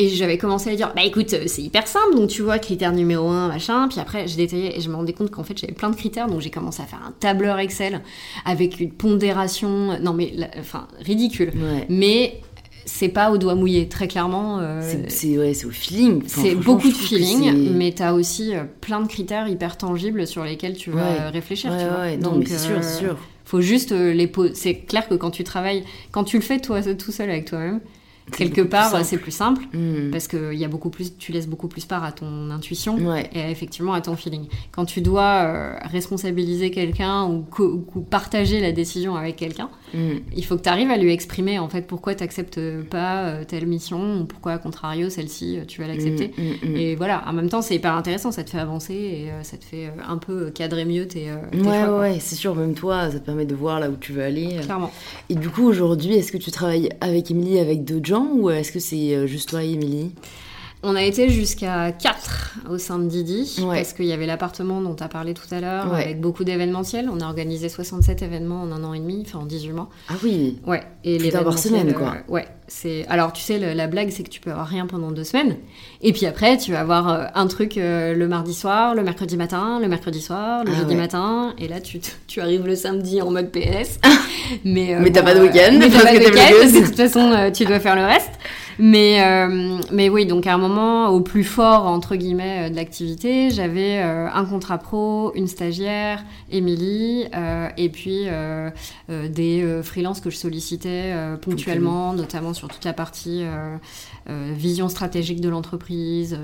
Et 0.00 0.08
j'avais 0.08 0.38
commencé 0.38 0.70
à 0.70 0.76
dire, 0.76 0.92
bah 0.94 1.02
écoute, 1.04 1.32
euh, 1.32 1.44
c'est 1.46 1.62
hyper 1.62 1.88
simple, 1.88 2.14
donc 2.14 2.30
tu 2.30 2.42
vois, 2.42 2.60
critère 2.60 2.92
numéro 2.92 3.28
1, 3.28 3.48
machin. 3.48 3.88
Puis 3.88 3.98
après, 3.98 4.28
j'ai 4.28 4.36
détaillé 4.36 4.76
et 4.78 4.80
je 4.80 4.88
me 4.88 4.94
rendais 4.94 5.12
compte 5.12 5.32
qu'en 5.32 5.42
fait, 5.42 5.58
j'avais 5.58 5.72
plein 5.72 5.90
de 5.90 5.96
critères, 5.96 6.28
donc 6.28 6.40
j'ai 6.40 6.50
commencé 6.50 6.80
à 6.80 6.86
faire 6.86 7.02
un 7.04 7.12
tableur 7.18 7.58
Excel 7.58 8.00
avec 8.44 8.78
une 8.78 8.92
pondération, 8.92 9.98
non 10.00 10.12
mais, 10.12 10.32
enfin, 10.56 10.86
ridicule. 11.00 11.52
Mais 11.88 12.40
c'est 12.84 13.08
pas 13.08 13.32
au 13.32 13.38
doigt 13.38 13.56
mouillé, 13.56 13.88
très 13.88 14.06
clairement. 14.06 14.60
Euh, 14.60 14.80
c'est 15.08 15.36
ouais, 15.36 15.52
au 15.64 15.70
feeling. 15.70 16.22
c'est 16.28 16.54
beaucoup 16.54 16.88
de 16.88 16.94
feeling, 16.94 17.72
mais 17.74 17.92
tu 17.92 18.04
as 18.04 18.14
aussi 18.14 18.54
euh, 18.54 18.62
plein 18.80 19.00
de 19.00 19.08
critères 19.08 19.48
hyper 19.48 19.76
tangibles 19.76 20.28
sur 20.28 20.44
lesquels 20.44 20.76
tu 20.76 20.92
vas 20.92 21.30
réfléchir. 21.30 21.72
tu 21.76 21.84
vois. 21.84 22.16
donc, 22.16 22.46
c'est 22.46 22.58
sûr, 22.58 22.84
sûr. 22.84 23.16
Faut 23.44 23.62
juste 23.62 23.90
les 23.90 24.28
poser. 24.28 24.54
C'est 24.54 24.74
clair 24.74 25.08
que 25.08 25.14
quand 25.14 25.30
tu 25.30 25.42
travailles, 25.42 25.82
quand 26.12 26.22
tu 26.22 26.36
le 26.36 26.42
fais 26.42 26.60
toi 26.60 26.82
tout 26.94 27.10
seul 27.10 27.30
avec 27.30 27.46
toi-même, 27.46 27.80
quelque 28.32 28.60
part, 28.60 29.04
c'est 29.04 29.18
plus 29.18 29.32
simple 29.32 29.62
hmm. 29.72 30.10
parce 30.10 30.28
que 30.28 30.54
y 30.54 30.64
a 30.64 30.68
beaucoup 30.68 30.90
plus, 30.90 31.16
tu 31.16 31.32
laisses 31.32 31.46
beaucoup 31.46 31.68
plus 31.68 31.84
part 31.84 32.04
à 32.04 32.12
ton 32.12 32.50
intuition 32.50 32.98
et 33.16 33.50
effectivement 33.50 33.92
à 33.92 34.00
ton 34.00 34.16
feeling. 34.16 34.46
Quand 34.72 34.84
tu 34.84 35.00
dois 35.00 35.42
euh, 35.44 35.74
responsabiliser 35.84 36.70
quelqu'un 36.70 37.26
ou, 37.26 37.44
partager 38.10 38.60
la 38.60 38.72
décision 38.72 39.16
avec 39.16 39.36
quelqu'un, 39.36 39.70
hmm. 39.94 40.18
il 40.36 40.44
faut 40.44 40.56
que 40.56 40.62
tu 40.62 40.68
arrives 40.68 40.90
à 40.90 40.96
lui 40.96 41.12
exprimer 41.12 41.58
en 41.58 41.68
fait 41.68 41.82
pourquoi 41.82 42.14
tu 42.14 42.22
n'acceptes 42.22 42.60
pas 42.90 43.24
euh, 43.24 43.44
telle 43.44 43.66
mission 43.66 44.20
ou 44.20 44.24
pourquoi 44.24 44.52
à 44.52 44.58
contrario 44.58 45.10
celle-ci 45.10 45.58
euh, 45.58 45.64
tu 45.66 45.80
vas 45.80 45.88
l'accepter. 45.88 46.32
Hmm, 46.38 46.76
et 46.76 46.94
voilà, 46.94 47.24
en 47.26 47.32
même 47.32 47.48
temps 47.48 47.62
c'est 47.62 47.76
hyper 47.76 47.94
intéressant, 47.94 48.32
ça 48.32 48.44
te 48.44 48.50
fait 48.50 48.58
avancer 48.58 48.94
et 48.94 49.30
ça 49.42 49.56
te 49.56 49.64
fait 49.64 49.90
un 50.06 50.18
peu 50.18 50.50
cadrer 50.50 50.84
mieux 50.84 51.06
tes, 51.06 51.28
tes 51.52 51.58
ouais, 51.58 51.84
choix. 51.84 52.00
Ouais, 52.00 52.18
c'est 52.20 52.36
sûr, 52.36 52.54
même 52.54 52.74
toi, 52.74 53.10
ça 53.10 53.18
te 53.18 53.24
permet 53.24 53.46
de 53.46 53.54
voir 53.54 53.80
là 53.80 53.90
où 53.90 53.96
tu 53.96 54.12
veux 54.12 54.22
aller. 54.22 54.58
Clairement. 54.62 54.90
Et 55.28 55.34
du 55.34 55.48
coup 55.48 55.64
aujourd'hui, 55.64 56.14
est-ce 56.14 56.32
que 56.32 56.38
tu 56.38 56.50
travailles 56.50 56.88
avec 57.00 57.30
Émilie, 57.30 57.58
avec 57.58 57.84
d'autres 57.84 58.06
gens 58.06 58.28
ou 58.32 58.50
est-ce 58.50 58.72
que 58.72 58.78
c'est 58.78 59.14
euh, 59.14 59.26
juste 59.26 59.50
toi 59.50 59.64
et 59.64 59.72
Émilie? 59.72 60.12
On 60.82 60.94
a 60.94 61.02
été 61.02 61.28
jusqu'à 61.28 61.92
4 61.92 62.58
au 62.70 62.78
sein 62.78 62.98
de 62.98 63.08
Didi, 63.08 63.56
parce 63.60 63.92
qu'il 63.92 64.06
y 64.06 64.12
avait 64.12 64.26
l'appartement 64.26 64.80
dont 64.80 64.94
tu 64.94 65.02
as 65.02 65.08
parlé 65.08 65.34
tout 65.34 65.52
à 65.52 65.60
l'heure, 65.60 65.92
avec 65.94 66.20
beaucoup 66.20 66.44
d'événementiels. 66.44 67.08
On 67.12 67.20
a 67.20 67.26
organisé 67.26 67.68
67 67.68 68.22
événements 68.22 68.62
en 68.62 68.72
un 68.72 68.84
an 68.84 68.94
et 68.94 69.00
demi, 69.00 69.22
enfin 69.26 69.40
en 69.40 69.46
18 69.46 69.72
mois. 69.72 69.88
Ah 70.08 70.14
oui 70.22 70.58
Ouais. 70.66 70.82
Et 71.04 71.18
les 71.18 71.30
par 71.30 71.58
semaine, 71.58 71.92
quoi. 71.94 72.16
Euh, 72.28 72.32
ouais. 72.32 72.46
C'est... 72.68 73.06
Alors, 73.08 73.32
tu 73.32 73.42
sais, 73.42 73.58
la 73.58 73.86
blague, 73.86 74.10
c'est 74.10 74.22
que 74.22 74.28
tu 74.28 74.40
peux 74.40 74.50
avoir 74.50 74.66
rien 74.66 74.86
pendant 74.86 75.10
deux 75.10 75.24
semaines. 75.24 75.56
Et 76.02 76.12
puis 76.12 76.26
après, 76.26 76.56
tu 76.58 76.72
vas 76.72 76.80
avoir 76.80 77.08
euh, 77.08 77.24
un 77.34 77.46
truc 77.46 77.74
le 77.76 78.26
mardi 78.26 78.54
soir, 78.54 78.94
le 78.94 79.02
mercredi 79.02 79.36
matin, 79.36 79.80
le 79.80 79.88
mercredi 79.88 80.20
soir, 80.20 80.64
le 80.64 80.72
ah 80.74 80.78
jeudi 80.78 80.94
matin. 80.94 81.54
Et 81.58 81.66
là, 81.66 81.80
tu, 81.80 82.00
tu 82.26 82.40
arrives 82.40 82.66
le 82.66 82.76
samedi 82.76 83.20
en 83.22 83.30
mode 83.30 83.50
PS. 83.50 83.98
mais 84.64 84.96
mais 85.00 85.10
t'as 85.10 85.22
pas 85.22 85.34
de 85.34 85.40
week-end. 85.40 85.76
mais 85.78 85.88
t'as 85.88 86.02
pas 86.02 86.12
de 86.12 86.18
week-end. 86.18 86.80
De 86.80 86.86
toute 86.86 86.96
façon, 86.96 87.50
tu 87.52 87.64
dois 87.64 87.80
faire 87.80 87.96
le 87.96 88.04
reste. 88.04 88.32
Mais, 88.78 89.20
euh, 89.22 89.78
mais 89.92 90.08
oui, 90.08 90.24
donc 90.24 90.46
à 90.46 90.54
un 90.54 90.58
moment, 90.58 91.08
au 91.08 91.20
plus 91.20 91.42
fort, 91.42 91.86
entre 91.86 92.14
guillemets, 92.14 92.66
euh, 92.66 92.70
de 92.70 92.76
l'activité, 92.76 93.50
j'avais 93.50 93.98
euh, 93.98 94.28
un 94.32 94.44
contrat 94.44 94.78
pro, 94.78 95.32
une 95.34 95.48
stagiaire, 95.48 96.22
Émilie, 96.50 97.26
et 97.76 97.88
puis 97.88 98.26
des 99.08 99.80
freelances 99.82 100.20
que 100.20 100.30
je 100.30 100.36
sollicitais 100.36 101.14
ponctuellement, 101.42 102.12
notamment 102.14 102.54
sur 102.58 102.68
toute 102.68 102.84
la 102.84 102.92
partie 102.92 103.44
vision 104.26 104.88
stratégique 104.88 105.40
de 105.40 105.48
l'entreprise. 105.48 106.38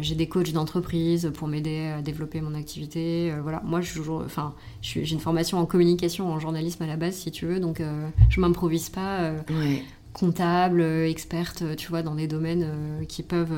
j'ai 0.00 0.14
des 0.14 0.28
coachs 0.28 0.52
d'entreprise 0.52 1.32
pour 1.34 1.48
m'aider 1.48 1.92
à 1.96 2.02
développer 2.02 2.40
mon 2.40 2.54
activité. 2.54 3.32
voilà, 3.42 3.62
moi, 3.64 3.80
je 3.80 4.00
enfin, 4.02 4.54
j'ai 4.82 5.10
une 5.10 5.20
formation 5.20 5.58
en 5.58 5.66
communication, 5.66 6.30
en 6.30 6.38
journalisme 6.38 6.82
à 6.82 6.86
la 6.86 6.96
base, 6.96 7.14
si 7.14 7.30
tu 7.30 7.46
veux, 7.46 7.58
donc 7.58 7.82
je 8.28 8.40
m'improvise 8.40 8.90
pas. 8.90 9.32
Ouais 9.50 9.82
comptable, 10.14 10.80
euh, 10.80 11.06
experte, 11.06 11.62
euh, 11.62 11.74
tu 11.74 11.88
vois, 11.88 12.02
dans 12.02 12.14
des 12.14 12.26
domaines 12.26 12.64
euh, 12.64 13.04
qui 13.04 13.22
peuvent 13.22 13.52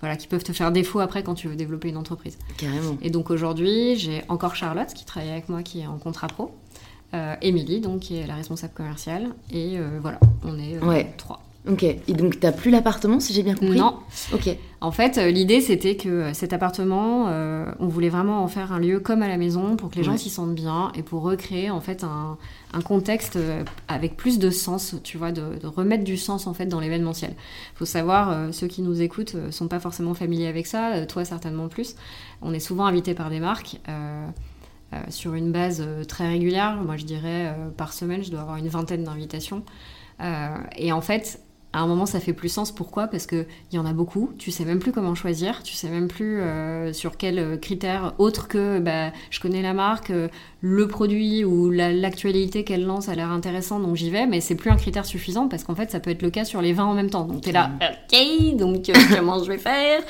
voilà, 0.00 0.16
qui 0.16 0.28
peuvent 0.28 0.44
te 0.44 0.52
faire 0.52 0.70
défaut 0.70 1.00
après 1.00 1.24
quand 1.24 1.34
tu 1.34 1.48
veux 1.48 1.56
développer 1.56 1.88
une 1.88 1.96
entreprise. 1.96 2.38
Carrément. 2.56 2.96
Et 3.02 3.10
donc 3.10 3.32
aujourd'hui, 3.32 3.96
j'ai 3.96 4.22
encore 4.28 4.54
Charlotte 4.54 4.94
qui 4.94 5.04
travaille 5.04 5.30
avec 5.30 5.48
moi, 5.48 5.64
qui 5.64 5.80
est 5.80 5.88
en 5.88 5.98
contrat 5.98 6.28
pro. 6.28 6.54
Émilie, 7.40 7.80
donc, 7.80 8.00
qui 8.00 8.16
est 8.16 8.26
la 8.26 8.34
responsable 8.34 8.74
commerciale. 8.74 9.28
Et 9.52 9.78
voilà, 10.00 10.20
on 10.44 10.58
est 10.58 11.16
trois. 11.16 11.42
Ok, 11.70 11.82
et 11.82 12.14
donc 12.14 12.40
t'as 12.40 12.52
plus 12.52 12.70
l'appartement 12.70 13.20
si 13.20 13.34
j'ai 13.34 13.42
bien 13.42 13.54
compris? 13.54 13.78
Non. 13.78 13.98
Ok. 14.32 14.56
En 14.80 14.90
fait, 14.90 15.18
euh, 15.18 15.30
l'idée 15.30 15.60
c'était 15.60 15.96
que 15.96 16.08
euh, 16.08 16.32
cet 16.32 16.54
appartement, 16.54 17.26
euh, 17.28 17.66
on 17.78 17.88
voulait 17.88 18.08
vraiment 18.08 18.42
en 18.42 18.48
faire 18.48 18.72
un 18.72 18.78
lieu 18.78 19.00
comme 19.00 19.22
à 19.22 19.28
la 19.28 19.36
maison 19.36 19.76
pour 19.76 19.90
que 19.90 19.96
les 19.96 20.04
gens 20.04 20.16
s'y 20.16 20.30
sentent 20.30 20.54
bien 20.54 20.92
et 20.94 21.02
pour 21.02 21.22
recréer 21.22 21.70
en 21.70 21.80
fait 21.80 22.04
un, 22.04 22.38
contexte 22.82 23.38
avec 23.88 24.16
plus 24.16 24.38
de 24.38 24.50
sens, 24.50 24.94
tu 25.02 25.18
vois, 25.18 25.32
de, 25.32 25.66
remettre 25.66 26.04
du 26.04 26.16
sens 26.16 26.46
en 26.46 26.54
fait 26.54 26.66
dans 26.66 26.80
l'événementiel. 26.80 27.34
Faut 27.74 27.84
savoir, 27.84 28.52
ceux 28.52 28.68
qui 28.68 28.82
nous 28.82 29.02
écoutent 29.02 29.36
sont 29.50 29.68
pas 29.68 29.80
forcément 29.80 30.14
familiers 30.14 30.46
avec 30.46 30.66
ça, 30.66 31.04
toi 31.06 31.24
certainement 31.24 31.68
plus. 31.68 31.96
On 32.40 32.54
est 32.54 32.60
souvent 32.60 32.86
invité 32.86 33.14
par 33.14 33.30
des 33.30 33.40
marques. 33.40 33.80
Sur 35.08 35.34
une 35.34 35.52
base 35.52 35.86
très 36.08 36.28
régulière, 36.28 36.76
moi 36.76 36.96
je 36.96 37.04
dirais 37.04 37.54
par 37.76 37.92
semaine, 37.92 38.22
je 38.22 38.30
dois 38.30 38.40
avoir 38.40 38.56
une 38.56 38.68
vingtaine 38.68 39.04
d'invitations. 39.04 39.62
et 40.76 40.92
en 40.92 41.00
fait, 41.00 41.40
à 41.72 41.80
un 41.80 41.86
moment 41.86 42.06
ça 42.06 42.20
fait 42.20 42.32
plus 42.32 42.48
sens. 42.48 42.72
Pourquoi? 42.72 43.08
Parce 43.08 43.26
qu'il 43.26 43.46
y 43.72 43.78
en 43.78 43.84
a 43.84 43.92
beaucoup, 43.92 44.30
tu 44.38 44.50
sais 44.50 44.64
même 44.64 44.78
plus 44.78 44.92
comment 44.92 45.14
choisir, 45.14 45.62
tu 45.62 45.74
sais 45.74 45.88
même 45.88 46.08
plus 46.08 46.40
euh, 46.40 46.92
sur 46.92 47.16
quels 47.16 47.60
critères 47.60 48.14
autres 48.18 48.48
que 48.48 48.78
bah, 48.78 49.12
je 49.30 49.40
connais 49.40 49.60
la 49.60 49.74
marque, 49.74 50.10
euh, 50.10 50.28
le 50.60 50.88
produit 50.88 51.44
ou 51.44 51.70
l'actualité 51.70 52.64
qu'elle 52.64 52.84
lance 52.84 53.08
a 53.08 53.14
l'air 53.14 53.30
intéressant 53.30 53.80
donc 53.80 53.96
j'y 53.96 54.10
vais, 54.10 54.26
mais 54.26 54.40
c'est 54.40 54.54
plus 54.54 54.70
un 54.70 54.76
critère 54.76 55.04
suffisant 55.04 55.48
parce 55.48 55.64
qu'en 55.64 55.74
fait 55.74 55.90
ça 55.90 56.00
peut 56.00 56.10
être 56.10 56.22
le 56.22 56.30
cas 56.30 56.44
sur 56.44 56.62
les 56.62 56.72
20 56.72 56.84
en 56.84 56.94
même 56.94 57.10
temps. 57.10 57.24
Donc 57.24 57.42
tu 57.42 57.50
es 57.50 57.52
là, 57.52 57.70
ok, 57.80 58.56
donc 58.56 58.88
euh, 58.88 58.94
comment 59.14 59.42
je 59.42 59.48
vais 59.48 59.58
faire? 59.58 60.00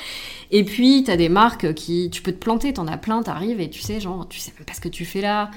Et 0.51 0.63
puis 0.63 1.03
tu 1.03 1.11
as 1.11 1.17
des 1.17 1.29
marques 1.29 1.73
qui, 1.73 2.09
tu 2.09 2.21
peux 2.21 2.31
te 2.31 2.37
planter, 2.39 2.73
tu 2.73 2.79
en 2.79 2.87
as 2.87 2.97
plein, 2.97 3.21
t'arrives 3.21 3.59
et 3.59 3.69
tu 3.69 3.81
sais, 3.81 3.99
genre, 3.99 4.27
tu 4.29 4.39
sais 4.39 4.53
même 4.57 4.65
pas 4.65 4.73
ce 4.73 4.81
que 4.81 4.89
tu 4.89 5.03
fais 5.03 5.21
là. 5.21 5.51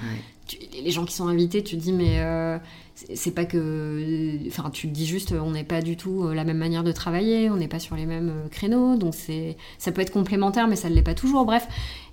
les 0.83 0.91
gens 0.91 1.05
qui 1.05 1.15
sont 1.15 1.29
invités, 1.29 1.63
tu 1.63 1.77
te 1.77 1.81
dis 1.81 1.93
mais 1.93 2.21
c'est 3.15 3.35
pas 3.35 3.45
que 3.45 4.39
enfin 4.49 4.71
tu 4.71 4.89
te 4.89 4.93
dis 4.93 5.07
juste 5.07 5.33
on 5.33 5.51
n'est 5.51 5.65
pas 5.65 5.81
du 5.83 5.97
tout 5.97 6.25
euh, 6.25 6.35
la 6.35 6.45
même 6.45 6.59
manière 6.59 6.85
de 6.85 6.93
travailler 6.93 7.51
on 7.51 7.57
n'est 7.57 7.69
pas 7.69 7.79
sur 7.79 7.97
les 7.97 8.07
mêmes 8.07 8.31
euh, 8.31 8.49
créneaux 8.49 8.97
donc 8.97 9.15
c'est 9.15 9.57
ça 9.79 9.93
peut 9.93 10.01
être 10.01 10.13
complémentaire 10.13 10.69
mais 10.69 10.77
ça 10.77 10.89
ne 10.89 10.95
l'est 10.95 11.03
pas 11.03 11.15
toujours 11.15 11.45
bref. 11.45 11.67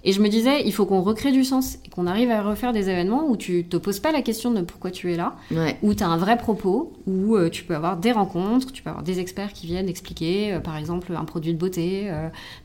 Et 0.06 0.14
je 0.14 0.22
me 0.22 0.30
disais 0.30 0.62
il 0.66 0.74
faut 0.74 0.86
qu'on 0.86 1.02
recrée 1.02 1.34
du 1.34 1.44
sens 1.44 1.78
et 1.86 1.90
qu'on 1.90 2.08
arrive 2.08 2.32
à 2.32 2.42
refaire 2.42 2.72
des 2.72 2.90
événements 2.90 3.28
où 3.28 3.36
tu 3.36 3.66
te 3.66 3.76
poses 3.76 4.00
pas 4.00 4.14
la 4.14 4.22
question 4.22 4.52
de 4.52 4.62
pourquoi 4.62 4.92
tu 4.92 5.12
es 5.12 5.18
là 5.18 5.36
où 5.82 5.94
tu 5.94 6.04
as 6.04 6.08
un 6.08 6.18
vrai 6.18 6.38
propos 6.38 6.94
où 7.06 7.36
euh, 7.36 7.50
tu 7.50 7.66
peux 7.66 7.76
avoir 7.76 7.98
des 7.98 8.14
rencontres 8.14 8.72
tu 8.72 8.82
peux 8.82 8.90
avoir 8.90 9.04
des 9.04 9.20
experts 9.20 9.52
qui 9.52 9.68
viennent 9.68 9.90
expliquer 9.90 10.58
par 10.64 10.78
exemple 10.78 11.14
un 11.14 11.26
produit 11.26 11.54
de 11.54 11.58
beauté 11.58 12.10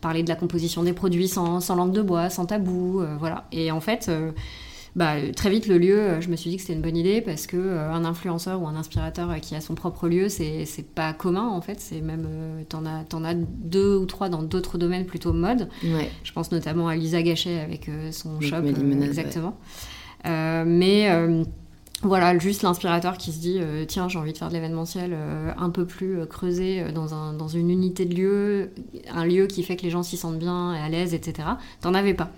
parler 0.00 0.22
de 0.22 0.28
la 0.28 0.36
composition 0.36 0.84
des 0.84 0.92
produits 0.92 1.26
sans, 1.26 1.58
sans 1.60 1.74
langue 1.74 1.92
de 1.92 2.02
bois 2.02 2.30
sans 2.30 2.46
tabou 2.46 3.02
voilà. 3.18 3.46
Et 3.50 3.72
en 3.72 3.80
fait 3.80 4.08
bah, 4.96 5.16
très 5.34 5.50
vite 5.50 5.66
le 5.66 5.76
lieu, 5.76 5.98
euh, 5.98 6.20
je 6.20 6.28
me 6.28 6.36
suis 6.36 6.50
dit 6.50 6.56
que 6.56 6.62
c'était 6.62 6.74
une 6.74 6.82
bonne 6.82 6.96
idée 6.96 7.20
parce 7.20 7.48
que 7.48 7.56
euh, 7.56 7.90
un 7.90 8.04
influenceur 8.04 8.62
ou 8.62 8.68
un 8.68 8.76
inspirateur 8.76 9.28
euh, 9.28 9.38
qui 9.38 9.56
a 9.56 9.60
son 9.60 9.74
propre 9.74 10.08
lieu, 10.08 10.28
c'est 10.28 10.66
pas 10.94 11.12
commun 11.12 11.48
en 11.48 11.60
fait. 11.60 11.80
C'est 11.80 12.00
même 12.00 12.28
t'en 12.68 12.86
as 12.86 13.00
as 13.00 13.34
deux 13.34 13.96
ou 13.96 14.06
trois 14.06 14.28
dans 14.28 14.42
d'autres 14.42 14.78
domaines 14.78 15.04
plutôt 15.04 15.32
mode. 15.32 15.68
Je 16.22 16.32
pense 16.32 16.52
notamment 16.52 16.86
à 16.86 16.94
Lisa 16.94 17.22
Gachet 17.22 17.60
avec 17.60 17.90
son 18.12 18.40
shop, 18.40 18.62
exactement. 19.02 19.56
mais 20.24 21.08
voilà, 22.02 22.36
juste 22.38 22.62
l'inspirateur 22.62 23.16
qui 23.16 23.32
se 23.32 23.38
dit 23.38 23.60
tiens, 23.88 24.08
j'ai 24.08 24.18
envie 24.18 24.32
de 24.32 24.38
faire 24.38 24.48
de 24.48 24.54
l'événementiel 24.54 25.16
un 25.56 25.70
peu 25.70 25.86
plus 25.86 26.26
creusé 26.26 26.84
dans, 26.92 27.14
un, 27.14 27.32
dans 27.32 27.48
une 27.48 27.70
unité 27.70 28.04
de 28.04 28.14
lieu, 28.14 28.70
un 29.12 29.24
lieu 29.24 29.46
qui 29.46 29.62
fait 29.62 29.76
que 29.76 29.82
les 29.82 29.90
gens 29.90 30.02
s'y 30.02 30.16
sentent 30.16 30.38
bien 30.38 30.74
et 30.74 30.78
à 30.78 30.88
l'aise, 30.88 31.14
etc. 31.14 31.48
T'en 31.80 31.94
avais 31.94 32.14
pas. 32.14 32.30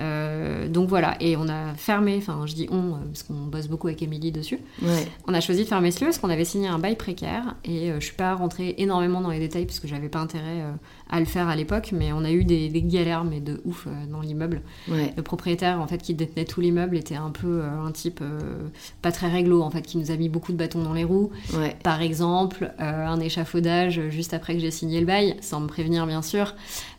Euh, 0.00 0.68
donc 0.68 0.88
voilà, 0.88 1.16
et 1.20 1.36
on 1.36 1.48
a 1.48 1.74
fermé, 1.74 2.16
enfin 2.18 2.44
je 2.46 2.54
dis 2.54 2.68
on, 2.70 2.94
euh, 2.94 2.98
parce 3.06 3.24
qu'on 3.24 3.46
bosse 3.46 3.68
beaucoup 3.68 3.88
avec 3.88 4.02
Émilie 4.02 4.32
dessus. 4.32 4.58
On 5.26 5.34
a 5.34 5.40
choisi 5.40 5.64
de 5.64 5.68
fermer 5.68 5.90
ce 5.90 6.00
lieu 6.00 6.06
parce 6.06 6.18
qu'on 6.18 6.30
avait 6.30 6.44
signé 6.44 6.68
un 6.68 6.78
bail 6.78 6.96
précaire 6.96 7.56
et 7.64 7.90
euh, 7.90 8.00
je 8.00 8.06
suis 8.06 8.14
pas 8.14 8.34
rentrée 8.34 8.74
énormément 8.78 9.20
dans 9.20 9.30
les 9.30 9.40
détails 9.40 9.66
parce 9.66 9.80
que 9.80 9.88
j'avais 9.88 10.08
pas 10.08 10.20
intérêt 10.20 10.64
à 11.10 11.20
le 11.20 11.26
faire 11.26 11.48
à 11.48 11.56
l'époque, 11.56 11.90
mais 11.92 12.12
on 12.12 12.24
a 12.24 12.30
eu 12.30 12.44
des, 12.44 12.70
galères, 12.82 13.24
mais 13.24 13.40
de 13.40 13.60
ouf 13.64 13.88
dans 14.10 14.20
l'immeuble. 14.20 14.62
Le 14.88 15.20
propriétaire 15.22 15.80
en 15.80 15.86
fait 15.86 15.98
qui 15.98 16.14
détenait 16.14 16.44
tout 16.44 16.60
l'immeuble 16.60 16.96
était 16.96 17.16
un 17.16 17.30
peu 17.30 17.62
un 17.62 17.90
type 17.90 18.22
pas 19.02 19.12
très 19.12 19.28
réglo 19.28 19.62
en 19.62 19.70
fait, 19.70 19.82
qui 19.82 19.98
nous 19.98 20.10
a 20.10 20.16
mis 20.16 20.28
beaucoup 20.28 20.52
de 20.52 20.56
bâtons 20.56 20.82
dans 20.82 20.92
les 20.92 21.04
roues. 21.04 21.30
Par 21.82 22.02
exemple, 22.02 22.72
un 22.78 23.20
échafaudage 23.20 24.08
juste 24.10 24.34
après 24.34 24.54
que 24.54 24.60
j'ai 24.60 24.70
signé 24.70 25.00
le 25.00 25.06
bail, 25.06 25.36
sans 25.40 25.60
me 25.60 25.66
prévenir 25.66 26.06
bien 26.06 26.22
sûr. 26.22 26.54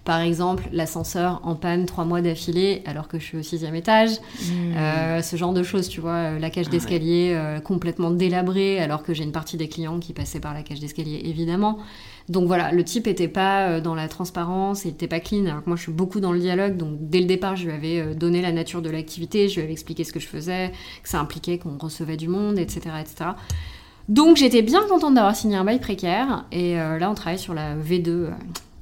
Par 0.10 0.22
exemple, 0.22 0.64
l'ascenseur 0.72 1.40
en 1.44 1.54
panne 1.54 1.86
trois 1.86 2.04
mois 2.04 2.22
d'affilée 2.22 2.82
alors 2.88 3.08
que 3.08 3.20
je 3.20 3.24
suis 3.24 3.38
au 3.38 3.44
sixième 3.44 3.76
étage. 3.76 4.10
Hmm. 4.42 4.74
Euh, 4.76 5.22
ce 5.22 5.36
genre 5.36 5.54
de 5.54 5.62
choses, 5.62 5.88
tu 5.88 6.02
vois. 6.02 6.14
Euh, 6.14 6.40
la 6.40 6.50
cage 6.50 6.66
ah 6.70 6.72
d'escalier 6.72 7.34
euh, 7.36 7.60
complètement 7.60 8.10
délabrée 8.10 8.80
alors 8.80 9.04
que 9.04 9.14
j'ai 9.14 9.24
une 9.24 9.32
partie 9.32 9.56
des 9.56 9.70
clients 9.70 10.00
qui 10.00 10.14
passaient 10.14 10.40
par 10.40 10.56
la 10.56 10.64
cage 10.64 10.80
d'escalier, 10.80 11.22
évidemment. 11.26 11.78
Donc 12.28 12.48
voilà, 12.48 12.72
le 12.72 12.84
type 12.84 13.06
était 13.06 13.28
pas 13.28 13.80
dans 13.82 13.94
la 13.94 14.08
transparence, 14.08 14.84
il 14.84 14.88
était 14.94 15.08
pas 15.08 15.20
clean. 15.20 15.46
Alors 15.46 15.64
que 15.64 15.70
moi, 15.70 15.76
je 15.76 15.84
suis 15.84 15.92
beaucoup 15.92 16.20
dans 16.20 16.32
le 16.32 16.40
dialogue. 16.40 16.76
Donc 16.76 16.98
dès 17.02 17.20
le 17.20 17.28
départ, 17.28 17.56
je 17.56 17.66
lui 17.66 17.72
avais 17.72 18.16
donné 18.16 18.42
la 18.42 18.52
nature 18.52 18.82
de 18.82 18.90
l'activité, 18.90 19.48
je 19.48 19.58
lui 19.58 19.62
avais 19.62 19.74
expliqué 19.74 20.04
ce 20.06 20.12
que 20.12 20.20
je 20.20 20.28
faisais, 20.28 20.72
que 21.04 21.10
ça 21.10 21.20
impliquait 21.20 21.60
qu'on 21.60 21.78
recevait 21.78 22.18
du 22.18 22.30
monde, 22.30 22.58
etc., 22.58 22.96
etc. 23.00 23.30
Donc 24.08 24.38
j'étais 24.38 24.64
bien 24.64 24.82
contente 24.90 25.14
d'avoir 25.14 25.36
signé 25.36 25.56
un 25.56 25.64
bail 25.64 25.80
précaire. 25.80 26.46
Et 26.52 26.78
là, 26.78 27.12
on 27.12 27.14
travaille 27.14 27.38
sur 27.38 27.54
la 27.54 27.76
V2 27.76 28.30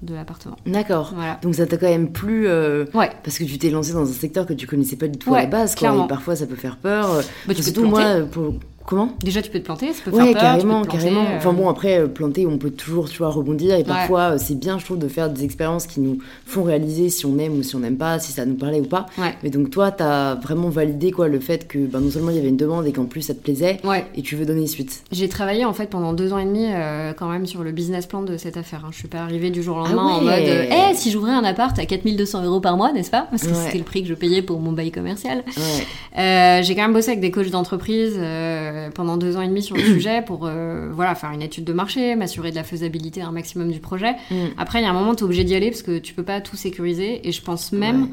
de 0.02 0.14
l'appartement. 0.14 0.58
D'accord. 0.66 1.14
Donc 1.42 1.56
ça 1.56 1.66
t'a 1.66 1.78
quand 1.78 1.88
même 1.88 2.12
plu 2.12 2.48
euh, 2.48 2.86
ouais. 2.94 3.10
parce 3.24 3.38
que 3.38 3.44
tu 3.44 3.58
t'es 3.58 3.70
lancé 3.70 3.94
dans 3.94 4.10
un 4.10 4.14
secteur 4.14 4.46
que 4.46 4.54
tu 4.54 4.68
connaissais 4.68 4.96
pas 4.96 5.08
du 5.08 5.18
tout 5.18 5.34
à 5.34 5.42
la 5.42 5.46
base. 5.48 5.76
Quoi, 5.76 6.04
et 6.06 6.08
parfois 6.08 6.36
ça 6.36 6.46
peut 6.46 6.56
faire 6.56 6.78
peur. 6.78 7.24
Bah, 7.48 7.54
tu 7.54 7.64
surtout 7.64 7.86
moi, 7.86 8.22
pour, 8.32 8.56
Comment? 8.88 9.10
Déjà, 9.22 9.42
tu 9.42 9.52
peux 9.52 9.60
te 9.60 9.66
planter, 9.66 9.92
ça 9.92 10.02
peut 10.06 10.12
ouais, 10.12 10.24
faire 10.24 10.32
peur. 10.34 10.42
carrément, 10.42 10.82
tu 10.84 10.88
peux 10.88 10.98
te 10.98 11.02
carrément. 11.04 11.20
planter, 11.26 11.34
euh, 11.36 11.38
Enfin 11.40 11.52
bon, 11.54 11.68
après, 11.68 12.00
euh, 12.00 12.08
planter, 12.08 12.48
on 12.48 12.58
peut 12.58 12.70
toujours, 12.70 13.10
tu 13.10 13.18
vois, 13.18 13.28
rebondir. 13.30 13.76
Et 13.76 13.84
parfois, 13.84 14.22
euh, 14.32 14.38
c'est 14.40 14.56
bien, 14.58 14.80
je 14.80 14.86
trouve, 14.86 14.98
de 14.98 15.10
faire 15.10 15.30
des 15.30 15.44
expériences 15.44 15.88
qui 15.88 16.00
nous 16.00 16.20
font 16.46 16.64
réaliser 16.64 17.10
si 17.10 17.26
on 17.26 17.38
aime 17.38 17.58
ou 17.60 17.64
si 17.64 17.76
on 17.76 17.80
n'aime 17.80 17.98
pas, 17.98 18.18
si 18.20 18.32
ça 18.32 18.46
nous 18.46 18.56
parlait 18.56 18.80
ou 18.80 18.86
pas. 18.86 19.06
Ouais. 19.18 19.36
Mais 19.44 19.50
donc, 19.50 19.72
toi, 19.72 19.92
t'as 19.92 20.36
vraiment 20.36 20.70
validé, 20.70 21.12
quoi, 21.12 21.28
le 21.28 21.42
fait 21.42 21.68
que 21.68 21.80
ben, 21.80 22.00
non 22.00 22.10
seulement 22.10 22.30
il 22.30 22.38
y 22.38 22.40
avait 22.40 22.48
une 22.48 22.56
demande 22.56 22.88
et 22.88 22.94
qu'en 22.94 23.04
plus 23.04 23.24
ça 23.24 23.34
te 23.34 23.40
plaisait, 23.42 23.80
Ouais. 23.84 24.06
et 24.16 24.22
tu 24.22 24.38
veux 24.38 24.46
donner 24.46 24.66
suite? 24.68 25.04
J'ai 25.12 25.28
travaillé 25.28 25.66
en 25.66 25.74
fait 25.74 25.88
pendant 25.90 26.14
deux 26.14 26.32
ans 26.32 26.38
et 26.38 26.46
demi 26.46 26.66
euh, 26.70 27.12
quand 27.12 27.28
même 27.28 27.46
sur 27.46 27.64
le 27.64 27.74
business 27.74 28.06
plan 28.06 28.22
de 28.22 28.38
cette 28.38 28.56
affaire. 28.56 28.84
hein. 28.86 28.90
Je 28.94 29.00
suis 29.00 29.10
pas 29.10 29.20
arrivée 29.20 29.50
du 29.50 29.64
jour 29.64 29.76
au 29.76 29.80
lendemain 29.82 30.04
en 30.04 30.22
mode 30.22 30.32
euh, 30.34 30.66
Eh, 30.92 30.96
si 30.96 31.12
j'ouvrais 31.12 31.34
un 31.34 31.44
appart 31.44 31.78
à 31.78 31.86
4200 31.86 32.46
euros 32.46 32.62
par 32.62 32.78
mois, 32.78 32.94
n'est-ce 32.94 33.12
pas? 33.12 33.28
Parce 33.30 33.44
que 33.46 33.54
c'était 33.54 33.80
le 33.80 33.84
prix 33.84 34.04
que 34.04 34.08
je 34.08 34.14
payais 34.14 34.42
pour 34.42 34.62
mon 34.62 34.72
bail 34.72 34.92
commercial. 34.92 35.44
Ouais. 35.46 36.22
Euh, 36.22 36.62
j'ai 36.64 36.74
quand 36.74 36.84
même 36.84 36.94
bossé 36.94 37.10
avec 37.10 37.20
des 37.20 37.32
coachs 37.32 37.50
d'entreprise 37.50 38.14
euh, 38.18 38.76
pendant 38.94 39.18
deux 39.18 39.38
ans 39.38 39.42
et 39.42 39.48
demi 39.48 39.62
sur 39.62 39.76
le 39.76 39.84
sujet 39.94 40.22
pour 40.22 40.46
euh, 40.46 40.90
voilà, 40.94 41.16
faire 41.16 41.32
une 41.32 41.42
étude 41.42 41.64
de 41.66 41.74
marché, 41.74 42.16
m'assurer 42.16 42.52
de 42.52 42.56
la 42.56 42.64
faisabilité 42.64 43.22
un 43.22 43.32
maximum 43.32 43.72
du 43.72 43.80
projet. 43.80 44.14
Mm. 44.32 44.36
Après, 44.58 44.80
il 44.80 44.84
y 44.84 44.86
a 44.86 44.90
un 44.90 44.94
moment, 44.94 45.16
tu 45.16 45.22
es 45.22 45.24
obligé 45.26 45.44
d'y 45.44 45.56
aller 45.56 45.70
parce 45.70 45.84
que 45.84 45.98
tu 46.00 46.14
peux 46.14 46.24
pas 46.24 46.42
tout 46.42 46.56
sécuriser. 46.56 47.28
Et 47.28 47.32
je 47.32 47.42
pense 47.42 47.72
même, 47.72 48.04
Ouais. 48.04 48.10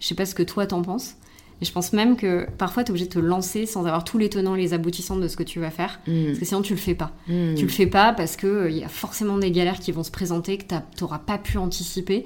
je 0.00 0.06
sais 0.06 0.14
pas 0.14 0.26
ce 0.26 0.34
que 0.34 0.42
toi 0.42 0.66
t'en 0.66 0.82
penses, 0.82 1.14
mais 1.60 1.66
je 1.66 1.72
pense 1.72 1.92
même 1.92 2.16
que 2.16 2.46
parfois 2.58 2.84
tu 2.84 2.88
es 2.88 2.90
obligé 2.92 3.06
de 3.06 3.12
te 3.14 3.18
lancer 3.18 3.66
sans 3.66 3.86
avoir 3.86 4.04
tous 4.04 4.18
les 4.18 4.28
tenants 4.28 4.54
et 4.54 4.60
les 4.60 4.74
aboutissants 4.74 5.16
de 5.16 5.26
ce 5.28 5.36
que 5.36 5.42
tu 5.42 5.58
vas 5.60 5.70
faire. 5.70 6.00
Mm. 6.06 6.26
Parce 6.26 6.38
que 6.38 6.44
sinon, 6.44 6.62
tu 6.62 6.72
le 6.74 6.78
fais 6.78 6.94
pas. 6.94 7.12
Mm. 7.26 7.54
Tu 7.54 7.62
le 7.64 7.70
fais 7.70 7.86
pas 7.86 8.12
parce 8.12 8.36
que 8.36 8.68
il 8.70 8.76
y 8.78 8.84
a 8.84 8.88
forcément 8.88 9.38
des 9.38 9.50
galères 9.50 9.78
qui 9.80 9.92
vont 9.92 10.02
se 10.04 10.10
présenter 10.10 10.58
que 10.58 10.64
tu 10.64 10.74
n'auras 11.00 11.18
pas 11.18 11.38
pu 11.38 11.58
anticiper. 11.58 12.24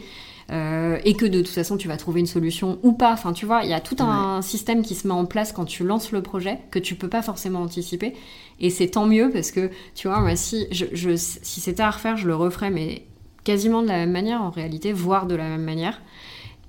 Euh, 0.50 0.98
et 1.04 1.14
que 1.14 1.24
de 1.26 1.38
toute 1.40 1.48
façon 1.48 1.76
tu 1.76 1.88
vas 1.88 1.96
trouver 1.96 2.20
une 2.20 2.26
solution 2.26 2.78
ou 2.82 2.92
pas. 2.92 3.12
Enfin, 3.12 3.32
tu 3.32 3.46
vois, 3.46 3.62
il 3.64 3.70
y 3.70 3.74
a 3.74 3.80
tout 3.80 3.96
un 4.00 4.42
système 4.42 4.82
qui 4.82 4.94
se 4.94 5.06
met 5.06 5.14
en 5.14 5.24
place 5.24 5.52
quand 5.52 5.64
tu 5.64 5.84
lances 5.84 6.12
le 6.12 6.22
projet 6.22 6.58
que 6.70 6.78
tu 6.78 6.94
peux 6.94 7.08
pas 7.08 7.22
forcément 7.22 7.60
anticiper. 7.62 8.14
Et 8.60 8.70
c'est 8.70 8.88
tant 8.88 9.06
mieux 9.06 9.30
parce 9.30 9.50
que, 9.50 9.70
tu 9.94 10.08
vois, 10.08 10.20
moi, 10.20 10.36
si, 10.36 10.66
je, 10.70 10.84
je- 10.92 11.16
si 11.16 11.60
c'était 11.60 11.82
à 11.82 11.90
refaire, 11.90 12.16
je 12.16 12.26
le 12.28 12.34
referais, 12.36 12.70
mais 12.70 13.02
quasiment 13.44 13.82
de 13.82 13.88
la 13.88 13.94
même 13.98 14.12
manière 14.12 14.42
en 14.42 14.50
réalité, 14.50 14.92
voire 14.92 15.26
de 15.26 15.34
la 15.34 15.48
même 15.48 15.62
manière. 15.64 16.00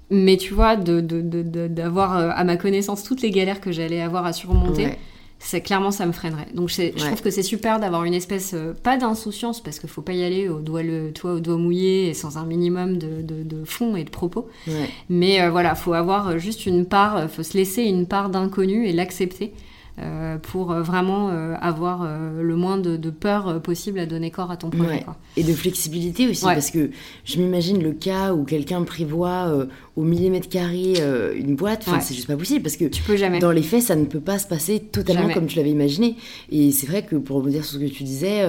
Mais 0.09 0.38
tu 0.38 0.53
vois, 0.53 0.76
de- 0.76 1.01
de- 1.01 1.21
de- 1.21 1.41
de- 1.43 1.67
d'avoir 1.67 2.17
euh, 2.17 2.30
à 2.34 2.43
ma 2.43 2.57
connaissance 2.57 3.03
toutes 3.03 3.21
les 3.21 3.32
galères 3.32 3.61
que 3.61 3.71
j'allais 3.71 4.01
avoir 4.01 4.26
à 4.26 4.34
surmonter, 4.34 4.86
Ouais. 4.86 4.99
C'est 5.46 5.62
clairement 5.62 5.91
ça 5.91 6.06
me 6.06 6.12
freinerait. 6.14 6.48
Donc 6.54 6.70
je 6.70 6.82
Ouais. 6.82 6.91
trouve 6.91 7.22
que 7.22 7.30
c'est 7.30 7.44
super 7.44 7.80
d'avoir 7.80 8.04
une 8.06 8.14
espèce 8.14 8.54
euh, 8.54 8.74
pas 8.74 8.98
d'insouciance 8.98 9.62
parce 9.62 9.78
qu'il 9.80 9.89
faut 9.89 10.02
pas 10.02 10.14
y 10.14 10.24
aller 10.24 10.48
au 10.50 10.60
doigt 10.60 10.84
le 10.84 11.12
toi 11.12 11.34
au 11.34 11.39
doigt 11.39 11.58
mouillé 11.58 12.10
et 12.10 12.14
sans 12.14 12.38
un 12.38 12.46
minimum 12.46 12.98
de, 12.98 13.22
de, 13.22 13.44
de 13.44 13.64
fond 13.66 13.96
et 13.96 14.04
de 14.04 14.10
propos. 14.10 14.48
Ouais. 14.68 14.89
Mais 15.10 15.41
euh, 15.41 15.50
voilà, 15.52 15.76
faut 15.76 15.94
avoir 15.94 16.38
juste 16.39 16.66
une 16.66 16.86
part, 16.86 17.18
euh, 17.18 17.28
faut 17.28 17.44
se 17.44 17.58
laisser 17.58 17.84
une 17.84 18.08
part 18.08 18.30
d'inconnu 18.30 18.88
et 18.88 18.94
l'accepter. 18.94 19.54
Euh, 20.00 20.38
pour 20.39 20.72
euh, 20.72 20.82
vraiment 20.82 21.30
euh, 21.30 21.54
avoir 21.62 22.02
euh, 22.02 22.41
le 22.41 22.56
moins 22.56 22.78
de, 22.78 22.98
de 22.98 23.10
peur 23.12 23.62
possible 23.62 24.00
à 24.00 24.06
donner 24.08 24.32
corps 24.32 24.50
à 24.50 24.58
ton 24.58 24.70
projet. 24.72 24.89
Ouais. 24.89 25.02
quoi. 25.04 25.18
Et 25.38 25.44
de 25.44 25.54
flexibilité 25.54 26.28
aussi, 26.28 26.46
Ouais. 26.46 26.54
parce 26.56 26.72
que 26.72 26.89
je 27.26 27.38
m'imagine 27.39 27.82
le 27.84 27.91
cas 27.91 28.34
où 28.34 28.44
quelqu'un 28.44 28.82
prévoit 28.84 29.52
au 29.96 30.02
millimètre 30.04 30.50
carré 30.50 30.94
une 31.36 31.56
boîte, 31.56 31.84
enfin, 31.86 31.98
Ouais. 31.98 32.02
c'est 32.04 32.16
juste 32.16 32.28
pas 32.28 32.38
possible, 32.38 32.64
parce 32.64 32.78
que 32.78 32.86
Tu 32.86 33.04
peux 33.04 33.16
jamais. 33.18 33.39
dans 33.39 33.52
les 33.52 33.62
faits, 33.62 33.84
ça 33.84 33.96
ne 33.96 34.06
peut 34.06 34.20
pas 34.20 34.39
se 34.39 34.48
passer 34.48 34.80
totalement 34.80 35.22
Jamais. 35.24 35.34
comme 35.36 35.46
tu 35.48 35.58
l'avais 35.58 35.70
imaginé. 35.72 36.16
Et 36.52 36.72
c'est 36.72 36.88
vrai 36.88 37.04
que 37.06 37.16
pour 37.16 37.38
rebondir 37.38 37.64
sur 37.64 37.80
ce 37.80 37.86
que 37.86 37.89
tu 37.91 38.04
disais, 38.04 38.44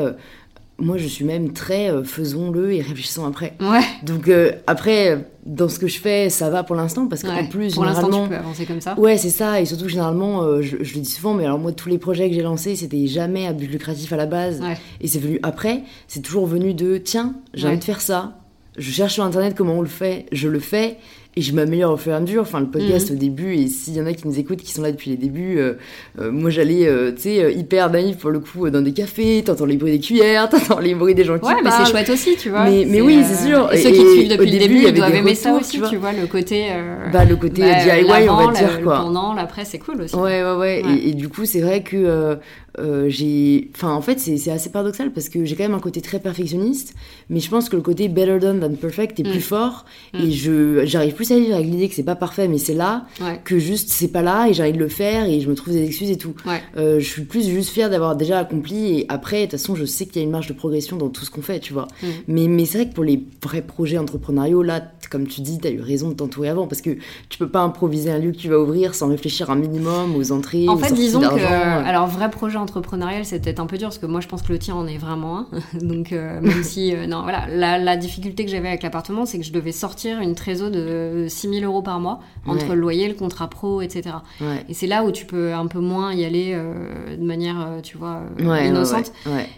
moi 0.79 0.97
je 0.99 1.07
suis 1.07 1.25
même 1.25 1.53
très 1.53 1.91
euh, 1.91 2.03
faisons-le 2.05 2.72
et 2.72 2.81
réfléchissons 2.81 3.25
après. 3.27 3.55
Ouais. 3.61 3.81
Donc 4.03 4.29
euh, 4.29 4.53
après, 4.66 5.29
dans 5.47 5.68
ce 5.68 5.79
que 5.79 5.87
je 5.87 5.99
fais, 6.01 6.31
ça 6.31 6.51
va 6.51 6.62
pour 6.64 6.75
l'instant, 6.75 7.07
parce 7.07 7.22
qu'en 7.22 7.37
ouais. 7.37 7.49
plus, 7.49 7.75
pour 7.75 7.85
généralement... 7.85 8.25
tu 8.25 8.29
peux 8.31 8.37
avancer 8.37 8.66
comme 8.66 8.81
ça. 8.81 8.99
Ouais, 8.99 9.16
c'est 9.16 9.31
ça, 9.31 9.61
et 9.61 9.66
surtout 9.66 9.89
généralement, 9.89 10.43
euh, 10.43 10.62
je, 10.62 10.77
je 10.81 10.95
le 10.95 11.01
dis 11.01 11.11
souvent, 11.11 11.35
mais 11.35 11.45
alors 11.45 11.59
moi, 11.59 11.72
tous 11.72 11.89
les 11.89 11.99
projets 11.99 12.29
que 12.29 12.35
j'ai 12.35 12.43
lancés, 12.43 12.77
c'était 12.77 13.07
jamais 13.07 13.47
à 13.47 13.53
but 13.53 13.66
lucratif 13.68 14.12
à 14.12 14.16
la 14.16 14.27
base, 14.27 14.61
Ouais. 14.61 14.77
et 15.01 15.07
c'est 15.07 15.18
venu 15.18 15.39
après, 15.43 15.83
c'est 16.09 16.20
toujours 16.22 16.47
venu 16.47 16.75
de 16.75 16.97
tiens, 16.99 17.35
j'ai 17.55 17.68
envie 17.68 17.79
de 17.79 17.85
faire 17.85 18.01
ça, 18.01 18.39
je 18.77 18.91
cherche 18.91 19.14
sur 19.14 19.22
internet 19.25 19.55
comment 19.57 19.75
on 19.75 19.83
le 19.83 19.87
fait, 19.87 20.27
je 20.33 20.49
le 20.49 20.59
fais, 20.59 20.97
et 21.37 21.41
je 21.43 21.53
m'améliore 21.55 21.93
au 21.93 21.97
fur 21.97 22.12
et 22.12 22.16
à 22.16 22.20
mesure. 22.20 22.43
Enfin, 22.43 22.61
le 22.61 22.66
podcast 22.66 23.11
Mhm. 23.11 23.16
au 23.16 23.18
début, 23.18 23.55
et 23.57 23.66
s'il 23.68 23.95
y 23.95 24.01
en 24.01 24.07
a 24.07 24.12
qui 24.12 24.26
nous 24.28 24.39
écoutent, 24.39 24.59
qui 24.62 24.72
sont 24.72 24.82
là 24.82 24.93
depuis 24.93 25.11
les 25.11 25.16
débuts, 25.16 25.59
euh, 25.59 25.74
euh, 26.20 26.30
moi 26.30 26.51
j'allais, 26.51 26.87
euh, 26.87 27.12
tu 27.12 27.22
sais, 27.22 27.53
hyper 27.55 27.91
naïf 27.91 28.16
pour 28.18 28.30
le 28.30 28.41
coup, 28.41 28.68
dans 28.70 28.80
des 28.82 28.93
cafés, 28.93 29.43
t'entends 29.45 29.66
les 29.66 29.76
bruits 29.76 29.93
des 29.93 30.01
cuillères, 30.01 30.49
t'entends 30.51 30.78
les 30.78 30.95
bruits 30.95 31.14
des 31.14 31.24
gens 31.24 31.39
qui 31.39 31.47
Ouais, 31.47 31.55
mais 31.62 31.70
parlent. 31.70 31.85
c'est 31.87 31.91
chouette 31.93 32.11
aussi, 32.11 32.37
tu 32.37 32.51
vois. 32.51 32.64
Mais- 32.64 32.87
mais 32.89 33.01
oui, 33.01 33.22
c'est 33.24 33.47
sûr. 33.49 33.72
Et, 33.72 33.78
ceux 33.78 33.91
qui 33.91 33.99
te 33.99 34.12
suivent 34.12 34.28
depuis 34.30 34.51
le 34.51 34.59
début, 34.59 34.82
ils 34.87 34.93
doivent 34.95 35.14
aimer 35.14 35.35
ça 35.35 35.53
aussi, 35.55 35.80
tu 35.80 35.89
tu 35.91 35.97
vois. 35.97 36.12
le 36.12 36.26
côté. 36.26 36.66
Bah, 37.12 37.24
le 37.24 37.37
côté 37.37 37.62
bah, 37.62 37.82
DIY, 37.85 38.28
on 38.28 38.37
va 38.47 38.53
dire, 38.53 38.78
le 38.78 38.85
quoi. 38.85 38.99
pendant, 38.99 39.35
l'après, 39.35 39.64
c'est 39.64 39.78
cool 39.78 40.03
aussi. 40.03 40.14
Ouais, 40.16 40.43
ouais, 40.43 40.53
ouais. 40.57 40.82
Ouais. 40.85 40.95
Et, 40.99 41.09
et 41.11 41.12
du 41.14 41.28
coup, 41.28 41.45
c'est 41.45 41.61
vrai 41.61 41.82
que 41.82 42.37
euh, 42.78 43.09
j'ai. 43.09 43.70
Enfin, 43.74 43.93
en 43.93 44.01
fait, 44.01 44.18
c'est 44.18 44.51
assez 44.51 44.70
paradoxal 44.70 45.12
parce 45.12 45.28
que 45.28 45.45
j'ai 45.45 45.55
quand 45.57 45.62
même 45.64 45.74
un 45.74 45.78
côté 45.80 46.01
très 46.01 46.18
perfectionniste, 46.18 46.95
mais 47.30 47.39
je 47.41 47.49
pense 47.49 47.68
que 47.68 47.76
le 47.76 47.82
côté 47.82 48.09
better 48.09 48.39
done 48.41 48.61
than 48.61 48.74
perfect 48.74 49.20
est 49.20 49.24
Mm. 49.24 49.30
plus 49.30 49.41
fort. 49.41 49.85
Mm. 50.12 50.18
Et 50.20 50.30
je 50.32 50.80
j'arrive 50.85 51.14
plus 51.14 51.24
à 51.33 51.39
vivre 51.39 51.55
avec 51.55 51.66
l'idée 51.66 51.89
que 51.89 51.95
c'est 51.95 52.03
pas 52.03 52.14
parfait, 52.16 52.49
mais 52.49 52.59
c'est 52.59 52.75
là, 52.75 53.07
Ouais. 53.20 53.41
que 53.45 53.59
juste 53.59 53.91
c'est 53.91 54.09
pas 54.09 54.22
là 54.22 54.49
et 54.49 54.55
j'ai 54.55 54.62
envie 54.62 54.72
de 54.72 54.79
le 54.79 54.89
faire 54.89 55.25
et 55.27 55.41
je 55.41 55.49
me 55.49 55.55
trouve 55.55 55.72
des 55.72 55.85
excuses 55.85 56.11
et 56.11 56.16
tout. 56.18 56.35
Ouais. 56.47 56.61
Euh, 56.77 57.01
je 57.01 57.09
suis 57.09 57.22
plus 57.22 57.49
juste 57.49 57.70
fière 57.70 57.91
d'avoir 57.91 58.16
déjà 58.16 58.39
accompli 58.39 59.01
et 59.01 59.07
après, 59.09 59.39
de 59.39 59.43
toute 59.43 59.53
façon, 59.53 59.75
je 59.75 59.85
sais 59.85 60.07
qu'il 60.07 60.16
y 60.16 60.18
a 60.20 60.22
une 60.25 60.31
marge 60.31 60.47
de 60.47 60.53
progression 60.53 60.97
dans 60.97 61.09
tout 61.09 61.25
ce 61.25 61.31
qu'on 61.31 61.43
fait, 61.43 61.61
tu 61.61 61.72
vois. 61.72 61.89
Mm. 62.03 62.07
Mais, 62.29 62.49
mais 62.49 62.64
c'est 62.64 62.79
vrai 62.79 62.89
que 62.89 62.95
pour 62.95 63.05
les 63.05 63.22
vrais 63.43 63.62
projets 63.62 63.99
entrepreneuriaux, 63.99 64.62
là, 64.62 64.83
comme 65.11 65.27
tu 65.27 65.41
dis, 65.41 65.59
t'as 65.59 65.70
eu 65.70 65.81
raison 65.81 66.09
de 66.09 66.14
t'entourer 66.14 66.49
avant 66.49 66.66
parce 66.66 66.81
que 66.83 66.91
tu 67.29 67.39
peux 67.39 67.49
pas 67.49 67.61
improviser 67.61 68.11
un 68.11 68.18
lieu 68.18 68.33
que 68.33 68.37
tu 68.37 68.49
vas 68.49 68.59
ouvrir 68.59 68.95
sans 68.95 69.09
réfléchir 69.09 69.51
un 69.51 69.57
minimum 69.57 70.16
aux 70.16 70.33
entrées. 70.33 70.68
En 70.68 70.75
aux 70.75 70.79
fait, 70.79 70.93
disons 70.95 71.20
que, 71.20 71.45
alors 71.45 72.07
vrai 72.07 72.31
projet 72.31 72.57
entrepreneurial, 72.59 73.25
c'est 73.25 73.41
peut-être 73.41 73.61
un 73.61 73.66
peu 73.66 73.79
dur 73.79 73.89
parce 73.89 73.99
que 73.99 74.07
moi, 74.07 74.20
je 74.20 74.29
pense 74.29 74.43
que 74.43 74.53
le 74.53 74.59
tien 74.59 74.75
en 74.75 74.87
est 74.87 74.99
vraiment 74.99 75.39
un. 75.39 75.47
Donc, 75.81 76.12
euh, 76.12 76.41
même 76.41 76.62
si, 76.62 76.95
euh, 76.95 77.07
non, 77.07 77.22
voilà, 77.22 77.47
la, 77.49 77.79
la 77.79 77.97
difficulté 77.97 78.45
que 78.45 78.51
j'avais 78.51 78.68
avec 78.68 78.83
l'appartement, 78.83 79.27
c'est 79.27 79.39
que 79.39 79.45
je 79.45 79.53
devais 79.53 79.72
sortir 79.72 80.20
une 80.20 80.35
trésor 80.35 80.70
de 80.70 81.14
6000 81.29 81.65
euros 81.65 81.83
par 81.83 82.01
mois 82.01 82.21
entre 82.47 82.69
Ouais. 82.69 82.75
le 82.75 82.81
loyer, 82.81 83.09
le 83.09 83.15
contrat 83.15 83.49
pro, 83.49 83.81
etc. 83.81 84.17
Ouais. 84.41 84.65
Et 84.69 84.75
c'est 84.75 84.87
là 84.87 85.05
où 85.05 85.11
tu 85.11 85.25
peux 85.27 85.53
un 85.55 85.67
peu 85.67 85.81
moins 85.81 86.12
y 86.12 86.25
aller 86.25 86.53
euh, 86.55 87.17
de 87.17 87.25
manière, 87.25 87.57
euh, 87.61 87.81
tu 87.81 87.97
vois, 87.97 88.21
euh, 88.41 88.45
Ouais, 88.51 88.69
innocente. 88.69 89.12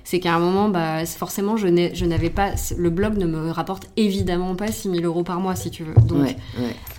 C'est 0.05 0.21
qu'à 0.21 0.35
un 0.35 0.39
moment, 0.39 0.69
bah, 0.69 1.05
forcément, 1.07 1.57
je 1.57 1.67
n'avais 2.05 2.31
pas. 2.31 2.51
Le 2.77 2.91
blog 2.91 3.17
ne 3.19 3.27
me 3.27 3.51
rapporte 3.51 3.89
évidemment 3.97 4.55
pas 4.55 4.69
6000 4.69 5.05
euros 5.05 5.23
par 5.25 5.41
mois, 5.41 5.55
si 5.57 5.71
tu 5.71 5.85
veux. 5.85 5.95
Donc, 6.07 6.37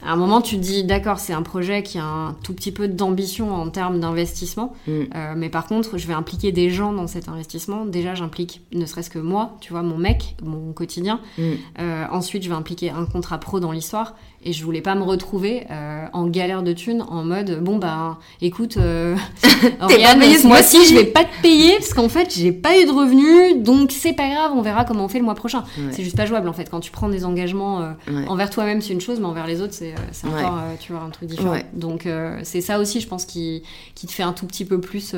à 0.05 0.11
un 0.11 0.15
moment, 0.15 0.41
tu 0.41 0.55
te 0.57 0.61
dis, 0.61 0.83
d'accord, 0.83 1.19
c'est 1.19 1.33
un 1.33 1.41
projet 1.43 1.83
qui 1.83 1.97
a 1.97 2.03
un 2.05 2.33
tout 2.43 2.53
petit 2.53 2.71
peu 2.71 2.87
d'ambition 2.87 3.53
en 3.53 3.69
termes 3.69 3.99
d'investissement, 3.99 4.73
Mm. 4.87 4.91
euh, 5.15 5.33
mais 5.35 5.49
par 5.49 5.67
contre, 5.67 5.97
je 5.97 6.07
vais 6.07 6.13
impliquer 6.13 6.51
des 6.51 6.69
gens 6.69 6.91
dans 6.93 7.07
cet 7.07 7.29
investissement. 7.29 7.85
Déjà, 7.85 8.15
j'implique 8.15 8.61
ne 8.73 8.85
serait-ce 8.85 9.09
que 9.09 9.19
moi, 9.19 9.57
tu 9.61 9.71
vois, 9.73 9.81
mon 9.83 9.97
mec, 9.97 10.35
mon 10.43 10.73
quotidien. 10.73 11.19
Mm. 11.37 11.41
Euh, 11.79 12.05
ensuite, 12.11 12.43
je 12.43 12.49
vais 12.49 12.55
impliquer 12.55 12.89
un 12.91 13.05
contrat 13.05 13.37
pro 13.39 13.59
dans 13.59 13.71
l'histoire. 13.71 14.15
Et 14.49 14.53
je 14.53 14.63
voulais 14.63 14.79
pas 14.81 14.95
me 14.95 15.03
retrouver 15.03 15.67
euh, 15.69 16.05
en 16.13 16.27
galère 16.27 16.63
de 16.63 16.71
thunes, 16.71 17.03
en 17.09 17.25
mode, 17.25 17.61
bon, 17.61 17.75
bah, 17.75 18.17
écoute, 18.41 18.77
euh, 18.77 19.17
Oriane, 19.81 20.21
ce 20.21 20.47
mois-ci. 20.47 20.77
je 20.87 20.95
vais 20.95 21.03
pas 21.03 21.25
te 21.25 21.41
payer, 21.41 21.73
parce 21.79 21.93
qu'en 21.93 22.07
fait, 22.07 22.33
j'ai 22.33 22.53
pas 22.53 22.79
eu 22.79 22.85
de 22.85 22.91
revenus, 22.91 23.61
donc 23.61 23.91
c'est 23.91 24.13
pas 24.13 24.29
grave, 24.29 24.53
on 24.55 24.61
verra 24.61 24.85
comment 24.85 25.03
on 25.03 25.07
fait 25.09 25.19
le 25.19 25.25
mois 25.25 25.35
prochain. 25.35 25.65
Ouais. 25.77 25.91
C'est 25.91 26.01
juste 26.03 26.15
pas 26.15 26.25
jouable, 26.25 26.47
en 26.47 26.53
fait. 26.53 26.69
Quand 26.69 26.79
tu 26.79 26.91
prends 26.91 27.09
des 27.09 27.25
engagements 27.25 27.81
euh, 27.81 27.91
Ouais. 28.07 28.25
envers 28.29 28.49
toi-même, 28.49 28.79
c'est 28.81 28.93
une 28.93 29.01
chose, 29.01 29.19
mais 29.19 29.25
envers 29.25 29.47
les 29.47 29.61
autres, 29.61 29.73
c'est 29.73 29.91
euh, 29.93 30.29
Ouais. 30.29 30.41
encore, 30.45 30.59
tu 30.79 30.93
vois, 30.93 31.01
un 31.01 31.09
truc 31.09 31.27
différent. 31.27 31.57
Donc, 31.73 32.07
c'est 32.43 32.61
ça 32.61 32.79
aussi, 32.79 33.01
je 33.01 33.07
pense, 33.09 33.25
qui, 33.25 33.63
qui 33.95 34.07
te 34.07 34.13
fait 34.13 34.23
un 34.23 34.31
tout 34.31 34.45
petit 34.45 34.63
peu 34.63 34.79
plus 34.79 35.13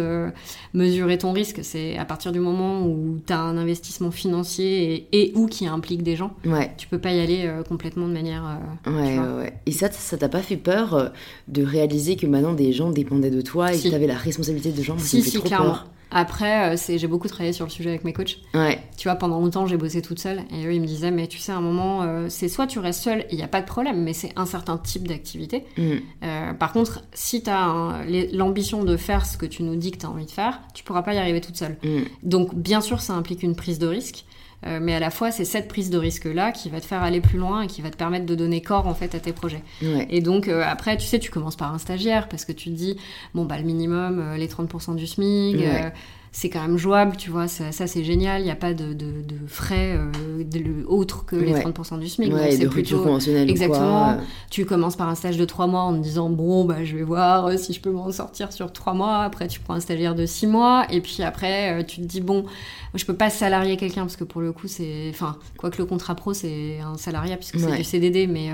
mesurer 0.74 1.20
ton 1.20 1.34
risque. 1.34 1.60
C'est 1.62 1.98
à 2.00 2.06
partir 2.06 2.32
du 2.32 2.40
moment 2.40 2.82
où 2.82 3.20
tu 3.28 3.32
as 3.32 3.40
un 3.40 3.58
investissement 3.58 4.10
financier 4.10 5.08
et, 5.12 5.22
et 5.22 5.32
ou 5.36 5.46
qui 5.46 5.68
implique 5.68 6.02
des 6.02 6.16
gens, 6.16 6.32
tu 6.78 6.88
peux 6.88 6.98
pas 7.00 7.12
y 7.12 7.20
aller 7.20 7.48
complètement 7.68 8.08
de 8.08 8.14
manière. 8.14 8.58
Ouais, 8.88 9.19
ouais, 9.22 9.42
ouais. 9.44 9.54
Et 9.66 9.72
ça, 9.72 9.92
ça 9.92 10.18
t'a 10.18 10.30
pas 10.30 10.42
fait 10.42 10.58
peur 10.58 10.94
euh, 10.94 11.10
de 11.48 11.64
réaliser 11.64 12.16
que 12.16 12.28
maintenant 12.28 12.54
des 12.54 12.74
gens 12.74 12.90
dépendaient 12.92 13.32
de 13.32 13.42
toi 13.42 13.74
et 13.74 13.80
que 13.80 13.90
t'avais 13.90 14.08
la 14.08 14.18
responsabilité 14.18 14.72
de 14.72 14.82
gens 14.84 14.94
Moi, 14.96 15.04
ça 15.04 15.10
Si, 15.10 15.18
me 15.18 15.22
fait 15.24 15.30
si, 15.30 15.38
trop 15.38 15.48
clairement. 15.48 15.66
peur. 15.68 15.88
Après, 16.12 16.74
euh, 16.74 16.76
c'est- 16.76 16.98
j'ai 16.98 17.06
beaucoup 17.06 17.28
travaillé 17.28 17.54
sur 17.54 17.66
le 17.66 17.70
sujet 17.70 17.90
avec 17.92 18.04
mes 18.04 18.14
coachs. 18.14 18.40
Ouais, 18.56 18.80
Tu 18.98 19.08
vois, 19.08 19.14
pendant 19.16 19.40
longtemps, 19.40 19.68
j'ai 19.68 19.78
bossé 19.78 20.02
toute 20.02 20.18
seule. 20.18 20.40
Et 20.52 20.66
eux, 20.66 20.74
ils 20.74 20.82
me 20.82 20.88
disaient, 20.88 21.12
mais 21.12 21.28
tu 21.28 21.38
sais, 21.38 21.52
à 21.52 21.58
un 21.58 21.62
moment, 21.62 22.02
euh, 22.02 22.26
c'est 22.30 22.48
soit 22.48 22.66
tu 22.66 22.80
restes 22.80 23.04
seule, 23.04 23.26
il 23.30 23.38
n'y 23.38 23.44
a 23.44 23.48
pas 23.48 23.62
de 23.62 23.68
problème, 23.68 24.02
mais 24.04 24.14
c'est 24.14 24.32
un 24.36 24.48
certain 24.48 24.78
type 24.80 25.08
d'activité. 25.08 25.66
Mm. 25.78 25.82
Euh, 26.24 26.54
par 26.54 26.74
contre, 26.74 27.04
si 27.14 27.44
tu 27.44 27.52
as 27.52 28.02
l'ambition 28.34 28.84
de 28.84 28.98
faire 28.98 29.26
ce 29.28 29.38
que 29.38 29.46
tu 29.46 29.62
nous 29.62 29.76
dis 29.76 29.92
que 29.92 30.00
tu 30.00 30.06
as 30.08 30.10
envie 30.10 30.26
de 30.26 30.32
faire, 30.32 30.62
tu 30.74 30.84
pourras 30.84 31.04
pas 31.04 31.14
y 31.14 31.18
arriver 31.20 31.42
toute 31.42 31.58
seule. 31.58 31.78
Mm. 31.84 32.00
Donc, 32.24 32.56
bien 32.56 32.82
sûr, 32.82 33.02
ça 33.02 33.14
implique 33.14 33.44
une 33.44 33.56
prise 33.56 33.78
de 33.78 33.86
risque. 33.88 34.26
Euh, 34.66 34.80
mais 34.82 34.94
à 34.94 35.00
la 35.00 35.10
fois, 35.10 35.32
c'est 35.32 35.46
cette 35.46 35.68
prise 35.68 35.90
de 35.90 35.98
risque-là 35.98 36.52
qui 36.52 36.70
va 36.70 36.82
te 36.82 36.86
faire 36.86 37.02
aller 37.02 37.22
plus 37.22 37.40
loin 37.40 37.62
et 37.62 37.68
qui 37.68 37.82
va 37.82 37.90
te 37.90 37.98
permettre 37.98 38.26
de 38.26 38.36
donner 38.36 38.62
corps 38.62 38.88
en 38.88 38.94
fait 38.94 39.16
à 39.16 39.20
tes 39.20 39.32
projets. 39.34 39.64
ouais. 39.82 40.08
Et 40.10 40.22
donc 40.22 40.48
euh, 40.48 40.64
après, 40.66 40.98
tu 40.98 41.06
sais, 41.06 41.20
tu 41.20 41.32
commences 41.32 41.56
par 41.56 41.74
un 41.74 41.78
stagiaire 41.78 42.28
parce 42.28 42.46
que 42.46 42.52
tu 42.52 42.70
te 42.70 42.76
dis, 42.76 42.98
bon 43.34 43.46
bah 43.46 43.58
le 43.58 43.64
minimum, 43.64 44.20
euh, 44.20 44.38
les 44.38 44.48
30% 44.48 44.96
du 44.96 45.08
SMIC. 45.08 45.58
Ouais. 45.58 45.94
Euh, 46.30 46.40
c'est 46.40 46.50
quand 46.50 46.62
même 46.62 46.78
jouable, 46.78 47.18
tu 47.18 47.32
vois, 47.32 47.48
ça, 47.48 47.72
c'est 47.72 48.04
génial, 48.04 48.42
il 48.42 48.46
n'y 48.46 48.52
a 48.52 48.56
pas 48.56 48.74
de, 48.74 48.94
de, 48.94 49.36
frais 49.48 49.98
euh, 49.98 50.44
de, 50.44 50.86
autres 50.86 51.26
que 51.26 51.36
les 51.36 51.54
30% 51.54 52.00
du 52.00 52.08
SMIC. 52.08 52.32
Ouais, 52.32 52.52
c'est 52.52 52.68
plutôt 52.68 53.02
conventionnelle. 53.02 53.50
Exactement. 53.50 54.18
Tu 54.52 54.66
commences 54.66 54.96
par 54.96 55.10
un 55.10 55.16
stage 55.16 55.38
de 55.38 55.46
3 55.46 55.68
mois 55.68 55.82
en 55.82 55.98
te 55.98 56.04
disant, 56.04 56.30
bon, 56.30 56.66
bah, 56.66 56.84
je 56.84 56.96
vais 56.96 57.04
voir 57.04 57.48
euh, 57.48 57.58
si 57.58 57.74
je 57.74 57.82
peux 57.82 57.92
m'en 57.92 58.12
sortir 58.12 58.54
sur 58.54 58.72
3 58.72 58.94
mois. 58.94 59.24
Après, 59.24 59.48
tu 59.48 59.60
prends 59.60 59.74
un 59.74 59.80
stagiaire 59.80 60.14
de 60.14 60.26
6 60.26 60.48
mois. 60.48 60.86
Et 60.92 61.02
puis 61.02 61.24
après, 61.24 61.80
euh, 61.80 61.84
tu 61.84 62.02
te 62.02 62.06
dis, 62.06 62.22
bon, 62.22 62.46
je 62.94 63.06
peux 63.06 63.16
pas 63.16 63.30
salarier 63.32 63.76
quelqu'un 63.76 64.02
parce 64.02 64.16
que 64.16 64.24
pour 64.24 64.42
le 64.42 64.52
coup, 64.52 64.68
c'est. 64.68 65.08
Enfin, 65.10 65.38
quoique 65.58 65.80
le 65.80 65.86
contrat 65.86 66.14
pro, 66.14 66.34
c'est 66.34 66.80
un 66.80 66.98
salariat 66.98 67.38
puisque 67.38 67.60
c'est 67.60 67.76
du 67.76 67.84
CDD, 67.84 68.28
mais. 68.28 68.50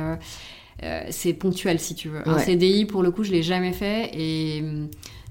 c'est 1.09 1.33
ponctuel 1.33 1.79
si 1.79 1.93
tu 1.93 2.07
veux. 2.07 2.27
Un 2.27 2.39
CDI, 2.39 2.85
pour 2.85 3.03
le 3.03 3.11
coup, 3.11 3.23
je 3.23 3.31
l'ai 3.31 3.43
jamais 3.43 3.73
fait 3.73 4.11
et 4.13 4.63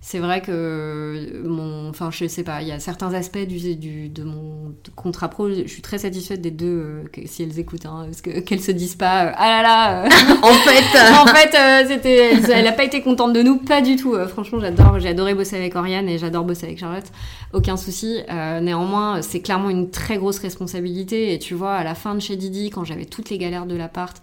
c'est 0.07 0.19
vrai 0.19 0.43
que 0.43 1.43
mon, 1.47 1.89
enfin 1.89 2.11
je 2.11 2.27
sais 2.27 2.43
pas, 2.43 2.61
il 2.61 2.69
y 2.69 2.73
a 2.73 2.79
certains 2.79 3.15
aspects 3.15 3.39
du, 3.39 3.75
du 3.75 4.11
de 4.11 4.23
mon 4.23 4.75
contrat 4.95 5.31
pro, 5.31 5.49
je 5.49 5.67
suis 5.67 5.81
très 5.81 5.97
satisfaite 5.97 6.43
des 6.43 6.51
deux, 6.51 6.67
euh, 6.67 7.05
si 7.25 7.43
elles 7.43 7.59
écoutent, 7.59 7.87
hein, 7.87 8.03
parce 8.05 8.21
que 8.21 8.41
qu'elles 8.41 8.61
se 8.61 8.71
disent 8.71 8.97
pas, 8.97 9.29
euh, 9.29 9.33
ah 9.35 9.49
là 9.49 9.63
là, 9.63 10.05
euh, 10.05 10.09
en 10.43 10.53
fait, 10.53 10.99
en 11.15 11.27
fait, 11.27 11.89
c'était, 11.89 12.35
elle, 12.53 12.67
a 12.67 12.73
pas 12.73 12.85
été 12.85 13.01
contente 13.01 13.33
de 13.33 13.41
nous, 13.41 13.57
pas 13.57 13.81
du 13.81 13.97
tout. 13.97 14.15
franchement, 14.29 14.61
j'adore, 14.61 15.01
j'ai 15.01 15.09
adoré 15.09 15.33
bosser 15.33 15.57
avec 15.57 15.75
Oriane 15.75 16.07
et 16.07 16.19
j'adore 16.19 16.45
bosser 16.45 16.67
avec 16.67 16.79
Charlotte, 16.79 17.11
aucun 17.55 17.79
souci. 17.79 18.21
néanmoins, 18.61 19.23
c'est 19.23 19.41
clairement 19.41 19.71
une 19.71 19.91
très 19.91 20.19
grosse 20.19 20.39
responsabilité 20.39 21.33
et 21.33 21.39
tu 21.39 21.55
vois, 21.55 21.77
à 21.77 21.83
la 21.83 21.95
fin 21.95 22.15
de 22.15 22.21
chez 22.21 22.37
Didi, 22.37 22.69
quand 22.69 22.85
j'avais 22.85 23.07
toutes 23.07 23.31
les 23.31 23.39
galères 23.39 23.65
de 23.65 23.75
l'appart 23.75 24.21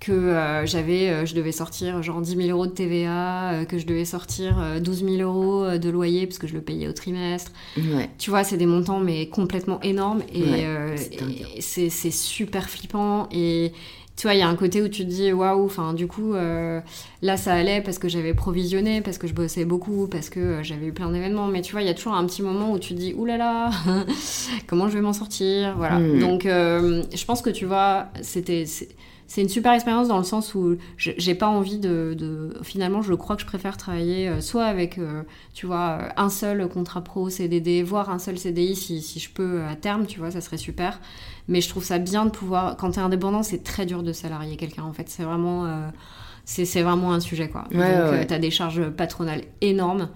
que 0.00 0.12
euh, 0.12 0.64
j'avais, 0.64 1.10
euh, 1.10 1.26
je 1.26 1.34
devais 1.34 1.52
sortir 1.52 2.02
genre 2.02 2.22
10 2.22 2.36
000 2.36 2.48
euros 2.48 2.66
de 2.66 2.72
TVA, 2.72 3.52
euh, 3.52 3.64
que 3.66 3.78
je 3.78 3.86
devais 3.86 4.06
sortir 4.06 4.56
12 4.80 5.04
000 5.04 5.16
euros 5.18 5.78
de 5.78 5.90
loyer 5.90 6.26
parce 6.26 6.38
que 6.38 6.46
je 6.46 6.54
le 6.54 6.62
payais 6.62 6.88
au 6.88 6.92
trimestre. 6.92 7.52
Tu 8.18 8.30
vois, 8.30 8.42
c'est 8.42 8.56
des 8.56 8.66
montants 8.66 9.00
mais 9.00 9.28
complètement 9.28 9.80
énormes 9.82 10.22
et, 10.34 11.60
c'est 11.60 12.10
super 12.10 12.68
flippant 12.70 13.28
et 13.30 13.72
tu 14.16 14.26
vois, 14.26 14.34
il 14.34 14.40
y 14.40 14.42
a 14.42 14.48
un 14.48 14.56
côté 14.56 14.82
où 14.82 14.88
tu 14.88 15.04
te 15.04 15.08
dis 15.08 15.32
waouh, 15.32 15.64
enfin 15.64 15.94
du 15.94 16.06
coup 16.06 16.34
là 16.34 17.36
ça 17.36 17.54
allait 17.54 17.82
parce 17.82 17.98
que 17.98 18.08
j'avais 18.08 18.34
provisionné, 18.34 19.02
parce 19.02 19.18
que 19.18 19.26
je 19.26 19.34
bossais 19.34 19.66
beaucoup, 19.66 20.08
parce 20.08 20.30
que 20.30 20.62
j'avais 20.62 20.86
eu 20.86 20.92
plein 20.92 21.10
d'événements, 21.10 21.46
mais 21.46 21.60
tu 21.60 21.72
vois, 21.72 21.82
il 21.82 21.86
y 21.86 21.90
a 21.90 21.94
toujours 21.94 22.14
un 22.14 22.24
petit 22.24 22.42
moment 22.42 22.72
où 22.72 22.78
tu 22.78 22.94
te 22.94 22.98
dis 22.98 23.12
oulala, 23.14 23.70
comment 24.66 24.88
je 24.88 24.94
vais 24.94 25.02
m'en 25.02 25.12
sortir, 25.12 25.74
voilà. 25.76 25.98
Hmm. 25.98 26.18
Donc 26.20 26.44
je 26.44 27.24
pense 27.26 27.42
que 27.42 27.50
tu 27.50 27.66
vois, 27.66 28.08
c'était 28.22 28.64
c'est 29.30 29.42
une 29.42 29.48
super 29.48 29.72
expérience 29.72 30.08
dans 30.08 30.18
le 30.18 30.24
sens 30.24 30.56
où 30.56 30.76
j'ai 30.96 31.34
pas 31.36 31.46
envie 31.46 31.78
de, 31.78 32.52
Finalement, 32.64 33.00
je 33.00 33.14
crois 33.14 33.36
que 33.36 33.42
je 33.42 33.46
préfère 33.46 33.76
travailler 33.76 34.28
euh, 34.28 34.40
soit 34.40 34.64
avec, 34.64 34.98
euh, 34.98 35.22
tu 35.54 35.66
vois, 35.66 35.98
euh, 36.00 36.08
un 36.16 36.28
seul 36.28 36.68
contrat 36.68 37.04
pro 37.04 37.30
CDD, 37.30 37.84
voire 37.84 38.10
un 38.10 38.18
seul 38.18 38.36
CDI 38.36 38.74
si, 38.74 39.00
si, 39.00 39.20
je 39.20 39.30
peux 39.30 39.62
à 39.62 39.76
terme, 39.76 40.06
tu 40.06 40.18
vois, 40.18 40.32
ça 40.32 40.40
serait 40.40 40.56
super. 40.56 40.98
Mais 41.46 41.60
je 41.60 41.68
trouve 41.68 41.84
ça 41.84 42.00
bien 42.00 42.24
de 42.24 42.30
pouvoir. 42.30 42.76
Quand 42.76 42.90
t'es 42.90 43.00
indépendant, 43.00 43.44
c'est 43.44 43.62
très 43.62 43.86
dur 43.86 44.02
de 44.02 44.12
salarier 44.12 44.56
quelqu'un 44.56 44.82
en 44.82 44.92
fait. 44.92 45.08
C'est 45.08 45.22
vraiment. 45.22 45.64
c'est 46.44 46.82
vraiment 46.82 47.12
un 47.12 47.20
sujet 47.20 47.48
quoi. 47.48 47.66
Donc, 47.70 48.26
t'as 48.26 48.38
des 48.40 48.50
charges 48.50 48.90
patronales 48.90 49.44
énormes. 49.60 50.08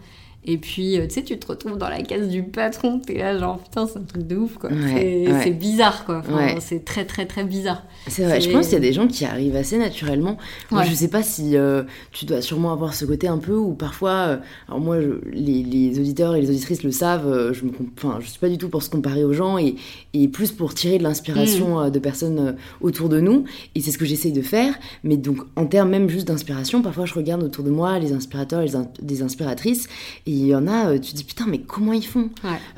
Et 0.47 0.59
puis, 0.59 0.99
euh, 0.99 1.07
tu 1.07 1.15
sais, 1.15 1.23
tu 1.23 1.39
te 1.39 1.47
retrouves 1.47 1.79
dans 1.79 1.89
la 1.89 2.03
case 2.03 2.29
du 2.29 2.43
patron, 2.43 2.99
t'es 2.99 3.19
là 3.19 3.39
genre, 3.39 3.59
putain, 3.59 3.87
c'est 3.87 3.99
un 3.99 4.03
truc 4.03 4.27
de 4.27 4.37
ouf, 4.37 4.59
quoi. 4.59 4.71
c'est 4.93 5.51
bizarre, 5.59 6.05
quoi. 6.05 6.23
C'est 6.61 6.85
très, 6.85 7.05
très, 7.05 7.27
très 7.27 7.45
bizarre. 7.45 7.83
C'est 8.09 8.25
vrai, 8.25 8.41
je 8.41 8.51
pense 8.51 8.67
qu'il 8.67 8.75
y 8.75 8.77
a 8.77 8.81
des 8.81 8.93
gens 8.93 9.07
qui 9.07 9.25
arrivent 9.25 9.57
assez 9.57 9.79
naturellement. 9.79 10.37
Moi, 10.71 10.85
je 10.85 10.95
sais 10.95 11.09
pas 11.09 11.23
si 11.23 11.57
euh, 11.57 11.83
tu 12.13 12.27
dois 12.27 12.43
sûrement 12.43 12.73
avoir 12.73 12.95
ce 12.95 13.05
côté 13.05 13.27
un 13.27 13.39
peu 13.39 13.55
où 13.55 13.73
parfois, 13.73 14.11
euh, 14.11 14.37
alors 14.69 14.81
moi, 14.81 14.99
les, 15.33 15.99
auditeurs 15.99 16.35
et 16.35 16.41
les 16.41 16.51
auditrices 16.51 16.83
le 16.83 16.91
savent, 16.91 17.53
je 17.53 17.65
me 17.65 17.71
enfin, 17.97 18.19
je 18.21 18.29
suis 18.29 18.39
pas 18.39 18.49
du 18.49 18.59
tout 18.59 18.69
pour 18.69 18.83
se 18.83 18.91
comparer 18.91 19.25
aux 19.25 19.33
gens 19.33 19.59
et, 19.59 19.77
et 20.13 20.29
plus 20.29 20.53
pour 20.53 20.75
tirer 20.75 20.99
de 20.99 21.03
l'inspiration 21.03 21.87
mm. 21.87 21.91
de 21.91 21.99
personnes 21.99 22.57
autour 22.81 23.09
de 23.09 23.21
nous. 23.21 23.45
Et 23.75 23.81
c'est 23.81 23.91
ce 23.91 23.99
que 23.99 24.05
j'essaye 24.05 24.33
de 24.33 24.43
faire. 24.43 24.75
Mais 25.05 25.17
donc, 25.17 25.39
en 25.57 25.67
termes 25.67 25.91
même 25.91 26.09
juste 26.09 26.29
d'inspiration, 26.29 26.83
parfois 26.83 27.07
je 27.07 27.15
regarde 27.15 27.43
autour 27.43 27.65
de 27.65 27.71
moi 27.71 27.99
les 27.99 28.13
inspirateurs, 28.13 28.61
les 28.61 28.73
des 29.01 29.23
inspiratrices. 29.23 29.89
Et 30.27 30.34
il 30.35 30.47
y 30.47 30.55
en 30.55 30.67
a, 30.67 30.91
euh, 30.91 30.99
tu 30.99 31.13
te 31.13 31.17
dis 31.17 31.25
putain, 31.25 31.47
mais 31.49 31.59
comment 31.59 31.93
ils 31.93 32.07
font 32.07 32.31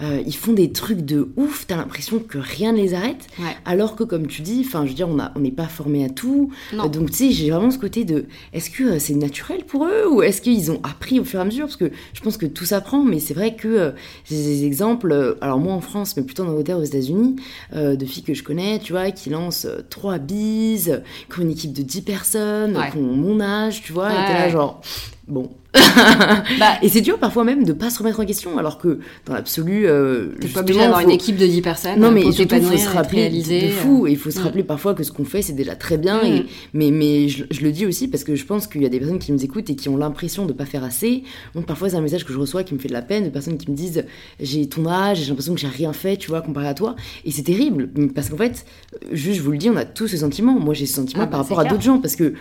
euh, 0.02 0.22
Ils 0.26 0.34
font 0.34 0.52
des 0.52 0.72
trucs 0.72 1.00
de 1.00 1.28
ouf, 1.36 1.66
t'as 1.66 1.76
l'impression 1.76 2.18
que 2.18 2.38
rien 2.38 2.72
ne 2.72 2.78
les 2.78 2.94
arrête. 2.94 3.26
Alors 3.64 3.96
que, 3.96 4.04
comme 4.04 4.26
tu 4.26 4.42
dis, 4.42 4.62
enfin, 4.66 4.84
je 4.84 4.90
veux 4.90 4.94
dire, 4.94 5.08
on 5.08 5.40
n'est 5.40 5.50
pas 5.50 5.66
formé 5.66 6.04
à 6.04 6.08
tout. 6.08 6.50
Euh, 6.74 6.88
donc, 6.88 7.10
tu 7.10 7.16
sais, 7.16 7.30
j'ai 7.30 7.50
vraiment 7.50 7.70
ce 7.70 7.78
côté 7.78 8.04
de 8.04 8.26
est-ce 8.52 8.70
que 8.70 8.98
c'est 8.98 9.14
naturel 9.14 9.64
pour 9.64 9.86
eux 9.86 10.06
ou 10.10 10.22
est-ce 10.22 10.40
qu'ils 10.40 10.70
ont 10.70 10.80
appris 10.82 11.20
au 11.20 11.24
fur 11.24 11.40
et 11.40 11.42
à 11.42 11.44
mesure? 11.44 11.66
Parce 11.66 11.76
que 11.76 11.90
je 12.12 12.20
pense 12.20 12.36
que 12.36 12.46
tout 12.46 12.64
s'apprend, 12.64 13.02
mais 13.02 13.18
c'est 13.18 13.34
vrai 13.34 13.54
que 13.54 13.92
j'ai 14.24 14.36
des 14.36 14.64
exemples, 14.64 15.36
alors 15.40 15.58
moi 15.58 15.72
en 15.72 15.80
France, 15.80 16.16
mais 16.16 16.22
plutôt 16.22 16.44
en 16.44 16.48
Angleterre, 16.48 16.78
aux 16.78 16.84
États-Unis, 16.84 17.36
de 17.74 18.04
filles 18.04 18.22
que 18.22 18.34
je 18.34 18.42
connais, 18.42 18.78
tu 18.78 18.92
vois, 18.92 19.10
qui 19.10 19.30
lancent 19.30 19.66
trois 19.90 20.18
bises, 20.18 21.02
qui 21.32 21.40
ont 21.40 21.42
une 21.42 21.50
équipe 21.50 21.72
de 21.72 21.82
10 21.82 22.02
personnes, 22.02 22.78
qui 22.90 22.98
ont 22.98 23.02
mon 23.02 23.40
âge, 23.40 23.82
tu 23.82 23.92
vois, 23.92 24.10
et 24.10 24.26
t'es 24.26 24.34
là 24.34 24.48
genre, 24.50 24.80
bon, 25.28 25.50
bah, 26.58 26.78
et 26.82 26.88
c'est 26.88 27.00
dur 27.00 27.18
parfois 27.18 27.44
même 27.44 27.64
de 27.64 27.72
pas 27.72 27.90
se 27.90 27.98
remettre 27.98 28.20
en 28.20 28.24
question, 28.24 28.58
alors 28.58 28.78
que 28.78 29.00
dans 29.26 29.34
l'absolu. 29.34 29.86
Euh, 29.86 30.28
T'es 30.40 30.48
pas 30.48 30.60
obligé 30.60 30.80
d'avoir 30.80 31.00
une 31.00 31.10
équipe 31.10 31.36
de 31.36 31.46
10 31.46 31.62
personnes. 31.62 32.00
Non, 32.00 32.10
mais 32.10 32.30
surtout, 32.32 32.54
il 32.56 32.62
faut 32.62 32.76
se 32.76 32.88
rappeler 32.88 33.28
de 33.28 33.68
fou. 33.70 34.06
Et 34.06 34.12
il 34.12 34.16
faut 34.16 34.30
se 34.30 34.40
rappeler 34.40 34.62
parfois 34.62 34.94
que 34.94 35.02
ce 35.02 35.12
qu'on 35.12 35.24
fait, 35.24 35.42
c'est 35.42 35.52
déjà 35.52 35.76
très 35.76 35.98
bien. 35.98 36.22
Et, 36.22 36.40
mm. 36.40 36.44
mais 36.74 36.90
mais 36.90 37.28
je, 37.28 37.44
le 37.62 37.72
dis 37.72 37.86
aussi 37.86 38.08
parce 38.08 38.24
que 38.24 38.34
je 38.34 38.44
pense 38.44 38.66
qu'il 38.66 38.82
y 38.82 38.86
a 38.86 38.88
des 38.88 38.98
personnes 38.98 39.18
qui 39.18 39.32
nous 39.32 39.44
écoutent 39.44 39.70
et 39.70 39.76
qui 39.76 39.88
ont 39.88 39.96
l'impression 39.96 40.46
de 40.46 40.52
pas 40.52 40.66
faire 40.66 40.84
assez. 40.84 41.24
Donc 41.54 41.66
parfois, 41.66 41.90
c'est 41.90 41.96
un 41.96 42.02
message 42.02 42.24
que 42.24 42.32
je 42.32 42.38
reçois 42.38 42.64
qui 42.64 42.74
me 42.74 42.78
fait 42.78 42.88
de 42.88 42.94
la 42.94 43.02
peine, 43.02 43.24
de 43.24 43.30
personnes 43.30 43.58
qui 43.58 43.70
me 43.70 43.76
disent 43.76 44.04
J'ai 44.40 44.68
ton 44.68 44.86
âge, 44.86 45.18
j'ai 45.18 45.28
l'impression 45.28 45.54
que 45.54 45.60
j'ai 45.60 45.68
rien 45.68 45.92
fait, 45.92 46.16
tu 46.16 46.28
vois, 46.28 46.40
comparé 46.40 46.68
à 46.68 46.74
toi. 46.74 46.96
Et 47.24 47.30
c'est 47.30 47.42
terrible. 47.42 47.90
Parce 48.14 48.28
qu'en 48.30 48.36
fait, 48.36 48.64
juste, 49.12 49.38
je 49.38 49.42
vous 49.42 49.52
le 49.52 49.58
dis, 49.58 49.70
on 49.70 49.76
a 49.76 49.84
tous 49.84 50.08
ce 50.08 50.16
sentiment. 50.16 50.58
Moi, 50.58 50.74
j'ai 50.74 50.86
ce 50.86 50.94
sentiment 50.94 51.24
ah, 51.24 51.26
par 51.26 51.40
bah, 51.40 51.42
rapport 51.42 51.60
à 51.60 51.64
d'autres 51.64 51.82
gens 51.82 51.98
parce 51.98 52.16
que 52.16 52.34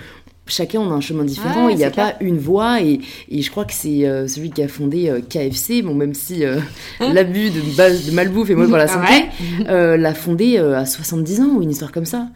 chacun 0.48 0.80
on 0.80 0.92
a 0.92 0.94
un 0.94 1.02
chemin 1.02 1.24
différent, 1.24 1.70
il 1.70 1.78
n'y 1.78 1.84
a 1.84 1.92
pas 1.92 2.16
une 2.22 2.38
voie 2.38 2.82
et, 2.82 3.00
et, 3.30 3.42
je 3.42 3.50
crois 3.50 3.66
que 3.66 3.74
c'est 3.74 4.06
euh, 4.06 4.28
celui 4.28 4.52
qui 4.52 4.62
a 4.62 4.68
fondé 4.68 5.10
euh, 5.10 5.20
KFC, 5.22 5.82
bon 5.82 5.96
même 5.96 6.14
si 6.14 6.46
euh, 6.46 6.60
l'abus 7.00 7.50
de, 7.50 7.62
de 7.62 8.12
malbouffe 8.12 8.50
est 8.50 8.56
mauvais 8.56 8.68
pour 8.68 8.78
la 8.78 8.88
santé, 8.88 9.26
l'a 9.68 10.14
fondé 10.14 10.58
à 10.58 10.86
70 10.86 11.42
ans 11.42 11.50
ou 11.56 11.62
une 11.62 11.72
histoire 11.72 11.92
comme 11.92 12.06
ça. 12.06 12.28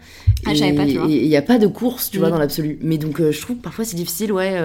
Ah, 0.46 0.54
et 0.54 0.58
il 0.58 1.28
n'y 1.28 1.36
a 1.36 1.42
pas 1.42 1.58
de 1.58 1.68
course, 1.68 2.10
tu 2.10 2.18
vois, 2.18 2.30
mm. 2.30 2.32
dans 2.32 2.40
l'absolu. 2.40 2.80
Mais 2.82 2.98
donc 2.98 3.22
je 3.22 3.42
trouve 3.42 3.58
que 3.58 3.62
parfois 3.62 3.86
c'est 3.86 3.96
difficile, 3.96 4.32
ouais, 4.32 4.58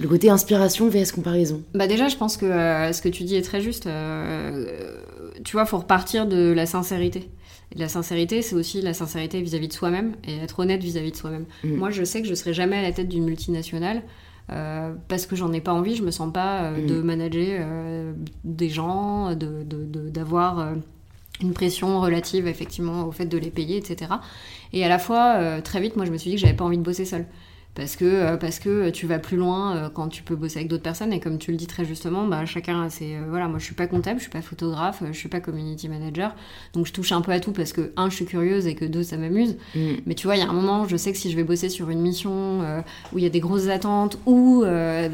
le 0.00 0.08
côté 0.08 0.30
inspiration 0.30 0.88
vs 0.88 1.12
comparaison. 1.12 1.62
Bah 1.74 1.86
déjà 1.86 2.08
je 2.08 2.16
pense 2.16 2.36
que 2.36 2.46
ce 2.46 3.00
que 3.00 3.08
tu 3.08 3.24
dis 3.24 3.36
est 3.36 3.42
très 3.42 3.60
juste. 3.60 3.88
tu 5.44 5.52
vois, 5.52 5.66
faut 5.66 5.78
repartir 5.78 6.26
de 6.26 6.52
la 6.52 6.66
sincérité 6.66 7.28
la 7.74 7.88
sincérité, 7.88 8.42
c'est 8.42 8.54
aussi 8.54 8.80
la 8.80 8.94
sincérité 8.94 9.40
vis-à-vis 9.42 9.68
de 9.68 9.72
soi-même 9.72 10.14
et 10.26 10.36
être 10.36 10.60
honnête 10.60 10.82
vis-à-vis 10.82 11.10
de 11.10 11.16
soi-même. 11.16 11.46
Mm. 11.64 11.76
Moi, 11.76 11.90
je 11.90 12.04
sais 12.04 12.22
que 12.22 12.28
je 12.28 12.34
serai 12.34 12.54
jamais 12.54 12.76
à 12.76 12.82
la 12.82 12.92
tête 12.92 13.08
d'une 13.08 13.24
multinationale. 13.24 14.02
Euh, 14.52 14.94
parce 15.08 15.26
que 15.26 15.34
j'en 15.34 15.52
ai 15.52 15.60
pas 15.60 15.72
envie, 15.72 15.96
je 15.96 16.04
me 16.04 16.12
sens 16.12 16.32
pas 16.32 16.62
euh, 16.62 16.82
mm. 16.82 16.86
de 16.86 17.02
manager 17.02 17.60
euh, 17.62 18.12
des 18.44 18.68
gens, 18.68 19.34
d'avoir 19.34 20.72
de, 20.72 20.80
une 21.42 21.52
pression 21.52 22.00
relative 22.00 22.46
effectivement 22.46 23.06
au 23.06 23.10
fait 23.10 23.26
de 23.26 23.38
les 23.38 23.50
payer, 23.50 23.76
etc. 23.76 24.12
Et 24.72 24.84
à 24.84 24.88
la 24.88 24.98
fois, 24.98 25.60
très 25.62 25.80
vite, 25.80 25.96
moi 25.96 26.06
je 26.06 26.12
me 26.12 26.16
suis 26.16 26.30
dit 26.30 26.36
que 26.36 26.42
j'avais 26.42 26.56
pas 26.56 26.64
envie 26.64 26.78
de 26.78 26.82
bosser 26.82 27.04
seule 27.04 27.26
parce 27.76 27.94
que, 27.94 28.04
euh, 28.04 28.36
parce 28.36 28.58
que 28.58 28.88
tu 28.90 29.06
vas 29.06 29.18
plus 29.18 29.36
loin 29.36 29.76
euh, 29.76 29.88
quand 29.90 30.08
tu 30.08 30.22
peux 30.22 30.34
bosser 30.34 30.58
avec 30.60 30.68
d'autres 30.68 30.82
personnes 30.82 31.12
et 31.12 31.20
comme 31.20 31.38
tu 31.38 31.50
le 31.50 31.58
dis 31.58 31.66
très 31.66 31.84
justement, 31.84 32.26
bah, 32.26 32.46
chacun 32.46 32.82
a 32.82 32.90
ses... 32.90 33.14
Euh, 33.14 33.26
voilà, 33.28 33.48
moi 33.48 33.58
je 33.58 33.64
suis 33.64 33.74
pas 33.74 33.86
comptable, 33.86 34.18
je 34.18 34.22
suis 34.22 34.32
pas 34.32 34.40
photographe, 34.40 35.02
je 35.06 35.16
suis 35.16 35.28
pas 35.28 35.40
community 35.40 35.88
manager, 35.88 36.34
donc 36.72 36.86
je 36.86 36.92
touche 36.92 37.12
un 37.12 37.20
peu 37.20 37.32
à 37.32 37.38
tout 37.38 37.52
parce 37.52 37.74
que, 37.74 37.92
un, 37.96 38.08
je 38.08 38.16
suis 38.16 38.24
curieuse 38.24 38.66
et 38.66 38.74
que 38.74 38.86
deux, 38.86 39.02
ça 39.02 39.18
m'amuse. 39.18 39.56
Mm. 39.74 39.80
Mais 40.06 40.14
tu 40.14 40.26
vois, 40.26 40.36
il 40.36 40.40
y 40.40 40.42
a 40.42 40.48
un 40.48 40.54
moment, 40.54 40.88
je 40.88 40.96
sais 40.96 41.12
que 41.12 41.18
si 41.18 41.30
je 41.30 41.36
vais 41.36 41.44
bosser 41.44 41.68
sur 41.68 41.90
une 41.90 42.00
mission 42.00 42.60
où 43.12 43.18
il 43.18 43.24
y 43.24 43.26
a 43.26 43.30
des 43.30 43.40
grosses 43.40 43.68
attentes 43.68 44.18
ou 44.24 44.64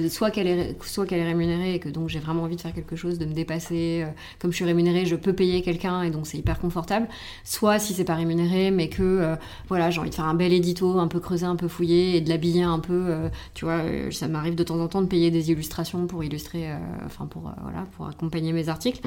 soit 0.08 0.30
qu'elle 0.30 0.46
est, 0.46 0.76
soit 0.84 1.04
qu'elle 1.04 1.20
est 1.20 1.26
rémunérée 1.26 1.74
et 1.74 1.78
que 1.80 1.88
donc 1.88 2.08
j'ai 2.08 2.20
vraiment 2.20 2.44
envie 2.44 2.56
de 2.56 2.60
faire 2.60 2.72
quelque 2.72 2.94
chose, 2.94 3.18
de 3.18 3.24
me 3.24 3.34
dépasser, 3.34 4.06
comme 4.38 4.52
je 4.52 4.56
suis 4.56 4.64
rémunérée, 4.64 5.04
je 5.04 5.16
peux 5.16 5.32
payer 5.32 5.62
quelqu'un 5.62 6.02
et 6.02 6.10
donc 6.10 6.26
c'est 6.26 6.38
hyper 6.38 6.60
confortable, 6.60 7.08
soit 7.44 7.80
si 7.80 7.92
c'est 7.92 8.04
pas 8.04 8.14
rémunéré 8.14 8.70
mais 8.70 8.88
que, 8.88 9.36
voilà, 9.68 9.90
j'ai 9.90 10.00
envie 10.00 10.10
de 10.10 10.14
faire 10.14 10.26
un 10.26 10.34
bel 10.34 10.52
édito, 10.52 10.98
un 10.98 11.08
peu 11.08 11.18
creusé, 11.18 11.44
un 11.44 11.56
peu 11.56 11.68
fouillé 11.68 12.16
et 12.16 12.20
de 12.20 12.28
l'habiller 12.28 12.51
un 12.60 12.78
peu, 12.78 13.06
euh, 13.08 13.28
tu 13.54 13.64
vois, 13.64 13.78
euh, 13.78 14.10
ça 14.10 14.28
m'arrive 14.28 14.54
de 14.54 14.62
temps 14.62 14.78
en 14.78 14.88
temps 14.88 15.00
de 15.00 15.06
payer 15.06 15.30
des 15.30 15.50
illustrations 15.50 16.06
pour 16.06 16.22
illustrer, 16.22 16.70
euh, 16.70 16.76
enfin 17.06 17.24
pour 17.26 17.50
voilà, 17.62 17.86
pour 17.96 18.06
accompagner 18.06 18.52
mes 18.52 18.68
articles. 18.68 19.00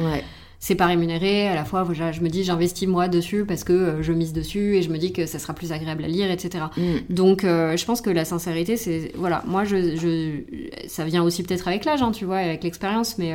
C'est 0.58 0.76
pas 0.76 0.88
rémunéré, 0.88 1.48
à 1.48 1.54
la 1.54 1.66
fois 1.66 1.86
je 1.94 2.22
me 2.22 2.30
dis 2.30 2.44
j'investis 2.44 2.88
moi 2.88 3.08
dessus 3.08 3.46
parce 3.46 3.64
que 3.64 4.02
je 4.02 4.14
mise 4.14 4.34
dessus 4.34 4.78
et 4.78 4.82
je 4.82 4.90
me 4.90 4.98
dis 4.98 5.14
que 5.14 5.28
ça 5.28 5.38
sera 5.38 5.54
plus 5.54 5.72
agréable 5.72 6.04
à 6.04 6.08
lire, 6.08 6.32
etc. 6.32 6.66
Mm. 6.76 7.14
Donc 7.14 7.42
je 7.44 7.86
pense 7.86 8.02
que 8.02 8.10
la 8.10 8.26
sincérité, 8.26 8.76
c'est 8.78 9.12
voilà, 9.16 9.44
moi 9.46 9.64
je, 9.66 10.42
ça 10.88 11.06
vient 11.06 11.24
aussi 11.24 11.44
peut-être 11.44 11.68
avec 11.68 11.86
l'âge, 11.86 12.02
hein, 12.02 12.12
tu 12.12 12.26
vois, 12.26 12.38
avec 12.38 12.64
l'expérience, 12.64 13.20
mais 13.20 13.34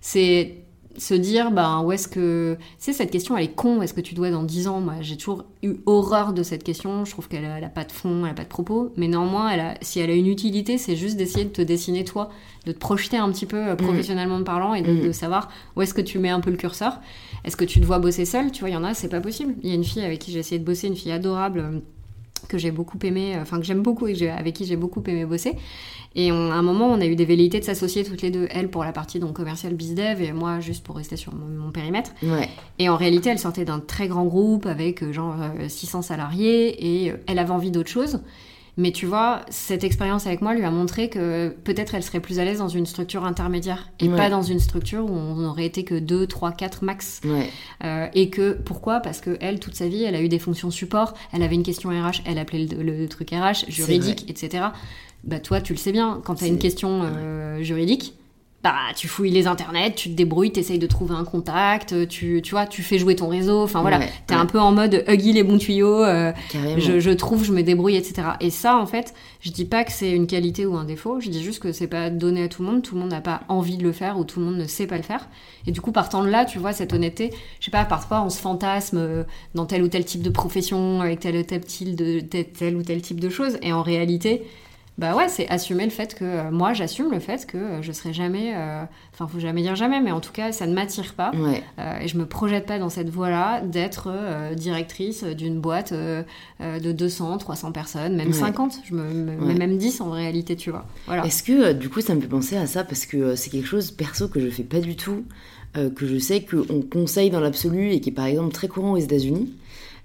c'est 0.00 0.64
se 0.96 1.14
dire, 1.14 1.50
ben, 1.50 1.82
où 1.82 1.92
est-ce 1.92 2.08
que. 2.08 2.56
C'est 2.78 2.92
cette 2.92 3.10
question, 3.10 3.36
elle 3.36 3.44
est 3.44 3.54
con, 3.54 3.82
est-ce 3.82 3.94
que 3.94 4.00
tu 4.00 4.14
dois 4.14 4.30
dans 4.30 4.42
10 4.42 4.68
ans? 4.68 4.80
Moi, 4.80 4.94
j'ai 5.00 5.16
toujours 5.16 5.44
eu 5.62 5.74
horreur 5.86 6.32
de 6.32 6.42
cette 6.42 6.62
question. 6.62 7.04
Je 7.04 7.10
trouve 7.10 7.28
qu'elle 7.28 7.44
a, 7.44 7.68
pas 7.68 7.84
de 7.84 7.92
fond, 7.92 8.24
elle 8.24 8.32
a 8.32 8.34
pas 8.34 8.44
de 8.44 8.48
propos. 8.48 8.92
Mais 8.96 9.08
néanmoins, 9.08 9.50
elle 9.50 9.60
a, 9.60 9.74
si 9.80 10.00
elle 10.00 10.10
a 10.10 10.14
une 10.14 10.26
utilité, 10.26 10.78
c'est 10.78 10.96
juste 10.96 11.16
d'essayer 11.16 11.44
de 11.44 11.50
te 11.50 11.62
dessiner 11.62 12.04
toi, 12.04 12.30
de 12.66 12.72
te 12.72 12.78
projeter 12.78 13.16
un 13.16 13.30
petit 13.30 13.46
peu 13.46 13.56
euh, 13.56 13.74
mm. 13.74 13.78
professionnellement 13.78 14.42
parlant 14.42 14.74
et 14.74 14.82
de, 14.82 14.92
mm. 14.92 15.06
de, 15.06 15.12
savoir 15.12 15.50
où 15.76 15.82
est-ce 15.82 15.94
que 15.94 16.00
tu 16.00 16.18
mets 16.18 16.30
un 16.30 16.40
peu 16.40 16.50
le 16.50 16.56
curseur. 16.56 17.00
Est-ce 17.44 17.56
que 17.56 17.64
tu 17.64 17.80
te 17.80 17.84
vois 17.84 17.98
bosser 17.98 18.24
seul 18.24 18.50
Tu 18.50 18.60
vois, 18.60 18.70
il 18.70 18.74
y 18.74 18.76
en 18.76 18.84
a, 18.84 18.94
c'est 18.94 19.08
pas 19.08 19.20
possible. 19.20 19.54
Il 19.62 19.68
y 19.68 19.72
a 19.72 19.74
une 19.74 19.84
fille 19.84 20.04
avec 20.04 20.18
qui 20.18 20.32
j'ai 20.32 20.38
essayé 20.38 20.58
de 20.58 20.64
bosser, 20.64 20.88
une 20.88 20.96
fille 20.96 21.12
adorable 21.12 21.58
euh, 21.58 21.80
que 22.48 22.58
j'ai 22.58 22.70
beaucoup 22.70 22.98
aimé, 23.02 23.34
euh, 23.34 23.42
enfin 23.42 23.58
que 23.58 23.64
j'aime 23.64 23.82
beaucoup 23.82 24.06
et 24.06 24.30
avec 24.30 24.54
qui 24.54 24.64
j'ai 24.64 24.76
beaucoup 24.76 25.02
aimé 25.06 25.24
bosser. 25.24 25.56
Et 26.16 26.30
à 26.30 26.34
un 26.34 26.62
moment, 26.62 26.86
on 26.86 27.00
a 27.00 27.06
eu 27.06 27.16
des 27.16 27.24
velléités 27.24 27.58
de 27.58 27.64
s'associer 27.64 28.04
toutes 28.04 28.22
les 28.22 28.30
deux, 28.30 28.46
elle 28.50 28.70
pour 28.70 28.84
la 28.84 28.92
partie 28.92 29.18
donc 29.18 29.32
commerciale 29.32 29.74
bizdev 29.74 30.22
et 30.22 30.32
moi 30.32 30.60
juste 30.60 30.84
pour 30.84 30.96
rester 30.96 31.16
sur 31.16 31.34
mon, 31.34 31.72
périmètre. 31.72 32.12
Ouais. 32.22 32.48
Et 32.78 32.88
en 32.88 32.96
réalité, 32.96 33.30
elle 33.30 33.38
sortait 33.40 33.64
d'un 33.64 33.80
très 33.80 34.06
grand 34.06 34.24
groupe 34.24 34.66
avec 34.66 35.02
euh, 35.02 35.12
genre 35.12 35.34
600 35.66 36.02
salariés 36.02 37.06
et 37.06 37.12
elle 37.26 37.38
avait 37.40 37.50
envie 37.50 37.72
d'autre 37.72 37.90
chose. 37.90 38.20
Mais 38.76 38.90
tu 38.90 39.06
vois, 39.06 39.42
cette 39.50 39.84
expérience 39.84 40.26
avec 40.26 40.40
moi 40.40 40.52
lui 40.54 40.64
a 40.64 40.70
montré 40.70 41.08
que 41.08 41.48
peut-être 41.62 41.94
elle 41.94 42.02
serait 42.02 42.20
plus 42.20 42.40
à 42.40 42.44
l'aise 42.44 42.58
dans 42.58 42.68
une 42.68 42.86
structure 42.86 43.24
intermédiaire 43.24 43.88
et 44.00 44.08
pas 44.08 44.30
dans 44.30 44.42
une 44.42 44.58
structure 44.58 45.04
où 45.04 45.14
on 45.14 45.44
aurait 45.44 45.66
été 45.66 45.84
que 45.84 45.94
2, 45.94 46.26
3, 46.26 46.52
4 46.52 46.84
max. 46.84 47.20
Euh, 47.84 48.06
et 48.14 48.30
que, 48.30 48.52
pourquoi? 48.52 49.00
Parce 49.00 49.20
que 49.20 49.36
elle, 49.40 49.60
toute 49.60 49.76
sa 49.76 49.86
vie, 49.86 50.02
elle 50.02 50.16
a 50.16 50.22
eu 50.22 50.28
des 50.28 50.38
fonctions 50.40 50.70
support, 50.70 51.14
elle 51.32 51.42
avait 51.42 51.54
une 51.54 51.62
question 51.62 51.90
RH, 51.90 52.22
elle 52.24 52.38
appelait 52.38 52.66
le, 52.66 53.06
truc 53.08 53.30
RH, 53.30 53.68
juridique, 53.68 54.28
etc. 54.28 54.64
Bah 55.22 55.38
toi, 55.38 55.60
tu 55.60 55.72
le 55.72 55.78
sais 55.78 55.92
bien, 55.92 56.20
quand 56.24 56.34
tu 56.34 56.44
as 56.44 56.48
une 56.48 56.58
question 56.58 57.02
euh, 57.04 57.62
juridique, 57.62 58.14
bah, 58.64 58.72
tu 58.96 59.08
fouilles 59.08 59.30
les 59.30 59.46
internets, 59.46 59.94
tu 59.94 60.08
te 60.08 60.14
débrouilles, 60.14 60.50
tu 60.50 60.58
essayes 60.58 60.78
de 60.78 60.86
trouver 60.86 61.14
un 61.14 61.24
contact, 61.24 62.08
tu, 62.08 62.40
tu 62.42 62.50
vois, 62.52 62.64
tu 62.64 62.82
fais 62.82 62.98
jouer 62.98 63.14
ton 63.14 63.28
réseau. 63.28 63.62
Enfin 63.62 63.82
voilà, 63.82 63.98
tu 63.98 64.06
t'es 64.26 64.34
un 64.34 64.46
peu 64.46 64.58
en 64.58 64.72
mode 64.72 65.04
huggy 65.06 65.34
les 65.34 65.42
bons 65.42 65.58
tuyaux, 65.58 66.02
euh, 66.02 66.32
je, 66.78 66.98
je, 66.98 67.10
trouve, 67.10 67.44
je 67.44 67.52
me 67.52 67.62
débrouille, 67.62 67.96
etc. 67.96 68.26
Et 68.40 68.48
ça, 68.48 68.78
en 68.78 68.86
fait, 68.86 69.12
je 69.42 69.50
dis 69.50 69.66
pas 69.66 69.84
que 69.84 69.92
c'est 69.92 70.10
une 70.10 70.26
qualité 70.26 70.64
ou 70.64 70.76
un 70.76 70.84
défaut, 70.84 71.20
je 71.20 71.28
dis 71.28 71.42
juste 71.42 71.62
que 71.62 71.72
c'est 71.72 71.86
pas 71.86 72.08
donné 72.08 72.44
à 72.44 72.48
tout 72.48 72.62
le 72.62 72.70
monde, 72.70 72.82
tout 72.82 72.94
le 72.94 73.02
monde 73.02 73.10
n'a 73.10 73.20
pas 73.20 73.42
envie 73.48 73.76
de 73.76 73.82
le 73.82 73.92
faire 73.92 74.18
ou 74.18 74.24
tout 74.24 74.40
le 74.40 74.46
monde 74.46 74.56
ne 74.56 74.66
sait 74.66 74.86
pas 74.86 74.96
le 74.96 75.02
faire. 75.02 75.28
Et 75.66 75.70
du 75.70 75.82
coup, 75.82 75.92
partant 75.92 76.22
de 76.24 76.30
là, 76.30 76.46
tu 76.46 76.58
vois, 76.58 76.72
cette 76.72 76.94
honnêteté, 76.94 77.32
je 77.60 77.66
sais 77.66 77.70
pas, 77.70 77.84
parfois 77.84 78.22
on 78.22 78.30
se 78.30 78.40
fantasme 78.40 78.96
euh, 78.96 79.24
dans 79.54 79.66
tel 79.66 79.82
ou 79.82 79.88
tel 79.88 80.06
type 80.06 80.22
de 80.22 80.30
profession, 80.30 81.02
avec 81.02 81.20
tel 81.20 81.36
ou 81.36 81.42
tel, 81.42 81.60
type 81.60 81.94
de, 81.94 82.20
tel 82.20 82.76
ou 82.76 82.82
tel 82.82 83.02
type 83.02 83.20
de 83.20 83.28
choses, 83.28 83.58
et 83.60 83.74
en 83.74 83.82
réalité, 83.82 84.42
bah 84.96 85.16
ouais, 85.16 85.28
c'est 85.28 85.48
assumer 85.48 85.84
le 85.84 85.90
fait 85.90 86.14
que 86.14 86.24
euh, 86.24 86.50
moi 86.52 86.72
j'assume 86.72 87.10
le 87.10 87.18
fait 87.18 87.46
que 87.46 87.56
euh, 87.56 87.82
je 87.82 87.90
serai 87.90 88.12
jamais, 88.12 88.52
euh, 88.54 88.84
enfin 89.12 89.26
faut 89.26 89.40
jamais 89.40 89.60
dire 89.60 89.74
jamais, 89.74 90.00
mais 90.00 90.12
en 90.12 90.20
tout 90.20 90.30
cas 90.30 90.52
ça 90.52 90.68
ne 90.68 90.74
m'attire 90.74 91.14
pas 91.14 91.32
et 92.00 92.06
je 92.06 92.16
me 92.16 92.26
projette 92.26 92.66
pas 92.66 92.78
dans 92.78 92.88
cette 92.88 93.10
voie-là 93.10 93.60
d'être 93.60 94.10
directrice 94.54 95.24
d'une 95.24 95.60
boîte 95.60 95.92
de 95.92 96.92
200, 96.92 97.38
300 97.38 97.72
personnes, 97.72 98.16
même 98.16 98.32
50, 98.32 98.80
je 98.84 98.94
me, 98.94 99.54
même 99.54 99.76
10 99.76 100.00
en 100.00 100.10
réalité, 100.10 100.54
tu 100.54 100.70
vois. 100.70 100.86
Voilà. 101.06 101.26
Est-ce 101.26 101.42
que 101.42 101.72
du 101.72 101.88
coup 101.88 102.00
ça 102.00 102.14
me 102.14 102.20
fait 102.20 102.28
penser 102.28 102.56
à 102.56 102.66
ça 102.66 102.84
parce 102.84 103.06
que 103.06 103.34
c'est 103.34 103.50
quelque 103.50 103.66
chose 103.68 103.90
perso 103.90 104.28
que 104.28 104.40
je 104.40 104.48
fais 104.48 104.62
pas 104.62 104.80
du 104.80 104.94
tout, 104.94 105.24
que 105.74 106.06
je 106.06 106.18
sais 106.18 106.44
qu'on 106.44 106.82
conseille 106.82 107.30
dans 107.30 107.40
l'absolu 107.40 107.90
et 107.90 108.00
qui 108.00 108.10
est 108.10 108.12
par 108.12 108.26
exemple 108.26 108.52
très 108.52 108.68
courant 108.68 108.92
aux 108.92 108.98
États-Unis. 108.98 109.52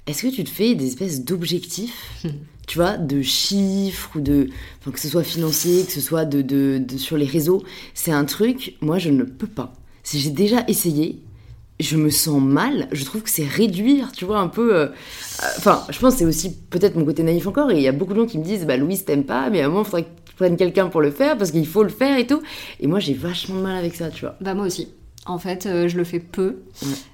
Est-ce 0.08 0.24
que 0.24 0.34
tu 0.34 0.43
te 0.43 0.50
fais 0.50 0.76
des 0.76 0.88
espèces 0.88 1.24
d'objectifs 1.24 2.24
tu 2.70 2.78
vois, 2.78 2.97
de 2.97 3.24
chiffres 3.24 4.12
ou 4.16 4.22
de, 4.22 4.50
enfin, 4.80 4.91
que 4.91 5.00
ce 5.00 5.10
soit 5.10 5.24
financier, 5.24 5.84
que 5.86 5.91
ce 5.91 6.02
soit 6.02 6.26
de, 6.26 6.43
de, 6.43 6.97
sur 6.97 7.18
les 7.18 7.26
réseaux, 7.26 7.64
c'est 7.95 8.12
un 8.12 8.26
truc, 8.26 8.76
moi 8.80 9.00
je 9.00 9.10
ne 9.10 9.24
peux 9.24 9.47
pas. 9.47 9.74
Si 10.04 10.20
j'ai 10.20 10.30
déjà 10.30 10.64
essayé, 10.68 11.20
je 11.80 11.97
me 11.97 12.12
sens 12.12 12.39
mal, 12.39 12.88
je 12.91 13.04
trouve 13.06 13.24
que 13.24 13.30
c'est 13.32 13.47
réduire, 13.47 14.12
tu 14.12 14.24
vois, 14.24 14.38
un 14.38 14.50
peu. 14.50 14.76
Euh, 14.76 14.86
euh, 14.86 14.89
enfin, 15.58 15.84
je 15.89 15.97
pense 15.97 16.14
que 16.14 16.20
c'est 16.20 16.26
aussi 16.26 16.56
peut-être 16.70 16.95
mon 16.95 17.06
côté 17.06 17.24
naïf 17.24 17.47
encore, 17.47 17.72
et 17.72 17.78
il 17.78 17.82
y 17.82 17.88
a 17.88 17.91
beaucoup 17.91 18.14
de 18.14 18.20
gens 18.20 18.28
qui 18.28 18.38
me 18.38 18.43
disent, 18.43 18.68
bah 18.68 18.78
Louise, 18.78 19.04
t'aimes 19.04 19.24
pas, 19.24 19.50
mais 19.50 19.62
à 19.62 19.66
un 19.66 19.70
moment, 19.70 19.82
il 19.82 19.86
faudrait 19.86 20.04
que 20.04 20.10
tu 20.26 20.36
prennes 20.36 20.56
quelqu'un 20.56 20.89
pour 20.89 21.02
le 21.02 21.10
faire, 21.10 21.39
parce 21.39 21.50
qu'il 21.50 21.66
faut 21.66 21.82
le 21.82 21.89
faire 21.89 22.20
et 22.20 22.28
tout. 22.28 22.43
Et 22.80 22.86
moi, 22.86 23.00
j'ai 23.00 23.16
vachement 23.16 23.62
mal 23.62 23.78
avec 23.78 23.95
ça, 23.95 24.10
tu 24.10 24.26
vois. 24.26 24.36
Bah, 24.41 24.54
moi 24.54 24.68
aussi. 24.68 24.89
En 25.30 25.38
fait, 25.38 25.68
euh, 25.68 25.88
je 25.88 25.96
le 25.96 26.04
fais 26.04 26.20
peu, 26.20 26.64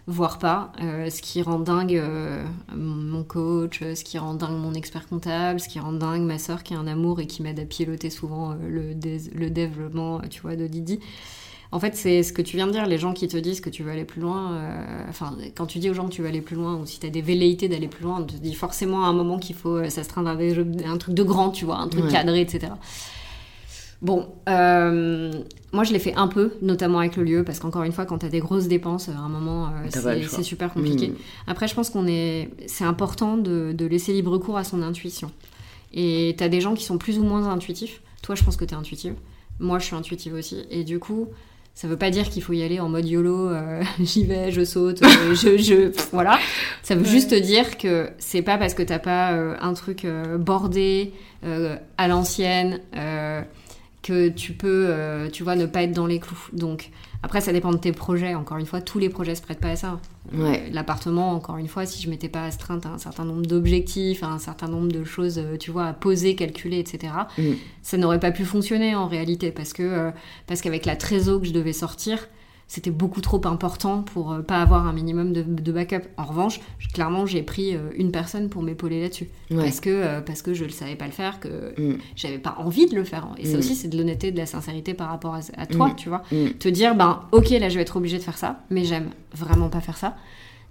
voire 0.08 0.40
pas. 0.40 0.72
Euh, 0.82 1.10
ce 1.10 1.22
qui 1.22 1.42
rend 1.42 1.60
dingue 1.60 1.98
euh, 1.98 2.46
mon 2.74 3.24
coach, 3.26 3.82
ce 3.82 4.04
qui 4.06 4.18
rend 4.18 4.36
dingue 4.36 4.58
mon 4.58 4.74
expert 4.74 5.06
comptable, 5.06 5.60
ce 5.60 5.68
qui 5.68 5.82
rend 5.82 5.92
dingue 5.92 6.22
ma 6.22 6.40
soeur 6.40 6.64
qui 6.64 6.74
a 6.74 6.80
un 6.80 6.88
amour 6.88 7.20
et 7.20 7.28
qui 7.28 7.44
m'aide 7.44 7.60
à 7.60 7.66
piloter 7.66 8.10
souvent 8.10 8.54
le, 8.54 8.94
le, 8.94 9.50
développement, 9.50 10.22
tu 10.30 10.40
vois, 10.42 10.56
de 10.56 10.66
Didi. 10.66 11.02
En 11.74 11.82
fait, 11.82 11.98
c'est 11.98 12.24
ce 12.24 12.32
que 12.32 12.42
tu 12.42 12.56
viens 12.56 12.68
de 12.68 12.72
dire, 12.72 12.86
les 12.86 12.98
gens 12.98 13.12
qui 13.12 13.28
te 13.28 13.36
disent 13.36 13.60
que 13.60 13.70
tu 13.70 13.84
veux 13.84 13.92
aller 13.92 14.06
plus 14.06 14.22
loin. 14.22 14.62
enfin, 15.10 15.36
quand 15.54 15.66
tu 15.66 15.80
dis 15.80 15.90
aux 15.90 15.94
gens 15.94 16.06
que 16.06 16.14
tu 16.14 16.22
veux 16.22 16.30
aller 16.30 16.40
plus 16.40 16.56
loin, 16.56 16.78
ou 16.78 16.86
si 16.86 17.02
tu 17.02 17.08
as 17.08 17.10
des 17.10 17.22
velléités 17.22 17.68
d'aller 17.68 17.90
plus 17.90 18.06
loin, 18.06 18.22
on 18.22 18.24
te 18.24 18.36
dit 18.36 18.54
forcément 18.54 19.04
à 19.04 19.10
un 19.10 19.14
moment 19.14 19.40
qu'il 19.40 19.58
faut 19.58 19.90
s'astreindre 19.90 20.30
à 20.30 20.90
un 20.90 20.98
truc 20.98 21.16
de 21.16 21.24
grand, 21.24 21.50
tu 21.50 21.66
vois, 21.66 21.80
un 21.80 21.90
truc 21.90 22.08
cadré, 22.08 22.40
etc. 22.40 22.72
Bon, 24.02 24.28
euh, 24.50 25.32
moi 25.72 25.84
je 25.84 25.94
l'ai 25.94 26.00
fait 26.00 26.14
un 26.16 26.28
peu, 26.28 26.54
notamment 26.62 27.00
avec 27.00 27.16
le 27.16 27.24
lieu, 27.24 27.44
parce 27.44 27.60
qu'encore 27.60 27.84
une 27.84 27.92
fois, 27.92 28.06
quand 28.06 28.20
tu 28.20 28.26
as 28.26 28.30
des 28.30 28.40
grosses 28.40 28.68
dépenses, 28.68 29.10
à 29.10 29.18
un 29.18 29.30
moment, 29.30 29.68
euh, 29.68 30.22
c'est 30.28 30.44
super 30.44 30.74
compliqué. 30.74 31.10
Hmm. 31.10 31.16
Après, 31.48 31.68
je 31.68 31.76
pense 31.76 31.90
qu'on 31.90 32.08
est, 32.08 32.50
c'est 32.68 32.84
important 32.84 33.38
de, 33.38 33.76
laisser 33.86 34.14
libre 34.14 34.38
cours 34.38 34.58
à 34.58 34.64
son 34.64 34.82
intuition. 34.82 35.32
Et 35.94 36.36
tu 36.38 36.44
as 36.44 36.50
des 36.50 36.60
gens 36.60 36.74
qui 36.74 36.84
sont 36.84 36.98
plus 36.98 37.20
ou 37.20 37.24
moins 37.24 37.48
intuitifs. 37.48 38.02
Toi, 38.22 38.36
je 38.36 38.44
pense 38.44 38.58
que 38.58 38.66
tu 38.66 38.74
es 38.74 38.78
intuitive. 38.78 39.16
Moi, 39.60 39.80
je 39.80 39.86
suis 39.86 39.96
intuitive 39.96 40.34
aussi. 40.34 40.66
Et 40.70 40.84
du 40.84 41.00
coup, 41.00 41.30
ça 41.74 41.88
veut 41.88 41.98
pas 41.98 42.10
dire 42.10 42.30
qu'il 42.30 42.44
faut 42.44 42.52
y 42.52 42.64
aller 42.64 42.82
en 42.82 42.90
mode 42.90 43.08
YOLO, 43.08 43.50
euh, 43.50 43.82
j'y 44.02 44.26
vais, 44.26 44.52
je 44.52 44.66
saute, 44.66 45.02
je, 45.34 45.58
je, 45.58 45.92
voilà. 46.12 46.38
Ça 46.84 46.96
veut 46.96 47.06
juste 47.06 47.34
dire 47.34 47.78
que 47.78 48.10
c'est 48.18 48.42
pas 48.42 48.58
parce 48.58 48.74
que 48.74 48.84
t'as 48.84 49.00
pas 49.00 49.32
un 49.32 49.74
truc 49.74 50.06
bordé 50.38 51.14
à 51.98 52.08
l'ancienne 52.08 52.82
que 54.06 54.30
tu 54.30 54.54
peux, 54.54 54.86
euh, 54.88 55.32
tu 55.32 55.42
vois, 55.42 55.56
ne 55.56 55.66
pas 55.66 55.82
être 55.82 55.92
dans 55.92 56.06
les 56.06 56.20
clous. 56.20 56.38
Donc, 56.54 56.92
après, 57.24 57.42
ça 57.42 57.52
dépend 57.52 57.72
de 57.72 57.78
tes 57.78 57.92
projets. 57.92 58.36
Encore 58.36 58.58
une 58.58 58.68
fois, 58.68 58.80
tous 58.80 59.00
les 59.00 59.10
projets 59.10 59.34
se 59.34 59.42
prêtent 59.42 59.60
pas 59.60 59.70
à 59.70 59.76
ça. 59.76 60.00
Ouais. 60.32 60.70
L'appartement, 60.72 61.32
encore 61.32 61.58
une 61.58 61.68
fois, 61.68 61.88
si 61.88 62.04
je 62.04 62.08
m'étais 62.08 62.30
pas 62.30 62.44
astreinte 62.44 62.86
à 62.86 62.90
un 62.90 62.98
certain 63.00 63.26
nombre 63.26 63.48
d'objectifs, 63.48 64.22
à 64.22 64.28
un 64.28 64.38
certain 64.38 64.68
nombre 64.68 64.92
de 64.92 65.04
choses, 65.04 65.40
euh, 65.40 65.58
tu 65.58 65.72
vois, 65.72 65.88
à 65.88 65.94
poser, 65.94 66.36
calculer, 66.36 66.78
etc., 66.78 67.14
mm. 67.36 67.54
ça 67.82 67.98
n'aurait 67.98 68.20
pas 68.20 68.30
pu 68.30 68.46
fonctionner 68.46 68.94
en 68.94 69.08
réalité 69.08 69.52
parce 69.52 69.74
que 69.74 69.82
euh, 69.82 70.12
parce 70.46 70.62
qu'avec 70.62 70.86
la 70.86 70.96
trésor 70.96 71.42
que 71.42 71.48
je 71.48 71.54
devais 71.54 71.74
sortir, 71.74 72.28
c'était 72.68 72.92
beaucoup 72.92 73.22
trop 73.22 73.42
important 73.46 74.02
pour 74.02 74.32
euh, 74.32 74.42
pas 74.42 74.62
avoir 74.62 74.88
un 74.88 74.94
minimum 74.94 75.34
de, 75.34 75.72
backup. 75.72 76.08
En 76.18 76.26
revanche, 76.26 76.60
clairement, 76.94 77.26
j'ai 77.26 77.44
pris 77.44 77.76
euh, 77.76 77.90
une 77.96 78.12
personne 78.12 78.50
pour 78.50 78.64
m'épauler 78.64 79.02
là-dessus. 79.02 79.30
Parce, 79.50 79.80
que, 79.80 79.90
euh, 79.90 80.22
parce 80.22 80.42
que 80.42 80.54
je 80.54 80.66
ne 80.66 80.70
savais 80.70 80.96
pas 80.96 81.06
le 81.06 81.12
faire, 81.12 81.40
que 81.40 81.80
mm. 81.80 81.98
j'avais 82.16 82.40
pas 82.40 82.56
envie 82.58 82.88
de 82.88 82.96
le 82.96 83.04
faire. 83.04 83.28
Et 83.38 83.46
ça 83.46 83.56
mm. 83.56 83.60
aussi, 83.60 83.76
c'est 83.76 83.88
de 83.88 83.98
l'honnêteté, 83.98 84.32
de 84.32 84.38
la 84.38 84.48
sincérité 84.48 84.96
par 84.96 85.10
rapport 85.10 85.36
à, 85.36 85.66
toi, 85.68 85.90
mm. 85.90 85.96
tu 85.96 86.10
vois. 86.10 86.24
Te 86.60 86.68
dire, 86.68 86.96
ben, 86.96 87.22
ok, 87.32 87.50
là, 87.52 87.70
je 87.70 87.76
vais 87.76 87.82
être 87.82 87.98
obligée 87.98 88.18
de 88.18 88.24
faire 88.24 88.38
ça, 88.38 88.64
mais 88.72 88.84
j'aime 88.84 89.10
vraiment 89.34 89.70
pas 89.70 89.82
faire 89.82 89.98
ça. 89.98 90.16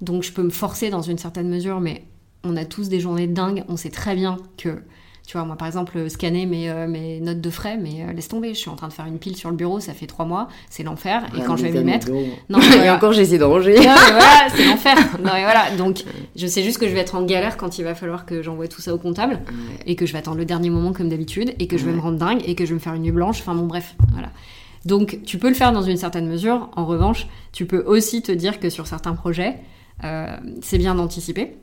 Donc, 0.01 0.25
je 0.25 0.33
peux 0.33 0.43
me 0.43 0.51
forcer 0.51 0.91
dans 0.91 1.03
une 1.03 1.19
certaine 1.19 1.49
mesure, 1.49 1.81
mais 1.81 2.05
on 2.43 2.57
a 2.57 2.65
tous 2.65 2.89
des 2.89 2.99
journées 2.99 3.29
dingues. 3.29 3.65
On 3.69 3.77
sait 3.77 3.91
très 3.91 4.17
bien 4.17 4.39
que 4.59 4.83
tu 5.27 5.39
vois, 5.39 5.47
moi 5.47 5.57
par 5.57 5.67
exemple, 5.67 6.11
scanner 6.11 6.45
mes, 6.45 6.69
euh, 6.69 6.87
mes 6.87 7.21
notes 7.21 7.41
de 7.41 7.51
frais, 7.51 7.79
mais 7.79 8.03
euh, 8.03 8.13
laisse 8.13 8.29
tomber, 8.29 8.51
je 8.51 8.59
suis 8.59 8.69
en 8.69 8.77
train 8.77 8.89
de 8.89 8.93
faire 8.93 9.07
une 9.07 9.19
pile 9.19 9.37
sur 9.37 9.51
le 9.51 9.57
bureau, 9.57 9.81
ça 9.81 9.95
fait 9.95 10.07
trois 10.07 10.27
mois, 10.27 10.49
c'est 10.69 10.83
l'enfer. 10.83 11.25
et 11.37 11.41
quand 11.41 11.57
je 11.57 11.65
vais 11.65 11.73
m'y 11.73 11.85
mettre. 11.85 12.09
Non, 12.51 12.59
et 12.85 12.91
encore, 12.91 13.13
j'ai 13.13 13.23
essayé 13.23 13.39
de 13.39 13.45
ranger. 13.45 13.75
Non, 13.75 13.81
mais 13.83 14.13
voilà, 14.13 14.49
c'est 14.55 14.67
l'enfer. 14.67 14.97
Non, 15.25 15.31
mais 15.33 15.43
voilà, 15.43 15.71
donc 15.79 16.05
je 16.37 16.47
sais 16.47 16.63
juste 16.63 16.79
que 16.79 16.87
je 16.87 16.93
vais 16.93 17.01
être 17.01 17.15
en 17.15 17.23
galère 17.23 17.57
quand 17.57 17.79
il 17.79 17.85
va 17.85 17.95
falloir 17.95 18.27
que 18.27 18.43
j'envoie 18.43 18.69
tout 18.69 18.83
ça 18.83 18.95
au 18.95 18.99
comptable, 18.99 19.41
et 19.87 19.97
que 19.97 20.05
je 20.05 20.13
vais 20.13 20.19
attendre 20.19 20.37
le 20.39 20.45
dernier 20.45 20.69
moment 20.71 20.93
comme 20.93 21.09
d'habitude, 21.09 21.55
et 21.59 21.67
que 21.67 21.79
je 21.79 21.87
vais 21.87 21.93
me 21.93 22.01
rendre 22.01 22.19
dingue, 22.19 22.43
et 22.47 22.55
que 22.55 22.65
je 22.65 22.71
vais 22.71 22.75
me 22.75 22.81
faire 22.81 22.95
une 22.95 23.03
nuit 23.03 23.13
blanche, 23.13 23.41
enfin 23.41 23.55
bon, 23.55 23.67
bref, 23.67 23.95
voilà. 24.13 24.29
Donc 24.85 25.21
tu 25.25 25.39
peux 25.39 25.49
le 25.49 25.55
faire 25.55 25.73
dans 25.73 25.83
une 25.83 25.97
certaine 25.97 26.29
mesure, 26.29 26.69
en 26.77 26.85
revanche, 26.85 27.27
tu 27.53 27.65
peux 27.65 27.83
aussi 27.87 28.21
te 28.21 28.33
dire 28.33 28.61
que 28.61 28.69
sur 28.69 28.87
certains 28.87 29.15
projets, 29.15 29.57
euh, 30.05 30.37
c'est 30.61 30.79
bien 30.79 30.95
d'anticiper. 30.95 31.57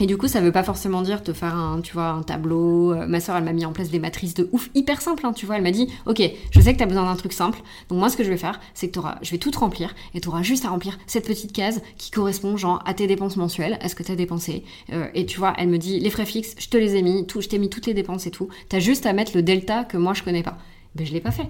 Et 0.00 0.06
du 0.06 0.16
coup, 0.16 0.28
ça 0.28 0.40
veut 0.40 0.50
pas 0.50 0.62
forcément 0.62 1.02
dire 1.02 1.22
te 1.22 1.34
faire 1.34 1.54
un, 1.54 1.82
tu 1.82 1.92
vois, 1.92 2.08
un 2.08 2.22
tableau. 2.22 2.94
Euh, 2.94 3.06
ma 3.06 3.20
soeur, 3.20 3.36
elle 3.36 3.44
m'a 3.44 3.52
mis 3.52 3.66
en 3.66 3.72
place 3.72 3.90
des 3.90 3.98
matrices 3.98 4.32
de 4.32 4.48
ouf, 4.52 4.70
hyper 4.74 5.02
simples, 5.02 5.26
hein, 5.26 5.34
tu 5.34 5.44
vois. 5.44 5.56
Elle 5.56 5.62
m'a 5.62 5.70
dit, 5.70 5.88
ok, 6.06 6.22
je 6.50 6.60
sais 6.60 6.72
que 6.72 6.78
tu 6.78 6.82
as 6.82 6.86
besoin 6.86 7.04
d'un 7.04 7.16
truc 7.16 7.34
simple. 7.34 7.60
Donc 7.90 7.98
moi, 7.98 8.08
ce 8.08 8.16
que 8.16 8.24
je 8.24 8.30
vais 8.30 8.38
faire, 8.38 8.60
c'est 8.72 8.88
que 8.88 8.98
auras, 8.98 9.18
je 9.20 9.30
vais 9.30 9.38
tout 9.38 9.50
remplir 9.50 9.94
et 10.14 10.20
tu 10.20 10.28
auras 10.28 10.42
juste 10.42 10.64
à 10.64 10.70
remplir 10.70 10.98
cette 11.06 11.26
petite 11.26 11.52
case 11.52 11.82
qui 11.98 12.10
correspond, 12.10 12.56
genre, 12.56 12.82
à 12.86 12.94
tes 12.94 13.06
dépenses 13.06 13.36
mensuelles, 13.36 13.78
à 13.82 13.88
ce 13.90 13.94
que 13.94 14.02
tu 14.02 14.10
as 14.10 14.16
dépensé? 14.16 14.64
Euh, 14.92 15.08
et 15.14 15.26
tu 15.26 15.38
vois, 15.38 15.52
elle 15.58 15.68
me 15.68 15.78
dit, 15.78 16.00
les 16.00 16.10
frais 16.10 16.26
fixes, 16.26 16.54
je 16.58 16.68
te 16.68 16.78
les 16.78 16.96
ai 16.96 17.02
mis, 17.02 17.26
tout, 17.26 17.42
je 17.42 17.48
t'ai 17.48 17.58
mis 17.58 17.68
toutes 17.68 17.86
les 17.86 17.94
dépenses 17.94 18.26
et 18.26 18.30
tout. 18.30 18.48
Tu 18.70 18.76
as 18.76 18.80
juste 18.80 19.04
à 19.04 19.12
mettre 19.12 19.32
le 19.34 19.42
delta 19.42 19.84
que 19.84 19.98
moi 19.98 20.14
je 20.14 20.22
connais 20.22 20.42
pas. 20.42 20.56
Ben 20.94 21.06
je 21.06 21.12
l'ai 21.12 21.20
pas 21.20 21.30
fait. 21.30 21.46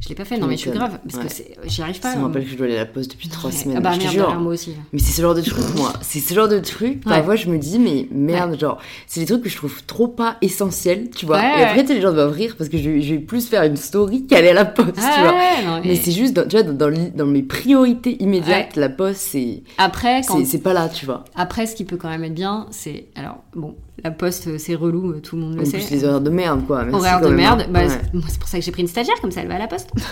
Je 0.00 0.08
l'ai 0.08 0.14
pas 0.16 0.24
fait, 0.24 0.36
non, 0.36 0.48
mais 0.48 0.56
je 0.56 0.62
suis 0.62 0.70
grave, 0.70 0.98
parce 1.08 1.36
que 1.36 1.42
j'y 1.66 1.80
arrive 1.80 2.00
pas. 2.00 2.12
Ça 2.12 2.18
me 2.18 2.24
rappelle 2.24 2.44
que 2.44 2.50
je 2.50 2.56
dois 2.56 2.66
aller 2.66 2.74
à 2.74 2.80
la 2.80 2.86
poste 2.86 3.12
depuis 3.12 3.28
trois 3.28 3.52
semaines. 3.52 3.76
Ah 3.78 3.80
bah 3.80 3.92
je 3.92 4.18
merde, 4.18 4.40
moi 4.40 4.54
aussi. 4.54 4.74
Mais 4.92 4.98
c'est 4.98 5.12
ce 5.12 5.22
genre 5.22 5.34
de 5.34 5.40
truc, 5.40 5.64
moi. 5.76 5.92
C'est 6.02 6.18
ce 6.18 6.34
genre 6.34 6.48
de 6.48 6.58
truc, 6.58 7.04
parfois 7.04 7.36
je 7.36 7.48
me 7.48 7.56
dis, 7.56 7.78
mais 7.78 8.08
merde, 8.10 8.58
genre, 8.58 8.78
c'est 9.06 9.20
des 9.20 9.26
trucs 9.26 9.42
que 9.42 9.48
je 9.48 9.56
trouve 9.56 9.82
trop 9.84 10.08
pas 10.08 10.36
essentiels, 10.42 11.10
tu 11.10 11.24
vois. 11.24 11.38
et 11.38 11.62
après, 11.62 11.84
les 11.84 12.00
gens 12.00 12.12
doivent 12.12 12.32
rire 12.32 12.54
parce 12.58 12.68
que 12.68 12.78
je, 12.78 12.90
vais 12.90 13.18
plus 13.18 13.48
faire 13.48 13.62
une 13.62 13.76
story 13.76 14.26
qu'aller 14.26 14.48
à 14.48 14.54
la 14.54 14.64
poste, 14.64 14.96
tu 14.96 15.20
vois. 15.20 15.80
mais 15.84 15.96
c'est 15.96 16.12
juste, 16.12 16.34
dans, 16.34 16.46
tu 16.46 16.56
vois, 16.56 16.64
dans, 16.64 16.92
dans, 17.14 17.26
mes 17.26 17.42
priorités 17.42 18.20
immédiates, 18.22 18.76
la 18.76 18.88
poste, 18.88 19.20
c'est. 19.20 19.62
Après, 19.78 20.22
quand... 20.26 20.44
c'est 20.44 20.62
pas 20.62 20.72
là, 20.72 20.88
tu 20.88 21.06
vois. 21.06 21.24
Après, 21.34 21.66
ce 21.66 21.76
qui 21.76 21.84
peut 21.84 21.96
quand 21.96 22.10
même 22.10 22.24
être 22.24 22.34
bien, 22.34 22.66
c'est. 22.70 23.06
Alors, 23.14 23.38
bon, 23.54 23.76
la 24.02 24.10
poste, 24.10 24.58
c'est 24.58 24.74
relou, 24.74 25.20
tout 25.20 25.36
le 25.36 25.42
monde 25.42 25.54
le 25.54 25.62
en 25.62 25.64
sait. 25.64 25.78
Plus 25.78 25.90
les 25.90 26.04
horaires 26.04 26.20
de 26.20 26.30
merde, 26.30 26.66
quoi. 26.66 26.84
horaires 26.92 27.20
de 27.20 27.28
merde, 27.28 27.66
bah, 27.70 27.82
c'est 28.28 28.38
pour 28.38 28.48
ça 28.48 28.58
que 28.58 28.64
j'ai 28.64 28.72
pris 28.72 28.82
une 28.82 28.88
stagiaire, 28.88 29.20
comme 29.20 29.30
ça 29.30 29.42
elle 29.42 29.48
va 29.48 29.56
à 29.56 29.58
la 29.58 29.68
poste. 29.68 29.90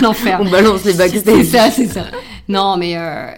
L'enfer. 0.02 0.40
On 0.42 0.50
balance 0.50 0.84
les 0.84 0.94
backstage. 0.94 1.22
C'est 1.24 1.44
ça, 1.44 1.70
c'est 1.70 1.86
ça. 1.86 2.06
Non, 2.50 2.76
mais 2.76 2.96
euh, 2.96 3.30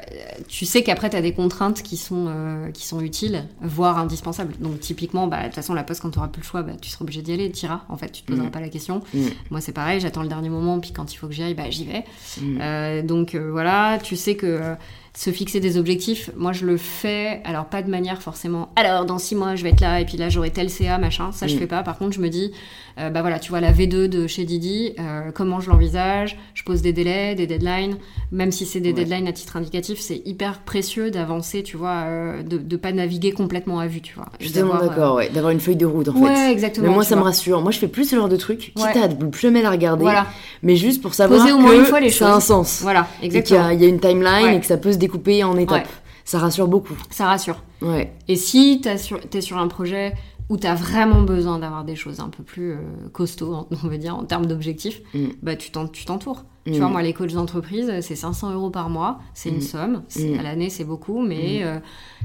tu 0.48 0.64
sais 0.64 0.82
qu'après, 0.82 1.10
tu 1.10 1.16
as 1.16 1.20
des 1.20 1.34
contraintes 1.34 1.82
qui 1.82 1.98
sont, 1.98 2.28
euh, 2.28 2.70
qui 2.70 2.86
sont 2.86 3.02
utiles, 3.02 3.44
voire 3.60 3.98
indispensables. 3.98 4.54
Donc, 4.58 4.80
typiquement, 4.80 5.26
bah, 5.26 5.40
de 5.40 5.44
toute 5.46 5.54
façon, 5.54 5.74
la 5.74 5.84
poste, 5.84 6.00
quand 6.00 6.10
tu 6.10 6.18
n'auras 6.18 6.30
plus 6.30 6.40
le 6.40 6.46
choix, 6.46 6.62
bah, 6.62 6.72
tu 6.80 6.88
seras 6.88 7.02
obligé 7.02 7.20
d'y 7.20 7.34
aller, 7.34 7.52
tu 7.52 7.66
iras. 7.66 7.82
En 7.90 7.98
fait, 7.98 8.10
tu 8.10 8.22
te 8.22 8.28
poseras 8.28 8.48
mm. 8.48 8.50
pas 8.50 8.60
la 8.60 8.70
question. 8.70 9.02
Mm. 9.12 9.26
Moi, 9.50 9.60
c'est 9.60 9.72
pareil, 9.72 10.00
j'attends 10.00 10.22
le 10.22 10.28
dernier 10.28 10.48
moment, 10.48 10.80
puis 10.80 10.92
quand 10.92 11.12
il 11.12 11.16
faut 11.16 11.26
que 11.26 11.34
j'y 11.34 11.42
aille, 11.42 11.52
bah, 11.52 11.68
j'y 11.68 11.84
vais. 11.84 12.04
Mm. 12.40 12.58
Euh, 12.62 13.02
donc, 13.02 13.36
voilà, 13.36 13.98
tu 14.02 14.16
sais 14.16 14.34
que 14.34 14.76
se 15.14 15.30
fixer 15.30 15.60
des 15.60 15.76
objectifs, 15.76 16.30
moi 16.36 16.52
je 16.52 16.64
le 16.64 16.78
fais, 16.78 17.42
alors 17.44 17.66
pas 17.66 17.82
de 17.82 17.90
manière 17.90 18.22
forcément, 18.22 18.70
alors 18.76 19.04
dans 19.04 19.18
six 19.18 19.34
mois 19.34 19.56
je 19.56 19.62
vais 19.62 19.70
être 19.70 19.80
là 19.80 20.00
et 20.00 20.06
puis 20.06 20.16
là 20.16 20.30
j'aurai 20.30 20.50
tel 20.50 20.70
CA, 20.70 20.96
machin, 20.98 21.32
ça 21.32 21.46
je 21.46 21.54
mm. 21.54 21.58
fais 21.58 21.66
pas. 21.66 21.82
Par 21.82 21.98
contre, 21.98 22.12
je 22.12 22.20
me 22.20 22.28
dis, 22.28 22.52
euh, 22.98 23.10
bah 23.10 23.20
voilà, 23.20 23.38
tu 23.38 23.50
vois, 23.50 23.60
la 23.60 23.72
V2 23.72 24.06
de 24.06 24.26
chez 24.26 24.44
Didi, 24.44 24.94
euh, 24.98 25.30
comment 25.34 25.60
je 25.60 25.70
l'envisage, 25.70 26.38
je 26.54 26.62
pose 26.62 26.82
des 26.82 26.92
délais, 26.92 27.34
des 27.34 27.46
deadlines, 27.46 27.96
même 28.30 28.52
si 28.52 28.66
c'est 28.66 28.80
des 28.80 28.92
deadlines 28.92 29.26
à 29.28 29.32
titre 29.32 29.56
indicatif, 29.56 29.98
c'est 30.00 30.22
hyper 30.24 30.60
précieux 30.60 31.10
d'avancer, 31.10 31.62
tu 31.62 31.76
vois, 31.76 32.04
euh, 32.06 32.42
de, 32.42 32.58
de 32.58 32.76
pas 32.76 32.92
naviguer 32.92 33.32
complètement 33.32 33.80
à 33.80 33.86
vue, 33.86 34.00
tu 34.00 34.14
vois. 34.14 34.26
Je 34.40 34.48
suis 34.48 34.54
d'accord, 34.54 35.16
ouais, 35.16 35.30
d'avoir 35.30 35.52
une 35.52 35.60
feuille 35.60 35.76
de 35.76 35.86
route 35.86 36.08
en 36.08 36.14
fait. 36.14 36.52
Exactement. 36.52 36.88
Mais 36.88 36.94
moi 36.94 37.04
ça 37.04 37.16
me 37.16 37.22
rassure, 37.22 37.60
moi 37.60 37.70
je 37.70 37.78
fais 37.78 37.88
plus 37.88 38.04
ce 38.08 38.16
genre 38.16 38.28
de 38.28 38.36
truc, 38.36 38.72
quitte 38.74 38.96
à 38.96 39.08
plus 39.08 39.40
jamais 39.40 39.62
la 39.62 39.70
regarder, 39.70 40.02
voilà. 40.02 40.26
mais 40.62 40.76
juste 40.76 41.02
pour 41.02 41.14
savoir 41.14 41.40
Poser 41.40 41.52
au 41.52 41.58
moins 41.58 41.74
une 41.74 41.84
fois 41.84 42.00
les 42.00 42.10
ça 42.10 42.32
a 42.32 42.36
un 42.36 42.40
sens. 42.40 42.80
Voilà, 42.82 43.08
exactement. 43.22 43.70
Et 43.70 43.76
qu'il 43.76 43.82
y, 43.82 43.86
a 43.86 43.88
une 43.88 44.00
timeline 44.00 44.54
et 44.54 44.60
que 44.60 44.66
ça 44.66 44.76
peut 44.76 44.92
se 44.92 44.98
découper 45.02 45.44
en 45.44 45.56
étapes. 45.56 45.88
Ça 46.24 46.38
rassure 46.38 46.68
beaucoup. 46.68 46.94
Ça 47.10 47.26
rassure. 47.26 47.62
Ouais. 47.80 48.14
Et 48.28 48.36
si 48.36 48.80
tu 48.80 48.88
es 48.88 49.40
sur 49.40 49.58
un 49.58 49.68
projet 49.68 50.14
où 50.48 50.56
tu 50.56 50.66
as 50.66 50.74
vraiment 50.74 51.22
besoin 51.22 51.58
d'avoir 51.58 51.84
des 51.84 51.96
choses 51.96 52.20
un 52.20 52.28
peu 52.28 52.42
plus 52.42 52.72
euh, 52.72 52.78
costauds, 53.12 53.68
on 53.84 53.88
va 53.88 53.96
dire, 53.96 54.16
en 54.16 54.24
termes 54.24 54.46
d'objectifs, 54.46 55.00
mm. 55.14 55.26
bah, 55.42 55.56
tu 55.56 55.70
t'entoures. 55.70 56.44
Tu 56.64 56.78
vois, 56.78 56.88
mm. 56.88 56.92
moi, 56.92 57.02
les 57.02 57.12
coachs 57.12 57.32
d'entreprise, 57.32 57.92
c'est 58.02 58.14
500 58.14 58.52
euros 58.52 58.70
par 58.70 58.88
mois, 58.88 59.18
c'est 59.34 59.48
une 59.48 59.56
mm. 59.56 59.60
somme. 59.60 60.02
À 60.38 60.42
l'année, 60.42 60.70
c'est 60.70 60.84
beaucoup, 60.84 61.20
mais 61.20 61.64
euh, 61.64 61.78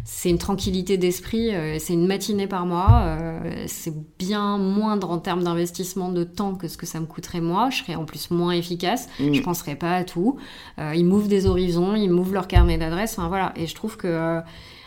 c'est 0.04 0.30
une 0.30 0.38
tranquillité 0.38 0.98
d'esprit, 0.98 1.56
euh, 1.56 1.78
c'est 1.80 1.94
une 1.94 2.06
matinée 2.06 2.48
par 2.48 2.66
mois. 2.66 3.18
c'est 3.68 3.94
bien 4.20 4.58
moindre 4.58 5.10
en 5.10 5.18
termes 5.18 5.44
d'investissement 5.44 6.10
de 6.10 6.24
temps 6.24 6.56
que 6.56 6.68
ce 6.68 6.78
que 6.78 6.86
ça 6.86 7.00
me 7.00 7.06
coûterait 7.06 7.42
moi. 7.42 7.70
Je 7.72 7.78
serais 7.78 7.96
en 7.96 8.06
plus 8.06 8.30
moins 8.30 8.52
efficace, 8.52 9.08
je 9.20 9.42
penserais 9.42 9.76
pas 9.76 9.96
à 9.96 10.04
tout. 10.04 10.38
ils 10.78 11.06
m'ouvrent 11.06 11.28
des 11.28 11.48
horizons, 11.48 11.96
ils 11.96 12.10
m'ouvrent 12.10 12.34
leur 12.34 12.48
carnet 12.48 12.78
d'adresses. 12.78 13.18
Enfin, 13.18 13.28
voilà. 13.28 13.54
Et 13.56 13.66
je 13.66 13.76
trouve 13.76 13.98
que 13.98 14.42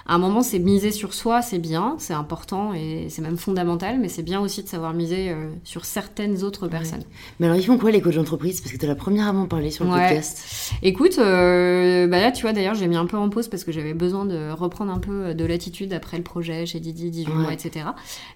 à 0.07 0.15
un 0.15 0.19
moment, 0.19 0.43
c'est 0.43 0.59
miser 0.59 0.91
sur 0.93 1.15
soi, 1.15 1.43
c'est 1.43 1.59
bien, 1.59 1.97
c'est 1.99 2.15
important 2.15 2.73
et 2.75 3.07
c'est 3.09 3.23
même 3.23 3.37
fondamental, 3.37 3.99
mais 4.01 4.09
c'est 4.09 4.23
bien 4.23 4.41
aussi 4.41 4.63
de 4.63 4.69
savoir 4.69 4.95
miser 4.95 5.31
euh, 5.31 5.51
sur 5.65 5.85
certaines 5.85 6.43
autres 6.43 6.69
personnes. 6.69 7.03
Mais 7.39 7.47
alors, 7.47 7.59
ils 7.59 7.65
font 7.65 7.79
quoi 7.79 7.91
les 7.91 8.01
coachs 8.01 8.15
d'entreprise? 8.15 8.61
Parce 8.61 8.73
que 8.73 8.79
tu 8.79 8.85
es 8.85 8.89
la 8.89 8.95
première 8.95 9.29
à 9.29 9.33
m'en 9.33 9.47
parler 9.47 9.71
sur 9.71 9.85
le 9.85 9.91
podcast. 9.91 10.73
Écoute, 10.83 11.19
euh, 11.19 12.07
bah 12.07 12.21
là, 12.21 12.33
tu 12.33 12.43
vois, 12.43 12.53
d'ailleurs, 12.53 12.75
j'ai 12.75 12.87
mis 12.87 12.97
un 12.97 13.07
peu 13.07 13.17
en 13.17 13.29
pause 13.29 13.49
parce 13.49 13.65
que 13.65 13.73
j'avais 13.73 13.95
besoin 13.95 14.25
de 14.25 14.51
reprendre 14.51 14.93
un 14.93 14.99
peu 14.99 15.35
de 15.35 15.45
l'attitude 15.45 15.93
après 15.93 16.17
le 16.17 16.23
projet 16.23 16.67
chez 16.67 16.81
Didi, 16.81 17.11
18 17.11 17.33
mois, 17.33 17.53
etc. 17.53 17.87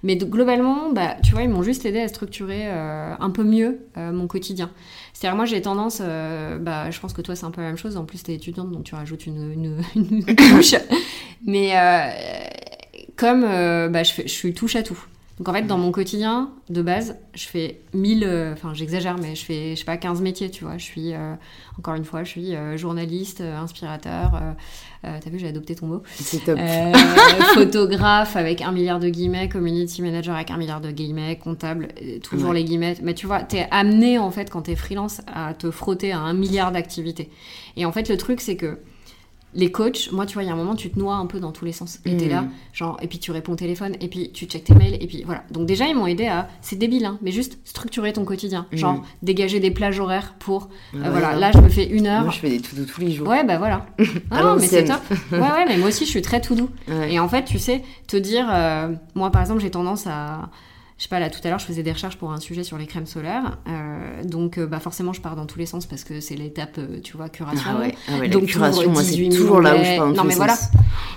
Mais 0.03 0.17
globalement, 0.17 0.93
bah, 0.93 1.17
tu 1.23 1.33
vois, 1.33 1.43
ils 1.43 1.51
m'ont 1.51 1.62
juste 1.62 1.87
aidé 1.87 2.01
à 2.01 2.09
structurer 2.09 2.62
euh, 2.67 3.15
un 3.19 3.31
peu 3.31 3.45
mieux 3.45 3.79
mon 3.97 4.27
quotidien. 4.27 4.71
C'est-à-dire, 5.15 5.37
moi, 5.37 5.47
j'ai 5.47 5.62
tendance, 5.62 6.01
bah, 6.01 6.91
je 6.91 7.01
pense 7.01 7.15
que 7.15 7.23
toi, 7.23 7.35
c'est 7.37 7.47
un 7.47 7.51
peu 7.51 7.62
la 7.62 7.69
même 7.69 7.77
chose. 7.79 7.97
En 7.97 8.05
plus, 8.05 8.23
tu 8.23 8.33
es 8.33 8.35
étudiante, 8.35 8.71
donc 8.71 8.85
tu 8.85 8.95
rajoutes 8.95 9.27
une, 9.27 9.53
une, 9.53 9.83
une 9.95 10.37
couche. 10.37 10.75
Mais 11.45 11.77
euh, 11.77 12.11
comme 13.17 13.45
euh, 13.45 13.89
bah, 13.89 14.03
je, 14.03 14.12
fais, 14.12 14.23
je 14.23 14.33
suis 14.33 14.55
touche 14.55 14.77
à 14.77 14.83
tout. 14.83 14.99
Donc 15.39 15.49
en 15.49 15.53
fait, 15.53 15.62
dans 15.62 15.79
mon 15.79 15.91
quotidien, 15.91 16.53
de 16.71 16.81
base, 16.81 17.17
je 17.35 17.47
fais 17.49 17.81
1000, 17.93 18.23
euh, 18.23 18.53
enfin 18.53 18.73
j'exagère, 18.73 19.19
mais 19.19 19.35
je 19.35 19.45
fais, 19.45 19.71
je 19.71 19.81
sais 19.81 19.85
pas, 19.85 19.97
15 19.97 20.23
métiers, 20.23 20.49
tu 20.49 20.65
vois. 20.65 20.79
Je 20.79 20.85
suis, 20.85 21.12
encore 21.77 21.95
une 21.95 22.05
fois, 22.05 22.23
je 22.23 22.31
suis 22.31 22.53
journaliste, 22.77 23.41
inspirateur, 23.41 24.41
t'as 25.22 25.30
vu, 25.30 25.38
j'ai 25.38 25.48
adopté 25.48 25.74
ton 25.74 25.86
mot. 25.86 26.02
C'est 26.14 26.44
top. 26.44 26.59
photographe 27.55 28.36
avec 28.36 28.62
un 28.62 28.72
milliard 28.72 29.00
de 29.00 29.09
guillemets, 29.09 29.48
community 29.48 30.02
manager 30.02 30.34
avec 30.34 30.50
un 30.50 30.57
milliard 30.57 30.80
de 30.80 30.90
guillemets, 30.90 31.36
comptable, 31.36 31.88
toujours 32.22 32.52
les 32.52 32.64
guillemets. 32.64 32.96
Mais 33.02 33.14
tu 33.14 33.26
vois, 33.26 33.40
t'es 33.40 33.66
amené, 33.70 34.18
en 34.18 34.30
fait, 34.30 34.50
quand 34.50 34.62
t'es 34.62 34.76
freelance, 34.76 35.20
à 35.26 35.55
te 35.55 35.70
frotter 35.70 36.12
à 36.12 36.20
un 36.20 36.34
milliard 36.34 36.72
d'activités. 36.72 37.30
Et 37.76 37.84
en 37.84 37.92
fait, 37.92 38.09
le 38.09 38.16
truc, 38.16 38.40
c'est 38.40 38.57
que 38.57 38.78
les 39.55 39.70
coachs, 39.70 40.11
moi, 40.12 40.26
tu 40.26 40.34
vois, 40.34 40.42
il 40.42 40.46
y 40.46 40.50
a 40.50 40.52
un 40.52 40.57
moment, 40.57 40.74
tu 40.74 40.90
te 40.90 40.98
noies 40.98 41.14
un 41.14 41.26
peu 41.26 41.40
dans 41.40 41.52
tous 41.52 41.64
les 41.64 41.72
sens. 41.72 42.00
Et 42.05 42.16
t'es 42.16 42.28
là, 42.28 42.42
mm. 42.42 42.50
genre, 42.72 42.96
et 43.00 43.07
puis 43.07 43.18
tu 43.18 43.30
réponds 43.30 43.52
au 43.52 43.57
téléphone, 43.57 43.94
et 44.00 44.09
puis 44.09 44.30
tu 44.32 44.46
checkes 44.46 44.64
tes 44.64 44.74
mails, 44.74 44.96
et 45.00 45.07
puis 45.07 45.22
voilà. 45.24 45.44
Donc 45.50 45.66
déjà, 45.66 45.86
ils 45.86 45.94
m'ont 45.94 46.07
aidé 46.07 46.26
à, 46.26 46.48
c'est 46.61 46.76
débile, 46.76 47.05
hein, 47.05 47.18
mais 47.22 47.30
juste 47.30 47.59
structurer 47.64 48.12
ton 48.12 48.24
quotidien. 48.24 48.66
Mm. 48.72 48.76
Genre, 48.76 49.05
dégager 49.22 49.61
des 49.61 49.70
plages 49.70 50.00
horaires 50.00 50.34
pour, 50.38 50.68
euh, 50.94 51.11
voilà, 51.11 51.36
là, 51.36 51.52
je 51.52 51.59
me 51.59 51.68
fais 51.68 51.86
une 51.86 52.07
heure. 52.07 52.22
Moi, 52.22 52.32
je 52.32 52.38
fais 52.38 52.50
des 52.50 52.61
tout 52.61 52.74
doux 52.74 52.84
tous 52.84 53.00
les 53.00 53.12
jours. 53.12 53.28
Ouais, 53.28 53.44
bah 53.44 53.59
voilà. 53.59 53.86
ah 54.30 54.42
non, 54.42 54.57
mais 54.57 54.66
c'est 54.66 54.84
top. 54.84 55.00
Ouais, 55.32 55.38
ouais, 55.38 55.66
mais 55.68 55.78
moi 55.78 55.88
aussi, 55.88 56.05
je 56.05 56.11
suis 56.11 56.22
très 56.22 56.40
tout 56.40 56.55
doux. 56.55 56.70
Et 57.09 57.18
en 57.18 57.28
fait, 57.28 57.44
tu 57.44 57.59
sais, 57.59 57.82
te 58.07 58.16
dire, 58.16 58.46
euh, 58.50 58.92
moi, 59.14 59.30
par 59.30 59.42
exemple, 59.42 59.61
j'ai 59.61 59.70
tendance 59.70 60.07
à 60.07 60.50
je 60.97 61.03
sais 61.05 61.09
pas, 61.09 61.18
là 61.18 61.28
tout 61.28 61.40
à 61.42 61.49
l'heure, 61.49 61.59
je 61.59 61.66
faisais 61.66 61.82
des 61.82 61.90
recherches 61.90 62.16
pour 62.16 62.30
un 62.30 62.38
sujet 62.38 62.62
sur 62.62 62.78
les 62.78 62.86
crèmes 62.86 63.07
solaires. 63.07 63.59
Euh, 63.68 64.22
donc, 64.22 64.59
euh, 64.59 64.66
bah, 64.66 64.78
forcément, 64.78 65.12
je 65.12 65.20
pars 65.20 65.34
dans 65.34 65.47
tous 65.47 65.59
les 65.59 65.66
sens 65.66 65.86
parce 65.86 66.05
que 66.05 66.20
c'est 66.20 66.36
l'étape, 66.36 66.78
euh, 66.78 67.01
tu 67.03 67.16
vois, 67.16 67.28
curation. 67.28 67.68
Ah 67.68 67.80
ouais, 67.80 67.97
ah 68.09 68.28
donc, 68.28 68.45
curation, 68.47 68.90
moi, 68.90 69.03
c'est 69.03 69.28
toujours 69.28 69.61
là 69.61 69.74
où 69.74 69.84
je 69.84 69.97
pars 69.97 70.07
dans 70.07 70.22
Non, 70.22 70.24
mais 70.24 70.36
voilà. 70.36 70.55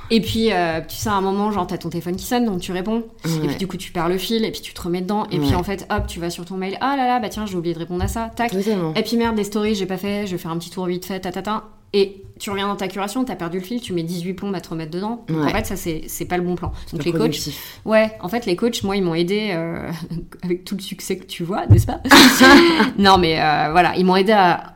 Et 0.10 0.20
puis, 0.20 0.50
tu 0.88 0.96
sais, 0.96 1.10
à 1.10 1.14
un 1.14 1.22
moment, 1.22 1.52
genre, 1.52 1.68
t'as 1.68 1.78
ton 1.78 1.90
téléphone 1.90 2.16
qui 2.16 2.26
sonne, 2.26 2.46
donc 2.46 2.60
tu 2.60 2.72
réponds. 2.72 3.04
Et 3.44 3.48
puis, 3.48 3.58
du 3.58 3.68
coup, 3.68 3.78
tu 3.78 3.92
perds 3.92 4.10
le 4.10 4.18
fil, 4.18 4.46
et 4.46 4.52
puis 4.52 4.62
tu 4.62 4.74
te 4.74 4.82
remets 4.82 5.02
dedans. 5.02 5.28
Et 5.32 5.38
puis, 5.38 5.54
en 5.54 5.64
fait, 5.64 5.88
hop, 5.92 6.08
tu 6.08 6.20
vas 6.20 6.32
sur 6.32 6.46
ton 6.46 6.58
mail. 6.58 6.78
Ah 6.82 6.96
là 6.98 7.06
là, 7.06 7.20
bah 7.20 7.30
tiens, 7.30 7.46
j'ai 7.46 7.56
oublié 7.56 7.76
de 7.76 7.80
répondre 7.80 8.04
à 8.04 8.08
ça. 8.08 8.32
Tac. 8.36 8.54
Et 8.54 9.04
puis, 9.04 9.16
merde, 9.18 9.36
des 9.36 9.44
stories, 9.44 9.76
j'ai 9.76 9.86
pas 9.86 9.98
fait. 9.98 10.26
Je 10.26 10.32
vais 10.32 10.38
faire 10.40 10.52
un 10.52 10.58
petit 10.58 10.72
tour 10.72 10.88
vite 10.88 11.06
fait, 11.06 11.20
tatata. 11.20 11.66
Et 11.94 12.24
tu 12.40 12.50
reviens 12.50 12.68
dans 12.68 12.76
ta 12.76 12.88
curation, 12.88 13.24
t'as 13.24 13.36
perdu 13.36 13.60
le 13.60 13.64
fil, 13.64 13.82
tu 13.82 13.94
mets 13.94 14.04
18 14.04 14.34
plombes 14.34 14.56
à 14.56 14.62
te 14.62 14.70
remettre 14.70 14.92
dedans. 14.92 15.26
Donc 15.28 15.46
en 15.46 15.50
fait, 15.50 15.66
ça, 15.66 15.76
c'est 15.76 16.26
pas 16.26 16.38
le 16.38 16.44
bon 16.44 16.56
plan. 16.56 16.72
Donc 16.92 17.06
les 17.06 17.12
coachs. 17.12 17.50
Ouais, 17.86 18.12
en 18.22 18.30
fait, 18.30 18.46
les 18.46 18.56
coachs, 18.56 18.84
moi, 18.84 18.96
ils 18.96 19.04
m'ont 19.04 19.16
aidé 19.16 19.52
euh, 19.54 19.90
avec 20.44 20.66
tout 20.66 20.76
le 20.76 20.82
succès 20.82 21.18
que 21.18 21.26
tu 21.26 21.44
vois, 21.44 21.66
n'est-ce 21.68 21.88
pas? 21.88 22.02
Non, 22.98 23.18
mais 23.18 23.40
euh, 23.40 23.70
voilà, 23.72 23.96
ils 23.96 24.06
m'ont 24.06 24.16
aidé 24.16 24.34
à 24.34 24.76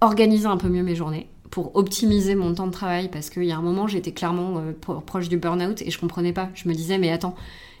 organiser 0.00 0.46
un 0.46 0.56
peu 0.56 0.68
mieux 0.68 0.82
mes 0.82 0.94
journées 0.94 1.28
pour 1.50 1.76
optimiser 1.76 2.34
mon 2.34 2.54
temps 2.54 2.66
de 2.66 2.72
travail 2.72 3.08
parce 3.08 3.28
qu'il 3.28 3.44
y 3.44 3.52
a 3.52 3.56
un 3.56 3.62
moment, 3.62 3.86
j'étais 3.86 4.12
clairement 4.12 4.54
euh, 4.58 5.00
proche 5.04 5.28
du 5.28 5.36
burn-out 5.36 5.82
et 5.82 5.90
je 5.90 5.98
comprenais 5.98 6.32
pas. 6.32 6.48
Je 6.54 6.68
me 6.68 6.74
disais, 6.74 6.96
mais 6.96 7.10
attends, 7.10 7.34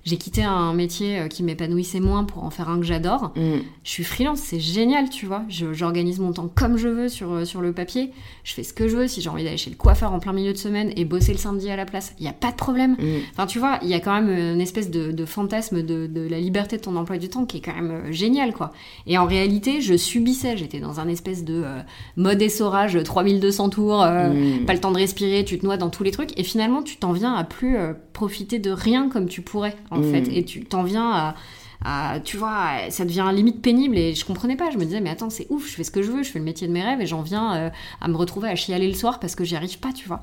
j'ai 0.04 0.16
quitté 0.16 0.42
un 0.42 0.74
métier 0.74 1.20
euh, 1.20 1.28
qui 1.28 1.42
m'épanouissait 1.42 2.00
moins 2.00 2.24
pour 2.24 2.44
en 2.44 2.50
faire 2.50 2.68
un 2.68 2.78
que 2.78 2.84
j'adore. 2.84 3.32
Mm. 3.36 3.60
Je 3.84 3.90
suis 3.90 4.04
freelance, 4.04 4.40
c'est 4.40 4.58
génial, 4.58 5.08
tu 5.10 5.26
vois. 5.26 5.44
J'organise 5.48 6.18
mon 6.18 6.32
temps 6.32 6.50
comme 6.52 6.76
je 6.76 6.88
veux 6.88 7.08
sur, 7.08 7.32
euh, 7.32 7.44
sur 7.44 7.60
le 7.60 7.72
papier. 7.72 8.10
Je 8.42 8.54
fais 8.54 8.64
ce 8.64 8.72
que 8.72 8.88
je 8.88 8.96
veux. 8.96 9.06
Si 9.06 9.20
j'ai 9.20 9.28
envie 9.28 9.44
d'aller 9.44 9.56
chez 9.56 9.70
le 9.70 9.76
coiffeur 9.76 10.12
en 10.12 10.18
plein 10.18 10.32
milieu 10.32 10.52
de 10.52 10.58
semaine 10.58 10.92
et 10.96 11.04
bosser 11.04 11.32
le 11.32 11.38
samedi 11.38 11.70
à 11.70 11.76
la 11.76 11.86
place, 11.86 12.14
il 12.18 12.22
n'y 12.22 12.28
a 12.28 12.32
pas 12.32 12.50
de 12.50 12.56
problème. 12.56 12.92
Mm. 12.98 13.18
Enfin, 13.32 13.46
tu 13.46 13.60
vois, 13.60 13.78
il 13.82 13.88
y 13.88 13.94
a 13.94 14.00
quand 14.00 14.12
même 14.20 14.30
une 14.30 14.60
espèce 14.60 14.90
de, 14.90 15.24
fantasme 15.24 15.82
de, 15.82 16.08
de, 16.08 16.28
la 16.28 16.40
liberté 16.40 16.76
de 16.76 16.82
ton 16.82 16.96
emploi 16.96 17.18
du 17.18 17.28
temps 17.28 17.44
qui 17.44 17.58
est 17.58 17.60
quand 17.60 17.74
même 17.74 17.90
euh, 17.90 18.12
génial, 18.12 18.52
quoi. 18.52 18.72
Et 19.06 19.18
en 19.18 19.26
réalité, 19.26 19.80
je 19.80 19.96
subissais. 19.96 20.56
J'étais 20.56 20.80
dans 20.80 20.98
un 20.98 21.06
espèce 21.06 21.44
de 21.44 21.64
mode 22.16 22.42
essorage, 22.42 23.00
3200 23.02 23.68
tours, 23.68 24.04
mm. 24.04 24.64
pas 24.66 24.72
le 24.72 24.80
temps 24.80 24.90
de 24.90 24.98
respirer, 24.98 25.44
tu 25.44 25.58
te 25.58 25.64
noies 25.64 25.76
dans 25.76 25.90
tous 25.90 26.02
les 26.02 26.10
trucs. 26.10 26.36
Et 26.38 26.42
finalement, 26.42 26.82
tu 26.82 26.96
t'en 26.96 27.12
viens 27.12 27.34
à 27.34 27.44
plus 27.44 27.76
profiter 28.12 28.58
de 28.58 28.70
rien 28.70 29.08
comme 29.08 29.28
tu 29.28 29.42
pourrais 29.42 29.76
en 29.90 30.00
mm. 30.00 30.12
fait. 30.12 30.28
Et 30.28 30.44
tu 30.44 30.64
t'en 30.64 30.82
viens 30.82 31.34
à, 31.84 32.20
tu 32.24 32.36
vois, 32.36 32.90
ça 32.90 33.04
devient 33.04 33.28
limite 33.32 33.60
pénible 33.60 33.96
et 33.96 34.14
je 34.14 34.24
comprenais 34.24 34.56
pas. 34.56 34.70
Je 34.70 34.78
me 34.78 34.84
disais, 34.84 35.00
mais 35.00 35.10
attends, 35.10 35.30
c'est 35.30 35.46
ouf, 35.50 35.68
je 35.68 35.74
fais 35.74 35.84
ce 35.84 35.90
que 35.90 36.02
je 36.02 36.10
veux, 36.10 36.22
je 36.22 36.30
fais 36.30 36.38
le 36.38 36.44
métier 36.44 36.68
de 36.68 36.72
mes 36.72 36.82
rêves 36.82 37.00
et 37.00 37.06
j'en 37.06 37.22
viens 37.22 37.56
euh, 37.56 37.70
à 38.00 38.08
me 38.08 38.16
retrouver 38.16 38.48
à 38.48 38.54
chialer 38.54 38.88
le 38.88 38.94
soir 38.94 39.18
parce 39.18 39.34
que 39.34 39.44
j'y 39.44 39.56
arrive 39.56 39.78
pas, 39.78 39.92
tu 39.92 40.06
vois. 40.06 40.22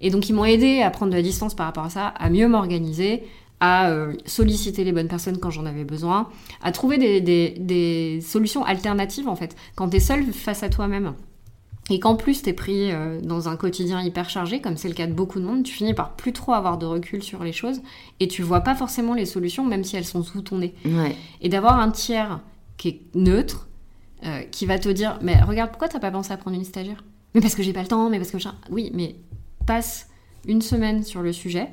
Et 0.00 0.10
donc, 0.10 0.28
ils 0.28 0.32
m'ont 0.32 0.44
aidé 0.44 0.80
à 0.82 0.90
prendre 0.90 1.12
de 1.12 1.16
la 1.16 1.22
distance 1.22 1.54
par 1.54 1.66
rapport 1.66 1.84
à 1.84 1.90
ça, 1.90 2.08
à 2.08 2.30
mieux 2.30 2.48
m'organiser, 2.48 3.24
à 3.60 3.90
euh, 3.90 4.14
solliciter 4.26 4.84
les 4.84 4.92
bonnes 4.92 5.08
personnes 5.08 5.38
quand 5.38 5.50
j'en 5.50 5.66
avais 5.66 5.84
besoin, 5.84 6.28
à 6.62 6.72
trouver 6.72 6.98
des, 6.98 7.20
des 7.58 8.20
solutions 8.20 8.64
alternatives 8.64 9.28
en 9.28 9.36
fait. 9.36 9.56
Quand 9.74 9.90
tu 9.90 9.96
es 9.96 10.00
seul 10.00 10.24
face 10.32 10.62
à 10.62 10.68
toi-même 10.68 11.14
et 11.90 12.00
qu'en 12.00 12.16
plus 12.16 12.42
t'es 12.42 12.52
pris 12.52 12.90
euh, 12.90 13.20
dans 13.20 13.48
un 13.48 13.56
quotidien 13.56 14.02
hyper 14.02 14.30
chargé, 14.30 14.60
comme 14.60 14.76
c'est 14.76 14.88
le 14.88 14.94
cas 14.94 15.06
de 15.06 15.12
beaucoup 15.12 15.38
de 15.38 15.44
monde, 15.44 15.64
tu 15.64 15.72
finis 15.72 15.94
par 15.94 16.12
plus 16.16 16.32
trop 16.32 16.52
avoir 16.52 16.78
de 16.78 16.86
recul 16.86 17.22
sur 17.22 17.44
les 17.44 17.52
choses 17.52 17.82
et 18.20 18.28
tu 18.28 18.42
vois 18.42 18.60
pas 18.60 18.74
forcément 18.74 19.14
les 19.14 19.26
solutions, 19.26 19.64
même 19.64 19.84
si 19.84 19.96
elles 19.96 20.04
sont 20.04 20.22
sous 20.22 20.42
ton 20.42 20.58
nez. 20.58 20.74
Et 21.40 21.48
d'avoir 21.48 21.78
un 21.78 21.90
tiers 21.90 22.40
qui 22.76 22.88
est 22.88 23.00
neutre, 23.14 23.68
euh, 24.24 24.42
qui 24.50 24.64
va 24.64 24.78
te 24.78 24.88
dire 24.88 25.18
Mais 25.22 25.40
regarde, 25.42 25.70
pourquoi 25.70 25.88
t'as 25.88 26.00
pas 26.00 26.10
pensé 26.10 26.32
à 26.32 26.36
prendre 26.36 26.56
une 26.56 26.64
stagiaire? 26.64 27.04
Mais 27.34 27.40
parce 27.40 27.54
que 27.54 27.62
j'ai 27.62 27.72
pas 27.72 27.82
le 27.82 27.88
temps, 27.88 28.08
mais 28.08 28.18
parce 28.18 28.30
que. 28.30 28.38
Oui, 28.70 28.90
mais 28.94 29.16
passe 29.66 30.08
une 30.46 30.62
semaine 30.62 31.02
sur 31.02 31.20
le 31.20 31.32
sujet 31.32 31.68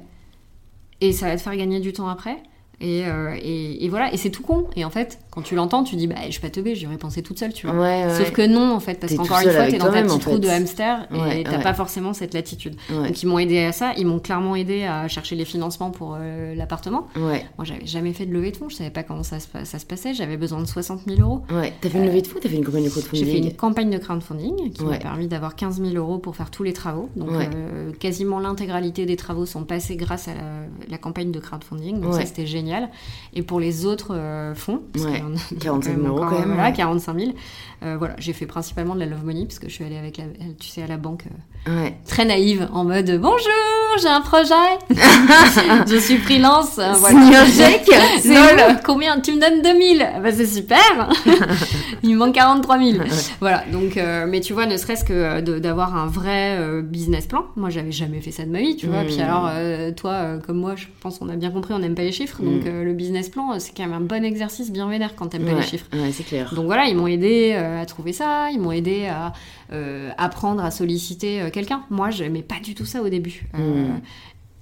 et 1.02 1.14
ça 1.14 1.28
va 1.28 1.38
te 1.38 1.42
faire 1.42 1.56
gagner 1.56 1.80
du 1.80 1.94
temps 1.94 2.08
après. 2.08 2.42
Euh, 2.82 3.38
et, 3.40 3.86
et, 3.86 3.90
voilà, 3.90 4.14
et 4.14 4.18
c'est 4.18 4.32
tout 4.32 4.44
con. 4.44 4.68
Et 4.76 4.86
en 4.86 4.90
fait, 4.90 5.20
quand 5.32 5.42
tu 5.42 5.56
l'entends, 5.56 5.86
tu 5.86 5.96
dis, 5.96 6.08
bah, 6.08 6.16
je 6.26 6.32
suis 6.32 6.42
pas 6.42 6.50
teubée, 6.50 6.76
j'y 6.76 6.86
aurais 6.86 6.98
pensé 6.98 7.24
toute 7.24 7.40
seule, 7.40 7.54
tu 7.54 7.66
vois. 7.66 8.16
Sauf 8.18 8.32
que 8.32 8.46
non, 8.46 8.74
en 8.74 8.82
fait, 8.82 9.00
parce 9.00 9.16
qu'encore 9.16 9.40
une 9.40 9.50
fois, 9.50 9.68
t'es 9.68 9.78
dans 9.78 9.92
ta 9.92 10.04
petite 10.04 10.26
roue 10.26 10.40
de 10.40 10.50
hamster 10.50 11.08
et 11.34 11.44
t'as 11.44 11.62
pas 11.62 11.74
forcément 11.74 12.14
cette 12.14 12.34
latitude. 12.34 12.76
Donc, 12.90 13.24
ils 13.24 13.26
m'ont 13.26 13.40
aidé 13.40 13.60
à 13.60 13.72
ça. 13.72 13.94
Ils 13.98 14.06
m'ont 14.06 14.20
clairement 14.20 14.56
aidé 14.56 14.84
à 14.84 15.08
chercher 15.08 15.36
les 15.36 15.46
financements 15.46 15.92
pour 15.92 16.18
euh, 16.20 16.54
l'appartement. 16.56 17.08
Moi, 17.16 17.40
j'avais 17.64 17.86
jamais 17.86 18.14
fait 18.14 18.26
de 18.26 18.34
levée 18.34 18.52
de 18.52 18.58
fonds, 18.58 18.70
je 18.70 18.76
savais 18.76 18.90
pas 18.90 19.04
comment 19.04 19.24
ça 19.24 19.40
se, 19.40 19.48
ça 19.64 19.80
se 19.80 19.86
passait. 19.86 20.14
J'avais 20.14 20.38
besoin 20.38 20.60
de 20.60 20.66
60 20.66 21.02
000 21.08 21.22
euros. 21.22 21.44
Ouais, 21.52 21.74
t'as 21.80 21.90
fait 21.90 21.98
une 21.98 22.06
levée 22.06 22.22
de 22.22 22.28
fonds 22.28 22.40
T'as 22.42 22.50
fait 22.50 22.56
une 22.56 22.66
campagne 22.66 22.84
de 22.84 22.90
crowdfunding 22.90 23.26
J'ai 23.26 23.32
fait 23.32 23.38
une 23.38 23.54
campagne 23.54 23.90
de 23.90 23.98
crowdfunding 23.98 24.72
qui 24.72 24.84
m'a 24.84 24.98
permis 24.98 25.28
d'avoir 25.28 25.56
15 25.56 25.82
000 25.82 25.96
euros 25.96 26.18
pour 26.18 26.36
faire 26.36 26.52
tous 26.52 26.64
les 26.64 26.74
travaux. 26.74 27.10
Donc, 27.16 27.30
euh, 27.32 27.92
quasiment 27.94 28.40
l'intégralité 28.40 29.06
des 29.06 29.16
travaux 29.16 29.46
sont 29.46 29.64
passés 29.64 29.96
grâce 29.96 30.28
à 30.28 30.32
la, 30.90 30.98
campagne 30.98 31.32
de 31.32 31.40
crowdfunding. 31.40 32.02
Donc, 32.02 32.14
ça, 32.16 32.26
c'était 32.26 32.46
génial. 32.46 32.90
Et 33.34 33.44
pour 33.44 33.60
les 33.60 33.86
autres 33.86 34.14
euh, 34.16 34.54
fonds. 34.56 34.82
Parce 34.94 35.06
45 35.60 35.96
000 35.96 36.08
euros 36.08 36.26
quand 36.30 36.40
même. 36.40 36.54
Voilà, 36.54 36.72
45 36.72 37.20
000. 37.20 37.32
Euh, 37.84 37.98
voilà, 37.98 38.16
j'ai 38.18 38.34
fait 38.34 38.46
principalement 38.46 38.96
de 38.96 39.00
la 39.00 39.06
love 39.06 39.26
money 39.26 39.46
parce 39.46 39.60
que 39.60 39.68
je 39.68 39.74
suis 39.74 39.84
allée 39.84 39.98
avec 39.98 40.18
la, 40.18 40.26
tu 40.60 40.68
sais, 40.68 40.84
à 40.84 40.88
la 40.88 40.98
banque 40.98 41.26
euh, 41.70 41.90
très 42.08 42.26
naïve 42.26 42.68
en 42.74 42.84
mode 42.84 43.20
bonjour, 43.22 43.38
j'ai 44.02 44.08
un 44.08 44.22
projet, 44.22 44.56
je 45.88 45.96
suis 45.98 46.18
freelance, 46.18 46.80
euh, 46.80 46.94
voilà. 46.94 47.46
c'est 48.20 48.84
combien 48.84 49.20
tu 49.20 49.34
me 49.34 49.40
donnes 49.40 49.62
2000 49.62 50.00
bah, 50.24 50.32
c'est 50.32 50.48
super, 50.48 50.80
il 52.04 52.16
me 52.16 52.18
manque 52.18 52.34
43 52.34 52.80
000. 52.80 53.04
voilà, 53.40 53.64
donc 53.72 54.00
mais 54.28 54.42
tu 54.42 54.54
vois, 54.54 54.66
ne 54.66 54.76
serait-ce 54.76 55.04
que 55.04 55.40
d'avoir 55.60 55.96
un 55.96 56.08
vrai 56.08 56.82
business 56.82 57.28
plan. 57.28 57.46
Moi, 57.56 57.70
j'avais 57.70 57.92
jamais 57.92 58.22
fait 58.22 58.32
ça 58.32 58.44
de 58.44 58.50
ma 58.50 58.60
vie, 58.60 58.76
tu 58.76 58.88
vois. 58.88 59.04
Puis 59.04 59.18
mmh. 59.18 59.22
alors, 59.22 59.52
toi, 59.96 60.40
comme 60.46 60.58
moi, 60.58 60.74
je 60.76 60.86
pense 61.02 61.20
qu'on 61.20 61.30
a 61.30 61.36
bien 61.36 61.52
compris, 61.52 61.76
on 61.76 61.80
n'aime 61.80 61.96
pas 61.96 62.02
les 62.02 62.12
chiffres, 62.12 62.42
donc 62.42 62.66
mmh. 62.66 62.82
le 62.82 62.94
business 62.94 63.30
plan, 63.30 63.60
c'est 63.60 63.76
quand 63.78 63.84
même 63.84 63.94
un 63.94 64.02
bon 64.02 64.26
exercice 64.26 64.72
bien 64.72 64.90
vénère 64.90 65.16
quand 65.16 65.28
t'aimes 65.28 65.46
pas 65.46 65.54
les 65.54 65.62
chiffres. 65.62 65.86
Ouais, 65.94 66.12
c'est 66.12 66.24
clair. 66.24 66.54
Donc 66.56 66.66
voilà, 66.66 66.86
ils 66.86 66.96
m'ont 66.96 67.08
aidé 67.08 67.54
à 67.54 67.86
trouver 67.86 68.14
ça, 68.14 68.50
ils 68.52 68.60
m'ont 68.60 68.72
aidé 68.72 69.06
à 69.06 69.34
euh, 69.74 70.10
apprendre 70.18 70.62
à 70.66 70.70
solliciter 70.70 71.42
euh, 71.42 71.50
quelqu'un. 71.52 71.84
Moi, 71.90 72.10
je 72.10 72.24
n'aimais 72.24 72.42
pas 72.42 72.60
du 72.60 72.76
tout 72.76 72.86
ça 72.86 73.02
au 73.02 73.10
début. 73.10 73.48
Euh, 73.56 73.88
hmm. 73.88 74.02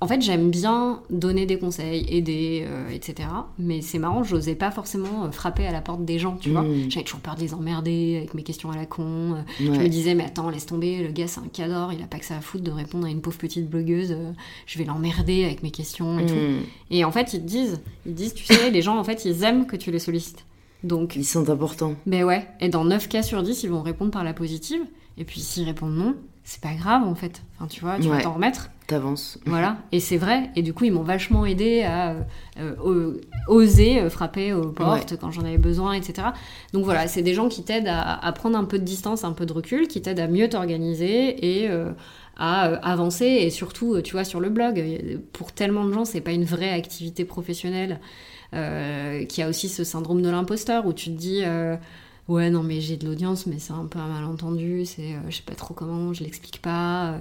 En 0.02 0.08
fait, 0.08 0.22
j'aime 0.22 0.50
bien 0.50 1.02
donner 1.10 1.46
des 1.46 1.60
conseils, 1.60 2.06
aider, 2.08 2.66
etc. 2.90 3.28
Mais 3.58 3.82
c'est 3.82 4.00
marrant, 4.00 4.24
j'osais 4.24 4.56
pas 4.56 4.72
forcément 4.72 5.30
frapper 5.30 5.68
à 5.68 5.74
la 5.74 5.82
porte 5.82 6.06
des 6.06 6.18
gens, 6.20 6.38
tu 6.38 6.52
vois. 6.52 6.62
Hmm. 6.62 6.90
J'avais 6.90 7.04
toujours 7.04 7.20
peur 7.20 7.36
de 7.36 7.42
les 7.42 7.54
emmerder 7.54 8.16
avec 8.16 8.34
mes 8.34 8.44
questions 8.44 8.72
à 8.72 8.78
la 8.78 8.86
con. 8.86 9.44
Je 9.60 9.70
me 9.70 9.90
disais, 9.90 10.16
mais 10.16 10.24
attends, 10.24 10.50
laisse 10.50 10.66
tomber, 10.66 11.04
le 11.04 11.12
gars 11.12 11.28
c'est 11.28 11.42
un 11.42 11.50
cador, 11.52 11.92
il 11.92 12.02
a 12.02 12.08
pas 12.08 12.18
que 12.18 12.26
ça 12.26 12.38
à 12.38 12.40
foutre 12.40 12.64
de 12.64 12.72
répondre 12.72 13.08
à 13.08 13.10
une 13.10 13.20
pauvre 13.20 13.38
petite 13.38 13.70
blogueuse. 13.70 14.16
je 14.68 14.78
vais 14.78 14.86
l'emmerder 14.86 15.44
avec 15.44 15.64
mes 15.64 15.72
questions 15.72 16.18
et 16.18 16.26
tout. 16.26 16.34
Hmm. 16.34 16.62
Et 16.92 17.04
en 17.04 17.12
fait, 17.12 17.34
ils 17.34 17.42
te 17.42 17.46
disent, 17.46 17.82
ils 18.06 18.14
disent, 18.14 18.34
tu 18.34 18.46
sais, 18.46 18.72
les 18.72 18.82
gens, 18.82 18.98
en 18.98 19.04
fait, 19.04 19.26
ils 19.26 19.44
aiment 19.44 19.68
que 19.68 19.76
tu 19.76 19.92
les 19.92 20.00
sollicites. 20.00 20.46
Donc, 20.84 21.16
ils 21.16 21.26
sont 21.26 21.50
importants. 21.50 21.96
Ben 22.06 22.24
ouais. 22.24 22.48
Et 22.62 22.70
dans 22.70 22.86
9 22.86 23.10
cas 23.10 23.24
sur 23.24 23.44
10, 23.44 23.64
ils 23.64 23.70
vont 23.70 23.82
répondre 23.82 24.12
par 24.12 24.24
la 24.24 24.34
positive. 24.34 24.82
Et 25.18 25.26
puis 25.26 25.42
s'ils 25.42 25.66
répondent 25.66 25.96
non, 25.96 26.16
c'est 26.50 26.62
pas 26.62 26.74
grave 26.74 27.04
en 27.04 27.14
fait. 27.14 27.44
Enfin, 27.56 27.68
tu 27.68 27.82
vois, 27.82 28.00
tu 28.00 28.10
vas 28.10 28.22
t'en 28.22 28.34
remettre. 28.34 28.72
T'avances. 28.88 29.38
Voilà. 29.46 29.78
Et 29.92 30.00
c'est 30.00 30.18
vrai. 30.18 30.50
Et 30.56 30.64
du 30.64 30.74
coup, 30.74 30.84
ils 30.86 30.92
m'ont 30.92 31.04
vachement 31.04 31.46
aidé 31.46 31.84
à 31.84 32.16
euh, 32.60 33.14
oser 33.48 34.00
euh, 34.00 34.10
frapper 34.10 34.52
aux 34.54 34.70
portes 34.70 35.16
quand 35.22 35.30
j'en 35.30 35.44
avais 35.44 35.60
besoin, 35.60 35.94
etc. 35.94 36.30
Donc 36.74 36.86
voilà, 36.86 37.08
c'est 37.08 37.22
des 37.22 37.36
gens 37.36 37.50
qui 37.50 37.62
t'aident 37.62 37.92
à, 37.92 38.32
prendre 38.34 38.58
un 38.58 38.64
peu 38.64 38.80
de 38.80 38.84
distance, 38.84 39.24
un 39.24 39.34
peu 39.34 39.46
de 39.46 39.54
recul, 39.54 39.88
qui 39.88 40.02
t'aident 40.02 40.22
à 40.22 40.28
mieux 40.28 40.50
t'organiser 40.50 41.62
et 41.62 41.70
euh, 41.70 41.92
à 42.36 42.64
avancer. 42.64 43.28
Et 43.28 43.52
surtout, 43.52 44.02
tu 44.02 44.14
vois, 44.14 44.24
sur 44.24 44.40
le 44.40 44.50
blog, 44.50 44.84
pour 45.34 45.52
tellement 45.52 45.86
de 45.86 45.94
gens, 45.94 46.04
c'est 46.04 46.22
pas 46.22 46.32
une 46.32 46.46
vraie 46.46 46.72
activité 46.72 47.26
professionnelle. 47.26 48.00
Euh, 48.56 49.26
qui 49.26 49.44
a 49.44 49.48
aussi 49.48 49.70
ce 49.70 49.84
syndrome 49.84 50.24
de 50.24 50.30
l'imposteur 50.30 50.88
où 50.88 50.94
tu 50.94 51.12
te 51.12 51.16
dis 51.16 51.44
ouais 52.30 52.50
non 52.50 52.64
mais 52.64 52.80
j'ai 52.80 52.98
de 52.98 53.06
l'audience 53.06 53.46
mais 53.46 53.58
c'est 53.60 53.74
un 53.74 53.86
peu 53.86 54.00
un 54.00 54.08
malentendu, 54.08 54.86
c'est 54.86 55.14
euh, 55.14 55.30
je 55.30 55.38
sais 55.38 55.44
pas 55.44 55.56
trop 55.56 55.74
comment, 55.74 56.14
je 56.14 56.24
l'explique 56.24 56.62
pas. 56.62 57.16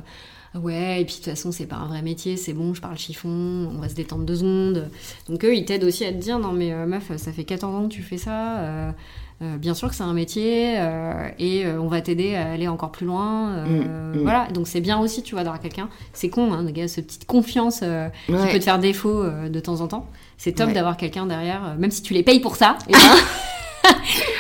Ouais, 0.55 1.03
et 1.03 1.05
puis 1.05 1.17
de 1.17 1.19
toute 1.19 1.29
façon, 1.29 1.53
c'est 1.53 1.67
pas 1.67 1.77
un 1.77 1.87
vrai 1.87 2.01
métier, 2.01 2.39
c'est 2.39 2.55
bon, 2.55 2.73
je 2.73 2.81
parle 2.81 2.97
chiffon, 2.97 3.29
on 3.29 3.79
va 3.81 3.89
se 3.91 3.95
détendre 3.95 4.25
deux 4.25 4.37
secondes. 4.37 4.91
Donc 5.29 5.45
eux, 5.45 5.55
ils 5.55 5.67
t'aident 5.67 5.85
aussi 5.85 6.07
à 6.07 6.11
te 6.11 6.17
dire, 6.17 6.39
non 6.39 6.53
mais 6.53 6.75
meuf, 6.87 7.15
ça 7.19 7.33
fait 7.33 7.45
14 7.45 7.75
ans 7.75 7.83
que 7.87 7.93
tu 7.93 8.03
fais 8.03 8.17
ça, 8.17 8.95
bien 9.41 9.75
sûr 9.75 9.91
que 9.91 9.95
c'est 9.95 10.05
un 10.05 10.15
métier, 10.15 10.73
et 11.39 11.67
on 11.67 11.87
va 11.87 12.01
t'aider 12.01 12.35
à 12.35 12.51
aller 12.53 12.67
encore 12.67 12.91
plus 12.91 13.05
loin. 13.05 13.67
Mm, 13.67 14.17
mm. 14.17 14.23
Voilà, 14.23 14.49
donc 14.49 14.69
c'est 14.69 14.81
bien 14.81 14.99
aussi, 14.99 15.23
tu 15.23 15.35
vois, 15.35 15.45
d'avoir 15.45 15.61
quelqu'un, 15.61 15.91
c'est 16.15 16.31
con, 16.31 16.53
hein, 16.55 16.65
gars, 16.65 16.89
cette 16.89 17.09
petite 17.09 17.27
confiance 17.27 17.81
qui 17.81 18.33
peut 18.33 18.59
te 18.59 18.65
faire 18.65 18.79
défaut 18.79 19.23
de 19.25 19.61
temps 19.61 19.83
en 19.83 19.87
temps 19.87 20.09
c'est 20.39 20.53
top 20.53 20.73
d'avoir 20.73 20.97
quelqu'un 20.97 21.27
derrière, 21.27 21.65
euh, 21.65 21.75
même 21.77 21.91
si 21.91 22.01
tu 22.01 22.15
les 22.15 22.23
payes 22.23 22.41
pour 22.41 22.57
ça. 22.57 22.79
Et 22.89 22.93
ben, 22.93 22.99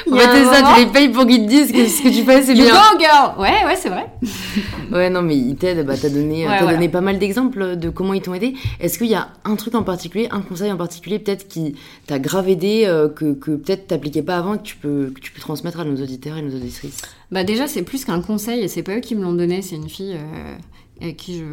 ouais, 0.07 0.20
c'est 0.32 0.44
ça, 0.44 0.74
tu 0.74 0.80
les 0.80 0.86
payes 0.86 1.09
pour 1.09 1.26
qu'ils 1.26 1.44
te 1.44 1.49
disent 1.49 1.72
que 1.72 1.86
ce 1.86 2.03
que 2.03 2.09
tu 2.09 2.24
fais, 2.24 2.42
c'est 2.42 2.55
bien. 2.55 2.72
go, 2.72 2.99
girl 2.99 3.38
Ouais, 3.38 3.64
ouais, 3.66 3.76
c'est 3.76 3.88
vrai. 3.88 4.07
ouais, 4.92 5.11
non, 5.11 5.22
mais 5.22 5.36
ils 5.36 5.57
t'aident. 5.57 5.86
Bah, 5.86 5.94
t'as 6.01 6.09
donné, 6.09 6.46
donné 6.61 6.88
pas 6.88 7.01
mal 7.01 7.18
d'exemples 7.18 7.76
de 7.76 7.90
comment 7.90 8.14
ils 8.14 8.22
t'ont 8.22 8.34
aidé. 8.34 8.55
Est-ce 8.80 8.99
qu'il 8.99 9.09
y 9.09 9.14
a 9.14 9.28
un 9.44 9.57
truc 9.57 9.74
en 9.74 9.82
particulier, 9.82 10.28
un 10.30 10.40
conseil 10.40 10.72
en 10.72 10.76
particulier, 10.76 11.18
peut-être 11.18 11.49
qui 11.49 11.76
t'a 12.07 12.18
grave 12.18 12.49
aidé, 12.49 12.84
euh, 12.86 13.09
que, 13.09 13.34
que 13.34 13.53
peut-être 13.53 13.88
t'appliquais 13.88 14.22
pas 14.22 14.38
avant, 14.38 14.57
que 14.57 14.62
tu, 14.62 14.76
peux, 14.76 15.12
que 15.14 15.20
tu 15.20 15.32
peux 15.32 15.40
transmettre 15.40 15.80
à 15.80 15.84
nos 15.84 16.03
auditeurs 16.03 16.36
et 16.36 16.42
nos 16.42 16.55
auditrices? 16.55 17.03
Bah, 17.30 17.44
déjà, 17.44 17.66
c'est 17.66 17.82
plus 17.82 18.05
qu'un 18.05 18.20
conseil, 18.20 18.62
et 18.62 18.68
c'est 18.68 18.82
pas 18.82 18.96
eux 18.96 19.01
qui 19.01 19.14
me 19.14 19.22
l'ont 19.22 19.32
donné, 19.32 19.62
c'est 19.62 19.76
une 19.76 19.88
fille. 19.88 20.14
Euh 20.14 20.57
avec 21.01 21.16
qui 21.16 21.38
je 21.38 21.44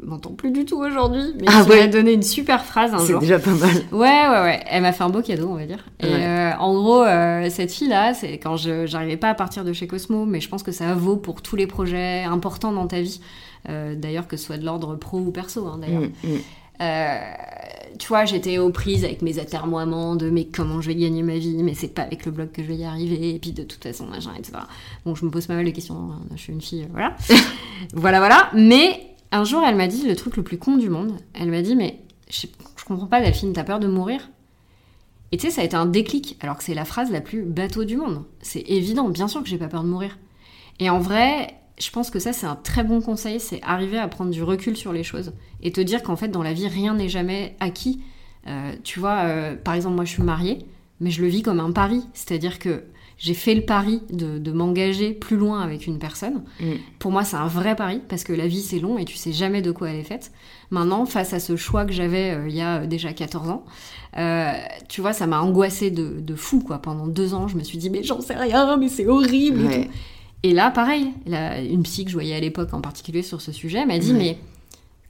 m'entends 0.00 0.32
plus 0.32 0.50
du 0.50 0.64
tout 0.64 0.78
aujourd'hui, 0.78 1.34
mais 1.38 1.46
ah 1.48 1.62
qui 1.62 1.68
m'a 1.68 1.86
donné 1.86 2.12
une 2.12 2.22
super 2.22 2.64
phrase 2.64 2.94
un 2.94 2.98
jour. 2.98 3.06
C'est 3.06 3.18
déjà 3.18 3.38
pas 3.38 3.50
mal. 3.50 3.76
Ouais, 3.92 4.28
ouais, 4.28 4.42
ouais. 4.42 4.60
Elle 4.68 4.82
m'a 4.82 4.92
fait 4.92 5.04
un 5.04 5.10
beau 5.10 5.20
cadeau, 5.20 5.48
on 5.50 5.56
va 5.56 5.66
dire. 5.66 5.84
Et 6.00 6.06
euh, 6.06 6.52
en 6.58 6.74
gros, 6.74 7.02
euh, 7.02 7.48
cette 7.50 7.72
fille-là, 7.72 8.14
c'est 8.14 8.38
quand 8.38 8.56
je 8.56 8.86
j'arrivais 8.86 9.16
pas 9.18 9.28
à 9.28 9.34
partir 9.34 9.64
de 9.64 9.72
chez 9.72 9.86
Cosmo, 9.86 10.24
mais 10.24 10.40
je 10.40 10.48
pense 10.48 10.62
que 10.62 10.72
ça 10.72 10.94
vaut 10.94 11.16
pour 11.16 11.42
tous 11.42 11.56
les 11.56 11.66
projets 11.66 12.24
importants 12.24 12.72
dans 12.72 12.86
ta 12.86 13.00
vie. 13.00 13.20
Euh, 13.68 13.94
d'ailleurs, 13.96 14.28
que 14.28 14.36
ce 14.36 14.46
soit 14.46 14.58
de 14.58 14.64
l'ordre 14.64 14.96
pro 14.96 15.18
ou 15.18 15.30
perso, 15.30 15.66
hein, 15.66 15.78
d'ailleurs. 15.80 16.02
Mm, 16.02 16.28
mm. 16.28 16.38
Euh, 16.80 17.18
tu 17.98 18.08
vois, 18.08 18.24
j'étais 18.24 18.58
aux 18.58 18.70
prises 18.70 19.04
avec 19.04 19.22
mes 19.22 19.38
atermoiements 19.38 20.16
de 20.16 20.30
mais 20.30 20.46
comment 20.46 20.80
je 20.80 20.88
vais 20.88 20.94
gagner 20.94 21.22
ma 21.22 21.36
vie, 21.38 21.62
mais 21.62 21.74
c'est 21.74 21.88
pas 21.88 22.02
avec 22.02 22.26
le 22.26 22.32
blog 22.32 22.50
que 22.52 22.62
je 22.62 22.68
vais 22.68 22.76
y 22.76 22.84
arriver, 22.84 23.34
et 23.34 23.38
puis 23.38 23.52
de 23.52 23.62
toute 23.62 23.82
façon, 23.82 24.06
machin, 24.06 24.32
etc. 24.38 24.58
Bon, 25.04 25.14
je 25.14 25.24
me 25.24 25.30
pose 25.30 25.46
pas 25.46 25.54
mal 25.54 25.64
de 25.64 25.70
questions, 25.70 25.94
hein. 25.94 26.20
je 26.34 26.40
suis 26.40 26.52
une 26.52 26.60
fille, 26.60 26.82
euh, 26.82 26.88
voilà. 26.92 27.16
voilà, 27.94 28.18
voilà. 28.18 28.50
Mais 28.54 29.14
un 29.32 29.44
jour, 29.44 29.62
elle 29.66 29.76
m'a 29.76 29.88
dit 29.88 30.06
le 30.06 30.16
truc 30.16 30.36
le 30.36 30.42
plus 30.42 30.58
con 30.58 30.76
du 30.76 30.90
monde. 30.90 31.16
Elle 31.34 31.50
m'a 31.50 31.62
dit, 31.62 31.74
mais 31.74 32.00
je, 32.28 32.46
je 32.76 32.84
comprends 32.84 33.06
pas, 33.06 33.20
Delphine, 33.20 33.52
t'as 33.52 33.64
peur 33.64 33.80
de 33.80 33.86
mourir? 33.86 34.28
Et 35.32 35.38
tu 35.38 35.46
sais, 35.46 35.52
ça 35.52 35.62
a 35.62 35.64
été 35.64 35.76
un 35.76 35.86
déclic, 35.86 36.36
alors 36.40 36.56
que 36.56 36.64
c'est 36.64 36.74
la 36.74 36.84
phrase 36.84 37.10
la 37.10 37.20
plus 37.20 37.42
bateau 37.42 37.84
du 37.84 37.96
monde. 37.96 38.24
C'est 38.40 38.62
évident, 38.68 39.08
bien 39.08 39.28
sûr 39.28 39.42
que 39.42 39.48
j'ai 39.48 39.58
pas 39.58 39.68
peur 39.68 39.82
de 39.82 39.88
mourir. 39.88 40.18
Et 40.78 40.90
en 40.90 40.98
vrai, 40.98 41.56
je 41.78 41.90
pense 41.90 42.10
que 42.10 42.18
ça, 42.18 42.32
c'est 42.32 42.46
un 42.46 42.56
très 42.56 42.84
bon 42.84 43.00
conseil, 43.00 43.38
c'est 43.38 43.60
arriver 43.62 43.98
à 43.98 44.08
prendre 44.08 44.30
du 44.30 44.42
recul 44.42 44.76
sur 44.76 44.92
les 44.92 45.02
choses 45.02 45.32
et 45.62 45.72
te 45.72 45.80
dire 45.80 46.02
qu'en 46.02 46.16
fait, 46.16 46.28
dans 46.28 46.42
la 46.42 46.52
vie, 46.52 46.68
rien 46.68 46.94
n'est 46.94 47.08
jamais 47.08 47.54
acquis. 47.60 48.00
Euh, 48.46 48.72
tu 48.82 48.98
vois, 48.98 49.24
euh, 49.24 49.56
par 49.56 49.74
exemple, 49.74 49.96
moi, 49.96 50.04
je 50.04 50.12
suis 50.12 50.22
mariée, 50.22 50.58
mais 51.00 51.10
je 51.10 51.20
le 51.20 51.28
vis 51.28 51.42
comme 51.42 51.60
un 51.60 51.72
pari. 51.72 52.02
C'est-à-dire 52.14 52.58
que 52.58 52.84
j'ai 53.18 53.34
fait 53.34 53.54
le 53.54 53.62
pari 53.62 54.00
de, 54.10 54.52
m'engager 54.52 55.12
plus 55.12 55.36
loin 55.36 55.60
avec 55.60 55.86
une 55.86 55.98
personne. 55.98 56.44
Mm. 56.60 56.72
Pour 56.98 57.12
moi, 57.12 57.24
c'est 57.24 57.36
un 57.36 57.46
vrai 57.46 57.76
pari 57.76 58.00
parce 58.08 58.24
que 58.24 58.32
la 58.32 58.46
vie, 58.46 58.62
c'est 58.62 58.78
long 58.78 58.96
et 58.96 59.04
tu 59.04 59.16
sais 59.16 59.32
jamais 59.32 59.60
de 59.60 59.70
quoi 59.70 59.90
elle 59.90 59.96
est 59.96 60.04
faite. 60.04 60.32
Maintenant, 60.70 61.04
face 61.04 61.34
à 61.34 61.40
ce 61.40 61.56
choix 61.56 61.84
que 61.84 61.92
j'avais 61.92 62.30
euh, 62.30 62.48
il 62.48 62.56
y 62.56 62.62
a 62.62 62.86
déjà 62.86 63.12
14 63.12 63.50
ans, 63.50 63.64
tu 64.88 65.02
vois, 65.02 65.12
ça 65.12 65.26
m'a 65.26 65.42
angoissé 65.42 65.90
de, 65.90 66.34
fou, 66.36 66.60
quoi. 66.60 66.78
Pendant 66.78 67.06
deux 67.06 67.34
ans, 67.34 67.48
je 67.48 67.56
me 67.58 67.62
suis 67.62 67.76
dit, 67.76 67.90
mais 67.90 68.02
j'en 68.02 68.22
sais 68.22 68.34
rien, 68.34 68.78
mais 68.78 68.88
c'est 68.88 69.06
horrible 69.06 69.70
et 69.70 69.82
tout. 69.82 69.90
Et 70.46 70.52
là, 70.52 70.70
pareil, 70.70 71.12
une 71.26 71.82
psy 71.82 72.04
que 72.04 72.10
je 72.10 72.14
voyais 72.14 72.36
à 72.36 72.38
l'époque 72.38 72.72
en 72.72 72.80
particulier 72.80 73.22
sur 73.22 73.40
ce 73.40 73.50
sujet 73.50 73.84
m'a 73.84 73.98
dit, 73.98 74.12
mais 74.12 74.38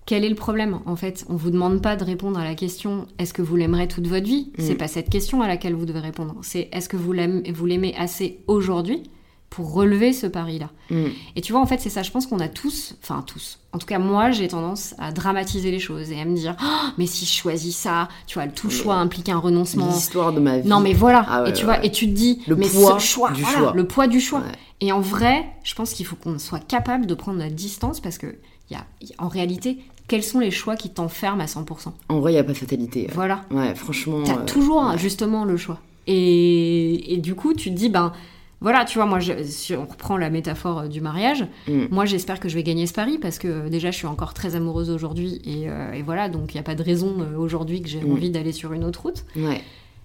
quel 0.07 0.25
est 0.25 0.31
le 0.31 0.35
problème 0.35 0.79
En 0.87 0.97
fait, 0.97 1.27
on 1.29 1.37
vous 1.37 1.51
demande 1.51 1.83
pas 1.83 1.95
de 1.95 2.05
répondre 2.05 2.39
à 2.39 2.45
la 2.45 2.55
question 2.55 3.07
est-ce 3.19 3.35
que 3.35 3.43
vous 3.43 3.55
l'aimerez 3.55 3.87
toute 3.87 4.07
votre 4.07 4.25
vie? 4.25 4.51
C'est 4.57 4.73
mm. 4.73 4.79
pas 4.79 4.89
cette 4.89 5.11
question 5.11 5.43
à 5.43 5.47
laquelle 5.47 5.75
vous 5.75 5.85
devez 5.85 6.01
répondre. 6.01 6.37
C'est 6.41 6.71
est-ce 6.73 6.89
que 6.89 6.97
vous 6.97 7.13
l'aimez 7.13 7.95
assez 7.99 8.39
aujourd'hui? 8.47 9.03
Pour 9.51 9.73
relever 9.73 10.13
ce 10.13 10.27
pari-là. 10.27 10.71
Mm. 10.91 11.07
Et 11.37 11.41
tu 11.41 11.53
vois, 11.53 11.61
en 11.61 11.67
fait, 11.67 11.81
c'est 11.81 11.91
ça. 11.91 12.03
Je 12.03 12.11
pense 12.11 12.27
qu'on 12.27 12.41
a 12.41 12.49
tous, 12.49 12.95
enfin 13.03 13.23
tous. 13.27 13.59
En 13.73 13.79
tout 13.79 13.87
cas, 13.87 13.99
moi, 13.99 14.31
j'ai 14.31 14.49
tendance 14.49 14.95
à 14.99 15.13
dramatiser 15.13 15.71
les 15.71 15.79
choses 15.79 16.11
et 16.11 16.21
à 16.21 16.25
me 16.25 16.35
dire, 16.35 16.57
oh, 16.63 16.89
mais 16.99 17.07
si 17.07 17.25
je 17.25 17.33
choisis 17.33 17.77
ça, 17.77 18.09
tu 18.27 18.39
vois, 18.39 18.49
tout 18.49 18.71
choix 18.71 18.97
implique 18.97 19.29
un 19.29 19.39
renoncement. 19.39 19.89
L'histoire 19.89 20.33
de 20.33 20.41
ma 20.41 20.59
vie. 20.59 20.69
Non, 20.69 20.81
mais 20.81 20.93
voilà. 20.93 21.25
Ah 21.29 21.45
et 21.47 21.53
tu 21.53 21.65
vois, 21.65 21.85
et 21.85 21.91
tu 21.91 22.07
te 22.07 22.13
dis, 22.13 22.43
le 22.47 22.57
mais 22.57 22.69
poids 22.69 22.99
ce 22.99 23.07
choix, 23.07 23.31
du 23.31 23.45
choix. 23.45 23.73
le 23.75 23.87
poids 23.87 24.07
du 24.07 24.21
choix. 24.21 24.43
Et 24.81 24.93
en 24.93 25.01
vrai, 25.01 25.47
je 25.65 25.75
pense 25.75 25.93
qu'il 25.95 26.07
faut 26.07 26.17
qu'on 26.17 26.39
soit 26.39 26.61
capable 26.61 27.07
de 27.07 27.15
prendre 27.15 27.39
notre 27.39 27.55
distance 27.55 28.01
parce 28.01 28.19
que, 28.19 28.37
y 28.71 28.75
a, 28.75 28.85
en 29.19 29.29
réalité, 29.29 29.79
quels 30.09 30.23
sont 30.23 30.39
les 30.39 30.51
choix 30.51 30.77
qui 30.77 30.91
t'enferment 30.91 31.43
à 31.43 31.47
100% 31.47 31.93
En 32.09 32.21
vrai, 32.21 32.33
il 32.33 32.35
n'y 32.35 32.41
a 32.41 32.45
pas 32.45 32.55
fatalité. 32.55 33.09
Voilà. 33.15 33.45
Ouais, 33.51 33.75
franchement. 33.75 34.23
T'as 34.25 34.35
as 34.35 34.37
toujours, 34.39 34.97
justement, 34.99 35.45
le 35.45 35.57
choix. 35.57 35.81
Et, 36.07 37.15
et, 37.15 37.17
du 37.17 37.35
coup, 37.35 37.55
tu 37.55 37.71
te 37.71 37.75
dis, 37.75 37.89
ben 37.89 38.13
voilà, 38.61 38.85
tu 38.87 38.99
vois, 38.99 39.07
moi, 39.07 39.21
je, 39.21 39.33
si 39.45 39.75
on 39.75 39.85
reprend 39.85 40.17
la 40.17 40.31
métaphore 40.31 40.79
euh, 40.81 40.89
du 40.89 41.01
mariage, 41.01 41.47
Mm. 41.69 41.87
moi, 41.91 42.05
j'espère 42.07 42.41
que 42.41 42.49
je 42.49 42.55
vais 42.55 42.63
gagner 42.63 42.87
ce 42.87 42.93
pari 42.95 43.19
parce 43.19 43.39
que 43.39 43.49
euh, 43.49 43.69
déjà, 43.69 43.91
je 43.91 43.97
suis 43.97 44.07
encore 44.07 44.33
très 44.35 44.57
amoureuse 44.57 44.91
aujourd'hui 44.91 45.41
et, 45.45 45.69
euh, 45.69 45.93
et 45.93 46.03
voilà, 46.03 46.29
donc 46.29 46.53
il 46.55 46.57
n'y 46.57 46.61
a 46.61 46.65
pas 46.65 46.75
de 46.75 46.83
raison 46.83 47.17
euh, 47.21 47.37
aujourd'hui 47.39 47.83
que 47.83 47.89
j'ai 47.89 48.01
Mm. 48.01 48.13
envie 48.13 48.31
d'aller 48.31 48.53
sur 48.53 48.73
une 48.73 48.85
autre 48.85 49.03
route. 49.03 49.25
Ouais. 49.37 49.61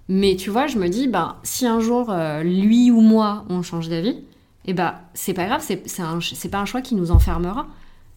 Mais 0.10 0.36
tu 0.36 0.50
vois, 0.50 0.68
je 0.68 0.78
me 0.78 0.90
dis, 0.90 1.08
ben, 1.08 1.36
si 1.44 1.66
un 1.66 1.80
jour, 1.80 2.08
euh, 2.10 2.44
lui 2.44 2.92
ou 2.92 3.00
moi, 3.00 3.46
on 3.50 3.62
change 3.62 3.88
d'avis, 3.88 4.18
eh 4.66 4.74
ben, 4.74 4.96
c'est 5.14 5.34
pas 5.34 5.46
grave, 5.46 5.64
c'est 5.66 6.50
pas 6.52 6.60
un 6.60 6.66
choix 6.66 6.82
qui 6.82 6.96
nous 6.96 7.12
enfermera. 7.12 7.68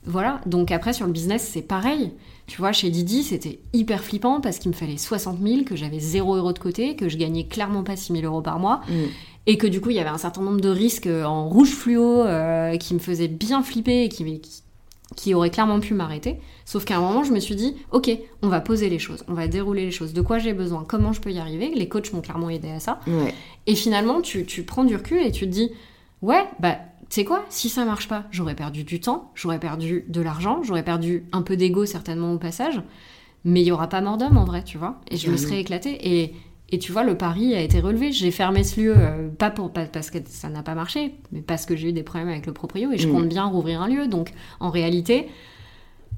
Voilà, 0.06 0.40
donc 0.44 0.70
après 0.70 0.92
sur 0.92 1.06
le 1.06 1.12
business, 1.12 1.48
c'est 1.50 1.62
pareil. 1.62 2.10
Tu 2.46 2.58
vois, 2.58 2.72
chez 2.72 2.90
Didi, 2.90 3.22
c'était 3.22 3.58
hyper 3.72 4.02
flippant 4.04 4.42
parce 4.42 4.58
qu'il 4.58 4.70
me 4.70 4.76
fallait 4.76 4.98
60 4.98 5.38
000, 5.42 5.62
que 5.64 5.76
j'avais 5.76 5.98
0 5.98 6.34
euros 6.36 6.52
de 6.52 6.58
côté, 6.58 6.94
que 6.96 7.08
je 7.08 7.16
gagnais 7.16 7.44
clairement 7.44 7.82
pas 7.84 7.96
6 7.96 8.12
000 8.12 8.24
euros 8.26 8.42
par 8.42 8.58
mois, 8.58 8.82
Mm. 8.88 8.92
Et 9.46 9.58
que 9.58 9.66
du 9.66 9.80
coup, 9.80 9.90
il 9.90 9.96
y 9.96 10.00
avait 10.00 10.10
un 10.10 10.18
certain 10.18 10.42
nombre 10.42 10.60
de 10.60 10.68
risques 10.68 11.06
euh, 11.06 11.24
en 11.24 11.48
rouge 11.48 11.70
fluo 11.70 12.22
euh, 12.22 12.76
qui 12.76 12.94
me 12.94 12.98
faisaient 12.98 13.28
bien 13.28 13.62
flipper 13.62 14.04
et 14.04 14.08
qui, 14.08 14.24
qui, 14.40 14.62
qui 15.16 15.34
auraient 15.34 15.50
clairement 15.50 15.80
pu 15.80 15.94
m'arrêter. 15.94 16.38
Sauf 16.64 16.84
qu'à 16.84 16.96
un 16.96 17.00
moment, 17.00 17.24
je 17.24 17.32
me 17.32 17.40
suis 17.40 17.54
dit, 17.54 17.76
ok, 17.92 18.10
on 18.42 18.48
va 18.48 18.60
poser 18.60 18.88
les 18.88 18.98
choses, 18.98 19.22
on 19.28 19.34
va 19.34 19.48
dérouler 19.48 19.84
les 19.84 19.90
choses, 19.90 20.14
de 20.14 20.22
quoi 20.22 20.38
j'ai 20.38 20.54
besoin, 20.54 20.84
comment 20.88 21.12
je 21.12 21.20
peux 21.20 21.30
y 21.30 21.38
arriver? 21.38 21.70
Les 21.74 21.88
coachs 21.88 22.12
m'ont 22.12 22.22
clairement 22.22 22.48
aidé 22.48 22.70
à 22.70 22.80
ça. 22.80 23.00
Ouais. 23.06 23.34
Et 23.66 23.74
finalement, 23.74 24.22
tu, 24.22 24.46
tu 24.46 24.62
prends 24.62 24.84
du 24.84 24.96
recul 24.96 25.20
et 25.20 25.30
tu 25.30 25.44
te 25.44 25.50
dis, 25.50 25.70
ouais, 26.22 26.44
bah, 26.60 26.78
tu 27.10 27.16
sais 27.20 27.24
quoi, 27.24 27.44
si 27.50 27.68
ça 27.68 27.84
marche 27.84 28.08
pas, 28.08 28.24
j'aurais 28.30 28.54
perdu 28.54 28.82
du 28.82 28.98
temps, 28.98 29.30
j'aurais 29.34 29.60
perdu 29.60 30.06
de 30.08 30.20
l'argent, 30.22 30.62
j'aurais 30.62 30.82
perdu 30.82 31.24
un 31.32 31.42
peu 31.42 31.56
d'ego 31.56 31.84
certainement 31.84 32.32
au 32.32 32.38
passage, 32.38 32.80
mais 33.44 33.60
il 33.60 33.66
y 33.66 33.72
aura 33.72 33.88
pas 33.90 34.00
mort 34.00 34.16
d'homme 34.16 34.38
en 34.38 34.44
vrai, 34.44 34.64
tu 34.64 34.78
vois? 34.78 35.00
Et 35.10 35.18
je 35.18 35.30
me 35.30 35.36
serais 35.36 35.60
éclatée. 35.60 35.98
Et, 36.00 36.34
et 36.70 36.78
tu 36.78 36.92
vois, 36.92 37.04
le 37.04 37.16
pari 37.16 37.54
a 37.54 37.60
été 37.60 37.80
relevé. 37.80 38.10
J'ai 38.12 38.30
fermé 38.30 38.64
ce 38.64 38.80
lieu, 38.80 38.94
euh, 38.96 39.28
pas, 39.28 39.50
pour, 39.50 39.70
pas 39.72 39.84
parce 39.86 40.10
que 40.10 40.18
ça 40.26 40.48
n'a 40.48 40.62
pas 40.62 40.74
marché, 40.74 41.14
mais 41.32 41.40
parce 41.40 41.66
que 41.66 41.76
j'ai 41.76 41.90
eu 41.90 41.92
des 41.92 42.02
problèmes 42.02 42.28
avec 42.30 42.46
le 42.46 42.52
proprio 42.52 42.90
et 42.92 42.98
je 42.98 43.06
Mm. 43.08 43.12
compte 43.12 43.28
bien 43.28 43.44
rouvrir 43.44 43.80
un 43.82 43.88
lieu. 43.88 44.06
Donc, 44.08 44.32
en 44.60 44.70
réalité, 44.70 45.28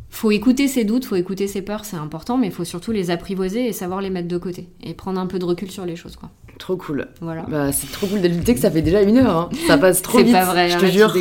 faut 0.09 0.31
écouter 0.31 0.69
ses 0.69 0.85
doutes, 0.85 1.05
faut 1.05 1.17
écouter 1.17 1.47
ses 1.49 1.63
peurs, 1.63 1.85
c'est 1.85 1.97
important, 1.97 2.39
mais 2.39 2.47
il 2.47 2.53
faut 2.53 2.65
surtout 2.65 2.93
les 2.93 3.11
apprivoiser 3.11 3.67
et 3.67 3.73
savoir 3.73 4.01
les 4.01 4.09
mettre 4.09 4.29
de 4.29 4.39
côté 4.39 4.69
et 4.83 4.95
prendre 4.95 5.21
un 5.21 5.27
peu 5.27 5.39
de 5.39 5.45
recul 5.45 5.71
sur 5.71 5.85
les 5.85 5.97
choses, 5.97 6.17
quoi. 6.17 6.31
Trop 6.59 6.77
cool. 6.79 7.09
Voilà. 7.21 7.43
Bah, 7.51 7.71
c'est 7.71 7.91
trop 7.93 8.07
cool 8.07 8.23
de 8.23 8.29
lutter 8.29 8.55
que 8.55 8.61
ça 8.61 8.71
fait 8.71 8.81
déjà 8.81 9.03
une 9.03 9.19
heure. 9.19 9.37
hein. 9.37 9.49
Ça 9.67 9.77
passe 9.77 10.01
trop 10.01 10.17
C'est 10.19 10.25
vite. 10.25 10.33
pas 10.33 10.45
vrai, 10.47 10.71
je 10.71 10.79
te 10.79 10.87
jure. 10.87 11.13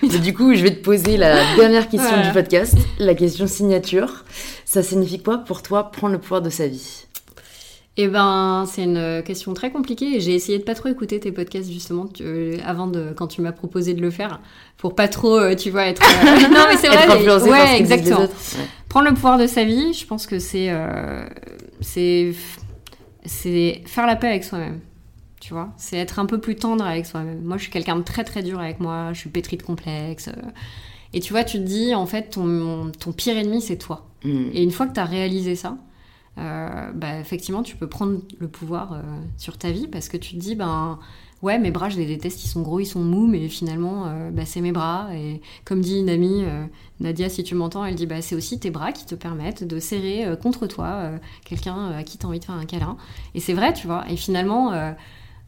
tu 0.00 0.20
du 0.20 0.32
coup, 0.32 0.54
je 0.54 0.62
vais 0.62 0.70
te 0.70 0.80
poser 0.80 1.16
la 1.16 1.40
dernière 1.56 1.88
question 1.88 2.08
Voilà. 2.14 2.26
du 2.28 2.32
podcast, 2.32 2.76
la 3.00 3.16
question 3.16 3.48
signature. 3.48 4.24
Ça 4.64 4.84
signifie 4.84 5.20
quoi 5.20 5.38
pour 5.38 5.62
toi 5.62 5.90
prendre 5.90 6.12
le 6.12 6.20
pouvoir 6.20 6.40
de 6.40 6.50
sa 6.50 6.68
vie? 6.68 7.05
Eh 7.98 8.08
ben, 8.08 8.64
c'est 8.66 8.84
une 8.84 9.22
question 9.24 9.54
très 9.54 9.70
compliquée 9.70 10.20
j'ai 10.20 10.34
essayé 10.34 10.58
de 10.58 10.64
pas 10.64 10.74
trop 10.74 10.88
écouter 10.90 11.18
tes 11.18 11.32
podcasts 11.32 11.70
justement 11.70 12.06
tu- 12.06 12.22
euh, 12.24 12.58
avant 12.64 12.86
de 12.88 13.14
quand 13.16 13.26
tu 13.26 13.40
m'as 13.40 13.52
proposé 13.52 13.94
de 13.94 14.02
le 14.02 14.10
faire 14.10 14.40
pour 14.76 14.94
pas 14.94 15.08
trop, 15.08 15.38
euh, 15.38 15.54
tu 15.54 15.70
vois, 15.70 15.86
être. 15.86 16.02
euh, 16.02 16.48
non 16.54 16.66
mais 16.68 16.76
c'est 16.76 16.88
vrai. 16.88 17.06
Ouais, 17.50 17.58
exactement. 17.80 18.20
Ouais. 18.58 18.64
Prendre 18.90 19.08
le 19.08 19.14
pouvoir 19.14 19.38
de 19.38 19.46
sa 19.46 19.64
vie, 19.64 19.94
je 19.94 20.06
pense 20.06 20.26
que 20.26 20.38
c'est 20.38 20.66
euh, 20.70 21.26
c'est 21.80 22.34
c'est 23.24 23.82
faire 23.86 24.06
la 24.06 24.16
paix 24.16 24.28
avec 24.28 24.44
soi-même. 24.44 24.80
Tu 25.40 25.52
vois, 25.54 25.70
c'est 25.76 25.96
être 25.96 26.18
un 26.18 26.26
peu 26.26 26.38
plus 26.38 26.56
tendre 26.56 26.84
avec 26.84 27.06
soi-même. 27.06 27.40
Moi, 27.42 27.56
je 27.56 27.62
suis 27.62 27.70
quelqu'un 27.70 27.96
de 27.96 28.02
très 28.02 28.24
très 28.24 28.42
dur 28.42 28.58
avec 28.60 28.80
moi. 28.80 29.10
Je 29.12 29.18
suis 29.20 29.30
pétri 29.30 29.56
de 29.56 29.62
complexes. 29.62 30.28
euh, 30.28 30.32
Et 31.14 31.20
tu 31.20 31.32
vois, 31.32 31.44
tu 31.44 31.58
te 31.58 31.62
dis, 31.62 31.94
en 31.94 32.06
fait, 32.06 32.30
ton, 32.30 32.90
ton 32.98 33.12
pire 33.12 33.36
ennemi, 33.36 33.60
c'est 33.60 33.76
toi. 33.76 34.06
Mm. 34.24 34.44
Et 34.54 34.62
une 34.62 34.70
fois 34.72 34.86
que 34.86 34.94
tu 34.94 35.00
as 35.00 35.04
réalisé 35.04 35.54
ça, 35.54 35.76
euh, 36.38 36.90
bah, 36.94 37.18
effectivement, 37.18 37.62
tu 37.62 37.76
peux 37.76 37.88
prendre 37.88 38.20
le 38.38 38.48
pouvoir 38.48 38.92
euh, 38.92 39.02
sur 39.38 39.56
ta 39.56 39.70
vie 39.70 39.86
parce 39.86 40.08
que 40.08 40.16
tu 40.16 40.34
te 40.34 40.40
dis, 40.40 40.54
ben 40.54 40.98
ouais, 41.42 41.58
mes 41.58 41.70
bras, 41.70 41.88
je 41.88 41.96
les 41.96 42.06
déteste, 42.06 42.44
ils 42.44 42.48
sont 42.48 42.62
gros, 42.62 42.80
ils 42.80 42.86
sont 42.86 43.00
mous, 43.00 43.26
mais 43.26 43.48
finalement, 43.48 44.06
euh, 44.06 44.30
bah, 44.30 44.44
c'est 44.44 44.60
mes 44.60 44.72
bras. 44.72 45.08
Et 45.14 45.40
comme 45.64 45.80
dit 45.80 45.98
une 45.98 46.10
amie, 46.10 46.44
Nadia, 47.00 47.28
si 47.28 47.42
tu 47.42 47.54
m'entends, 47.54 47.84
elle 47.84 47.94
dit, 47.94 48.06
bah, 48.06 48.20
c'est 48.20 48.34
aussi 48.34 48.58
tes 48.58 48.70
bras 48.70 48.92
qui 48.92 49.06
te 49.06 49.14
permettent 49.14 49.64
de 49.64 49.78
serrer 49.78 50.26
contre 50.42 50.66
toi 50.66 51.10
quelqu'un 51.44 51.90
à 51.92 52.02
qui 52.02 52.18
tu 52.18 52.26
envie 52.26 52.40
de 52.40 52.44
faire 52.44 52.54
un 52.54 52.66
câlin. 52.66 52.96
Et 53.34 53.40
c'est 53.40 53.54
vrai, 53.54 53.72
tu 53.72 53.86
vois. 53.86 54.04
Et 54.10 54.16
finalement, 54.16 54.72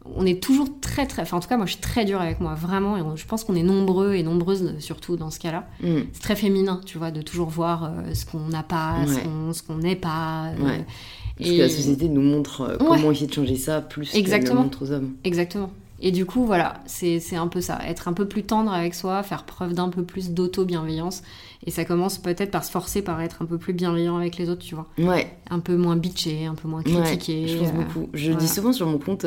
on 0.05 0.25
est 0.25 0.41
toujours 0.41 0.67
très, 0.81 1.05
très. 1.05 1.21
Enfin, 1.23 1.37
en 1.37 1.39
tout 1.39 1.47
cas, 1.49 1.57
moi, 1.57 1.65
je 1.65 1.73
suis 1.73 1.81
très 1.81 2.05
dure 2.05 2.21
avec 2.21 2.39
moi, 2.39 2.55
vraiment. 2.55 2.97
Et 2.97 3.01
on- 3.01 3.15
je 3.15 3.25
pense 3.25 3.43
qu'on 3.43 3.55
est 3.55 3.63
nombreux 3.63 4.13
et 4.15 4.23
nombreuses, 4.23 4.73
surtout 4.79 5.17
dans 5.17 5.29
ce 5.29 5.39
cas-là 5.39 5.67
Mm. 5.81 5.99
c'est 6.13 6.21
très 6.21 6.35
féminin, 6.35 6.81
tu 6.85 6.97
vois, 6.97 7.11
de 7.11 7.21
toujours 7.21 7.49
voir 7.49 7.83
euh, 7.85 8.13
ce 8.13 8.25
qu'on 8.25 8.47
n'a 8.47 8.63
pas, 8.63 8.95
ce 9.05 9.15
Ouais. 9.15 9.21
qu'on- 9.23 9.53
ce 9.53 9.61
qu'on 9.63 9.75
n'est 9.77 9.95
pas. 9.95 10.47
euh, 10.57 10.65
Ouais. 10.65 10.85
Parce 11.37 11.49
et- 11.51 11.57
que 11.57 11.61
la 11.61 11.69
société 11.69 12.09
nous 12.09 12.21
montre 12.21 12.61
euh, 12.61 12.77
Ouais. 12.77 12.97
comment 12.97 13.11
essayer 13.11 13.27
de 13.27 13.33
changer 13.33 13.55
ça 13.55 13.81
plus 13.81 14.13
Exactement. 14.15 14.63
montre 14.63 14.83
aux 14.83 14.91
hommes. 14.91 15.13
Exactement. 15.23 15.71
Et 16.01 16.11
du 16.11 16.25
coup, 16.25 16.45
voilà, 16.45 16.75
c'est 16.85 17.19
un 17.35 17.47
peu 17.47 17.59
ça. 17.59 17.77
Être 17.85 18.07
un 18.07 18.13
peu 18.13 18.25
plus 18.25 18.43
tendre 18.43 18.71
avec 18.71 18.95
soi, 18.95 19.21
faire 19.21 19.43
preuve 19.43 19.73
d'un 19.73 19.89
peu 19.89 20.03
plus 20.03 20.29
d'auto-bienveillance. 20.31 21.23
Et 21.65 21.71
ça 21.71 21.83
commence 21.83 22.17
peut-être 22.17 22.51
par 22.51 22.63
se 22.63 22.71
forcer 22.71 23.01
par 23.01 23.19
être 23.21 23.41
un 23.41 23.45
peu 23.45 23.57
plus 23.57 23.73
bienveillant 23.73 24.15
avec 24.15 24.37
les 24.37 24.49
autres, 24.49 24.63
tu 24.63 24.75
vois. 24.75 24.87
Ouais, 24.97 25.35
Un 25.49 25.59
peu 25.59 25.75
moins 25.75 25.97
bitché, 25.97 26.45
un 26.45 26.55
peu 26.55 26.69
moins 26.69 26.83
critiqué. 26.83 27.49
je 27.49 27.57
pense 27.57 27.73
beaucoup. 27.73 28.07
Je 28.13 28.31
voilà. 28.31 28.39
dis 28.39 28.47
souvent 28.47 28.71
sur 28.71 28.87
mon 28.87 28.97
compte, 28.97 29.25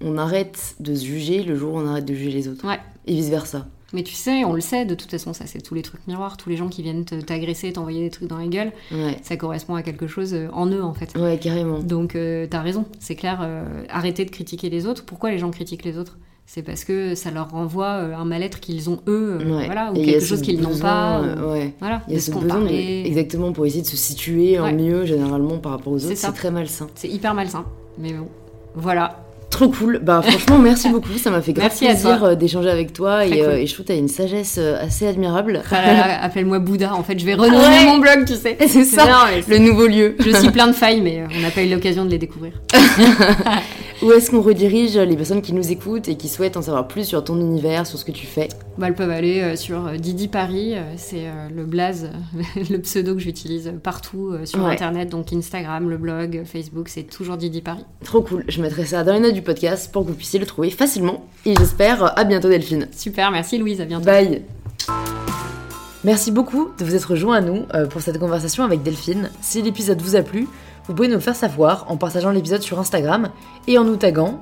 on 0.00 0.16
arrête 0.18 0.76
de 0.80 0.94
se 0.94 1.04
juger 1.04 1.42
le 1.42 1.56
jour 1.56 1.74
où 1.74 1.78
on 1.78 1.86
arrête 1.86 2.04
de 2.04 2.14
juger 2.14 2.30
les 2.32 2.48
autres. 2.48 2.66
Ouais. 2.66 2.78
Et 3.06 3.12
vice 3.14 3.28
versa. 3.28 3.66
Mais 3.92 4.02
tu 4.02 4.14
sais, 4.14 4.44
on 4.44 4.54
le 4.54 4.60
sait, 4.60 4.84
de 4.84 4.94
toute 4.96 5.10
façon, 5.10 5.32
ça 5.32 5.44
c'est 5.46 5.60
tous 5.60 5.74
les 5.74 5.82
trucs 5.82 6.04
miroirs, 6.08 6.36
tous 6.36 6.48
les 6.48 6.56
gens 6.56 6.68
qui 6.68 6.82
viennent 6.82 7.04
t'agresser, 7.04 7.72
t'envoyer 7.72 8.00
des 8.02 8.10
trucs 8.10 8.28
dans 8.28 8.38
la 8.38 8.48
gueule, 8.48 8.72
Ouais, 8.90 9.18
ça 9.22 9.36
correspond 9.36 9.76
à 9.76 9.82
quelque 9.82 10.08
chose 10.08 10.34
euh, 10.34 10.48
en 10.52 10.66
eux 10.66 10.82
en 10.82 10.94
fait. 10.94 11.16
ouais, 11.16 11.38
carrément. 11.38 11.78
Donc 11.78 12.16
euh, 12.16 12.48
t'as 12.50 12.60
raison, 12.60 12.86
c'est 12.98 13.14
clair, 13.14 13.38
euh, 13.42 13.84
arrêtez 13.88 14.24
de 14.24 14.30
critiquer 14.30 14.68
les 14.68 14.86
autres. 14.86 15.04
Pourquoi 15.04 15.30
les 15.30 15.38
gens 15.38 15.50
critiquent 15.52 15.84
les 15.84 15.96
autres? 15.96 16.18
C'est 16.46 16.62
parce 16.62 16.84
que 16.84 17.14
ça 17.14 17.30
leur 17.30 17.50
renvoie 17.50 18.00
euh, 18.02 18.14
un 18.16 18.24
mal-être 18.24 18.58
qu'ils 18.58 18.90
ont 18.90 19.00
eux, 19.06 19.38
euh, 19.40 19.56
Ouais. 19.58 19.66
voilà, 19.66 19.92
ou 19.92 19.96
Et 19.96 20.04
quelque 20.06 20.24
chose 20.24 20.42
qu'ils 20.42 20.60
n'ont 20.60 20.76
pas. 20.76 21.20
ou- 21.22 21.52
ouais. 21.52 21.72
Voilà, 21.78 22.02
Il 22.08 22.14
y 22.14 22.16
a 22.16 22.20
ce 22.20 22.32
besoin 22.32 22.62
de- 22.62 22.68
exactement 23.06 23.52
pour 23.52 23.64
essayer 23.64 23.82
de 23.82 23.86
se 23.86 23.96
situer 23.96 24.58
en 24.58 24.64
Ouais. 24.64 24.72
mieux 24.72 25.04
généralement 25.06 25.58
par 25.58 25.70
rapport 25.72 25.92
aux 25.92 26.04
autres. 26.04 26.16
C'est 26.16 26.32
très 26.32 26.50
malsain. 26.50 26.88
C'est 26.96 27.08
hyper 27.08 27.32
malsain, 27.32 27.64
mais 27.96 28.12
bon, 28.12 28.26
voilà. 28.74 29.23
Trop 29.54 29.68
cool. 29.68 30.00
Bah 30.02 30.20
franchement, 30.20 30.58
merci 30.58 30.88
beaucoup. 30.92 31.16
Ça 31.16 31.30
m'a 31.30 31.40
fait 31.40 31.52
grave 31.52 31.68
Merci 31.68 31.86
à 31.86 31.90
plaisir 31.90 32.24
euh, 32.24 32.34
d'échanger 32.34 32.70
avec 32.70 32.92
toi 32.92 33.20
euh, 33.22 33.54
et 33.54 33.68
je 33.68 33.72
trouve 33.72 33.86
que 33.86 33.92
t'as 33.92 33.96
une 33.96 34.08
sagesse 34.08 34.56
euh, 34.58 34.82
assez 34.84 35.06
admirable. 35.06 35.62
Ah 35.70 35.76
Appelle-moi 36.22 36.58
Bouddha, 36.58 36.92
en 36.92 37.04
fait, 37.04 37.16
je 37.20 37.24
vais 37.24 37.34
renommer 37.34 37.64
Ouais. 37.64 37.84
mon 37.84 37.98
blog, 37.98 38.24
tu 38.26 38.34
sais. 38.34 38.56
C'est 38.66 38.84
ça, 38.84 39.04
Non, 39.04 39.42
le 39.46 39.58
nouveau 39.58 39.86
lieu. 39.86 40.16
Je 40.18 40.30
suis 40.36 40.50
plein 40.50 40.66
de 40.66 40.72
failles, 40.72 41.00
mais 41.02 41.22
on 41.32 41.40
n'a 41.40 41.50
pas 41.50 41.62
eu 41.62 41.68
l'occasion 41.70 42.04
de 42.04 42.10
les 42.10 42.18
découvrir. 42.18 42.54
Où 44.04 44.12
est-ce 44.12 44.30
qu'on 44.30 44.42
redirige 44.42 44.98
les 44.98 45.16
personnes 45.16 45.40
qui 45.40 45.54
nous 45.54 45.72
écoutent 45.72 46.08
et 46.08 46.16
qui 46.16 46.28
souhaitent 46.28 46.58
en 46.58 46.62
savoir 46.62 46.86
plus 46.86 47.04
sur 47.06 47.24
ton 47.24 47.40
univers, 47.40 47.86
sur 47.86 47.98
ce 47.98 48.04
que 48.04 48.12
tu 48.12 48.26
fais 48.26 48.48
Bah, 48.76 48.88
elles 48.88 48.94
peuvent 48.94 49.08
aller 49.10 49.40
euh, 49.40 49.56
sur 49.56 49.86
euh, 49.86 49.96
Didi 49.96 50.28
Paris, 50.28 50.74
euh, 50.76 50.82
c'est 50.98 51.24
le 51.54 51.64
blaze, 51.64 52.10
le 52.70 52.76
pseudo 52.78 53.14
que 53.14 53.20
j'utilise 53.20 53.72
partout 53.82 54.34
sur 54.44 54.62
Ouais. 54.62 54.72
Internet, 54.72 55.08
donc 55.08 55.32
Instagram, 55.32 55.88
le 55.88 55.96
blog, 55.96 56.42
Facebook, 56.44 56.88
c'est 56.90 57.04
toujours 57.04 57.38
Didi 57.38 57.62
Paris. 57.62 57.84
Trop 58.04 58.20
cool. 58.20 58.44
Je 58.46 58.60
mettrai 58.60 58.84
ça 58.84 59.04
dans 59.04 59.14
les 59.14 59.20
notes 59.20 59.32
du 59.34 59.42
podcast 59.42 59.90
pour 59.90 60.02
que 60.04 60.08
vous 60.10 60.16
puissiez 60.16 60.38
le 60.38 60.44
trouver 60.46 60.68
facilement. 60.70 61.24
Et 61.46 61.54
j'espère 61.56 62.18
à 62.18 62.24
bientôt 62.24 62.48
Delphine. 62.50 62.88
Super, 62.94 63.30
merci 63.30 63.56
Louise, 63.56 63.80
à 63.80 63.86
bientôt. 63.86 64.04
Bye. 64.04 64.42
Merci 66.04 66.30
beaucoup 66.30 66.68
de 66.78 66.84
vous 66.84 66.94
être 66.94 67.12
rejoint 67.12 67.36
à 67.36 67.40
nous 67.40 67.62
pour 67.88 68.02
cette 68.02 68.18
conversation 68.18 68.64
avec 68.64 68.82
Delphine. 68.82 69.30
Si 69.40 69.62
l'épisode 69.62 70.02
vous 70.02 70.16
a 70.16 70.20
plu, 70.22 70.46
vous 70.86 70.94
pouvez 70.94 71.08
nous 71.08 71.20
faire 71.20 71.36
savoir 71.36 71.86
en 71.88 71.96
partageant 71.96 72.30
l'épisode 72.30 72.62
sur 72.62 72.78
Instagram 72.78 73.30
et 73.66 73.78
en 73.78 73.84
nous 73.84 73.96
taguant 73.96 74.40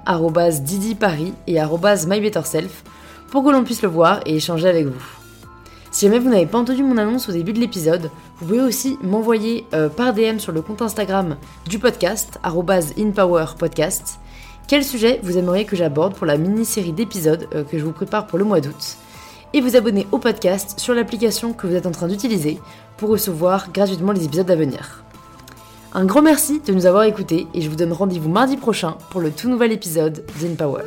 @didiparis 0.62 1.34
et 1.46 1.58
@mybetterself 1.60 2.84
pour 3.30 3.44
que 3.44 3.50
l'on 3.50 3.64
puisse 3.64 3.82
le 3.82 3.88
voir 3.88 4.20
et 4.26 4.36
échanger 4.36 4.68
avec 4.68 4.86
vous. 4.86 5.04
Si 5.90 6.06
jamais 6.06 6.18
vous 6.18 6.30
n'avez 6.30 6.46
pas 6.46 6.58
entendu 6.58 6.82
mon 6.82 6.98
annonce 6.98 7.28
au 7.28 7.32
début 7.32 7.52
de 7.52 7.60
l'épisode, 7.60 8.10
vous 8.38 8.46
pouvez 8.46 8.60
aussi 8.60 8.98
m'envoyer 9.02 9.66
euh, 9.74 9.88
par 9.88 10.14
DM 10.14 10.38
sur 10.38 10.52
le 10.52 10.62
compte 10.62 10.82
Instagram 10.82 11.36
du 11.68 11.78
podcast 11.78 12.38
@inpowerpodcast 12.44 14.18
quel 14.68 14.84
sujet 14.84 15.20
vous 15.22 15.36
aimeriez 15.36 15.66
que 15.66 15.76
j'aborde 15.76 16.14
pour 16.14 16.26
la 16.26 16.38
mini-série 16.38 16.92
d'épisodes 16.92 17.46
euh, 17.54 17.64
que 17.64 17.78
je 17.78 17.84
vous 17.84 17.92
prépare 17.92 18.26
pour 18.26 18.38
le 18.38 18.44
mois 18.44 18.60
d'août? 18.60 18.96
Et 19.52 19.60
vous 19.60 19.76
abonner 19.76 20.06
au 20.12 20.18
podcast 20.18 20.78
sur 20.78 20.94
l'application 20.94 21.52
que 21.52 21.66
vous 21.66 21.74
êtes 21.74 21.84
en 21.84 21.90
train 21.90 22.08
d'utiliser 22.08 22.58
pour 22.96 23.10
recevoir 23.10 23.70
gratuitement 23.70 24.12
les 24.12 24.24
épisodes 24.24 24.50
à 24.50 24.56
venir. 24.56 25.01
Un 25.94 26.06
grand 26.06 26.22
merci 26.22 26.60
de 26.60 26.72
nous 26.72 26.86
avoir 26.86 27.04
écoutés 27.04 27.46
et 27.52 27.60
je 27.60 27.68
vous 27.68 27.76
donne 27.76 27.92
rendez-vous 27.92 28.30
mardi 28.30 28.56
prochain 28.56 28.96
pour 29.10 29.20
le 29.20 29.30
tout 29.30 29.50
nouvel 29.50 29.72
épisode 29.72 30.24
d'InPower. 30.40 30.84